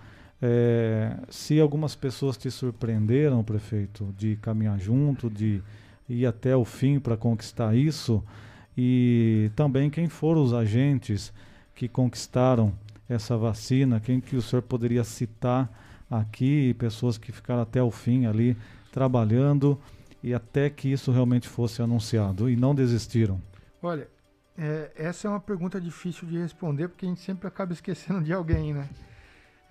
É, 0.42 1.16
se 1.28 1.60
algumas 1.60 1.94
pessoas 1.94 2.36
te 2.36 2.51
surpreenderam, 2.51 3.44
prefeito, 3.44 4.14
de 4.16 4.36
caminhar 4.36 4.78
junto, 4.78 5.28
de 5.28 5.62
ir 6.09 6.26
até 6.26 6.56
o 6.56 6.64
fim 6.64 6.98
para 6.98 7.16
conquistar 7.16 7.74
isso, 7.74 8.22
e 8.76 9.51
também 9.55 9.90
quem 9.90 10.09
foram 10.09 10.42
os 10.42 10.55
agentes 10.55 11.32
que 11.74 11.88
conquistaram 11.88 12.72
essa 13.09 13.36
vacina, 13.36 14.01
quem 14.01 14.20
que 14.20 14.36
o 14.36 14.42
senhor 14.42 14.62
poderia 14.62 15.05
citar 15.05 15.68
aqui, 16.10 16.74
pessoas 16.74 17.18
que 17.18 17.32
ficaram 17.32 17.62
até 17.62 17.82
o 17.82 17.90
fim 17.90 18.26
ali 18.26 18.56
trabalhando 18.92 19.78
e 20.22 20.34
até 20.34 20.68
que 20.70 20.90
isso 20.90 21.10
realmente 21.10 21.48
fosse 21.48 21.82
anunciado 21.82 22.48
e 22.48 22.56
não 22.56 22.74
desistiram? 22.74 23.40
Olha, 23.82 24.09
é, 24.62 24.92
essa 24.94 25.26
é 25.26 25.30
uma 25.30 25.40
pergunta 25.40 25.80
difícil 25.80 26.28
de 26.28 26.36
responder 26.36 26.88
porque 26.88 27.06
a 27.06 27.08
gente 27.08 27.22
sempre 27.22 27.48
acaba 27.48 27.72
esquecendo 27.72 28.22
de 28.22 28.30
alguém, 28.30 28.74
né? 28.74 28.90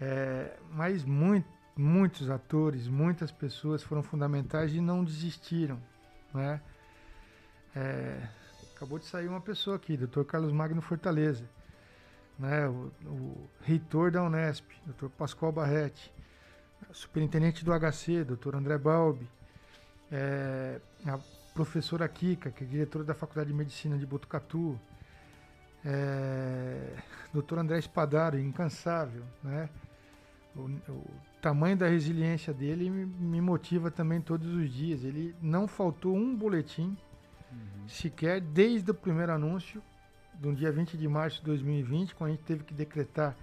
É, 0.02 0.58
mas 0.72 1.06
muito, 1.06 1.48
muitos 1.78 2.28
atores, 2.28 2.88
muitas 2.88 3.32
pessoas 3.32 3.84
foram 3.84 4.02
fundamentais 4.02 4.74
e 4.74 4.82
não 4.82 5.04
desistiram, 5.04 5.80
né? 6.34 6.60
É, 7.76 8.28
acabou 8.76 8.98
de 8.98 9.06
sair 9.06 9.28
uma 9.28 9.42
pessoa 9.42 9.76
aqui, 9.76 9.96
Dr. 9.96 10.24
Carlos 10.24 10.52
Magno 10.52 10.82
Fortaleza, 10.82 11.48
né? 12.40 12.68
O, 12.68 12.92
o 13.06 13.50
reitor 13.62 14.10
da 14.10 14.24
Unesp, 14.24 14.66
Dr. 14.88 15.10
Pascoal 15.10 15.52
Barretti, 15.52 16.12
superintendente 16.92 17.64
do 17.64 17.72
HC, 17.72 18.24
Dr. 18.24 18.56
André 18.56 18.80
Balbi, 18.80 19.30
é, 20.12 20.82
a 21.06 21.20
professora 21.60 22.08
Kika, 22.08 22.52
que 22.52 22.64
é 22.64 22.68
diretora 22.68 23.04
da 23.04 23.14
Faculdade 23.14 23.50
de 23.50 23.54
Medicina 23.54 23.98
de 23.98 24.06
Botucatu, 24.06 24.80
é, 25.84 26.96
Dr. 27.34 27.58
André 27.58 27.78
Espadaro, 27.78 28.40
incansável, 28.40 29.24
né? 29.44 29.70
O, 30.56 30.62
o, 30.90 31.06
tamanho 31.42 31.76
da 31.76 31.86
resiliência 31.90 32.54
dele 32.54 32.90
me, 32.90 33.06
me, 33.06 33.42
motiva 33.42 33.92
também 33.92 34.22
todos 34.22 34.48
os 34.48 34.72
dias. 34.72 35.04
Ele 35.04 35.36
não 35.42 35.68
faltou 35.68 36.16
um 36.16 36.34
boletim 36.34 36.98
uhum. 37.52 37.90
sequer 37.90 38.40
desde 38.40 38.92
o 38.92 38.94
primeiro 38.94 39.34
anúncio, 39.34 39.84
do 40.36 40.56
dia 40.56 40.72
20 40.72 40.98
de 40.98 41.08
março 41.10 41.40
de 41.40 41.46
2020, 41.46 42.16
quando 42.16 42.30
a 42.30 42.34
gente 42.36 42.44
teve 42.44 42.64
que 42.64 42.74
decretar 42.74 43.36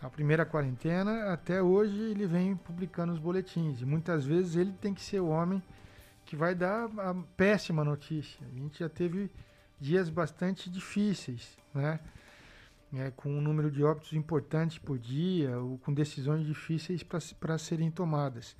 a 0.00 0.08
primeira 0.08 0.46
quarentena, 0.46 1.30
até 1.30 1.62
hoje 1.62 1.94
ele 1.94 2.26
vem 2.26 2.56
publicando 2.56 3.12
os 3.12 3.18
boletins. 3.18 3.82
E 3.82 3.84
muitas 3.84 4.24
vezes 4.24 4.56
ele 4.56 4.72
tem 4.72 4.94
que 4.94 5.02
ser 5.02 5.20
o 5.20 5.28
homem 5.28 5.62
que 6.24 6.36
vai 6.36 6.54
dar 6.54 6.84
a 6.98 7.14
péssima 7.36 7.84
notícia. 7.84 8.44
A 8.46 8.58
gente 8.58 8.78
já 8.78 8.88
teve 8.88 9.30
dias 9.80 10.08
bastante 10.08 10.70
difíceis, 10.70 11.56
né? 11.74 12.00
É, 12.96 13.10
com 13.10 13.28
um 13.28 13.40
número 13.40 13.72
de 13.72 13.82
óbitos 13.82 14.12
importantes 14.12 14.78
por 14.78 14.98
dia, 14.98 15.58
ou 15.58 15.78
com 15.78 15.92
decisões 15.92 16.46
difíceis 16.46 17.02
para 17.02 17.58
serem 17.58 17.90
tomadas. 17.90 18.56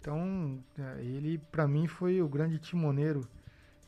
Então, 0.00 0.62
é, 0.78 1.02
ele, 1.02 1.38
para 1.50 1.66
mim, 1.66 1.88
foi 1.88 2.22
o 2.22 2.28
grande 2.28 2.58
timoneiro. 2.58 3.28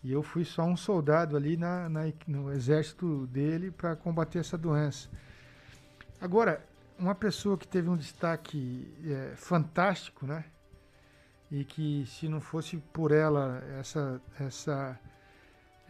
E 0.03 0.11
eu 0.11 0.23
fui 0.23 0.45
só 0.45 0.65
um 0.65 0.77
soldado 0.77 1.37
ali 1.37 1.57
na, 1.57 1.89
na 1.89 2.01
no 2.27 2.51
exército 2.51 3.27
dele 3.29 3.71
para 3.71 3.95
combater 3.95 4.41
essa 4.41 4.59
doença. 4.59 5.09
Agora, 6.21 6.67
uma 6.99 7.15
pessoa 7.15 7.57
que 7.57 7.69
teve 7.69 7.89
um 7.89 7.97
destaque 7.97 8.93
é, 9.05 9.35
fantástico, 9.37 10.27
né? 10.27 10.45
E 11.51 11.65
que 11.65 12.05
se 12.07 12.29
não 12.29 12.41
fosse 12.41 12.77
por 12.77 13.11
ela 13.11 13.63
essa 13.79 14.21
essa 14.39 14.99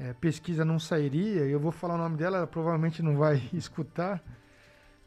é, 0.01 0.15
pesquisa 0.15 0.65
não 0.65 0.79
sairia. 0.79 1.43
Eu 1.43 1.61
vou 1.61 1.71
falar 1.71 1.95
o 1.95 1.99
nome 1.99 2.17
dela, 2.17 2.39
ela 2.39 2.47
provavelmente 2.47 3.03
não 3.03 3.17
vai 3.17 3.43
escutar, 3.53 4.23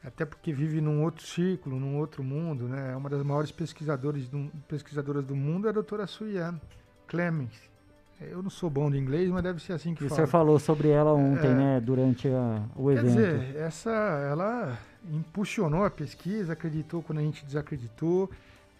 até 0.03 0.23
porque 0.23 0.53
vive 0.53 0.79
num 0.79 1.01
outro 1.01 1.25
círculo, 1.25 1.79
num 1.79 1.97
outro 1.97 2.23
mundo, 2.23 2.67
né? 2.67 2.91
É 2.91 2.95
uma 2.95 3.09
das 3.09 3.23
maiores 3.23 3.51
pesquisadoras 3.51 4.27
do, 4.27 4.51
pesquisadoras 4.67 5.25
do 5.25 5.35
mundo 5.35 5.67
é 5.67 5.69
a 5.69 5.73
doutora 5.73 6.05
Suyan 6.05 6.59
Clemens. 7.07 7.73
Eu 8.21 8.41
não 8.41 8.49
sou 8.49 8.69
bom 8.69 8.89
de 8.89 8.97
inglês, 8.97 9.29
mas 9.29 9.43
deve 9.43 9.61
ser 9.61 9.73
assim 9.73 9.93
que 9.93 10.05
e 10.05 10.07
fala. 10.07 10.13
O 10.13 10.15
senhor 10.15 10.27
falou 10.27 10.59
sobre 10.59 10.89
ela 10.89 11.13
ontem, 11.13 11.49
é, 11.49 11.53
né, 11.53 11.81
durante 11.81 12.27
a, 12.29 12.63
o 12.75 12.89
evento. 12.91 13.15
Quer 13.15 13.37
dizer, 13.39 13.55
essa, 13.57 13.91
ela 13.91 14.77
impulsionou 15.11 15.83
a 15.83 15.89
pesquisa, 15.89 16.53
acreditou 16.53 17.01
quando 17.01 17.19
a 17.19 17.21
gente 17.21 17.43
desacreditou, 17.43 18.29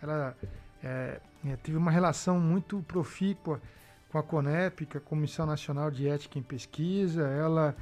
ela 0.02 0.34
é, 0.82 1.20
é, 1.46 1.56
teve 1.58 1.78
uma 1.78 1.92
relação 1.92 2.40
muito 2.40 2.82
profícua 2.84 3.62
com 4.10 4.18
a 4.18 4.24
CONEP, 4.24 4.86
que 4.86 4.98
é 4.98 5.00
a 5.00 5.02
Comissão 5.02 5.46
Nacional 5.46 5.92
de 5.92 6.08
Ética 6.08 6.40
em 6.40 6.44
Pesquisa. 6.44 7.24
Ela 7.28 7.76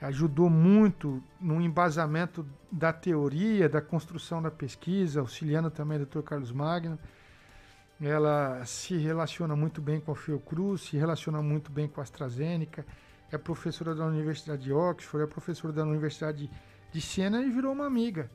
ajudou 0.00 0.50
muito 0.50 1.22
no 1.40 1.60
embasamento 1.60 2.46
da 2.70 2.92
teoria, 2.92 3.68
da 3.68 3.80
construção 3.80 4.42
da 4.42 4.50
pesquisa, 4.50 5.20
auxiliando 5.20 5.70
também 5.70 6.00
o 6.00 6.04
Dr. 6.04 6.20
Carlos 6.20 6.52
Magno. 6.52 6.98
Ela 8.00 8.62
se 8.66 8.96
relaciona 8.98 9.56
muito 9.56 9.80
bem 9.80 10.00
com 10.00 10.12
a 10.12 10.16
Fiocruz, 10.16 10.82
se 10.82 10.98
relaciona 10.98 11.40
muito 11.40 11.72
bem 11.72 11.88
com 11.88 12.00
a 12.00 12.02
AstraZeneca, 12.02 12.84
é 13.32 13.38
professora 13.38 13.94
da 13.94 14.04
Universidade 14.04 14.64
de 14.64 14.72
Oxford, 14.72 15.24
é 15.24 15.32
professora 15.32 15.72
da 15.72 15.82
Universidade 15.82 16.50
de 16.92 17.00
Siena 17.00 17.40
e 17.40 17.50
virou 17.50 17.72
uma 17.72 17.86
amiga. 17.86 18.30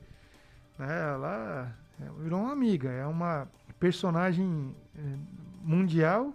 Né? 0.80 0.88
Ela 1.14 1.76
é, 2.02 2.24
virou 2.24 2.40
uma 2.40 2.52
amiga, 2.52 2.90
é 2.90 3.06
uma 3.06 3.48
personagem 3.82 4.76
é, 4.95 5.02
mundial, 5.64 6.32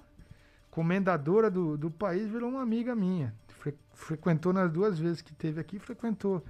comendadora 0.68 1.48
do, 1.48 1.78
do 1.78 1.88
país, 1.88 2.28
virou 2.28 2.50
uma 2.50 2.60
amiga 2.60 2.94
minha. 2.94 3.32
Fre 3.60 3.72
frequentou 3.94 4.52
nas 4.52 4.70
duas 4.70 4.98
vezes 4.98 5.22
que 5.22 5.32
teve 5.32 5.58
aqui, 5.58 5.78
frequentou 5.78 6.44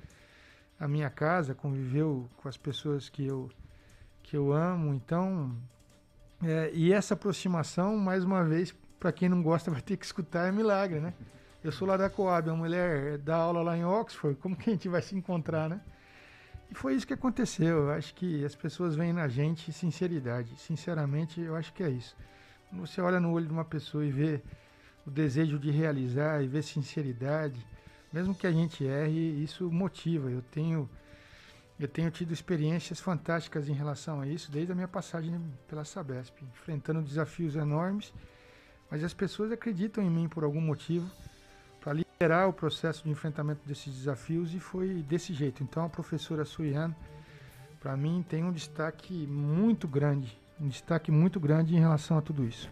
a 0.80 0.88
minha 0.88 1.08
casa, 1.10 1.54
conviveu 1.54 2.28
com 2.38 2.48
as 2.48 2.56
pessoas 2.56 3.08
que 3.10 3.24
eu, 3.24 3.50
que 4.22 4.36
eu 4.36 4.52
amo. 4.52 4.94
Então, 4.94 5.54
é, 6.42 6.70
e 6.72 6.92
essa 6.92 7.12
aproximação, 7.12 7.96
mais 7.98 8.24
uma 8.24 8.42
vez, 8.42 8.74
para 8.98 9.12
quem 9.12 9.28
não 9.28 9.42
gosta 9.42 9.70
vai 9.76 9.82
ter 9.82 9.98
que 9.98 10.06
escutar, 10.06 10.48
é 10.48 10.50
milagre, 10.50 10.98
né? 10.98 11.12
Eu 11.62 11.70
sou 11.70 11.86
lá 11.86 11.98
da 11.98 12.08
Coab, 12.08 12.48
a 12.48 12.54
mulher 12.54 13.18
dá 13.18 13.36
aula 13.36 13.62
lá 13.62 13.76
em 13.76 13.84
Oxford, 13.84 14.38
como 14.40 14.56
que 14.56 14.70
a 14.70 14.72
gente 14.72 14.88
vai 14.88 15.02
se 15.02 15.14
encontrar, 15.14 15.68
né? 15.68 15.80
E 16.70 16.74
foi 16.74 16.94
isso 16.94 17.06
que 17.06 17.14
aconteceu. 17.14 17.84
Eu 17.84 17.90
acho 17.90 18.14
que 18.14 18.44
as 18.44 18.54
pessoas 18.54 18.94
veem 18.94 19.12
na 19.12 19.28
gente 19.28 19.72
sinceridade. 19.72 20.58
Sinceramente, 20.58 21.40
eu 21.40 21.54
acho 21.54 21.72
que 21.72 21.82
é 21.82 21.90
isso. 21.90 22.16
Quando 22.68 22.86
você 22.86 23.00
olha 23.00 23.20
no 23.20 23.32
olho 23.32 23.46
de 23.46 23.52
uma 23.52 23.64
pessoa 23.64 24.04
e 24.04 24.10
vê 24.10 24.42
o 25.06 25.10
desejo 25.10 25.58
de 25.58 25.70
realizar 25.70 26.42
e 26.42 26.48
vê 26.48 26.60
sinceridade, 26.62 27.64
mesmo 28.12 28.34
que 28.34 28.46
a 28.46 28.52
gente 28.52 28.84
erre, 28.84 29.42
isso 29.42 29.70
motiva. 29.70 30.30
Eu 30.30 30.42
tenho 30.42 30.88
eu 31.78 31.86
tenho 31.86 32.10
tido 32.10 32.32
experiências 32.32 32.98
fantásticas 32.98 33.68
em 33.68 33.74
relação 33.74 34.22
a 34.22 34.26
isso 34.26 34.50
desde 34.50 34.72
a 34.72 34.74
minha 34.74 34.88
passagem 34.88 35.38
pela 35.68 35.84
Sabesp, 35.84 36.34
enfrentando 36.42 37.02
desafios 37.02 37.54
enormes, 37.54 38.14
mas 38.90 39.04
as 39.04 39.12
pessoas 39.12 39.52
acreditam 39.52 40.02
em 40.02 40.08
mim 40.08 40.26
por 40.26 40.42
algum 40.42 40.60
motivo 40.60 41.06
para 41.86 41.92
liderar 41.92 42.48
o 42.48 42.52
processo 42.52 43.04
de 43.04 43.10
enfrentamento 43.10 43.60
desses 43.64 43.94
desafios 43.94 44.52
e 44.52 44.58
foi 44.58 45.04
desse 45.08 45.32
jeito. 45.32 45.62
Então 45.62 45.84
a 45.84 45.88
professora 45.88 46.44
Suyan, 46.44 46.92
para 47.78 47.96
mim, 47.96 48.24
tem 48.28 48.42
um 48.42 48.50
destaque 48.50 49.24
muito 49.28 49.86
grande, 49.86 50.36
um 50.60 50.66
destaque 50.66 51.12
muito 51.12 51.38
grande 51.38 51.76
em 51.76 51.78
relação 51.78 52.18
a 52.18 52.20
tudo 52.20 52.44
isso. 52.44 52.68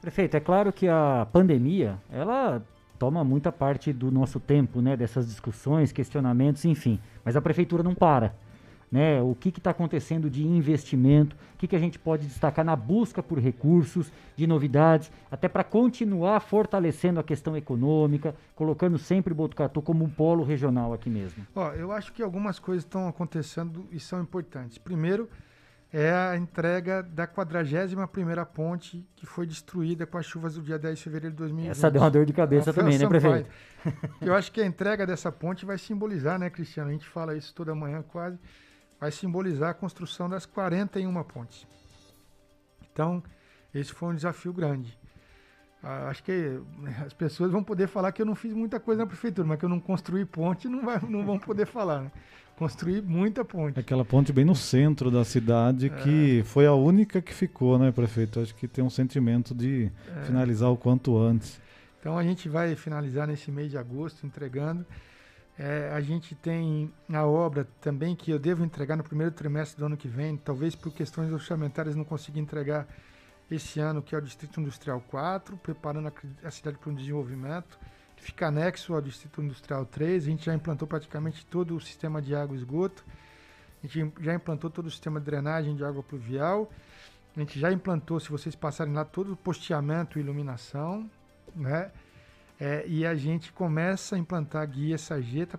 Prefeito, 0.00 0.34
é 0.34 0.40
claro 0.40 0.72
que 0.72 0.88
a 0.88 1.28
pandemia, 1.30 1.98
ela 2.10 2.64
toma 2.98 3.22
muita 3.22 3.52
parte 3.52 3.92
do 3.92 4.10
nosso 4.10 4.40
tempo, 4.40 4.80
né, 4.80 4.96
dessas 4.96 5.26
discussões, 5.26 5.92
questionamentos, 5.92 6.64
enfim, 6.64 6.98
mas 7.22 7.36
a 7.36 7.42
prefeitura 7.42 7.82
não 7.82 7.94
para 7.94 8.34
né? 8.90 9.20
O 9.20 9.34
que 9.34 9.50
está 9.50 9.70
acontecendo 9.70 10.30
de 10.30 10.46
investimento, 10.46 11.36
o 11.54 11.58
que, 11.58 11.68
que 11.68 11.76
a 11.76 11.78
gente 11.78 11.98
pode 11.98 12.26
destacar 12.26 12.64
na 12.64 12.74
busca 12.74 13.22
por 13.22 13.38
recursos, 13.38 14.10
de 14.36 14.46
novidades, 14.46 15.10
até 15.30 15.48
para 15.48 15.64
continuar 15.64 16.40
fortalecendo 16.40 17.20
a 17.20 17.22
questão 17.22 17.56
econômica, 17.56 18.34
colocando 18.54 18.98
sempre 18.98 19.34
Botucatu 19.34 19.82
como 19.82 20.04
um 20.04 20.08
polo 20.08 20.44
regional 20.44 20.92
aqui 20.92 21.10
mesmo. 21.10 21.46
Ó, 21.54 21.72
eu 21.72 21.92
acho 21.92 22.12
que 22.12 22.22
algumas 22.22 22.58
coisas 22.58 22.84
estão 22.84 23.08
acontecendo 23.08 23.86
e 23.90 24.00
são 24.00 24.22
importantes. 24.22 24.78
Primeiro, 24.78 25.28
é 25.92 26.12
a 26.12 26.36
entrega 26.36 27.02
da 27.02 27.26
41ª 27.26 28.44
ponte 28.46 29.06
que 29.16 29.24
foi 29.24 29.46
destruída 29.46 30.06
com 30.06 30.18
as 30.18 30.26
chuvas 30.26 30.54
do 30.54 30.62
dia 30.62 30.78
10 30.78 30.98
de 30.98 31.04
fevereiro 31.04 31.34
de 31.34 31.38
2020. 31.38 31.70
Essa 31.70 31.90
deu 31.90 32.02
uma 32.02 32.10
dor 32.10 32.26
de 32.26 32.32
cabeça 32.32 32.72
também, 32.72 32.98
né, 32.98 33.06
prefeito? 33.06 33.48
Eu 34.20 34.34
acho 34.34 34.52
que 34.52 34.60
a 34.60 34.66
entrega 34.66 35.06
dessa 35.06 35.32
ponte 35.32 35.64
vai 35.64 35.78
simbolizar, 35.78 36.38
né, 36.38 36.50
Cristiano? 36.50 36.90
A 36.90 36.92
gente 36.92 37.06
fala 37.06 37.34
isso 37.34 37.54
toda 37.54 37.74
manhã 37.74 38.02
quase 38.06 38.38
vai 39.00 39.10
simbolizar 39.10 39.70
a 39.70 39.74
construção 39.74 40.28
das 40.28 40.46
41 40.46 41.22
pontes. 41.24 41.66
Então, 42.92 43.22
esse 43.74 43.92
foi 43.92 44.10
um 44.10 44.14
desafio 44.14 44.52
grande. 44.52 44.98
Ah, 45.82 46.08
acho 46.08 46.24
que 46.24 46.60
as 47.06 47.12
pessoas 47.12 47.52
vão 47.52 47.62
poder 47.62 47.86
falar 47.86 48.10
que 48.10 48.20
eu 48.20 48.26
não 48.26 48.34
fiz 48.34 48.52
muita 48.52 48.80
coisa 48.80 49.02
na 49.02 49.06
prefeitura, 49.06 49.46
mas 49.46 49.58
que 49.58 49.64
eu 49.64 49.68
não 49.68 49.78
construí 49.78 50.24
ponte, 50.24 50.68
não, 50.68 50.84
vai, 50.84 51.00
não 51.08 51.24
vão 51.24 51.38
poder 51.38 51.66
falar. 51.68 52.02
Né? 52.02 52.12
Construí 52.56 53.00
muita 53.00 53.44
ponte. 53.44 53.78
Aquela 53.78 54.04
ponte 54.04 54.32
bem 54.32 54.44
no 54.44 54.56
centro 54.56 55.12
da 55.12 55.24
cidade, 55.24 55.86
é. 55.86 55.88
que 55.90 56.42
foi 56.44 56.66
a 56.66 56.74
única 56.74 57.22
que 57.22 57.32
ficou, 57.32 57.78
né, 57.78 57.92
prefeito? 57.92 58.40
Acho 58.40 58.52
que 58.56 58.66
tem 58.66 58.82
um 58.82 58.90
sentimento 58.90 59.54
de 59.54 59.92
é. 60.16 60.22
finalizar 60.22 60.68
o 60.68 60.76
quanto 60.76 61.16
antes. 61.16 61.60
Então 62.00 62.18
a 62.18 62.24
gente 62.24 62.48
vai 62.48 62.74
finalizar 62.74 63.28
nesse 63.28 63.52
mês 63.52 63.70
de 63.70 63.78
agosto 63.78 64.26
entregando. 64.26 64.84
É, 65.58 65.90
a 65.92 66.00
gente 66.00 66.36
tem 66.36 66.92
a 67.12 67.26
obra 67.26 67.66
também 67.80 68.14
que 68.14 68.30
eu 68.30 68.38
devo 68.38 68.64
entregar 68.64 68.96
no 68.96 69.02
primeiro 69.02 69.32
trimestre 69.32 69.76
do 69.78 69.86
ano 69.86 69.96
que 69.96 70.06
vem, 70.06 70.36
talvez 70.36 70.76
por 70.76 70.92
questões 70.92 71.32
orçamentárias 71.32 71.96
não 71.96 72.04
consiga 72.04 72.38
entregar 72.38 72.86
esse 73.50 73.80
ano, 73.80 74.00
que 74.00 74.14
é 74.14 74.18
o 74.18 74.20
Distrito 74.20 74.60
Industrial 74.60 75.00
4, 75.08 75.56
preparando 75.56 76.08
a, 76.08 76.46
a 76.46 76.50
cidade 76.50 76.78
para 76.78 76.90
um 76.90 76.94
desenvolvimento. 76.94 77.78
Fica 78.16 78.48
anexo 78.48 78.94
ao 78.94 79.00
Distrito 79.00 79.42
Industrial 79.42 79.84
3. 79.84 80.24
A 80.24 80.26
gente 80.26 80.46
já 80.46 80.54
implantou 80.54 80.86
praticamente 80.86 81.44
todo 81.46 81.74
o 81.74 81.80
sistema 81.80 82.22
de 82.22 82.34
água 82.34 82.54
e 82.54 82.58
esgoto. 82.58 83.04
A 83.82 83.86
gente 83.86 84.12
já 84.20 84.34
implantou 84.34 84.70
todo 84.70 84.86
o 84.86 84.90
sistema 84.90 85.18
de 85.18 85.26
drenagem 85.26 85.74
de 85.74 85.84
água 85.84 86.02
pluvial. 86.02 86.70
A 87.36 87.40
gente 87.40 87.58
já 87.58 87.72
implantou, 87.72 88.20
se 88.20 88.28
vocês 88.28 88.54
passarem 88.54 88.92
lá, 88.92 89.04
todo 89.04 89.32
o 89.32 89.36
posteamento 89.36 90.18
e 90.18 90.22
iluminação, 90.22 91.08
né? 91.54 91.90
É, 92.60 92.84
e 92.86 93.06
a 93.06 93.14
gente 93.14 93.52
começa 93.52 94.16
a 94.16 94.18
implantar 94.18 94.68
guia 94.68 94.98
sarjeta 94.98 95.56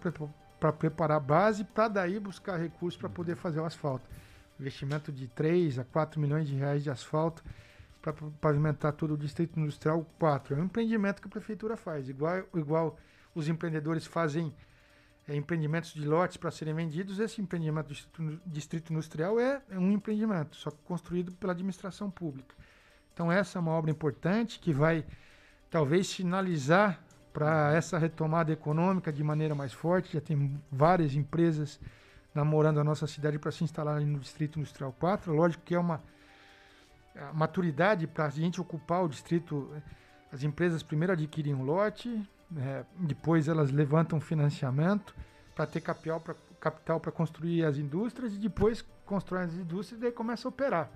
para 0.59 0.73
preparar 0.73 1.17
a 1.17 1.19
base, 1.19 1.63
para 1.63 1.87
daí 1.87 2.19
buscar 2.19 2.57
recursos 2.57 2.99
para 2.99 3.09
poder 3.09 3.35
fazer 3.35 3.59
o 3.59 3.65
asfalto. 3.65 4.09
Investimento 4.59 5.11
de 5.11 5.27
3 5.27 5.79
a 5.79 5.85
4 5.85 6.19
milhões 6.19 6.47
de 6.47 6.55
reais 6.55 6.83
de 6.83 6.89
asfalto 6.89 7.41
para 8.01 8.13
pavimentar 8.41 8.91
todo 8.93 9.13
o 9.13 9.17
Distrito 9.17 9.59
Industrial 9.59 10.05
4. 10.19 10.55
É 10.55 10.57
um 10.59 10.65
empreendimento 10.65 11.21
que 11.21 11.27
a 11.27 11.31
prefeitura 11.31 11.77
faz, 11.77 12.09
igual, 12.09 12.43
igual 12.53 12.97
os 13.33 13.47
empreendedores 13.47 14.05
fazem 14.05 14.53
é, 15.27 15.35
empreendimentos 15.35 15.93
de 15.93 16.05
lotes 16.05 16.37
para 16.37 16.51
serem 16.51 16.73
vendidos, 16.73 17.19
esse 17.19 17.41
empreendimento 17.41 17.87
do 17.87 17.93
Distrito, 17.93 18.41
Distrito 18.45 18.91
Industrial 18.91 19.39
é, 19.39 19.61
é 19.69 19.77
um 19.77 19.91
empreendimento, 19.91 20.55
só 20.55 20.71
construído 20.71 21.31
pela 21.33 21.53
administração 21.53 22.09
pública. 22.09 22.55
Então 23.13 23.31
essa 23.31 23.57
é 23.57 23.61
uma 23.61 23.71
obra 23.71 23.91
importante 23.91 24.59
que 24.59 24.73
vai 24.73 25.05
talvez 25.69 26.07
sinalizar 26.07 26.99
para 27.31 27.73
essa 27.73 27.97
retomada 27.97 28.51
econômica 28.51 29.11
de 29.11 29.23
maneira 29.23 29.53
mais 29.53 29.71
forte. 29.71 30.13
Já 30.13 30.21
tem 30.21 30.59
várias 30.71 31.15
empresas 31.15 31.79
namorando 32.33 32.79
a 32.79 32.83
nossa 32.83 33.07
cidade 33.07 33.37
para 33.37 33.51
se 33.51 33.63
instalar 33.63 34.01
no 34.01 34.19
Distrito 34.19 34.59
Industrial 34.59 34.93
4. 34.99 35.33
Lógico 35.33 35.63
que 35.63 35.75
é 35.75 35.79
uma 35.79 36.01
maturidade 37.33 38.07
para 38.07 38.25
a 38.25 38.29
gente 38.29 38.59
ocupar 38.61 39.03
o 39.03 39.09
distrito. 39.09 39.71
As 40.31 40.43
empresas 40.43 40.83
primeiro 40.83 41.13
adquirem 41.13 41.55
um 41.55 41.63
lote, 41.63 42.21
é, 42.55 42.85
depois 42.99 43.47
elas 43.47 43.71
levantam 43.71 44.21
financiamento 44.21 45.15
para 45.55 45.65
ter 45.65 45.81
capital 45.81 46.19
para 46.19 46.35
capital 46.59 46.99
construir 46.99 47.63
as 47.65 47.77
indústrias 47.77 48.33
e 48.33 48.37
depois 48.37 48.85
constroem 49.05 49.45
as 49.45 49.53
indústrias 49.53 49.99
e 49.99 50.03
daí 50.03 50.11
começa 50.11 50.47
a 50.47 50.49
operar. 50.49 50.89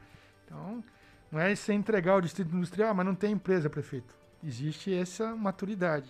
Então, 0.45 0.83
não 1.31 1.39
é 1.39 1.55
você 1.55 1.73
entregar 1.73 2.17
o 2.17 2.21
distrito 2.21 2.55
industrial, 2.55 2.93
mas 2.93 3.05
não 3.05 3.15
tem 3.15 3.31
empresa, 3.31 3.69
prefeito. 3.69 4.13
Existe 4.43 4.93
essa 4.93 5.35
maturidade 5.35 6.09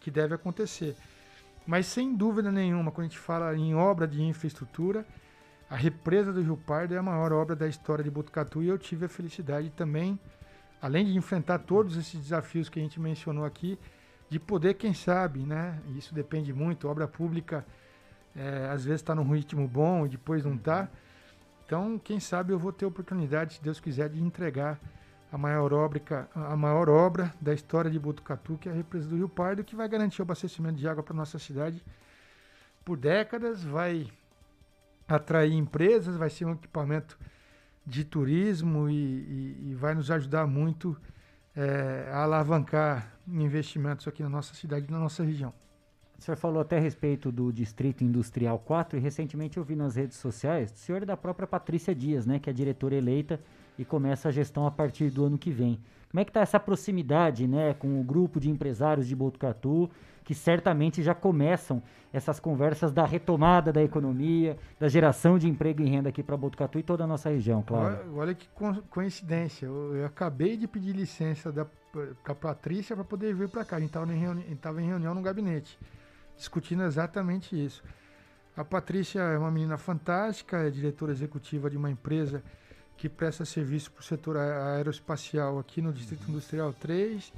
que 0.00 0.10
deve 0.10 0.34
acontecer. 0.34 0.96
Mas 1.66 1.86
sem 1.86 2.14
dúvida 2.16 2.50
nenhuma, 2.50 2.90
quando 2.90 3.06
a 3.06 3.08
gente 3.08 3.18
fala 3.18 3.54
em 3.56 3.74
obra 3.74 4.08
de 4.08 4.22
infraestrutura, 4.22 5.06
a 5.68 5.76
represa 5.76 6.32
do 6.32 6.42
Rio 6.42 6.56
Pardo 6.56 6.94
é 6.94 6.98
a 6.98 7.02
maior 7.02 7.32
obra 7.32 7.54
da 7.54 7.68
história 7.68 8.02
de 8.02 8.10
Botucatu 8.10 8.62
e 8.62 8.68
eu 8.68 8.76
tive 8.76 9.06
a 9.06 9.08
felicidade 9.08 9.70
também, 9.70 10.18
além 10.82 11.04
de 11.04 11.16
enfrentar 11.16 11.60
todos 11.60 11.96
esses 11.96 12.20
desafios 12.20 12.68
que 12.68 12.80
a 12.80 12.82
gente 12.82 12.98
mencionou 12.98 13.44
aqui, 13.44 13.78
de 14.28 14.38
poder, 14.38 14.74
quem 14.74 14.94
sabe, 14.94 15.40
né? 15.40 15.78
Isso 15.96 16.14
depende 16.14 16.52
muito, 16.52 16.88
obra 16.88 17.06
pública 17.06 17.64
é, 18.34 18.68
às 18.72 18.84
vezes 18.84 19.00
está 19.00 19.14
num 19.14 19.28
ritmo 19.32 19.66
bom 19.66 20.06
e 20.06 20.08
depois 20.08 20.44
não 20.44 20.54
está. 20.54 20.88
Então, 21.66 21.98
quem 21.98 22.18
sabe 22.18 22.52
eu 22.52 22.58
vou 22.58 22.72
ter 22.72 22.84
a 22.84 22.88
oportunidade, 22.88 23.54
se 23.54 23.62
Deus 23.62 23.78
quiser, 23.78 24.08
de 24.08 24.20
entregar 24.20 24.78
a 25.32 25.38
maior, 25.38 25.72
obra, 25.72 26.28
a 26.34 26.56
maior 26.56 26.88
obra 26.88 27.32
da 27.40 27.54
história 27.54 27.90
de 27.90 27.98
Botucatu, 27.98 28.58
que 28.58 28.68
é 28.68 28.72
a 28.72 28.74
represa 28.74 29.08
do 29.08 29.16
Rio 29.16 29.28
Pardo, 29.28 29.62
que 29.62 29.76
vai 29.76 29.88
garantir 29.88 30.20
o 30.20 30.24
abastecimento 30.24 30.76
de 30.76 30.88
água 30.88 31.02
para 31.02 31.14
nossa 31.14 31.38
cidade 31.38 31.84
por 32.84 32.96
décadas, 32.96 33.62
vai 33.62 34.10
atrair 35.06 35.52
empresas, 35.52 36.16
vai 36.16 36.30
ser 36.30 36.46
um 36.46 36.52
equipamento 36.52 37.18
de 37.86 38.04
turismo 38.04 38.88
e, 38.88 38.94
e, 38.94 39.70
e 39.70 39.74
vai 39.74 39.94
nos 39.94 40.10
ajudar 40.10 40.46
muito 40.46 40.96
é, 41.54 42.08
a 42.12 42.22
alavancar 42.22 43.12
investimentos 43.26 44.06
aqui 44.08 44.22
na 44.22 44.28
nossa 44.28 44.54
cidade 44.54 44.86
e 44.88 44.90
na 44.90 44.98
nossa 44.98 45.22
região. 45.22 45.52
O 46.18 46.22
senhor 46.22 46.36
falou 46.36 46.60
até 46.60 46.76
a 46.76 46.80
respeito 46.80 47.32
do 47.32 47.52
Distrito 47.52 48.04
Industrial 48.04 48.58
4 48.58 48.98
e 48.98 49.00
recentemente 49.00 49.56
eu 49.56 49.64
vi 49.64 49.74
nas 49.74 49.96
redes 49.96 50.18
sociais 50.18 50.70
do 50.70 50.78
senhor 50.78 51.02
e 51.02 51.06
da 51.06 51.16
própria 51.16 51.46
Patrícia 51.46 51.94
Dias, 51.94 52.26
né, 52.26 52.38
que 52.38 52.50
é 52.50 52.52
diretora 52.52 52.94
eleita 52.94 53.40
e 53.80 53.84
começa 53.84 54.28
a 54.28 54.30
gestão 54.30 54.66
a 54.66 54.70
partir 54.70 55.08
do 55.08 55.24
ano 55.24 55.38
que 55.38 55.50
vem. 55.50 55.80
Como 56.10 56.20
é 56.20 56.24
que 56.24 56.28
está 56.28 56.40
essa 56.40 56.60
proximidade 56.60 57.48
né, 57.48 57.72
com 57.72 57.98
o 57.98 58.04
grupo 58.04 58.38
de 58.38 58.50
empresários 58.50 59.06
de 59.06 59.16
Botucatu, 59.16 59.90
que 60.22 60.34
certamente 60.34 61.02
já 61.02 61.14
começam 61.14 61.82
essas 62.12 62.38
conversas 62.38 62.92
da 62.92 63.06
retomada 63.06 63.72
da 63.72 63.82
economia, 63.82 64.58
da 64.78 64.86
geração 64.86 65.38
de 65.38 65.48
emprego 65.48 65.82
e 65.82 65.88
renda 65.88 66.10
aqui 66.10 66.22
para 66.22 66.36
Botucatu 66.36 66.78
e 66.78 66.82
toda 66.82 67.04
a 67.04 67.06
nossa 67.06 67.30
região, 67.30 67.62
claro. 67.62 67.96
Olha, 68.02 68.20
olha 68.20 68.34
que 68.34 68.46
coincidência, 68.90 69.64
eu, 69.64 69.96
eu, 69.96 70.04
acabei 70.04 70.58
de 70.58 70.68
pedir 70.68 70.94
licença 70.94 71.50
da 71.50 71.66
a 72.24 72.34
Patrícia 72.34 72.94
para 72.94 73.04
poder 73.04 73.34
vir 73.34 73.48
para 73.48 73.64
cá. 73.64 73.76
A 73.76 73.80
gente 73.80 73.88
estava 73.88 74.12
em, 74.12 74.84
em 74.84 74.86
reunião 74.86 75.12
no 75.12 75.22
gabinete, 75.22 75.76
discutindo 76.36 76.84
exatamente 76.84 77.56
isso. 77.56 77.82
A 78.56 78.64
Patrícia 78.64 79.20
é 79.20 79.38
uma 79.38 79.50
menina 79.50 79.76
fantástica, 79.76 80.58
é 80.58 80.70
diretora 80.70 81.10
executiva 81.10 81.68
de 81.68 81.76
uma 81.76 81.90
empresa 81.90 82.44
que 83.00 83.08
presta 83.08 83.46
serviço 83.46 83.90
para 83.90 84.02
o 84.02 84.04
setor 84.04 84.36
aeroespacial 84.36 85.58
aqui 85.58 85.80
no 85.80 85.90
Distrito 85.90 86.28
Industrial 86.28 86.70
3, 86.70 87.32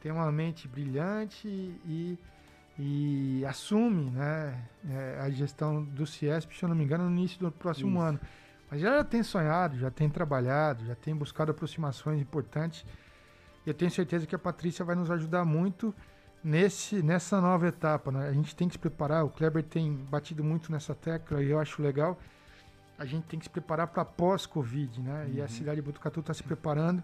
tem 0.00 0.10
uma 0.10 0.32
mente 0.32 0.66
brilhante 0.66 1.46
e, 1.46 2.18
e 2.78 3.44
assume 3.44 4.10
né, 4.10 4.58
é, 4.88 5.20
a 5.20 5.28
gestão 5.28 5.84
do 5.84 6.06
CIESP, 6.06 6.56
se 6.56 6.62
eu 6.62 6.68
não 6.70 6.74
me 6.74 6.82
engano, 6.82 7.04
no 7.04 7.10
início 7.10 7.38
do 7.38 7.52
próximo 7.52 7.98
Isso. 7.98 8.06
ano. 8.08 8.20
Mas 8.70 8.80
já 8.80 9.04
tem 9.04 9.22
sonhado, 9.22 9.78
já 9.78 9.90
tem 9.90 10.08
trabalhado, 10.08 10.86
já 10.86 10.94
tem 10.94 11.14
buscado 11.14 11.50
aproximações 11.50 12.18
importantes. 12.18 12.82
E 13.66 13.68
eu 13.68 13.74
tenho 13.74 13.90
certeza 13.90 14.26
que 14.26 14.34
a 14.34 14.38
Patrícia 14.38 14.82
vai 14.82 14.96
nos 14.96 15.10
ajudar 15.10 15.44
muito 15.44 15.94
nesse, 16.42 17.02
nessa 17.02 17.38
nova 17.38 17.68
etapa. 17.68 18.10
Né? 18.10 18.28
A 18.28 18.32
gente 18.32 18.56
tem 18.56 18.66
que 18.66 18.76
se 18.76 18.78
preparar, 18.78 19.26
o 19.26 19.28
Kleber 19.28 19.62
tem 19.62 19.92
batido 19.92 20.42
muito 20.42 20.72
nessa 20.72 20.94
tecla 20.94 21.42
e 21.42 21.50
eu 21.50 21.58
acho 21.60 21.82
legal 21.82 22.18
a 22.98 23.04
gente 23.04 23.24
tem 23.24 23.38
que 23.38 23.46
se 23.46 23.50
preparar 23.50 23.88
para 23.88 24.04
pós-Covid, 24.04 25.00
né? 25.00 25.24
Uhum. 25.24 25.34
E 25.34 25.40
a 25.40 25.44
uhum. 25.44 25.48
cidade 25.48 25.76
de 25.76 25.82
Botucatu 25.82 26.20
está 26.20 26.34
se 26.34 26.42
preparando. 26.42 27.02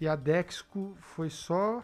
E 0.00 0.06
a 0.06 0.14
Dexco 0.14 0.94
foi 1.00 1.30
só 1.30 1.82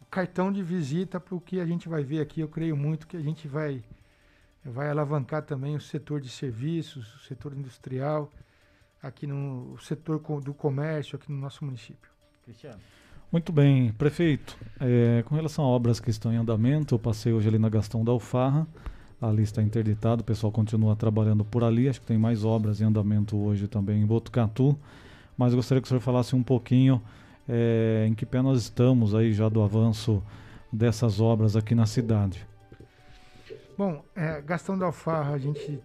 o 0.00 0.04
cartão 0.06 0.52
de 0.52 0.62
visita 0.62 1.20
para 1.20 1.34
o 1.34 1.40
que 1.40 1.60
a 1.60 1.66
gente 1.66 1.88
vai 1.88 2.02
ver 2.02 2.20
aqui. 2.20 2.40
Eu 2.40 2.48
creio 2.48 2.76
muito 2.76 3.06
que 3.06 3.16
a 3.16 3.20
gente 3.20 3.46
vai, 3.46 3.82
vai 4.64 4.88
alavancar 4.88 5.42
também 5.42 5.76
o 5.76 5.80
setor 5.80 6.20
de 6.20 6.28
serviços, 6.28 7.14
o 7.16 7.18
setor 7.20 7.52
industrial, 7.52 8.30
aqui 9.02 9.26
no 9.26 9.76
setor 9.78 10.20
do 10.40 10.54
comércio, 10.54 11.16
aqui 11.16 11.30
no 11.30 11.38
nosso 11.38 11.64
município. 11.64 12.10
Cristiano. 12.44 12.80
Muito 13.30 13.52
bem, 13.52 13.92
prefeito. 13.92 14.56
É, 14.80 15.22
com 15.24 15.34
relação 15.34 15.64
a 15.64 15.68
obras 15.68 15.98
que 15.98 16.10
estão 16.10 16.32
em 16.32 16.36
andamento, 16.36 16.94
eu 16.94 16.98
passei 16.98 17.32
hoje 17.32 17.48
ali 17.48 17.58
na 17.58 17.68
Gastão 17.68 18.04
da 18.04 18.12
Alfarra 18.12 18.66
ali 19.20 19.42
está 19.42 19.62
interditado, 19.62 20.22
o 20.22 20.24
pessoal 20.24 20.52
continua 20.52 20.94
trabalhando 20.94 21.44
por 21.44 21.64
ali, 21.64 21.88
acho 21.88 22.00
que 22.00 22.06
tem 22.06 22.18
mais 22.18 22.44
obras 22.44 22.80
em 22.80 22.84
andamento 22.84 23.36
hoje 23.36 23.66
também 23.66 24.02
em 24.02 24.06
Botucatu, 24.06 24.78
mas 25.36 25.54
gostaria 25.54 25.80
que 25.80 25.86
o 25.86 25.88
senhor 25.88 26.00
falasse 26.00 26.34
um 26.36 26.42
pouquinho 26.42 27.02
é, 27.48 28.06
em 28.08 28.14
que 28.14 28.26
pé 28.26 28.42
nós 28.42 28.60
estamos 28.62 29.14
aí 29.14 29.32
já 29.32 29.48
do 29.48 29.62
avanço 29.62 30.22
dessas 30.72 31.20
obras 31.20 31.56
aqui 31.56 31.74
na 31.74 31.86
cidade. 31.86 32.46
Bom, 33.76 34.04
é, 34.14 34.40
Gastão 34.40 34.78
da 34.78 34.86
Alfarra, 34.86 35.34
a 35.34 35.38
gente 35.38 35.78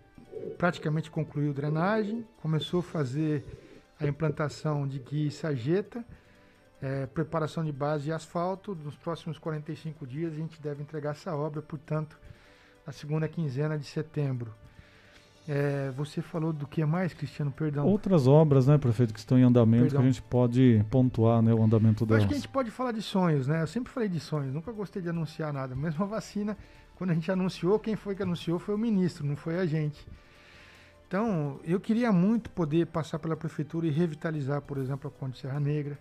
praticamente 0.58 1.12
concluiu 1.12 1.54
drenagem, 1.54 2.26
começou 2.42 2.80
a 2.80 2.84
fazer 2.84 3.44
a 4.00 4.08
implantação 4.08 4.88
de 4.88 5.00
guia 5.00 5.28
e 5.28 5.32
sarjeta, 5.32 6.04
é, 6.82 7.06
preparação 7.06 7.64
de 7.64 7.72
base 7.72 8.10
e 8.10 8.12
asfalto. 8.12 8.76
Nos 8.76 8.96
próximos 8.96 9.38
45 9.38 10.08
dias 10.08 10.34
a 10.34 10.36
gente 10.36 10.62
deve 10.62 10.82
entregar 10.82 11.12
essa 11.12 11.36
obra, 11.36 11.62
portanto, 11.62 12.18
a 12.86 12.92
segunda 12.92 13.28
quinzena 13.28 13.78
de 13.78 13.86
setembro. 13.86 14.54
É, 15.48 15.92
você 15.98 16.22
falou 16.22 16.54
do 16.54 16.68
que 16.68 16.86
mais, 16.86 17.14
Cristiano? 17.14 17.52
Perdão. 17.52 17.86
Outras 17.86 18.28
obras, 18.28 18.68
né, 18.68 18.78
prefeito, 18.78 19.14
que 19.14 19.20
estão 19.20 19.38
em 19.40 19.44
andamento, 19.44 19.84
Perdão. 19.84 20.02
que 20.02 20.08
a 20.08 20.12
gente 20.12 20.22
pode 20.22 20.86
pontuar 20.90 21.42
né, 21.42 21.54
o 21.54 21.64
andamento 21.64 22.06
delas. 22.06 22.22
Eu 22.22 22.26
acho 22.26 22.28
que 22.28 22.34
a 22.36 22.38
gente 22.38 22.50
pode 22.50 22.70
falar 22.70 22.92
de 22.92 23.02
sonhos, 23.02 23.48
né? 23.48 23.62
Eu 23.62 23.68
sempre 23.68 23.92
falei 23.92 24.08
de 24.08 24.20
sonhos, 24.20 24.54
nunca 24.54 24.72
gostei 24.72 25.02
de 25.02 25.10
anunciar 25.10 25.52
nada. 25.52 25.76
Mesmo 25.76 26.04
a 26.04 26.08
vacina, 26.08 26.56
quando 26.96 27.10
a 27.10 27.14
gente 27.14 27.32
anunciou, 27.32 27.80
quem 27.80 27.96
foi 27.96 28.16
que 28.16 28.22
anunciou 28.22 28.60
foi 28.60 28.76
o 28.76 28.78
ministro, 28.78 29.26
não 29.26 29.36
foi 29.36 29.58
a 29.58 29.66
gente. 29.66 30.08
Então, 31.08 31.60
eu 31.66 31.80
queria 31.80 32.12
muito 32.12 32.50
poder 32.52 32.86
passar 32.88 33.20
pela 33.20 33.36
prefeitura 33.36 33.88
e 33.88 33.90
revitalizar, 33.90 34.62
por 34.62 34.78
exemplo, 34.78 35.12
a 35.14 35.20
Conde 35.20 35.38
Serra 35.40 35.60
Negra. 35.60 35.98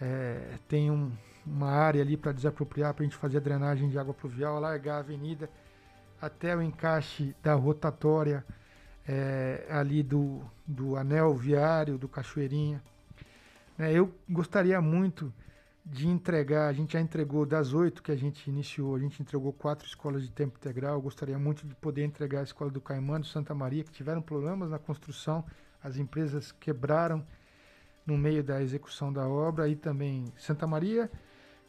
É, 0.00 0.54
tem 0.66 0.90
um, 0.90 1.12
uma 1.46 1.70
área 1.70 2.02
ali 2.02 2.16
para 2.16 2.32
desapropriar, 2.32 2.94
para 2.94 3.04
a 3.04 3.06
gente 3.06 3.16
fazer 3.16 3.36
a 3.36 3.40
drenagem 3.40 3.88
de 3.88 3.98
água 3.98 4.14
pluvial, 4.14 4.56
alargar 4.56 4.96
a 4.96 4.98
avenida 5.00 5.48
até 6.22 6.56
o 6.56 6.62
encaixe 6.62 7.34
da 7.42 7.52
rotatória 7.54 8.44
é, 9.08 9.66
ali 9.68 10.04
do, 10.04 10.40
do 10.64 10.96
anel 10.96 11.34
viário 11.34 11.98
do 11.98 12.08
Cachoeirinha. 12.08 12.80
É, 13.76 13.92
eu 13.92 14.14
gostaria 14.30 14.80
muito 14.80 15.34
de 15.84 16.06
entregar, 16.06 16.68
a 16.68 16.72
gente 16.72 16.92
já 16.92 17.00
entregou 17.00 17.44
das 17.44 17.74
oito 17.74 18.04
que 18.04 18.12
a 18.12 18.16
gente 18.16 18.48
iniciou, 18.48 18.94
a 18.94 19.00
gente 19.00 19.20
entregou 19.20 19.52
quatro 19.52 19.84
escolas 19.84 20.22
de 20.22 20.30
tempo 20.30 20.56
integral. 20.56 20.94
Eu 20.94 21.02
gostaria 21.02 21.36
muito 21.36 21.66
de 21.66 21.74
poder 21.74 22.04
entregar 22.04 22.38
a 22.38 22.44
escola 22.44 22.70
do 22.70 22.80
Caimã, 22.80 23.18
do 23.18 23.26
Santa 23.26 23.52
Maria, 23.52 23.82
que 23.82 23.90
tiveram 23.90 24.22
problemas 24.22 24.70
na 24.70 24.78
construção, 24.78 25.44
as 25.82 25.96
empresas 25.96 26.52
quebraram 26.52 27.26
no 28.06 28.16
meio 28.16 28.44
da 28.44 28.62
execução 28.62 29.12
da 29.12 29.26
obra, 29.26 29.68
e 29.68 29.74
também 29.74 30.32
Santa 30.36 30.68
Maria, 30.68 31.10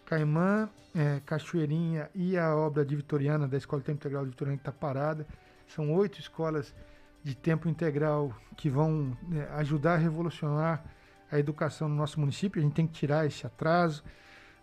Caimã, 0.05 0.69
é, 0.95 1.21
Cachoeirinha 1.25 2.09
e 2.13 2.37
a 2.37 2.55
obra 2.55 2.85
de 2.85 2.95
Vitoriana, 2.95 3.47
da 3.47 3.57
Escola 3.57 3.81
de 3.81 3.87
Tempo 3.87 3.99
Integral 3.99 4.23
de 4.23 4.29
Vitoriana, 4.29 4.57
que 4.57 4.61
está 4.61 4.71
parada. 4.71 5.27
São 5.67 5.91
oito 5.93 6.19
escolas 6.19 6.73
de 7.23 7.35
tempo 7.35 7.69
integral 7.69 8.35
que 8.57 8.69
vão 8.69 9.17
né, 9.27 9.47
ajudar 9.53 9.93
a 9.93 9.97
revolucionar 9.97 10.83
a 11.31 11.39
educação 11.39 11.87
no 11.87 11.95
nosso 11.95 12.19
município. 12.19 12.61
A 12.61 12.63
gente 12.63 12.73
tem 12.73 12.85
que 12.85 12.93
tirar 12.93 13.25
esse 13.25 13.45
atraso. 13.45 14.03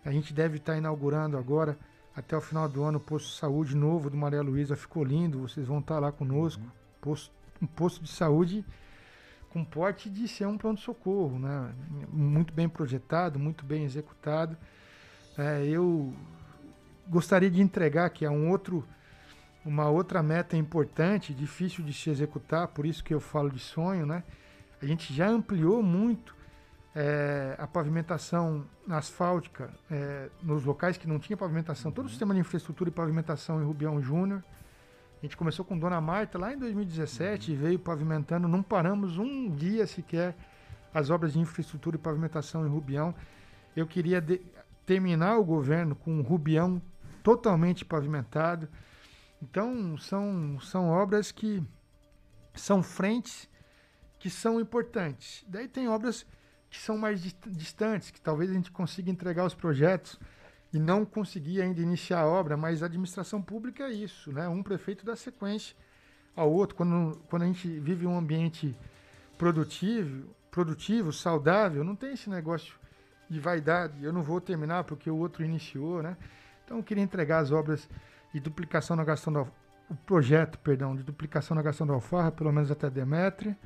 A 0.05 0.13
gente 0.13 0.33
deve 0.33 0.59
estar 0.59 0.77
inaugurando 0.77 1.37
agora, 1.37 1.77
até 2.15 2.37
o 2.37 2.41
final 2.41 2.69
do 2.69 2.83
ano, 2.83 2.99
o 2.99 3.01
posto 3.01 3.29
de 3.29 3.37
saúde 3.37 3.75
novo 3.75 4.11
do 4.11 4.17
Maria 4.17 4.43
Luísa. 4.43 4.77
Ficou 4.77 5.03
lindo, 5.03 5.41
vocês 5.41 5.67
vão 5.67 5.81
estar 5.81 5.99
lá 5.99 6.13
conosco. 6.13 6.63
Uhum. 6.63 6.71
Posto, 7.01 7.35
um 7.61 7.67
posto 7.67 8.05
de 8.05 8.11
saúde 8.11 8.65
com 9.51 9.65
porte 9.65 10.09
de 10.09 10.29
ser 10.29 10.47
um 10.47 10.57
pronto-socorro, 10.57 11.39
né? 11.39 11.75
muito 12.09 12.55
bem 12.55 12.69
projetado, 12.69 13.39
muito 13.39 13.65
bem 13.65 13.85
executado. 13.85 14.57
É, 15.41 15.65
eu 15.65 16.13
gostaria 17.09 17.51
de 17.51 17.63
entregar 17.63 18.11
que 18.11 18.27
é 18.27 18.31
um 18.31 18.51
outro, 18.51 18.87
uma 19.65 19.89
outra 19.89 20.23
meta 20.23 20.55
importante, 20.55 21.33
difícil 21.33 21.83
de 21.83 21.95
se 21.95 22.11
executar, 22.11 22.69
por 22.69 22.85
isso 22.85 23.03
que 23.03 23.15
eu 23.15 23.21
falo 23.21 23.49
de 23.49 23.59
sonho, 23.59 24.05
né? 24.05 24.23
A 24.83 24.85
gente 24.85 25.15
já 25.15 25.27
ampliou 25.29 25.83
muito 25.83 26.37
é, 26.95 27.57
a 27.59 27.67
pavimentação 27.67 28.67
asfáltica 28.91 29.71
é, 29.91 30.29
nos 30.43 30.63
locais 30.63 30.99
que 30.99 31.09
não 31.09 31.19
tinha 31.19 31.39
pavimentação, 31.39 31.91
todo 31.91 32.05
o 32.05 32.11
sistema 32.11 32.35
de 32.35 32.41
infraestrutura 32.41 32.91
e 32.91 32.93
pavimentação 32.93 33.63
em 33.63 33.65
Rubião 33.65 33.99
Júnior. 34.03 34.45
A 35.23 35.25
gente 35.25 35.39
começou 35.39 35.65
com 35.65 35.79
Dona 35.79 36.03
Marta 36.03 36.39
lá 36.39 36.53
em 36.53 36.59
2017 36.59 37.51
uhum. 37.51 37.57
e 37.57 37.59
veio 37.59 37.79
pavimentando, 37.79 38.47
não 38.47 38.63
paramos 38.63 39.17
um 39.17 39.51
dia 39.51 39.87
sequer 39.87 40.37
as 40.93 41.09
obras 41.09 41.33
de 41.33 41.39
infraestrutura 41.39 41.97
e 41.97 41.99
pavimentação 41.99 42.67
em 42.67 42.69
Rubião. 42.69 43.15
Eu 43.75 43.87
queria 43.87 44.21
de, 44.21 44.43
terminar 44.91 45.39
o 45.39 45.45
governo 45.45 45.95
com 45.95 46.19
um 46.19 46.21
Rubião 46.21 46.83
totalmente 47.23 47.85
pavimentado. 47.85 48.69
Então, 49.41 49.97
são, 49.97 50.59
são 50.59 50.89
obras 50.89 51.31
que 51.31 51.63
são 52.55 52.83
frentes 52.83 53.49
que 54.19 54.29
são 54.29 54.61
importantes. 54.61 55.45
Daí 55.47 55.69
tem 55.69 55.89
obras 55.89 56.27
que 56.69 56.77
são 56.77 56.99
mais 56.99 57.23
distantes, 57.47 58.11
que 58.11 58.21
talvez 58.21 58.51
a 58.51 58.55
gente 58.55 58.73
consiga 58.73 59.13
entregar 59.13 59.47
os 59.47 59.55
projetos 59.55 60.19
e 60.73 60.79
não 60.81 61.05
conseguir 61.05 61.63
ainda 61.63 61.81
iniciar 61.81 62.23
a 62.23 62.27
obra, 62.27 62.57
mas 62.57 62.83
a 62.83 62.87
administração 62.87 63.41
pública 63.41 63.85
é 63.85 63.93
isso, 63.93 64.33
né? 64.33 64.49
Um 64.49 64.61
prefeito 64.61 65.07
dá 65.07 65.15
sequência 65.15 65.77
ao 66.35 66.53
outro. 66.53 66.75
Quando, 66.75 67.17
quando 67.31 67.43
a 67.43 67.47
gente 67.47 67.79
vive 67.79 68.09
um 68.09 68.19
ambiente 68.19 68.77
produtivo, 69.39 70.35
produtivo, 70.51 71.13
saudável, 71.13 71.85
não 71.85 71.95
tem 71.95 72.15
esse 72.15 72.29
negócio 72.29 72.80
de 73.31 73.41
vaidade, 73.41 74.03
eu 74.03 74.13
não 74.13 74.23
vou 74.23 74.41
terminar 74.41 74.85
porque 74.85 75.09
o 75.09 75.17
outro 75.17 75.45
iniciou, 75.45 76.03
né? 76.03 76.17
Então 76.65 76.79
eu 76.79 76.83
queria 76.83 77.03
entregar 77.03 77.39
as 77.39 77.53
obras 77.53 77.89
de 78.35 78.41
duplicação 78.41 78.97
na 78.97 79.05
Gastão 79.05 79.33
da 79.33 79.47
o 79.89 79.97
projeto, 80.07 80.57
perdão, 80.59 80.95
de 80.95 81.03
duplicação 81.03 81.57
na 81.57 81.63
Gastão 81.63 81.85
da 81.85 81.95
Alfarra, 81.95 82.31
pelo 82.31 82.53
menos 82.53 82.71
até 82.71 82.89
Demetri 82.89 83.57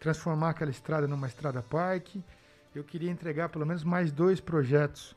transformar 0.00 0.50
aquela 0.50 0.70
estrada 0.70 1.06
numa 1.06 1.26
estrada 1.26 1.62
parque. 1.62 2.22
Eu 2.74 2.84
queria 2.84 3.10
entregar 3.10 3.48
pelo 3.48 3.66
menos 3.66 3.82
mais 3.84 4.12
dois 4.12 4.40
projetos 4.40 5.16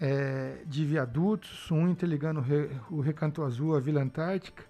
é, 0.00 0.58
de 0.66 0.84
viadutos, 0.84 1.70
um 1.70 1.88
interligando 1.88 2.40
o, 2.40 2.42
Re, 2.42 2.70
o 2.90 3.00
Recanto 3.00 3.42
Azul 3.42 3.76
à 3.76 3.80
Vila 3.80 4.02
Antártica 4.02 4.64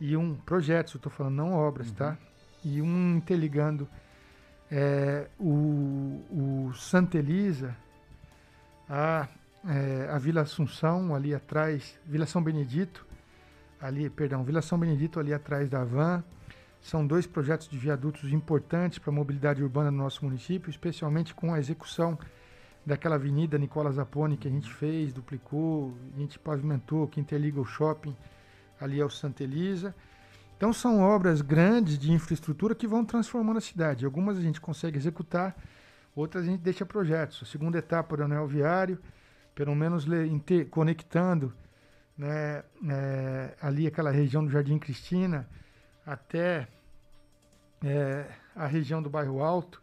e 0.00 0.16
um 0.16 0.34
projeto, 0.34 0.94
eu 0.94 0.98
estou 0.98 1.12
falando 1.12 1.34
não 1.34 1.52
obras, 1.52 1.90
tá? 1.92 2.10
uhum. 2.10 2.14
tá? 2.14 2.18
E 2.64 2.82
um 2.82 3.16
interligando 3.16 3.88
é, 4.70 5.26
o, 5.38 6.22
o 6.30 6.72
Santa 6.74 7.18
Elisa 7.18 7.76
a, 8.88 9.28
é, 9.66 10.08
a 10.10 10.18
Vila 10.18 10.42
Assunção 10.42 11.14
ali 11.14 11.34
atrás, 11.34 11.98
Vila 12.04 12.26
São 12.26 12.42
Benedito, 12.42 13.06
ali, 13.80 14.08
perdão, 14.10 14.44
Vila 14.44 14.62
São 14.62 14.78
Benedito 14.78 15.18
ali 15.20 15.32
atrás 15.32 15.68
da 15.68 15.84
van 15.84 16.22
são 16.82 17.06
dois 17.06 17.26
projetos 17.26 17.68
de 17.68 17.76
viadutos 17.76 18.32
importantes 18.32 18.98
para 18.98 19.10
a 19.10 19.14
mobilidade 19.14 19.62
urbana 19.62 19.90
no 19.90 19.98
nosso 19.98 20.24
município, 20.24 20.70
especialmente 20.70 21.34
com 21.34 21.52
a 21.52 21.58
execução 21.58 22.18
daquela 22.84 23.16
avenida 23.16 23.58
Nicola 23.58 23.92
Zapone 23.92 24.36
que 24.36 24.48
a 24.48 24.50
gente 24.50 24.72
fez, 24.72 25.12
duplicou, 25.12 25.94
a 26.16 26.18
gente 26.18 26.38
pavimentou, 26.38 27.06
que 27.06 27.20
interliga 27.20 27.60
o 27.60 27.66
shopping 27.66 28.16
ali 28.80 29.00
ao 29.00 29.10
Santa 29.10 29.44
Elisa. 29.44 29.94
Então 30.60 30.74
são 30.74 31.00
obras 31.00 31.40
grandes 31.40 31.98
de 31.98 32.12
infraestrutura 32.12 32.74
que 32.74 32.86
vão 32.86 33.02
transformando 33.02 33.56
a 33.56 33.62
cidade. 33.62 34.04
Algumas 34.04 34.36
a 34.36 34.42
gente 34.42 34.60
consegue 34.60 34.98
executar, 34.98 35.56
outras 36.14 36.44
a 36.44 36.46
gente 36.46 36.60
deixa 36.60 36.84
projetos. 36.84 37.40
A 37.42 37.46
segunda 37.46 37.78
etapa 37.78 38.14
do 38.14 38.24
anel 38.24 38.46
viário, 38.46 38.98
pelo 39.54 39.74
menos 39.74 40.04
conectando 40.70 41.50
né, 42.14 42.62
é, 42.90 43.56
ali 43.62 43.86
aquela 43.86 44.10
região 44.10 44.44
do 44.44 44.50
Jardim 44.50 44.78
Cristina, 44.78 45.48
até 46.04 46.68
é, 47.82 48.26
a 48.54 48.66
região 48.66 49.02
do 49.02 49.08
bairro 49.08 49.42
Alto. 49.42 49.80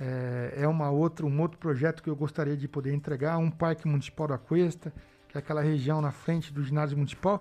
É, 0.00 0.62
é 0.62 0.66
uma 0.66 0.90
outra, 0.90 1.24
um 1.24 1.40
outro 1.40 1.58
projeto 1.58 2.02
que 2.02 2.10
eu 2.10 2.16
gostaria 2.16 2.56
de 2.56 2.66
poder 2.66 2.92
entregar, 2.92 3.38
um 3.38 3.52
parque 3.52 3.86
municipal 3.86 4.26
da 4.26 4.36
Cuesta, 4.36 4.92
que 5.28 5.38
é 5.38 5.40
aquela 5.40 5.62
região 5.62 6.00
na 6.02 6.10
frente 6.10 6.52
do 6.52 6.64
ginásio 6.64 6.96
municipal. 6.96 7.40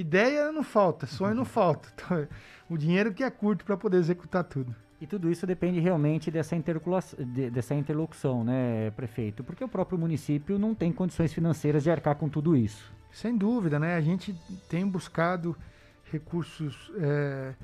Ideia 0.00 0.50
não 0.50 0.62
falta, 0.62 1.06
sonho 1.06 1.34
não 1.34 1.44
falta. 1.44 1.88
Então, 2.00 2.28
o 2.70 2.78
dinheiro 2.78 3.12
que 3.12 3.24
é 3.24 3.30
curto 3.30 3.64
para 3.64 3.76
poder 3.76 3.98
executar 3.98 4.44
tudo. 4.44 4.74
E 5.00 5.06
tudo 5.06 5.30
isso 5.30 5.46
depende 5.46 5.80
realmente 5.80 6.30
dessa, 6.30 6.56
de, 6.56 7.50
dessa 7.50 7.74
interlocução, 7.74 8.44
né, 8.44 8.90
prefeito? 8.92 9.42
Porque 9.42 9.64
o 9.64 9.68
próprio 9.68 9.98
município 9.98 10.58
não 10.58 10.74
tem 10.74 10.92
condições 10.92 11.32
financeiras 11.32 11.82
de 11.82 11.90
arcar 11.90 12.14
com 12.14 12.28
tudo 12.28 12.56
isso. 12.56 12.92
Sem 13.12 13.36
dúvida, 13.36 13.78
né? 13.78 13.96
A 13.96 14.00
gente 14.00 14.34
tem 14.68 14.86
buscado 14.86 15.56
recursos 16.04 16.92
é, 16.96 17.54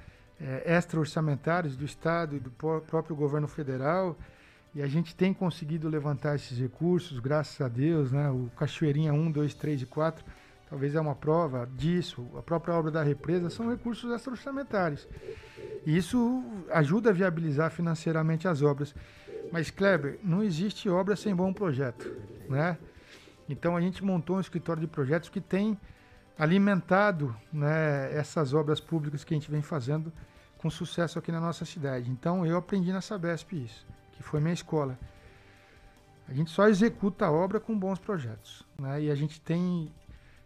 é, 0.40 0.74
extra-orçamentários 0.74 1.76
do 1.76 1.84
Estado 1.84 2.36
e 2.36 2.40
do 2.40 2.50
próprio 2.50 3.14
governo 3.14 3.46
federal. 3.46 4.16
E 4.74 4.82
a 4.82 4.86
gente 4.88 5.14
tem 5.14 5.32
conseguido 5.32 5.88
levantar 5.88 6.34
esses 6.34 6.58
recursos, 6.58 7.18
graças 7.20 7.60
a 7.60 7.68
Deus, 7.68 8.10
né? 8.10 8.28
O 8.28 8.50
Cachoeirinha 8.56 9.12
1, 9.12 9.30
2, 9.30 9.54
3 9.54 9.82
e 9.82 9.86
4 9.86 10.24
talvez 10.68 10.94
é 10.94 11.00
uma 11.00 11.14
prova 11.14 11.68
disso. 11.76 12.26
A 12.36 12.42
própria 12.42 12.74
obra 12.74 12.90
da 12.90 13.02
represa 13.02 13.50
são 13.50 13.70
recursos 13.70 14.12
extra-orçamentários. 14.12 15.08
E 15.84 15.96
isso 15.96 16.44
ajuda 16.70 17.10
a 17.10 17.12
viabilizar 17.12 17.70
financeiramente 17.70 18.48
as 18.48 18.62
obras. 18.62 18.94
Mas, 19.52 19.70
Kleber, 19.70 20.18
não 20.22 20.42
existe 20.42 20.88
obra 20.88 21.14
sem 21.14 21.34
bom 21.34 21.52
projeto, 21.52 22.10
né? 22.48 22.76
Então 23.48 23.76
a 23.76 23.80
gente 23.80 24.04
montou 24.04 24.36
um 24.36 24.40
escritório 24.40 24.80
de 24.80 24.88
projetos 24.88 25.28
que 25.28 25.40
tem 25.40 25.78
alimentado 26.38 27.34
né, 27.52 28.12
essas 28.12 28.52
obras 28.52 28.80
públicas 28.80 29.24
que 29.24 29.32
a 29.32 29.36
gente 29.36 29.50
vem 29.50 29.62
fazendo 29.62 30.12
com 30.58 30.68
sucesso 30.68 31.18
aqui 31.18 31.30
na 31.30 31.40
nossa 31.40 31.64
cidade. 31.64 32.10
Então 32.10 32.44
eu 32.44 32.56
aprendi 32.56 32.92
na 32.92 33.00
Sabesp 33.00 33.52
isso, 33.52 33.86
que 34.12 34.22
foi 34.22 34.40
minha 34.40 34.52
escola. 34.52 34.98
A 36.28 36.34
gente 36.34 36.50
só 36.50 36.68
executa 36.68 37.26
a 37.26 37.30
obra 37.30 37.60
com 37.60 37.78
bons 37.78 38.00
projetos. 38.00 38.66
Né, 38.78 39.04
e 39.04 39.10
a 39.10 39.14
gente 39.14 39.40
tem 39.40 39.92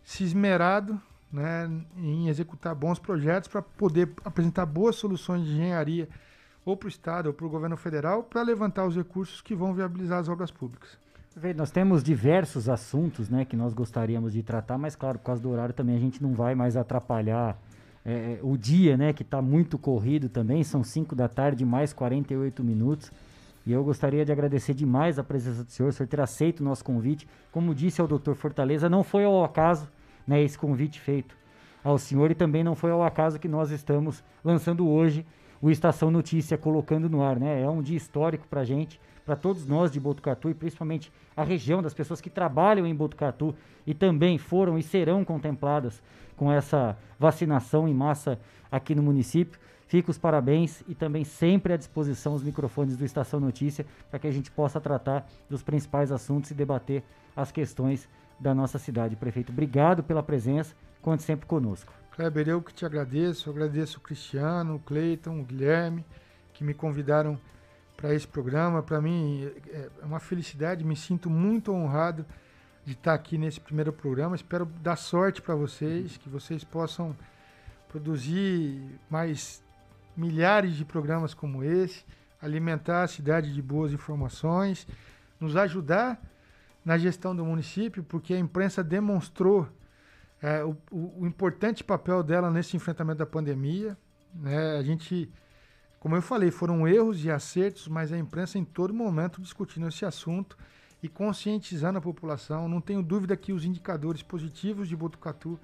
se 0.04 0.24
esmerado 0.24 1.00
né, 1.32 1.70
em 1.96 2.28
executar 2.28 2.74
bons 2.74 2.98
projetos 2.98 3.48
para 3.48 3.62
poder 3.62 4.10
apresentar 4.24 4.66
boas 4.66 4.96
soluções 4.96 5.44
de 5.44 5.52
engenharia 5.52 6.08
ou 6.64 6.76
para 6.76 6.86
o 6.86 6.88
Estado 6.88 7.26
ou 7.26 7.32
para 7.32 7.46
o 7.46 7.50
governo 7.50 7.76
federal 7.76 8.22
para 8.22 8.42
levantar 8.42 8.86
os 8.86 8.96
recursos 8.96 9.40
que 9.40 9.54
vão 9.54 9.72
viabilizar 9.72 10.18
as 10.18 10.28
obras 10.28 10.50
públicas. 10.50 10.98
Nós 11.56 11.70
temos 11.70 12.02
diversos 12.02 12.68
assuntos 12.68 13.28
né, 13.30 13.44
que 13.44 13.56
nós 13.56 13.72
gostaríamos 13.72 14.32
de 14.32 14.42
tratar, 14.42 14.76
mas 14.76 14.96
claro, 14.96 15.18
por 15.18 15.26
causa 15.26 15.40
do 15.40 15.48
horário 15.48 15.72
também 15.72 15.96
a 15.96 16.00
gente 16.00 16.20
não 16.20 16.34
vai 16.34 16.54
mais 16.54 16.76
atrapalhar 16.76 17.56
é, 18.04 18.12
é 18.12 18.40
o 18.42 18.56
dia, 18.56 18.96
né, 18.96 19.12
que 19.12 19.22
está 19.22 19.40
muito 19.40 19.78
corrido 19.78 20.28
também, 20.28 20.64
são 20.64 20.82
5 20.82 21.14
da 21.14 21.28
tarde, 21.28 21.64
mais 21.64 21.92
48 21.92 22.64
minutos. 22.64 23.12
E 23.66 23.72
eu 23.72 23.84
gostaria 23.84 24.24
de 24.24 24.32
agradecer 24.32 24.74
demais 24.74 25.18
a 25.18 25.24
presença 25.24 25.62
do 25.62 25.70
senhor, 25.70 25.90
o 25.90 25.92
senhor 25.92 26.08
ter 26.08 26.20
aceito 26.20 26.60
o 26.60 26.64
nosso 26.64 26.84
convite. 26.84 27.28
Como 27.52 27.74
disse 27.74 28.00
ao 28.00 28.08
doutor 28.08 28.34
Fortaleza, 28.34 28.88
não 28.88 29.04
foi 29.04 29.24
ao 29.24 29.44
acaso 29.44 29.90
né, 30.26 30.42
esse 30.42 30.58
convite 30.58 30.98
feito 30.98 31.36
ao 31.82 31.98
senhor 31.98 32.30
e 32.30 32.34
também 32.34 32.64
não 32.64 32.74
foi 32.74 32.90
ao 32.90 33.02
acaso 33.02 33.38
que 33.38 33.48
nós 33.48 33.70
estamos 33.70 34.22
lançando 34.44 34.88
hoje 34.88 35.26
o 35.62 35.70
Estação 35.70 36.10
Notícia, 36.10 36.56
colocando 36.56 37.08
no 37.08 37.22
ar. 37.22 37.38
Né? 37.38 37.62
É 37.62 37.68
um 37.68 37.82
dia 37.82 37.96
histórico 37.96 38.46
para 38.48 38.62
a 38.62 38.64
gente 38.64 39.00
para 39.24 39.36
todos 39.36 39.66
nós 39.66 39.92
de 39.92 40.00
Botucatu 40.00 40.50
e 40.50 40.54
principalmente 40.54 41.12
a 41.36 41.44
região 41.44 41.80
das 41.80 41.94
pessoas 41.94 42.20
que 42.20 42.28
trabalham 42.28 42.86
em 42.86 42.94
Botucatu 42.94 43.54
e 43.86 43.94
também 43.94 44.38
foram 44.38 44.78
e 44.78 44.82
serão 44.82 45.24
contempladas 45.24 46.02
com 46.36 46.50
essa 46.50 46.96
vacinação 47.18 47.86
em 47.86 47.94
massa 47.94 48.40
aqui 48.72 48.94
no 48.94 49.02
município. 49.02 49.60
Fica 49.90 50.08
os 50.08 50.16
parabéns 50.16 50.84
e 50.86 50.94
também 50.94 51.24
sempre 51.24 51.72
à 51.72 51.76
disposição 51.76 52.32
os 52.32 52.44
microfones 52.44 52.96
do 52.96 53.04
Estação 53.04 53.40
Notícia 53.40 53.84
para 54.08 54.20
que 54.20 54.28
a 54.28 54.30
gente 54.30 54.48
possa 54.48 54.80
tratar 54.80 55.28
dos 55.48 55.64
principais 55.64 56.12
assuntos 56.12 56.52
e 56.52 56.54
debater 56.54 57.02
as 57.34 57.50
questões 57.50 58.08
da 58.38 58.54
nossa 58.54 58.78
cidade. 58.78 59.16
Prefeito, 59.16 59.50
obrigado 59.50 60.04
pela 60.04 60.22
presença, 60.22 60.76
conte 61.02 61.24
sempre 61.24 61.44
conosco. 61.44 61.92
Kleber, 62.12 62.48
eu 62.48 62.62
que 62.62 62.72
te 62.72 62.86
agradeço, 62.86 63.48
eu 63.48 63.52
agradeço 63.52 63.98
o 63.98 64.00
Cristiano, 64.00 64.76
o 64.76 64.78
Cleiton, 64.78 65.40
o 65.40 65.44
Guilherme, 65.44 66.04
que 66.52 66.62
me 66.62 66.72
convidaram 66.72 67.36
para 67.96 68.14
esse 68.14 68.28
programa. 68.28 68.84
Para 68.84 69.00
mim 69.00 69.50
é 69.72 69.88
uma 70.04 70.20
felicidade, 70.20 70.84
me 70.84 70.94
sinto 70.94 71.28
muito 71.28 71.72
honrado 71.72 72.24
de 72.84 72.92
estar 72.92 73.14
aqui 73.14 73.36
nesse 73.36 73.58
primeiro 73.58 73.92
programa. 73.92 74.36
Espero 74.36 74.66
dar 74.66 74.94
sorte 74.94 75.42
para 75.42 75.56
vocês, 75.56 76.16
que 76.16 76.28
vocês 76.28 76.62
possam 76.62 77.16
produzir 77.88 78.80
mais 79.10 79.60
milhares 80.16 80.74
de 80.74 80.84
programas 80.84 81.34
como 81.34 81.62
esse, 81.62 82.04
alimentar 82.40 83.02
a 83.02 83.08
cidade 83.08 83.52
de 83.52 83.62
boas 83.62 83.92
informações, 83.92 84.86
nos 85.38 85.56
ajudar 85.56 86.20
na 86.84 86.96
gestão 86.96 87.34
do 87.34 87.44
município, 87.44 88.02
porque 88.02 88.34
a 88.34 88.38
imprensa 88.38 88.82
demonstrou 88.82 89.68
é, 90.42 90.64
o, 90.64 90.76
o, 90.90 91.26
importante 91.26 91.84
papel 91.84 92.22
dela 92.22 92.50
nesse 92.50 92.76
enfrentamento 92.76 93.18
da 93.18 93.26
pandemia. 93.26 93.96
Né? 94.34 94.78
A 94.78 94.82
gente, 94.82 95.30
como 95.98 96.16
eu 96.16 96.22
falei, 96.22 96.50
foram 96.50 96.88
erros 96.88 97.22
e 97.24 97.30
acertos, 97.30 97.86
mas 97.88 98.12
a 98.12 98.18
imprensa 98.18 98.58
em 98.58 98.64
todo 98.64 98.94
momento 98.94 99.40
discutindo 99.40 99.88
esse 99.88 100.04
assunto 100.04 100.56
e 101.02 101.08
conscientizando 101.08 101.98
a 101.98 102.02
população. 102.02 102.68
Não 102.68 102.80
tenho 102.80 103.02
dúvida 103.02 103.36
que 103.36 103.52
os 103.52 103.64
indicadores 103.64 104.22
positivos 104.22 104.88
de 104.88 104.96
Botucatu 104.96 105.58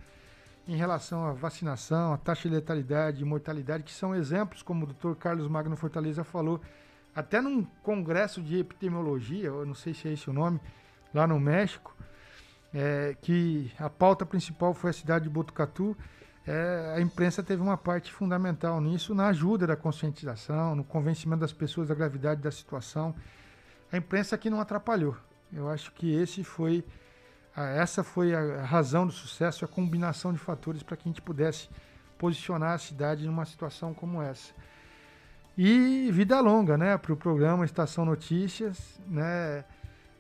em 0.69 0.77
relação 0.77 1.27
à 1.27 1.33
vacinação, 1.33 2.13
à 2.13 2.17
taxa 2.17 2.49
de 2.49 2.55
letalidade 2.55 3.23
e 3.23 3.25
mortalidade, 3.25 3.85
que 3.85 3.93
são 3.93 4.15
exemplos, 4.15 4.63
como 4.63 4.85
o 4.85 4.87
Dr. 4.93 5.15
Carlos 5.19 5.49
Magno 5.49 5.77
Fortaleza 5.77 6.25
falou, 6.25 6.61
até 7.15 7.41
num 7.41 7.65
congresso 7.83 8.43
de 8.43 8.59
epidemiologia, 8.59 9.47
eu 9.47 9.65
não 9.65 9.75
sei 9.75 9.95
se 9.95 10.09
é 10.09 10.13
esse 10.13 10.29
o 10.29 10.33
nome, 10.33 10.61
lá 11.15 11.27
no 11.27 11.41
México, 11.41 11.97
é, 12.75 13.17
que 13.23 13.73
a 13.79 13.89
pauta 13.89 14.27
principal 14.27 14.75
foi 14.75 14.91
a 14.91 14.93
cidade 14.93 15.25
de 15.25 15.31
Botucatu. 15.31 15.97
É, 16.47 16.95
a 16.97 17.01
imprensa 17.01 17.43
teve 17.43 17.63
uma 17.63 17.77
parte 17.77 18.13
fundamental 18.13 18.81
nisso, 18.81 19.15
na 19.15 19.29
ajuda 19.29 19.67
da 19.67 19.77
conscientização, 19.77 20.77
no 20.77 20.85
convencimento 20.85 21.41
das 21.41 21.53
pessoas 21.53 21.89
da 21.89 21.95
gravidade 21.95 22.43
da 22.43 22.51
situação. 22.51 23.15
A 23.91 23.97
imprensa 23.97 24.37
que 24.37 24.51
não 24.51 24.61
atrapalhou. 24.61 25.17
Eu 25.53 25.71
acho 25.71 25.93
que 25.93 26.13
esse 26.13 26.45
foi 26.45 26.85
essa 27.57 28.05
foi 28.05 28.35
a 28.35 28.63
razão 28.63 29.07
do 29.07 29.13
sucesso, 29.13 29.65
a 29.65 29.69
combinação 29.69 30.33
de 30.33 30.39
fatores 30.39 30.83
para 30.83 30.97
que 30.97 31.09
a 31.09 31.11
gente 31.11 31.23
pudesse 31.23 31.69
posicionar 32.19 32.73
a 32.73 32.79
cidade 32.79 33.27
numa 33.27 33.45
situação 33.45 33.95
como 33.95 34.21
essa. 34.21 34.53
E 35.57 36.11
vida 36.13 36.39
longa, 36.41 36.77
né, 36.77 36.99
para 36.99 37.13
o 37.13 37.17
programa 37.17 37.65
Estação 37.65 38.05
Notícias, 38.05 39.01
né, 39.07 39.65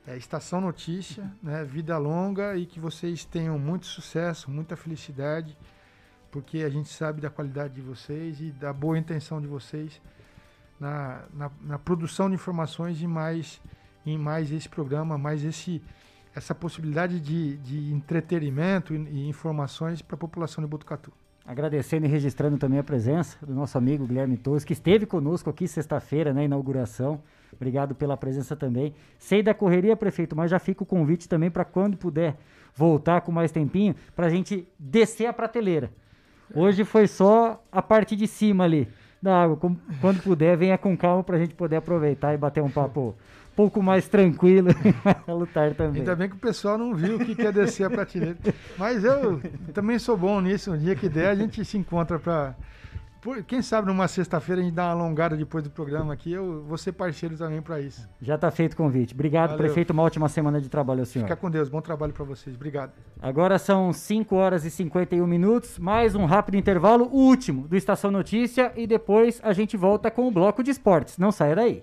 é, 0.07 0.17
Estação 0.17 0.63
Notícia, 0.63 1.31
né, 1.43 1.63
vida 1.63 1.99
longa 1.99 2.57
e 2.57 2.65
que 2.65 2.81
vocês 2.81 3.25
tenham 3.25 3.59
muito 3.59 3.85
sucesso, 3.85 4.51
muita 4.51 4.77
felicidade, 4.77 5.57
porque 6.31 6.59
a 6.59 6.71
gente 6.71 6.89
sabe 6.89 7.21
da 7.21 7.29
qualidade 7.29 7.75
de 7.75 7.83
vocês 7.83 8.41
e 8.41 8.51
da 8.51 8.73
boa 8.73 8.99
intenção 8.99 9.41
de 9.41 9.47
vocês 9.47 10.01
na, 10.81 11.23
na, 11.35 11.51
na 11.61 11.79
produção 11.79 12.29
de 12.29 12.35
informações 12.35 13.03
e 13.03 13.07
mais 13.07 13.61
em 14.07 14.17
mais 14.17 14.53
esse 14.53 14.69
programa, 14.69 15.19
mais 15.19 15.45
esse 15.45 15.83
essa 16.37 16.55
possibilidade 16.55 17.19
de, 17.19 17.57
de 17.57 17.93
entretenimento 17.93 18.95
e, 18.95 18.99
e 18.99 19.29
informações 19.29 20.03
para 20.03 20.17
a 20.17 20.19
população 20.19 20.63
de 20.63 20.69
Botucatu. 20.69 21.11
Agradecendo 21.47 22.05
e 22.05 22.09
registrando 22.09 22.59
também 22.59 22.79
a 22.79 22.85
presença 22.85 23.39
do 23.45 23.55
nosso 23.55 23.79
amigo 23.79 24.07
Guilherme 24.07 24.37
Torres, 24.37 24.65
que 24.65 24.75
esteve 24.75 25.07
conosco 25.07 25.49
aqui 25.49 25.67
sexta-feira 25.67 26.35
na 26.35 26.45
inauguração. 26.45 27.23
Obrigado 27.53 27.95
pela 27.95 28.17
presença 28.17 28.55
também. 28.55 28.93
Sei 29.19 29.43
da 29.43 29.55
correria, 29.55 29.97
prefeito, 29.97 30.37
mas 30.37 30.51
já 30.51 30.59
fica 30.59 30.83
o 30.83 30.87
convite 30.87 31.29
também 31.29 31.51
para 31.51 31.65
quando 31.65 31.97
puder 31.97 32.37
voltar 32.75 33.23
com 33.23 33.33
mais 33.33 33.51
tempinho, 33.51 33.95
para 34.15 34.27
a 34.27 34.31
gente 34.31 34.69
descer 34.79 35.27
a 35.27 35.33
prateleira. 35.33 35.91
Hoje 36.55 36.85
foi 36.85 37.07
só 37.07 37.65
a 37.73 37.81
parte 37.81 38.15
de 38.15 38.27
cima 38.27 38.65
ali 38.65 38.89
da 39.23 39.43
água. 39.43 39.59
Quando 40.01 40.23
puder, 40.23 40.57
venha 40.57 40.77
com 40.77 40.97
calma 40.97 41.25
para 41.25 41.37
a 41.37 41.39
gente 41.39 41.55
poder 41.55 41.77
aproveitar 41.77 42.35
e 42.35 42.37
bater 42.37 42.63
um 42.63 42.71
papo 42.71 43.15
pouco 43.57 43.83
mais 43.83 44.07
tranquilo 44.07 44.69
a 45.27 45.33
lutar 45.33 45.75
também. 45.75 46.01
Ainda 46.03 46.15
bem 46.15 46.29
que 46.29 46.37
o 46.37 46.39
pessoal 46.39 46.77
não 46.77 46.95
viu 46.95 47.17
o 47.17 47.19
que 47.19 47.35
quer 47.35 47.53
descer 47.53 47.85
a 47.85 47.91
prateleira. 47.91 48.37
Mas 48.77 49.03
eu 49.03 49.41
também 49.73 49.99
sou 49.99 50.17
bom 50.17 50.41
nisso. 50.41 50.73
Um 50.73 50.79
dia 50.79 50.95
que 50.95 51.09
der, 51.09 51.29
a 51.31 51.35
gente 51.35 51.65
se 51.65 51.79
encontra 51.79 52.19
para. 52.19 52.55
Quem 53.49 53.61
sabe 53.61 53.89
numa 53.89 54.07
sexta-feira 54.07 54.61
a 54.61 54.65
gente 54.65 54.75
dá 54.75 54.85
uma 54.85 54.93
alongada 54.93 55.37
depois 55.37 55.65
do 55.65 55.71
programa 55.71 56.13
aqui. 56.13 56.31
Eu 56.31 56.63
vou 56.63 56.79
ser 56.79 56.93
parceiro 56.93 57.37
também 57.37 57.61
para 57.61 57.81
isso. 57.81 58.09
Já 58.23 58.37
está 58.37 58.53
feito 58.53 58.75
o 58.75 58.77
convite. 58.77 59.15
Obrigado, 59.15 59.51
Valeu. 59.51 59.65
prefeito. 59.65 59.91
Uma 59.93 60.05
ótima 60.05 60.29
semana 60.29 60.61
de 60.61 60.69
trabalho 60.69 61.01
ao 61.01 61.07
senhor. 61.07 61.25
Fica 61.25 61.35
com 61.35 61.51
Deus. 61.51 61.69
Bom 61.69 61.81
trabalho 61.81 62.13
para 62.13 62.25
vocês. 62.25 62.55
Obrigado. 62.55 62.93
Agora 63.21 63.59
são 63.59 63.93
5 63.93 64.37
horas 64.37 64.65
e 64.65 64.71
51 64.71 65.27
minutos. 65.27 65.77
Mais 65.77 66.15
um 66.15 66.25
rápido 66.25 66.57
intervalo, 66.57 67.09
o 67.11 67.17
último 67.17 67.67
do 67.67 67.75
Estação 67.75 68.13
Notícia. 68.13 68.73
E 68.77 68.87
depois 68.87 69.41
a 69.43 69.53
gente 69.53 69.77
volta 69.77 70.09
com 70.09 70.29
o 70.29 70.31
bloco 70.31 70.63
de 70.63 70.71
esportes. 70.71 71.19
Não 71.19 71.33
saia 71.33 71.57
daí. 71.57 71.83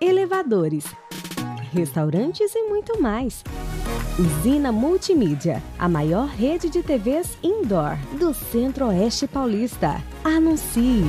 elevadores, 0.00 0.84
restaurantes 1.72 2.54
e 2.54 2.62
muito 2.68 3.00
mais. 3.00 3.42
Usina 4.18 4.72
Multimídia, 4.72 5.62
a 5.78 5.88
maior 5.88 6.26
rede 6.28 6.70
de 6.70 6.82
TVs 6.82 7.36
indoor 7.42 7.96
do 8.18 8.32
Centro-Oeste 8.32 9.26
Paulista. 9.26 10.02
Anuncie! 10.24 11.04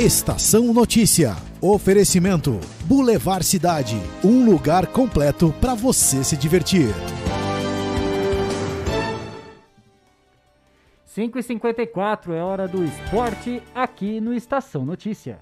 Estação 0.00 0.72
Notícia. 0.72 1.36
Oferecimento: 1.60 2.58
Boulevard 2.86 3.44
Cidade. 3.44 4.00
Um 4.24 4.46
lugar 4.46 4.86
completo 4.86 5.54
para 5.60 5.74
você 5.74 6.24
se 6.24 6.38
divertir. 6.38 6.88
5h54 11.16 12.32
é 12.32 12.40
hora 12.40 12.68
do 12.68 12.84
esporte 12.84 13.60
aqui 13.74 14.20
no 14.20 14.32
Estação 14.32 14.86
Notícia. 14.86 15.40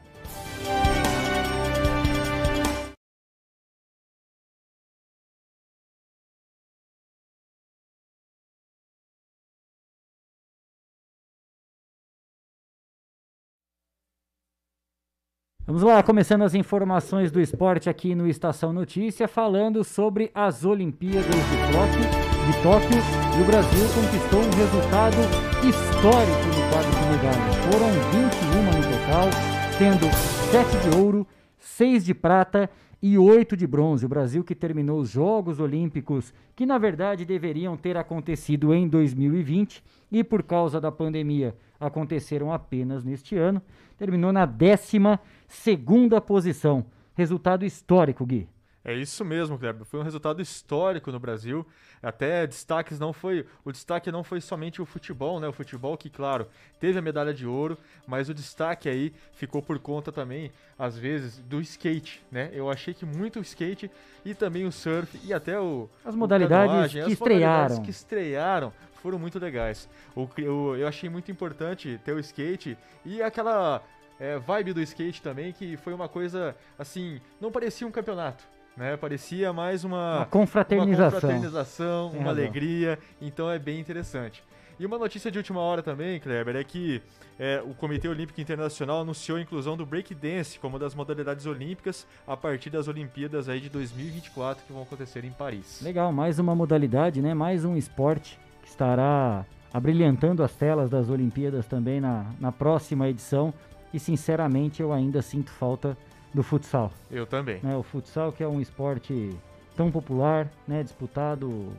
Vamos 15.66 15.82
lá, 15.82 16.02
começando 16.02 16.44
as 16.44 16.54
informações 16.54 17.30
do 17.30 17.42
esporte 17.42 17.90
aqui 17.90 18.14
no 18.14 18.26
Estação 18.26 18.72
Notícia, 18.72 19.28
falando 19.28 19.84
sobre 19.84 20.30
as 20.34 20.64
Olimpíadas 20.64 21.26
de 21.26 21.58
Tóquio, 21.70 22.46
de 22.46 22.62
Tóquio 22.62 22.98
e 23.38 23.42
o 23.42 23.44
Brasil 23.44 23.84
conquistou 23.94 24.40
um 24.40 24.50
resultado 24.56 25.47
histórico 25.66 26.46
no 26.46 26.70
quadro 26.70 26.90
de 26.90 27.02
medalhas. 27.10 27.56
Foram 27.66 27.90
21 28.12 28.62
no 28.64 28.82
total, 28.98 29.28
sendo 29.76 30.06
7 30.50 30.90
de 30.90 30.96
ouro, 30.96 31.26
6 31.58 32.04
de 32.04 32.14
prata 32.14 32.70
e 33.02 33.18
8 33.18 33.56
de 33.56 33.66
bronze. 33.66 34.06
O 34.06 34.08
Brasil 34.08 34.44
que 34.44 34.54
terminou 34.54 35.00
os 35.00 35.10
Jogos 35.10 35.58
Olímpicos, 35.58 36.32
que 36.54 36.64
na 36.64 36.78
verdade 36.78 37.24
deveriam 37.24 37.76
ter 37.76 37.96
acontecido 37.96 38.72
em 38.72 38.88
2020 38.88 39.82
e 40.12 40.22
por 40.22 40.42
causa 40.42 40.80
da 40.80 40.92
pandemia 40.92 41.56
aconteceram 41.80 42.52
apenas 42.52 43.04
neste 43.04 43.36
ano, 43.36 43.62
terminou 43.96 44.32
na 44.32 44.46
décima 44.46 45.20
segunda 45.46 46.20
posição. 46.20 46.86
Resultado 47.14 47.64
histórico, 47.64 48.24
Gui. 48.24 48.48
É 48.88 48.94
isso 48.94 49.22
mesmo, 49.22 49.58
Kleber. 49.58 49.84
Foi 49.84 50.00
um 50.00 50.02
resultado 50.02 50.40
histórico 50.40 51.12
no 51.12 51.18
Brasil. 51.20 51.66
Até 52.02 52.46
destaques 52.46 52.98
não 52.98 53.12
foi. 53.12 53.44
O 53.62 53.70
destaque 53.70 54.10
não 54.10 54.24
foi 54.24 54.40
somente 54.40 54.80
o 54.80 54.86
futebol, 54.86 55.38
né? 55.38 55.46
O 55.46 55.52
futebol 55.52 55.94
que, 55.96 56.08
claro, 56.08 56.48
teve 56.80 56.98
a 56.98 57.02
medalha 57.02 57.34
de 57.34 57.46
ouro, 57.46 57.76
mas 58.06 58.30
o 58.30 58.34
destaque 58.34 58.88
aí 58.88 59.12
ficou 59.32 59.60
por 59.60 59.78
conta 59.78 60.10
também, 60.10 60.50
às 60.78 60.96
vezes, 60.96 61.38
do 61.40 61.60
skate, 61.60 62.22
né? 62.32 62.48
Eu 62.52 62.70
achei 62.70 62.94
que 62.94 63.04
muito 63.04 63.38
o 63.38 63.42
skate 63.42 63.90
e 64.24 64.34
também 64.34 64.64
o 64.64 64.72
surf 64.72 65.20
e 65.22 65.34
até 65.34 65.60
o. 65.60 65.88
As 66.02 66.14
modalidades 66.14 66.66
canoagem, 66.70 67.02
que 67.04 67.12
as 67.12 67.18
modalidades 67.18 67.72
estrearam. 67.72 67.82
que 67.84 67.90
estrearam 67.90 68.72
foram 69.02 69.18
muito 69.18 69.38
legais. 69.38 69.86
O, 70.16 70.22
o- 70.22 70.76
eu 70.76 70.88
achei 70.88 71.10
muito 71.10 71.30
importante 71.30 72.00
ter 72.06 72.12
o 72.14 72.18
skate 72.18 72.78
e 73.04 73.20
aquela 73.22 73.82
é, 74.18 74.38
vibe 74.38 74.72
do 74.72 74.80
skate 74.80 75.20
também, 75.20 75.52
que 75.52 75.76
foi 75.76 75.92
uma 75.92 76.08
coisa 76.08 76.56
assim, 76.78 77.20
não 77.38 77.52
parecia 77.52 77.86
um 77.86 77.90
campeonato. 77.90 78.44
Né? 78.78 78.96
Parecia 78.96 79.52
mais 79.52 79.82
uma, 79.82 80.18
Uma 80.18 80.26
confraternização. 80.26 81.06
uma, 81.06 81.20
confraternização, 81.20 82.10
uma 82.12 82.30
alegria, 82.30 82.96
então 83.20 83.50
é 83.50 83.58
bem 83.58 83.80
interessante. 83.80 84.44
E 84.78 84.86
uma 84.86 84.96
notícia 84.96 85.32
de 85.32 85.36
última 85.36 85.58
hora 85.60 85.82
também, 85.82 86.20
Kleber, 86.20 86.54
é 86.54 86.62
que 86.62 87.02
é, 87.36 87.60
o 87.66 87.74
Comitê 87.74 88.06
Olímpico 88.06 88.40
Internacional 88.40 89.00
anunciou 89.00 89.36
a 89.36 89.40
inclusão 89.40 89.76
do 89.76 89.84
breakdance 89.84 90.60
como 90.60 90.74
uma 90.74 90.78
das 90.78 90.94
modalidades 90.94 91.44
olímpicas 91.46 92.06
a 92.24 92.36
partir 92.36 92.70
das 92.70 92.86
Olimpíadas 92.86 93.48
aí 93.48 93.58
de 93.58 93.68
2024 93.68 94.64
que 94.64 94.72
vão 94.72 94.82
acontecer 94.82 95.24
em 95.24 95.32
Paris. 95.32 95.80
Legal, 95.82 96.12
mais 96.12 96.38
uma 96.38 96.54
modalidade, 96.54 97.20
né? 97.20 97.34
Mais 97.34 97.64
um 97.64 97.76
esporte 97.76 98.38
que 98.62 98.68
estará 98.68 99.44
abrilhantando 99.74 100.44
as 100.44 100.54
telas 100.54 100.88
das 100.88 101.10
Olimpíadas 101.10 101.66
também 101.66 102.00
na, 102.00 102.26
na 102.38 102.52
próxima 102.52 103.08
edição. 103.08 103.52
E 103.92 103.98
sinceramente 103.98 104.80
eu 104.80 104.92
ainda 104.92 105.20
sinto 105.20 105.50
falta 105.50 105.96
do 106.32 106.42
futsal. 106.42 106.92
Eu 107.10 107.26
também. 107.26 107.60
né? 107.62 107.76
O 107.76 107.82
futsal 107.82 108.32
que 108.32 108.42
é 108.42 108.48
um 108.48 108.60
esporte 108.60 109.30
tão 109.76 109.90
popular, 109.90 110.48
né? 110.66 110.82
Disputado 110.82 111.72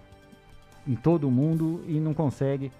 em 0.88 0.96
todo 0.96 1.28
o 1.28 1.32
mundo 1.32 1.84
e 1.88 2.00
não 2.00 2.14
consegue 2.14 2.72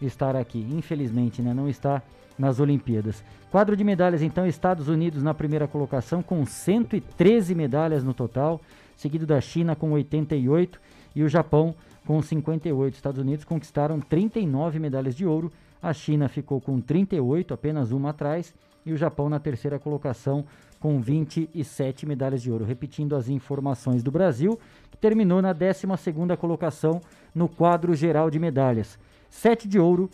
estar 0.00 0.36
aqui. 0.36 0.66
Infelizmente, 0.70 1.42
né? 1.42 1.52
Não 1.52 1.68
está 1.68 2.02
nas 2.38 2.60
Olimpíadas. 2.60 3.22
Quadro 3.50 3.76
de 3.76 3.82
medalhas, 3.82 4.22
então, 4.22 4.46
Estados 4.46 4.88
Unidos 4.88 5.22
na 5.22 5.34
primeira 5.34 5.66
colocação 5.66 6.22
com 6.22 6.44
113 6.46 7.54
medalhas 7.54 8.04
no 8.04 8.14
total, 8.14 8.60
seguido 8.96 9.26
da 9.26 9.40
China 9.40 9.74
com 9.74 9.90
88 9.92 10.80
e 11.16 11.22
o 11.22 11.28
Japão 11.28 11.74
com 12.06 12.22
58. 12.22 12.94
Estados 12.94 13.20
Unidos 13.20 13.44
conquistaram 13.44 14.00
39 14.00 14.78
medalhas 14.78 15.16
de 15.16 15.26
ouro, 15.26 15.50
a 15.82 15.92
China 15.92 16.28
ficou 16.28 16.60
com 16.60 16.80
38, 16.80 17.52
apenas 17.54 17.90
uma 17.90 18.10
atrás, 18.10 18.54
e 18.84 18.92
o 18.92 18.96
Japão 18.96 19.28
na 19.28 19.38
terceira 19.38 19.78
colocação 19.78 20.44
com 20.80 21.00
27 21.00 22.06
medalhas 22.06 22.42
de 22.42 22.50
ouro. 22.50 22.64
Repetindo 22.64 23.16
as 23.16 23.28
informações 23.28 24.02
do 24.02 24.10
Brasil, 24.10 24.58
que 24.90 24.96
terminou 24.96 25.42
na 25.42 25.54
12ª 25.54 26.36
colocação 26.36 27.00
no 27.34 27.48
quadro 27.48 27.94
geral 27.94 28.30
de 28.30 28.38
medalhas. 28.38 28.98
7 29.30 29.68
de 29.68 29.78
ouro, 29.78 30.08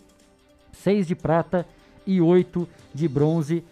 6 0.71 1.07
de 1.07 1.15
prata 1.15 1.65
e 2.05 2.19
8 2.19 2.67
de 2.93 3.07
bronze. 3.07 3.63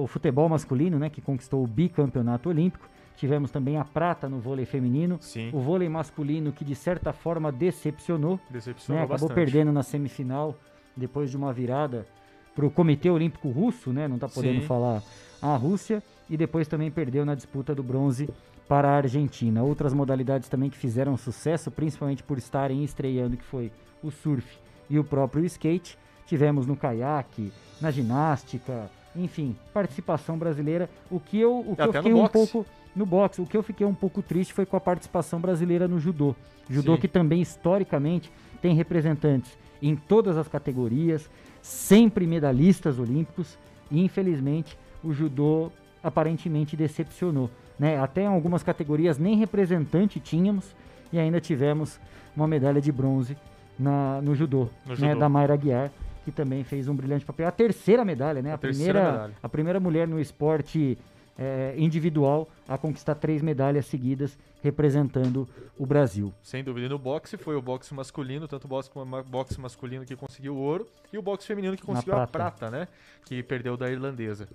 O 0.00 0.06
futebol 0.06 0.48
masculino, 0.48 0.98
né, 0.98 1.10
que 1.10 1.20
conquistou 1.20 1.64
o 1.64 1.66
bicampeonato 1.66 2.48
olímpico. 2.48 2.88
Tivemos 3.16 3.50
também 3.50 3.76
a 3.78 3.84
prata 3.84 4.28
no 4.28 4.38
vôlei 4.38 4.66
feminino. 4.66 5.18
Sim. 5.20 5.50
O 5.52 5.60
vôlei 5.60 5.88
masculino 5.88 6.52
que 6.52 6.64
de 6.64 6.74
certa 6.74 7.12
forma 7.12 7.50
decepcionou. 7.50 8.40
Decepcionou 8.50 9.00
né, 9.00 9.04
Acabou 9.04 9.28
bastante. 9.28 9.34
perdendo 9.34 9.72
na 9.72 9.82
semifinal 9.82 10.54
depois 10.96 11.30
de 11.30 11.36
uma 11.36 11.52
virada 11.52 12.06
para 12.54 12.66
o 12.66 12.70
Comitê 12.70 13.10
Olímpico 13.10 13.48
Russo, 13.50 13.92
né? 13.92 14.06
Não 14.06 14.16
está 14.16 14.28
podendo 14.28 14.60
Sim. 14.60 14.66
falar 14.66 15.02
a 15.40 15.56
Rússia. 15.56 16.02
E 16.28 16.36
depois 16.36 16.68
também 16.68 16.90
perdeu 16.90 17.24
na 17.24 17.34
disputa 17.34 17.74
do 17.74 17.82
bronze 17.82 18.28
para 18.68 18.88
a 18.88 18.96
Argentina. 18.96 19.62
Outras 19.62 19.92
modalidades 19.92 20.48
também 20.48 20.70
que 20.70 20.78
fizeram 20.78 21.16
sucesso, 21.16 21.70
principalmente 21.70 22.22
por 22.22 22.38
estarem 22.38 22.82
estreando, 22.82 23.36
que 23.36 23.44
foi 23.44 23.70
o 24.02 24.10
surf 24.10 24.58
e 24.88 24.98
o 24.98 25.04
próprio 25.04 25.44
skate. 25.44 25.98
Tivemos 26.26 26.66
no 26.66 26.74
caiaque, 26.74 27.52
na 27.80 27.90
ginástica, 27.90 28.90
enfim, 29.14 29.54
participação 29.72 30.38
brasileira. 30.38 30.88
O 31.10 31.20
que 31.20 31.38
eu, 31.38 31.58
o 31.58 31.76
que 31.76 31.82
eu 31.82 31.90
Até 31.90 31.98
fiquei 31.98 32.14
um 32.14 32.26
pouco 32.26 32.66
no 32.96 33.04
boxe, 33.04 33.40
o 33.40 33.46
que 33.46 33.56
eu 33.56 33.62
fiquei 33.62 33.86
um 33.86 33.94
pouco 33.94 34.22
triste 34.22 34.54
foi 34.54 34.64
com 34.64 34.76
a 34.76 34.80
participação 34.80 35.40
brasileira 35.40 35.86
no 35.86 35.98
judô. 35.98 36.34
Judô 36.68 36.94
Sim. 36.94 37.00
que 37.02 37.08
também 37.08 37.42
historicamente 37.42 38.32
tem 38.62 38.74
representantes 38.74 39.58
em 39.82 39.94
todas 39.94 40.38
as 40.38 40.48
categorias, 40.48 41.28
sempre 41.60 42.26
medalhistas 42.26 42.98
olímpicos 42.98 43.58
e 43.90 44.02
infelizmente 44.02 44.78
o 45.02 45.12
judô 45.12 45.70
aparentemente 46.04 46.76
decepcionou, 46.76 47.50
né? 47.78 47.98
Até 47.98 48.22
em 48.22 48.26
algumas 48.26 48.62
categorias 48.62 49.18
nem 49.18 49.36
representante 49.36 50.20
tínhamos 50.20 50.76
e 51.12 51.18
ainda 51.18 51.40
tivemos 51.40 51.98
uma 52.36 52.46
medalha 52.46 52.80
de 52.80 52.92
bronze 52.92 53.36
na, 53.78 54.20
no 54.22 54.34
judô, 54.34 54.68
No 54.86 54.90
né? 54.90 54.96
judô. 55.08 55.18
Da 55.20 55.28
Mayra 55.28 55.56
Guiar, 55.56 55.90
que 56.24 56.30
também 56.30 56.62
fez 56.62 56.86
um 56.88 56.94
brilhante 56.94 57.24
papel. 57.24 57.48
A 57.48 57.50
terceira 57.50 58.04
medalha, 58.04 58.40
né? 58.42 58.52
A, 58.52 58.54
A 58.54 58.58
primeira, 58.58 59.12
medalha. 59.12 59.32
a 59.42 59.48
primeira 59.48 59.80
mulher 59.80 60.06
no 60.06 60.20
esporte 60.20 60.96
eh, 61.38 61.74
individual 61.76 62.48
a 62.68 62.78
conquistar 62.78 63.14
três 63.16 63.42
medalhas 63.42 63.86
seguidas 63.86 64.38
representando 64.62 65.46
o 65.78 65.84
Brasil. 65.84 66.32
Sem 66.42 66.64
dúvida. 66.64 66.86
E 66.86 66.88
no 66.88 66.98
boxe 66.98 67.36
foi 67.36 67.54
o 67.54 67.60
boxe 67.60 67.92
masculino, 67.92 68.48
tanto 68.48 68.64
o 68.64 68.68
boxe, 68.68 68.90
boxe 69.26 69.60
masculino 69.60 70.04
que 70.06 70.16
conseguiu 70.16 70.54
o 70.54 70.58
ouro 70.58 70.86
e 71.12 71.18
o 71.18 71.22
boxe 71.22 71.46
feminino 71.46 71.76
que 71.76 71.82
conseguiu 71.82 72.14
a 72.14 72.26
prata. 72.26 72.56
prata, 72.58 72.70
né? 72.70 72.88
Que 73.26 73.42
perdeu 73.42 73.76
da 73.76 73.90
irlandesa. 73.90 74.48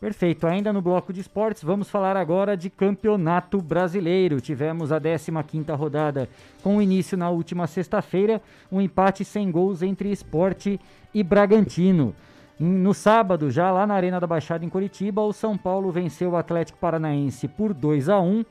Perfeito. 0.00 0.46
Ainda 0.46 0.72
no 0.72 0.82
bloco 0.82 1.12
de 1.12 1.20
esportes, 1.20 1.62
vamos 1.62 1.88
falar 1.88 2.16
agora 2.16 2.56
de 2.56 2.68
Campeonato 2.68 3.60
Brasileiro. 3.62 4.40
Tivemos 4.40 4.92
a 4.92 5.00
15ª 5.00 5.74
rodada 5.74 6.28
com 6.62 6.82
início 6.82 7.16
na 7.16 7.30
última 7.30 7.66
sexta-feira, 7.66 8.42
um 8.70 8.80
empate 8.80 9.24
sem 9.24 9.50
gols 9.50 9.82
entre 9.82 10.12
Esporte 10.12 10.78
e 11.14 11.22
Bragantino. 11.22 12.14
No 12.58 12.94
sábado, 12.94 13.50
já 13.50 13.70
lá 13.70 13.86
na 13.86 13.94
Arena 13.94 14.20
da 14.20 14.26
Baixada 14.26 14.64
em 14.64 14.68
Curitiba, 14.68 15.22
o 15.22 15.32
São 15.32 15.56
Paulo 15.56 15.90
venceu 15.90 16.30
o 16.30 16.36
Atlético 16.36 16.78
Paranaense 16.78 17.48
por 17.48 17.74
2 17.74 18.08
a 18.08 18.18
1 18.20 18.44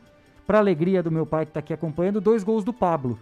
Para 0.46 0.60
alegria 0.60 1.02
do 1.02 1.12
meu 1.12 1.26
pai 1.26 1.46
que 1.46 1.50
está 1.52 1.60
aqui 1.60 1.74
acompanhando, 1.74 2.22
dois 2.22 2.44
gols 2.44 2.64
do 2.64 2.72
Pablo. 2.72 3.20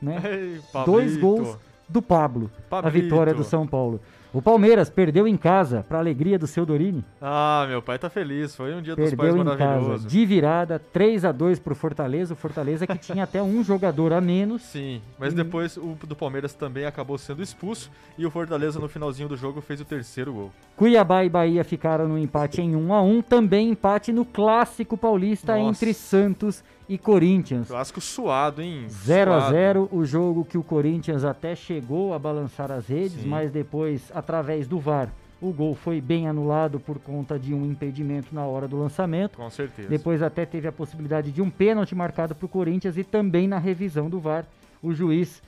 Né? 0.00 0.20
Ei, 0.24 0.60
dois 0.84 1.16
gols 1.16 1.56
do 1.88 2.00
Pablo. 2.00 2.50
A 2.70 2.88
vitória 2.88 3.34
do 3.34 3.44
São 3.44 3.66
Paulo. 3.66 4.00
O 4.34 4.40
Palmeiras 4.40 4.88
perdeu 4.88 5.28
em 5.28 5.36
casa, 5.36 5.84
para 5.86 5.98
alegria 5.98 6.38
do 6.38 6.46
seu 6.46 6.64
Dorini. 6.64 7.04
Ah, 7.20 7.66
meu 7.68 7.82
pai 7.82 7.98
tá 7.98 8.08
feliz. 8.08 8.56
Foi 8.56 8.74
um 8.74 8.80
dia 8.80 8.96
dos 8.96 9.04
pais 9.14 9.34
Perdeu 9.34 9.42
em 9.42 9.44
casa 9.44 9.64
maravilhoso. 9.66 10.08
de 10.08 10.24
virada, 10.24 10.78
3 10.78 11.26
a 11.26 11.32
2 11.32 11.58
pro 11.58 11.74
Fortaleza. 11.74 12.32
O 12.32 12.36
Fortaleza 12.36 12.86
que 12.86 12.96
tinha 12.96 13.24
até 13.24 13.42
um 13.42 13.62
jogador 13.62 14.10
a 14.14 14.22
menos. 14.22 14.62
Sim, 14.62 15.02
mas 15.18 15.34
depois 15.34 15.76
o 15.76 15.98
do 16.06 16.16
Palmeiras 16.16 16.54
também 16.54 16.86
acabou 16.86 17.18
sendo 17.18 17.42
expulso 17.42 17.90
e 18.16 18.24
o 18.24 18.30
Fortaleza 18.30 18.80
no 18.80 18.88
finalzinho 18.88 19.28
do 19.28 19.36
jogo 19.36 19.60
fez 19.60 19.82
o 19.82 19.84
terceiro 19.84 20.32
gol. 20.32 20.50
Cuiabá 20.76 21.22
e 21.24 21.28
Bahia 21.28 21.62
ficaram 21.62 22.08
no 22.08 22.16
empate 22.18 22.62
em 22.62 22.74
1 22.74 22.94
a 22.94 23.02
1 23.02 23.22
Também 23.22 23.68
empate 23.68 24.12
no 24.12 24.24
Clássico 24.24 24.96
Paulista 24.96 25.56
Nossa. 25.58 25.68
entre 25.68 25.92
Santos 25.92 26.64
e 26.88 26.98
Corinthians. 26.98 27.68
Clássico 27.68 28.00
suado, 28.00 28.60
hein? 28.62 28.86
0 28.88 29.32
a 29.32 29.40
Suado. 29.40 29.52
0 29.54 29.88
o 29.92 30.04
jogo 30.04 30.44
que 30.44 30.58
o 30.58 30.62
Corinthians 30.62 31.24
até 31.24 31.54
chegou 31.54 32.14
a 32.14 32.18
balançar 32.18 32.70
as 32.70 32.86
redes, 32.86 33.22
Sim. 33.22 33.28
mas 33.28 33.50
depois, 33.50 34.10
através 34.14 34.66
do 34.66 34.78
VAR, 34.78 35.08
o 35.40 35.52
gol 35.52 35.74
foi 35.74 36.00
bem 36.00 36.28
anulado 36.28 36.78
por 36.78 36.98
conta 37.00 37.38
de 37.38 37.52
um 37.52 37.66
impedimento 37.66 38.32
na 38.32 38.44
hora 38.44 38.68
do 38.68 38.78
lançamento. 38.78 39.36
Com 39.36 39.50
certeza. 39.50 39.88
Depois 39.88 40.22
até 40.22 40.46
teve 40.46 40.68
a 40.68 40.72
possibilidade 40.72 41.32
de 41.32 41.42
um 41.42 41.50
pênalti 41.50 41.94
marcado 41.94 42.34
para 42.34 42.46
o 42.46 42.48
Corinthians 42.48 42.96
e 42.96 43.02
também 43.02 43.48
na 43.48 43.58
revisão 43.58 44.08
do 44.08 44.20
VAR, 44.20 44.44
o 44.82 44.94
juiz 44.94 45.42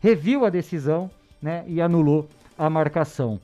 reviu 0.00 0.44
a 0.44 0.50
decisão 0.50 1.10
né, 1.42 1.64
e 1.66 1.80
anulou 1.80 2.28
a 2.56 2.70
marcação. 2.70 3.40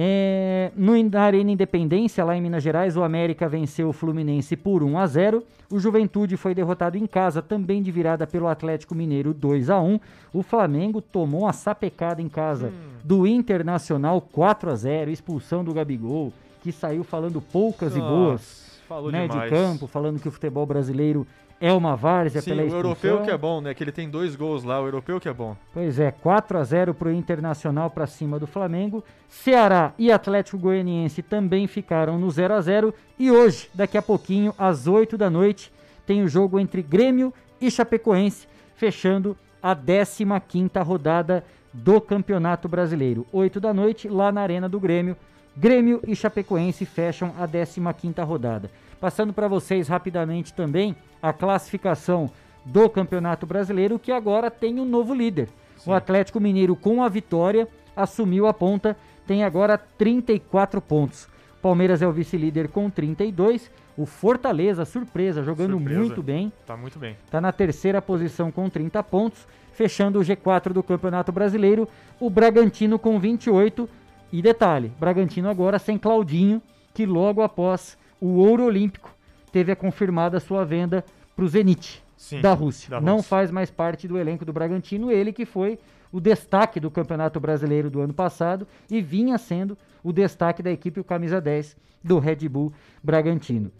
É, 0.00 0.70
no, 0.76 0.92
na 1.10 1.22
Arena 1.22 1.50
Independência, 1.50 2.24
lá 2.24 2.36
em 2.36 2.40
Minas 2.40 2.62
Gerais, 2.62 2.96
o 2.96 3.02
América 3.02 3.48
venceu 3.48 3.88
o 3.88 3.92
Fluminense 3.92 4.56
por 4.56 4.84
1 4.84 4.96
a 4.96 5.06
0. 5.08 5.42
O 5.68 5.80
Juventude 5.80 6.36
foi 6.36 6.54
derrotado 6.54 6.96
em 6.96 7.04
casa, 7.04 7.42
também 7.42 7.82
de 7.82 7.90
virada 7.90 8.24
pelo 8.24 8.46
Atlético 8.46 8.94
Mineiro 8.94 9.34
2 9.34 9.68
a 9.70 9.80
1. 9.80 9.98
O 10.32 10.40
Flamengo 10.44 11.02
tomou 11.02 11.40
uma 11.40 11.52
sapecada 11.52 12.22
em 12.22 12.28
casa 12.28 12.72
do 13.02 13.26
Internacional 13.26 14.20
4 14.20 14.70
a 14.70 14.76
0, 14.76 15.10
expulsão 15.10 15.64
do 15.64 15.74
Gabigol, 15.74 16.32
que 16.62 16.70
saiu 16.70 17.02
falando 17.02 17.40
poucas 17.40 17.96
e 17.96 18.00
boas 18.00 18.68
falou 18.88 19.12
né, 19.12 19.28
de 19.28 19.50
campo, 19.50 19.86
falando 19.86 20.18
que 20.18 20.28
o 20.28 20.32
futebol 20.32 20.64
brasileiro 20.64 21.26
é 21.60 21.72
uma 21.72 21.96
várzea 21.96 22.40
Sim, 22.40 22.50
pela 22.50 22.62
o 22.62 22.66
expulsão. 22.66 22.90
europeu 22.90 23.22
que 23.22 23.30
é 23.30 23.36
bom, 23.36 23.60
né? 23.60 23.74
Que 23.74 23.82
ele 23.82 23.92
tem 23.92 24.08
dois 24.08 24.36
gols 24.36 24.62
lá, 24.62 24.80
o 24.80 24.86
europeu 24.86 25.20
que 25.20 25.28
é 25.28 25.32
bom. 25.32 25.56
Pois 25.72 25.98
é, 25.98 26.10
4 26.10 26.58
a 26.58 26.64
0 26.64 26.94
para 26.94 27.08
o 27.08 27.12
Internacional 27.12 27.90
para 27.90 28.06
cima 28.06 28.38
do 28.38 28.46
Flamengo. 28.46 29.02
Ceará 29.28 29.92
e 29.98 30.12
Atlético 30.12 30.58
Goianiense 30.58 31.22
também 31.22 31.66
ficaram 31.66 32.18
no 32.18 32.30
0 32.30 32.54
a 32.54 32.60
0 32.60 32.94
e 33.18 33.30
hoje, 33.30 33.68
daqui 33.74 33.98
a 33.98 34.02
pouquinho, 34.02 34.54
às 34.56 34.86
8 34.86 35.18
da 35.18 35.28
noite, 35.28 35.72
tem 36.06 36.22
o 36.22 36.28
jogo 36.28 36.58
entre 36.60 36.80
Grêmio 36.80 37.34
e 37.60 37.70
Chapecoense, 37.70 38.46
fechando 38.76 39.36
a 39.62 39.74
15ª 39.74 40.82
rodada 40.84 41.44
do 41.72 42.00
Campeonato 42.00 42.68
Brasileiro. 42.68 43.26
8 43.32 43.60
da 43.60 43.74
noite, 43.74 44.08
lá 44.08 44.30
na 44.30 44.40
Arena 44.40 44.68
do 44.68 44.78
Grêmio. 44.78 45.16
Grêmio 45.56 46.00
e 46.06 46.14
Chapecoense 46.14 46.84
fecham 46.86 47.34
a 47.38 47.46
15ª 47.46 48.24
rodada. 48.24 48.70
Passando 49.00 49.32
para 49.32 49.48
vocês 49.48 49.88
rapidamente 49.88 50.52
também 50.52 50.96
a 51.22 51.32
classificação 51.32 52.30
do 52.64 52.88
Campeonato 52.88 53.46
Brasileiro, 53.46 53.98
que 53.98 54.12
agora 54.12 54.50
tem 54.50 54.78
um 54.80 54.84
novo 54.84 55.14
líder. 55.14 55.48
O 55.86 55.92
Atlético 55.92 56.40
Mineiro, 56.40 56.74
com 56.74 57.02
a 57.02 57.08
vitória, 57.08 57.68
assumiu 57.96 58.46
a 58.46 58.52
ponta, 58.52 58.96
tem 59.26 59.44
agora 59.44 59.78
34 59.78 60.80
pontos. 60.80 61.28
Palmeiras 61.62 62.02
é 62.02 62.06
o 62.06 62.12
vice-líder 62.12 62.68
com 62.68 62.88
32. 62.90 63.70
O 63.96 64.06
Fortaleza, 64.06 64.84
surpresa, 64.84 65.42
jogando 65.42 65.72
Surpresa. 65.72 66.00
muito 66.00 66.22
bem. 66.22 66.52
Tá 66.66 66.76
muito 66.76 66.98
bem. 66.98 67.16
Está 67.24 67.40
na 67.40 67.52
terceira 67.52 68.00
posição 68.00 68.50
com 68.50 68.68
30 68.68 69.02
pontos. 69.02 69.46
Fechando 69.72 70.18
o 70.18 70.22
G4 70.22 70.72
do 70.72 70.82
Campeonato 70.82 71.30
Brasileiro, 71.30 71.88
o 72.18 72.28
Bragantino 72.28 72.98
com 72.98 73.18
28. 73.18 73.88
E 74.32 74.42
detalhe, 74.42 74.92
Bragantino 75.00 75.48
agora 75.48 75.78
sem 75.78 75.96
Claudinho, 75.96 76.60
que 76.92 77.06
logo 77.06 77.42
após 77.42 77.96
o 78.20 78.36
ouro 78.38 78.64
olímpico 78.64 79.14
teve 79.52 79.72
a 79.72 79.76
confirmada 79.76 80.40
sua 80.40 80.64
venda 80.64 81.04
para 81.34 81.44
o 81.44 81.48
Zenit 81.48 82.02
Sim, 82.16 82.40
da 82.40 82.52
Rússia. 82.52 82.90
da 82.90 83.00
Não 83.00 83.16
Rússia. 83.16 83.28
faz 83.28 83.50
mais 83.50 83.70
parte 83.70 84.08
do 84.08 84.18
elenco 84.18 84.44
do 84.44 84.52
Bragantino, 84.52 85.10
ele 85.10 85.32
que 85.32 85.46
foi 85.46 85.78
o 86.12 86.20
destaque 86.20 86.80
do 86.80 86.90
Campeonato 86.90 87.38
Brasileiro 87.38 87.90
do 87.90 88.00
ano 88.00 88.14
passado 88.14 88.66
e 88.90 89.00
vinha 89.00 89.38
sendo 89.38 89.76
o 90.02 90.12
destaque 90.12 90.62
da 90.62 90.70
equipe 90.70 91.00
o 91.00 91.04
camisa 91.04 91.40
10 91.40 91.76
do 92.02 92.18
Red 92.18 92.48
Bull 92.48 92.72
Bragantino. 93.02 93.70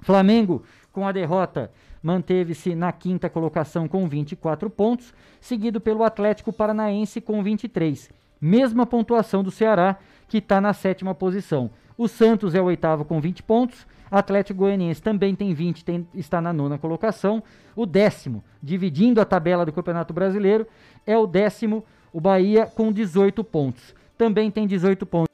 Flamengo, 0.00 0.64
com 0.92 1.06
a 1.06 1.12
derrota, 1.12 1.70
manteve-se 2.02 2.74
na 2.74 2.90
quinta 2.90 3.30
colocação 3.30 3.86
com 3.86 4.08
24 4.08 4.68
pontos, 4.68 5.14
seguido 5.40 5.80
pelo 5.80 6.02
Atlético 6.02 6.52
Paranaense 6.52 7.20
com 7.20 7.42
23. 7.42 8.10
Mesma 8.40 8.84
pontuação 8.84 9.42
do 9.44 9.50
Ceará, 9.52 9.96
que 10.28 10.38
está 10.38 10.60
na 10.60 10.72
sétima 10.72 11.14
posição. 11.14 11.70
O 11.96 12.08
Santos 12.08 12.54
é 12.54 12.60
o 12.60 12.64
oitavo 12.64 13.04
com 13.04 13.20
20 13.20 13.42
pontos. 13.42 13.86
Atlético 14.10 14.58
Goianiense 14.60 15.02
também 15.02 15.34
tem 15.34 15.54
20, 15.54 15.84
tem- 15.84 16.06
está 16.14 16.40
na 16.40 16.52
nona 16.52 16.76
colocação. 16.78 17.42
O 17.74 17.86
décimo, 17.86 18.44
dividindo 18.62 19.20
a 19.20 19.24
tabela 19.24 19.64
do 19.64 19.72
Campeonato 19.72 20.12
Brasileiro, 20.12 20.66
é 21.06 21.16
o 21.16 21.26
décimo, 21.26 21.84
o 22.12 22.20
Bahia, 22.20 22.66
com 22.66 22.92
18 22.92 23.42
pontos. 23.42 23.94
Também 24.18 24.50
tem 24.50 24.66
18 24.66 25.06
pontos 25.06 25.32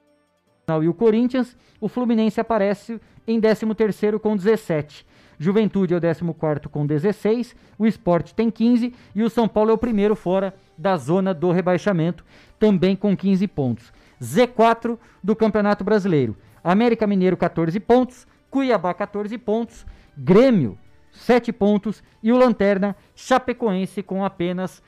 e 0.82 0.86
o 0.88 0.92
Corinthians, 0.92 1.56
o 1.80 1.88
Fluminense 1.88 2.38
aparece 2.38 3.00
em 3.26 3.40
13º 3.40 4.18
com 4.18 4.36
17. 4.36 5.06
Juventude 5.38 5.94
é 5.94 5.96
o 5.96 6.00
14º 6.00 6.68
com 6.68 6.84
16, 6.86 7.56
o 7.78 7.86
Sport 7.86 8.32
tem 8.32 8.50
15 8.50 8.92
e 9.14 9.22
o 9.22 9.30
São 9.30 9.48
Paulo 9.48 9.70
é 9.70 9.72
o 9.72 9.78
primeiro 9.78 10.14
fora 10.14 10.54
da 10.76 10.96
zona 10.96 11.32
do 11.32 11.50
rebaixamento, 11.52 12.22
também 12.58 12.94
com 12.94 13.16
15 13.16 13.46
pontos. 13.46 13.92
Z4 14.20 14.98
do 15.24 15.34
Campeonato 15.34 15.82
Brasileiro. 15.84 16.36
América 16.62 17.06
Mineiro 17.06 17.36
14 17.36 17.78
pontos, 17.80 18.26
Cuiabá 18.50 18.94
14 18.94 19.36
pontos, 19.38 19.86
Grêmio 20.16 20.78
7 21.12 21.52
pontos 21.52 22.02
e 22.22 22.32
o 22.32 22.36
Lanterna 22.36 22.96
Chapecoense 23.14 24.02
com 24.02 24.24
apenas 24.24 24.82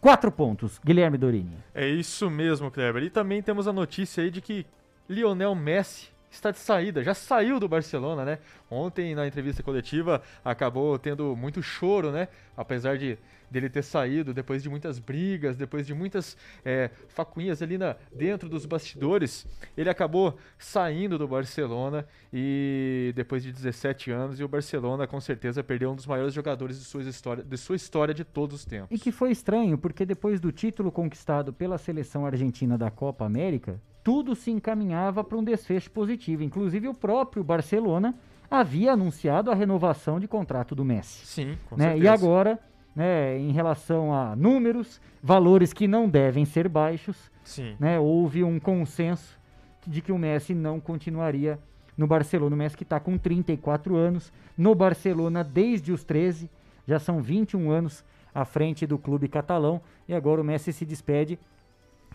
4 0.00 0.30
pontos. 0.32 0.80
Guilherme 0.84 1.18
Dorini. 1.18 1.56
É 1.74 1.86
isso 1.86 2.30
mesmo, 2.30 2.70
Kleber. 2.70 3.02
E 3.02 3.10
também 3.10 3.42
temos 3.42 3.68
a 3.68 3.72
notícia 3.72 4.22
aí 4.22 4.30
de 4.30 4.40
que 4.40 4.66
Lionel 5.08 5.54
Messi 5.54 6.08
está 6.30 6.50
de 6.50 6.58
saída, 6.58 7.02
já 7.02 7.14
saiu 7.14 7.60
do 7.60 7.68
Barcelona, 7.68 8.24
né? 8.24 8.38
Ontem 8.68 9.14
na 9.14 9.24
entrevista 9.24 9.62
coletiva 9.62 10.20
acabou 10.44 10.98
tendo 10.98 11.36
muito 11.36 11.62
choro, 11.62 12.10
né? 12.10 12.26
Apesar 12.56 12.98
de 12.98 13.16
dele 13.50 13.68
ter 13.68 13.82
saído 13.82 14.32
depois 14.34 14.62
de 14.62 14.68
muitas 14.68 14.98
brigas, 14.98 15.56
depois 15.56 15.86
de 15.86 15.94
muitas 15.94 16.36
é, 16.64 16.90
facuinhas 17.08 17.62
ali 17.62 17.78
na, 17.78 17.96
dentro 18.12 18.48
dos 18.48 18.66
bastidores, 18.66 19.46
ele 19.76 19.88
acabou 19.90 20.36
saindo 20.58 21.18
do 21.18 21.26
Barcelona 21.26 22.06
e 22.32 23.12
depois 23.14 23.42
de 23.42 23.52
17 23.52 24.10
anos 24.10 24.40
e 24.40 24.44
o 24.44 24.48
Barcelona 24.48 25.06
com 25.06 25.20
certeza 25.20 25.62
perdeu 25.62 25.90
um 25.90 25.94
dos 25.94 26.06
maiores 26.06 26.34
jogadores 26.34 26.78
de 26.78 26.84
sua 26.84 27.02
história, 27.02 27.44
de 27.44 27.56
sua 27.56 27.76
história 27.76 28.14
de 28.14 28.24
todos 28.24 28.56
os 28.56 28.64
tempos. 28.64 28.88
E 28.90 28.98
que 28.98 29.12
foi 29.12 29.30
estranho, 29.30 29.78
porque 29.78 30.04
depois 30.04 30.40
do 30.40 30.50
título 30.50 30.90
conquistado 30.90 31.52
pela 31.52 31.78
seleção 31.78 32.26
argentina 32.26 32.76
da 32.76 32.90
Copa 32.90 33.24
América, 33.24 33.80
tudo 34.02 34.34
se 34.34 34.50
encaminhava 34.50 35.24
para 35.24 35.38
um 35.38 35.42
desfecho 35.42 35.90
positivo. 35.90 36.42
Inclusive, 36.42 36.88
o 36.88 36.94
próprio 36.94 37.42
Barcelona 37.42 38.14
havia 38.50 38.92
anunciado 38.92 39.50
a 39.50 39.54
renovação 39.54 40.20
de 40.20 40.28
contrato 40.28 40.74
do 40.74 40.84
Messi. 40.84 41.26
Sim, 41.26 41.58
com 41.68 41.76
né? 41.76 41.86
certeza. 41.86 42.04
E 42.04 42.08
agora, 42.08 42.58
né, 42.94 43.36
em 43.38 43.50
relação 43.52 44.12
a 44.14 44.36
números, 44.36 45.00
valores 45.22 45.72
que 45.72 45.88
não 45.88 46.08
devem 46.08 46.44
ser 46.44 46.68
baixos, 46.68 47.30
Sim. 47.42 47.74
né, 47.78 47.98
houve 47.98 48.44
um 48.44 48.58
consenso 48.60 49.38
de 49.86 50.00
que 50.00 50.12
o 50.12 50.18
Messi 50.18 50.54
não 50.54 50.78
continuaria 50.80 51.58
no 51.96 52.06
Barcelona. 52.06 52.54
O 52.54 52.58
Messi 52.58 52.76
que 52.76 52.82
está 52.84 52.98
com 53.00 53.18
34 53.18 53.96
anos, 53.96 54.32
no 54.56 54.74
Barcelona 54.74 55.42
desde 55.44 55.92
os 55.92 56.04
13, 56.04 56.48
já 56.86 56.98
são 56.98 57.20
21 57.20 57.70
anos 57.70 58.04
à 58.34 58.44
frente 58.44 58.86
do 58.86 58.98
clube 58.98 59.28
catalão, 59.28 59.80
e 60.08 60.14
agora 60.14 60.40
o 60.40 60.44
Messi 60.44 60.72
se 60.72 60.84
despede. 60.84 61.38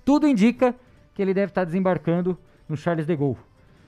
Tudo 0.04 0.28
indica 0.28 0.76
que 1.14 1.22
ele 1.22 1.34
deve 1.34 1.52
estar 1.52 1.64
desembarcando 1.66 2.38
no 2.68 2.76
Charles 2.76 3.06
de 3.06 3.16
Gaulle, 3.16 3.38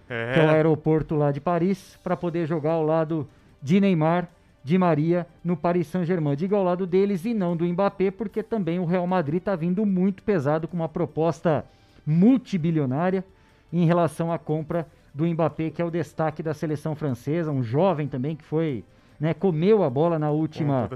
É. 0.10 0.34
que 0.34 0.40
é 0.40 0.46
o 0.46 0.50
aeroporto 0.50 1.16
lá 1.16 1.32
de 1.32 1.40
Paris, 1.42 1.98
para 2.04 2.16
poder 2.18 2.46
jogar 2.48 2.74
ao 2.74 2.84
lado 2.86 3.28
de 3.62 3.80
Neymar, 3.80 4.28
de 4.64 4.78
Maria, 4.78 5.26
no 5.44 5.58
Paris 5.58 5.88
Saint-Germain. 5.88 6.36
Diga 6.36 6.56
ao 6.56 6.64
lado 6.64 6.86
deles 6.86 7.26
e 7.26 7.34
não 7.34 7.56
do 7.58 7.66
Mbappé, 7.66 8.12
porque 8.12 8.44
também 8.44 8.80
o 8.80 8.86
Real 8.86 9.08
Madrid 9.08 9.38
está 9.38 9.56
vindo 9.56 9.86
muito 9.86 10.24
pesado 10.24 10.68
com 10.68 10.76
uma 10.76 10.90
proposta 10.90 11.66
multibilionária 12.06 13.24
em 13.72 13.86
relação 13.86 14.32
à 14.32 14.38
compra 14.38 14.88
do 15.14 15.26
Mbappé, 15.26 15.70
que 15.70 15.82
é 15.82 15.86
o 15.86 15.92
destaque 15.92 16.42
da 16.42 16.54
seleção 16.54 16.96
francesa, 16.96 17.52
um 17.52 17.64
jovem 17.64 18.08
também 18.08 18.36
que 18.36 18.44
foi, 18.44 18.84
né, 19.20 19.34
comeu 19.34 19.84
a 19.84 19.90
bola 19.90 20.18
na 20.18 20.32
última, 20.32 20.90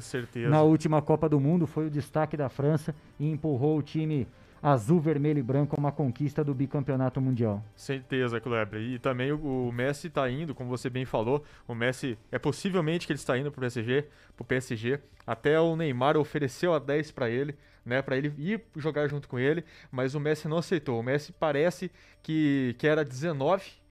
na 0.50 0.62
última 0.62 1.02
Copa 1.02 1.28
do 1.28 1.40
Mundo, 1.40 1.68
foi 1.68 1.88
o 1.88 1.90
destaque 1.90 2.38
da 2.38 2.50
França 2.50 2.96
e 3.20 3.30
empurrou 3.30 3.78
o 3.78 3.82
time 3.82 4.28
azul, 4.66 5.00
vermelho 5.00 5.38
e 5.38 5.44
branco 5.44 5.76
a 5.76 5.80
uma 5.80 5.92
conquista 5.92 6.44
do 6.44 6.52
bicampeonato 6.52 7.22
mundial. 7.22 7.64
Certeza, 7.76 8.42
Kleber. 8.42 8.82
E 8.82 8.98
também 8.98 9.32
o, 9.32 9.68
o 9.68 9.72
Messi 9.72 10.08
está 10.08 10.28
indo, 10.28 10.56
como 10.56 10.68
você 10.68 10.90
bem 10.90 11.06
falou, 11.06 11.44
o 11.68 11.76
Messi 11.76 12.18
é 12.32 12.40
possivelmente 12.40 13.06
que 13.06 13.14
ele 13.14 13.20
está 13.20 13.38
indo 13.38 13.52
pro 13.52 13.62
PSG, 13.62 14.08
pro 14.36 14.44
PSG. 14.44 15.00
Até 15.28 15.60
o 15.60 15.76
Neymar 15.76 16.18
ofereceu 16.18 16.74
a 16.74 16.80
10 16.80 17.12
para 17.12 17.30
ele, 17.30 17.56
né, 17.86 18.02
para 18.02 18.18
ele 18.18 18.34
ir 18.40 18.64
jogar 18.76 19.08
junto 19.08 19.28
com 19.28 19.38
ele, 19.38 19.64
mas 19.92 20.16
o 20.16 20.20
Messi 20.20 20.48
não 20.48 20.58
aceitou. 20.58 21.00
O 21.00 21.04
Messi 21.04 21.32
parece 21.32 21.92
que 22.24 22.76
que 22.80 22.88
era 22.88 23.06
19 23.06 23.64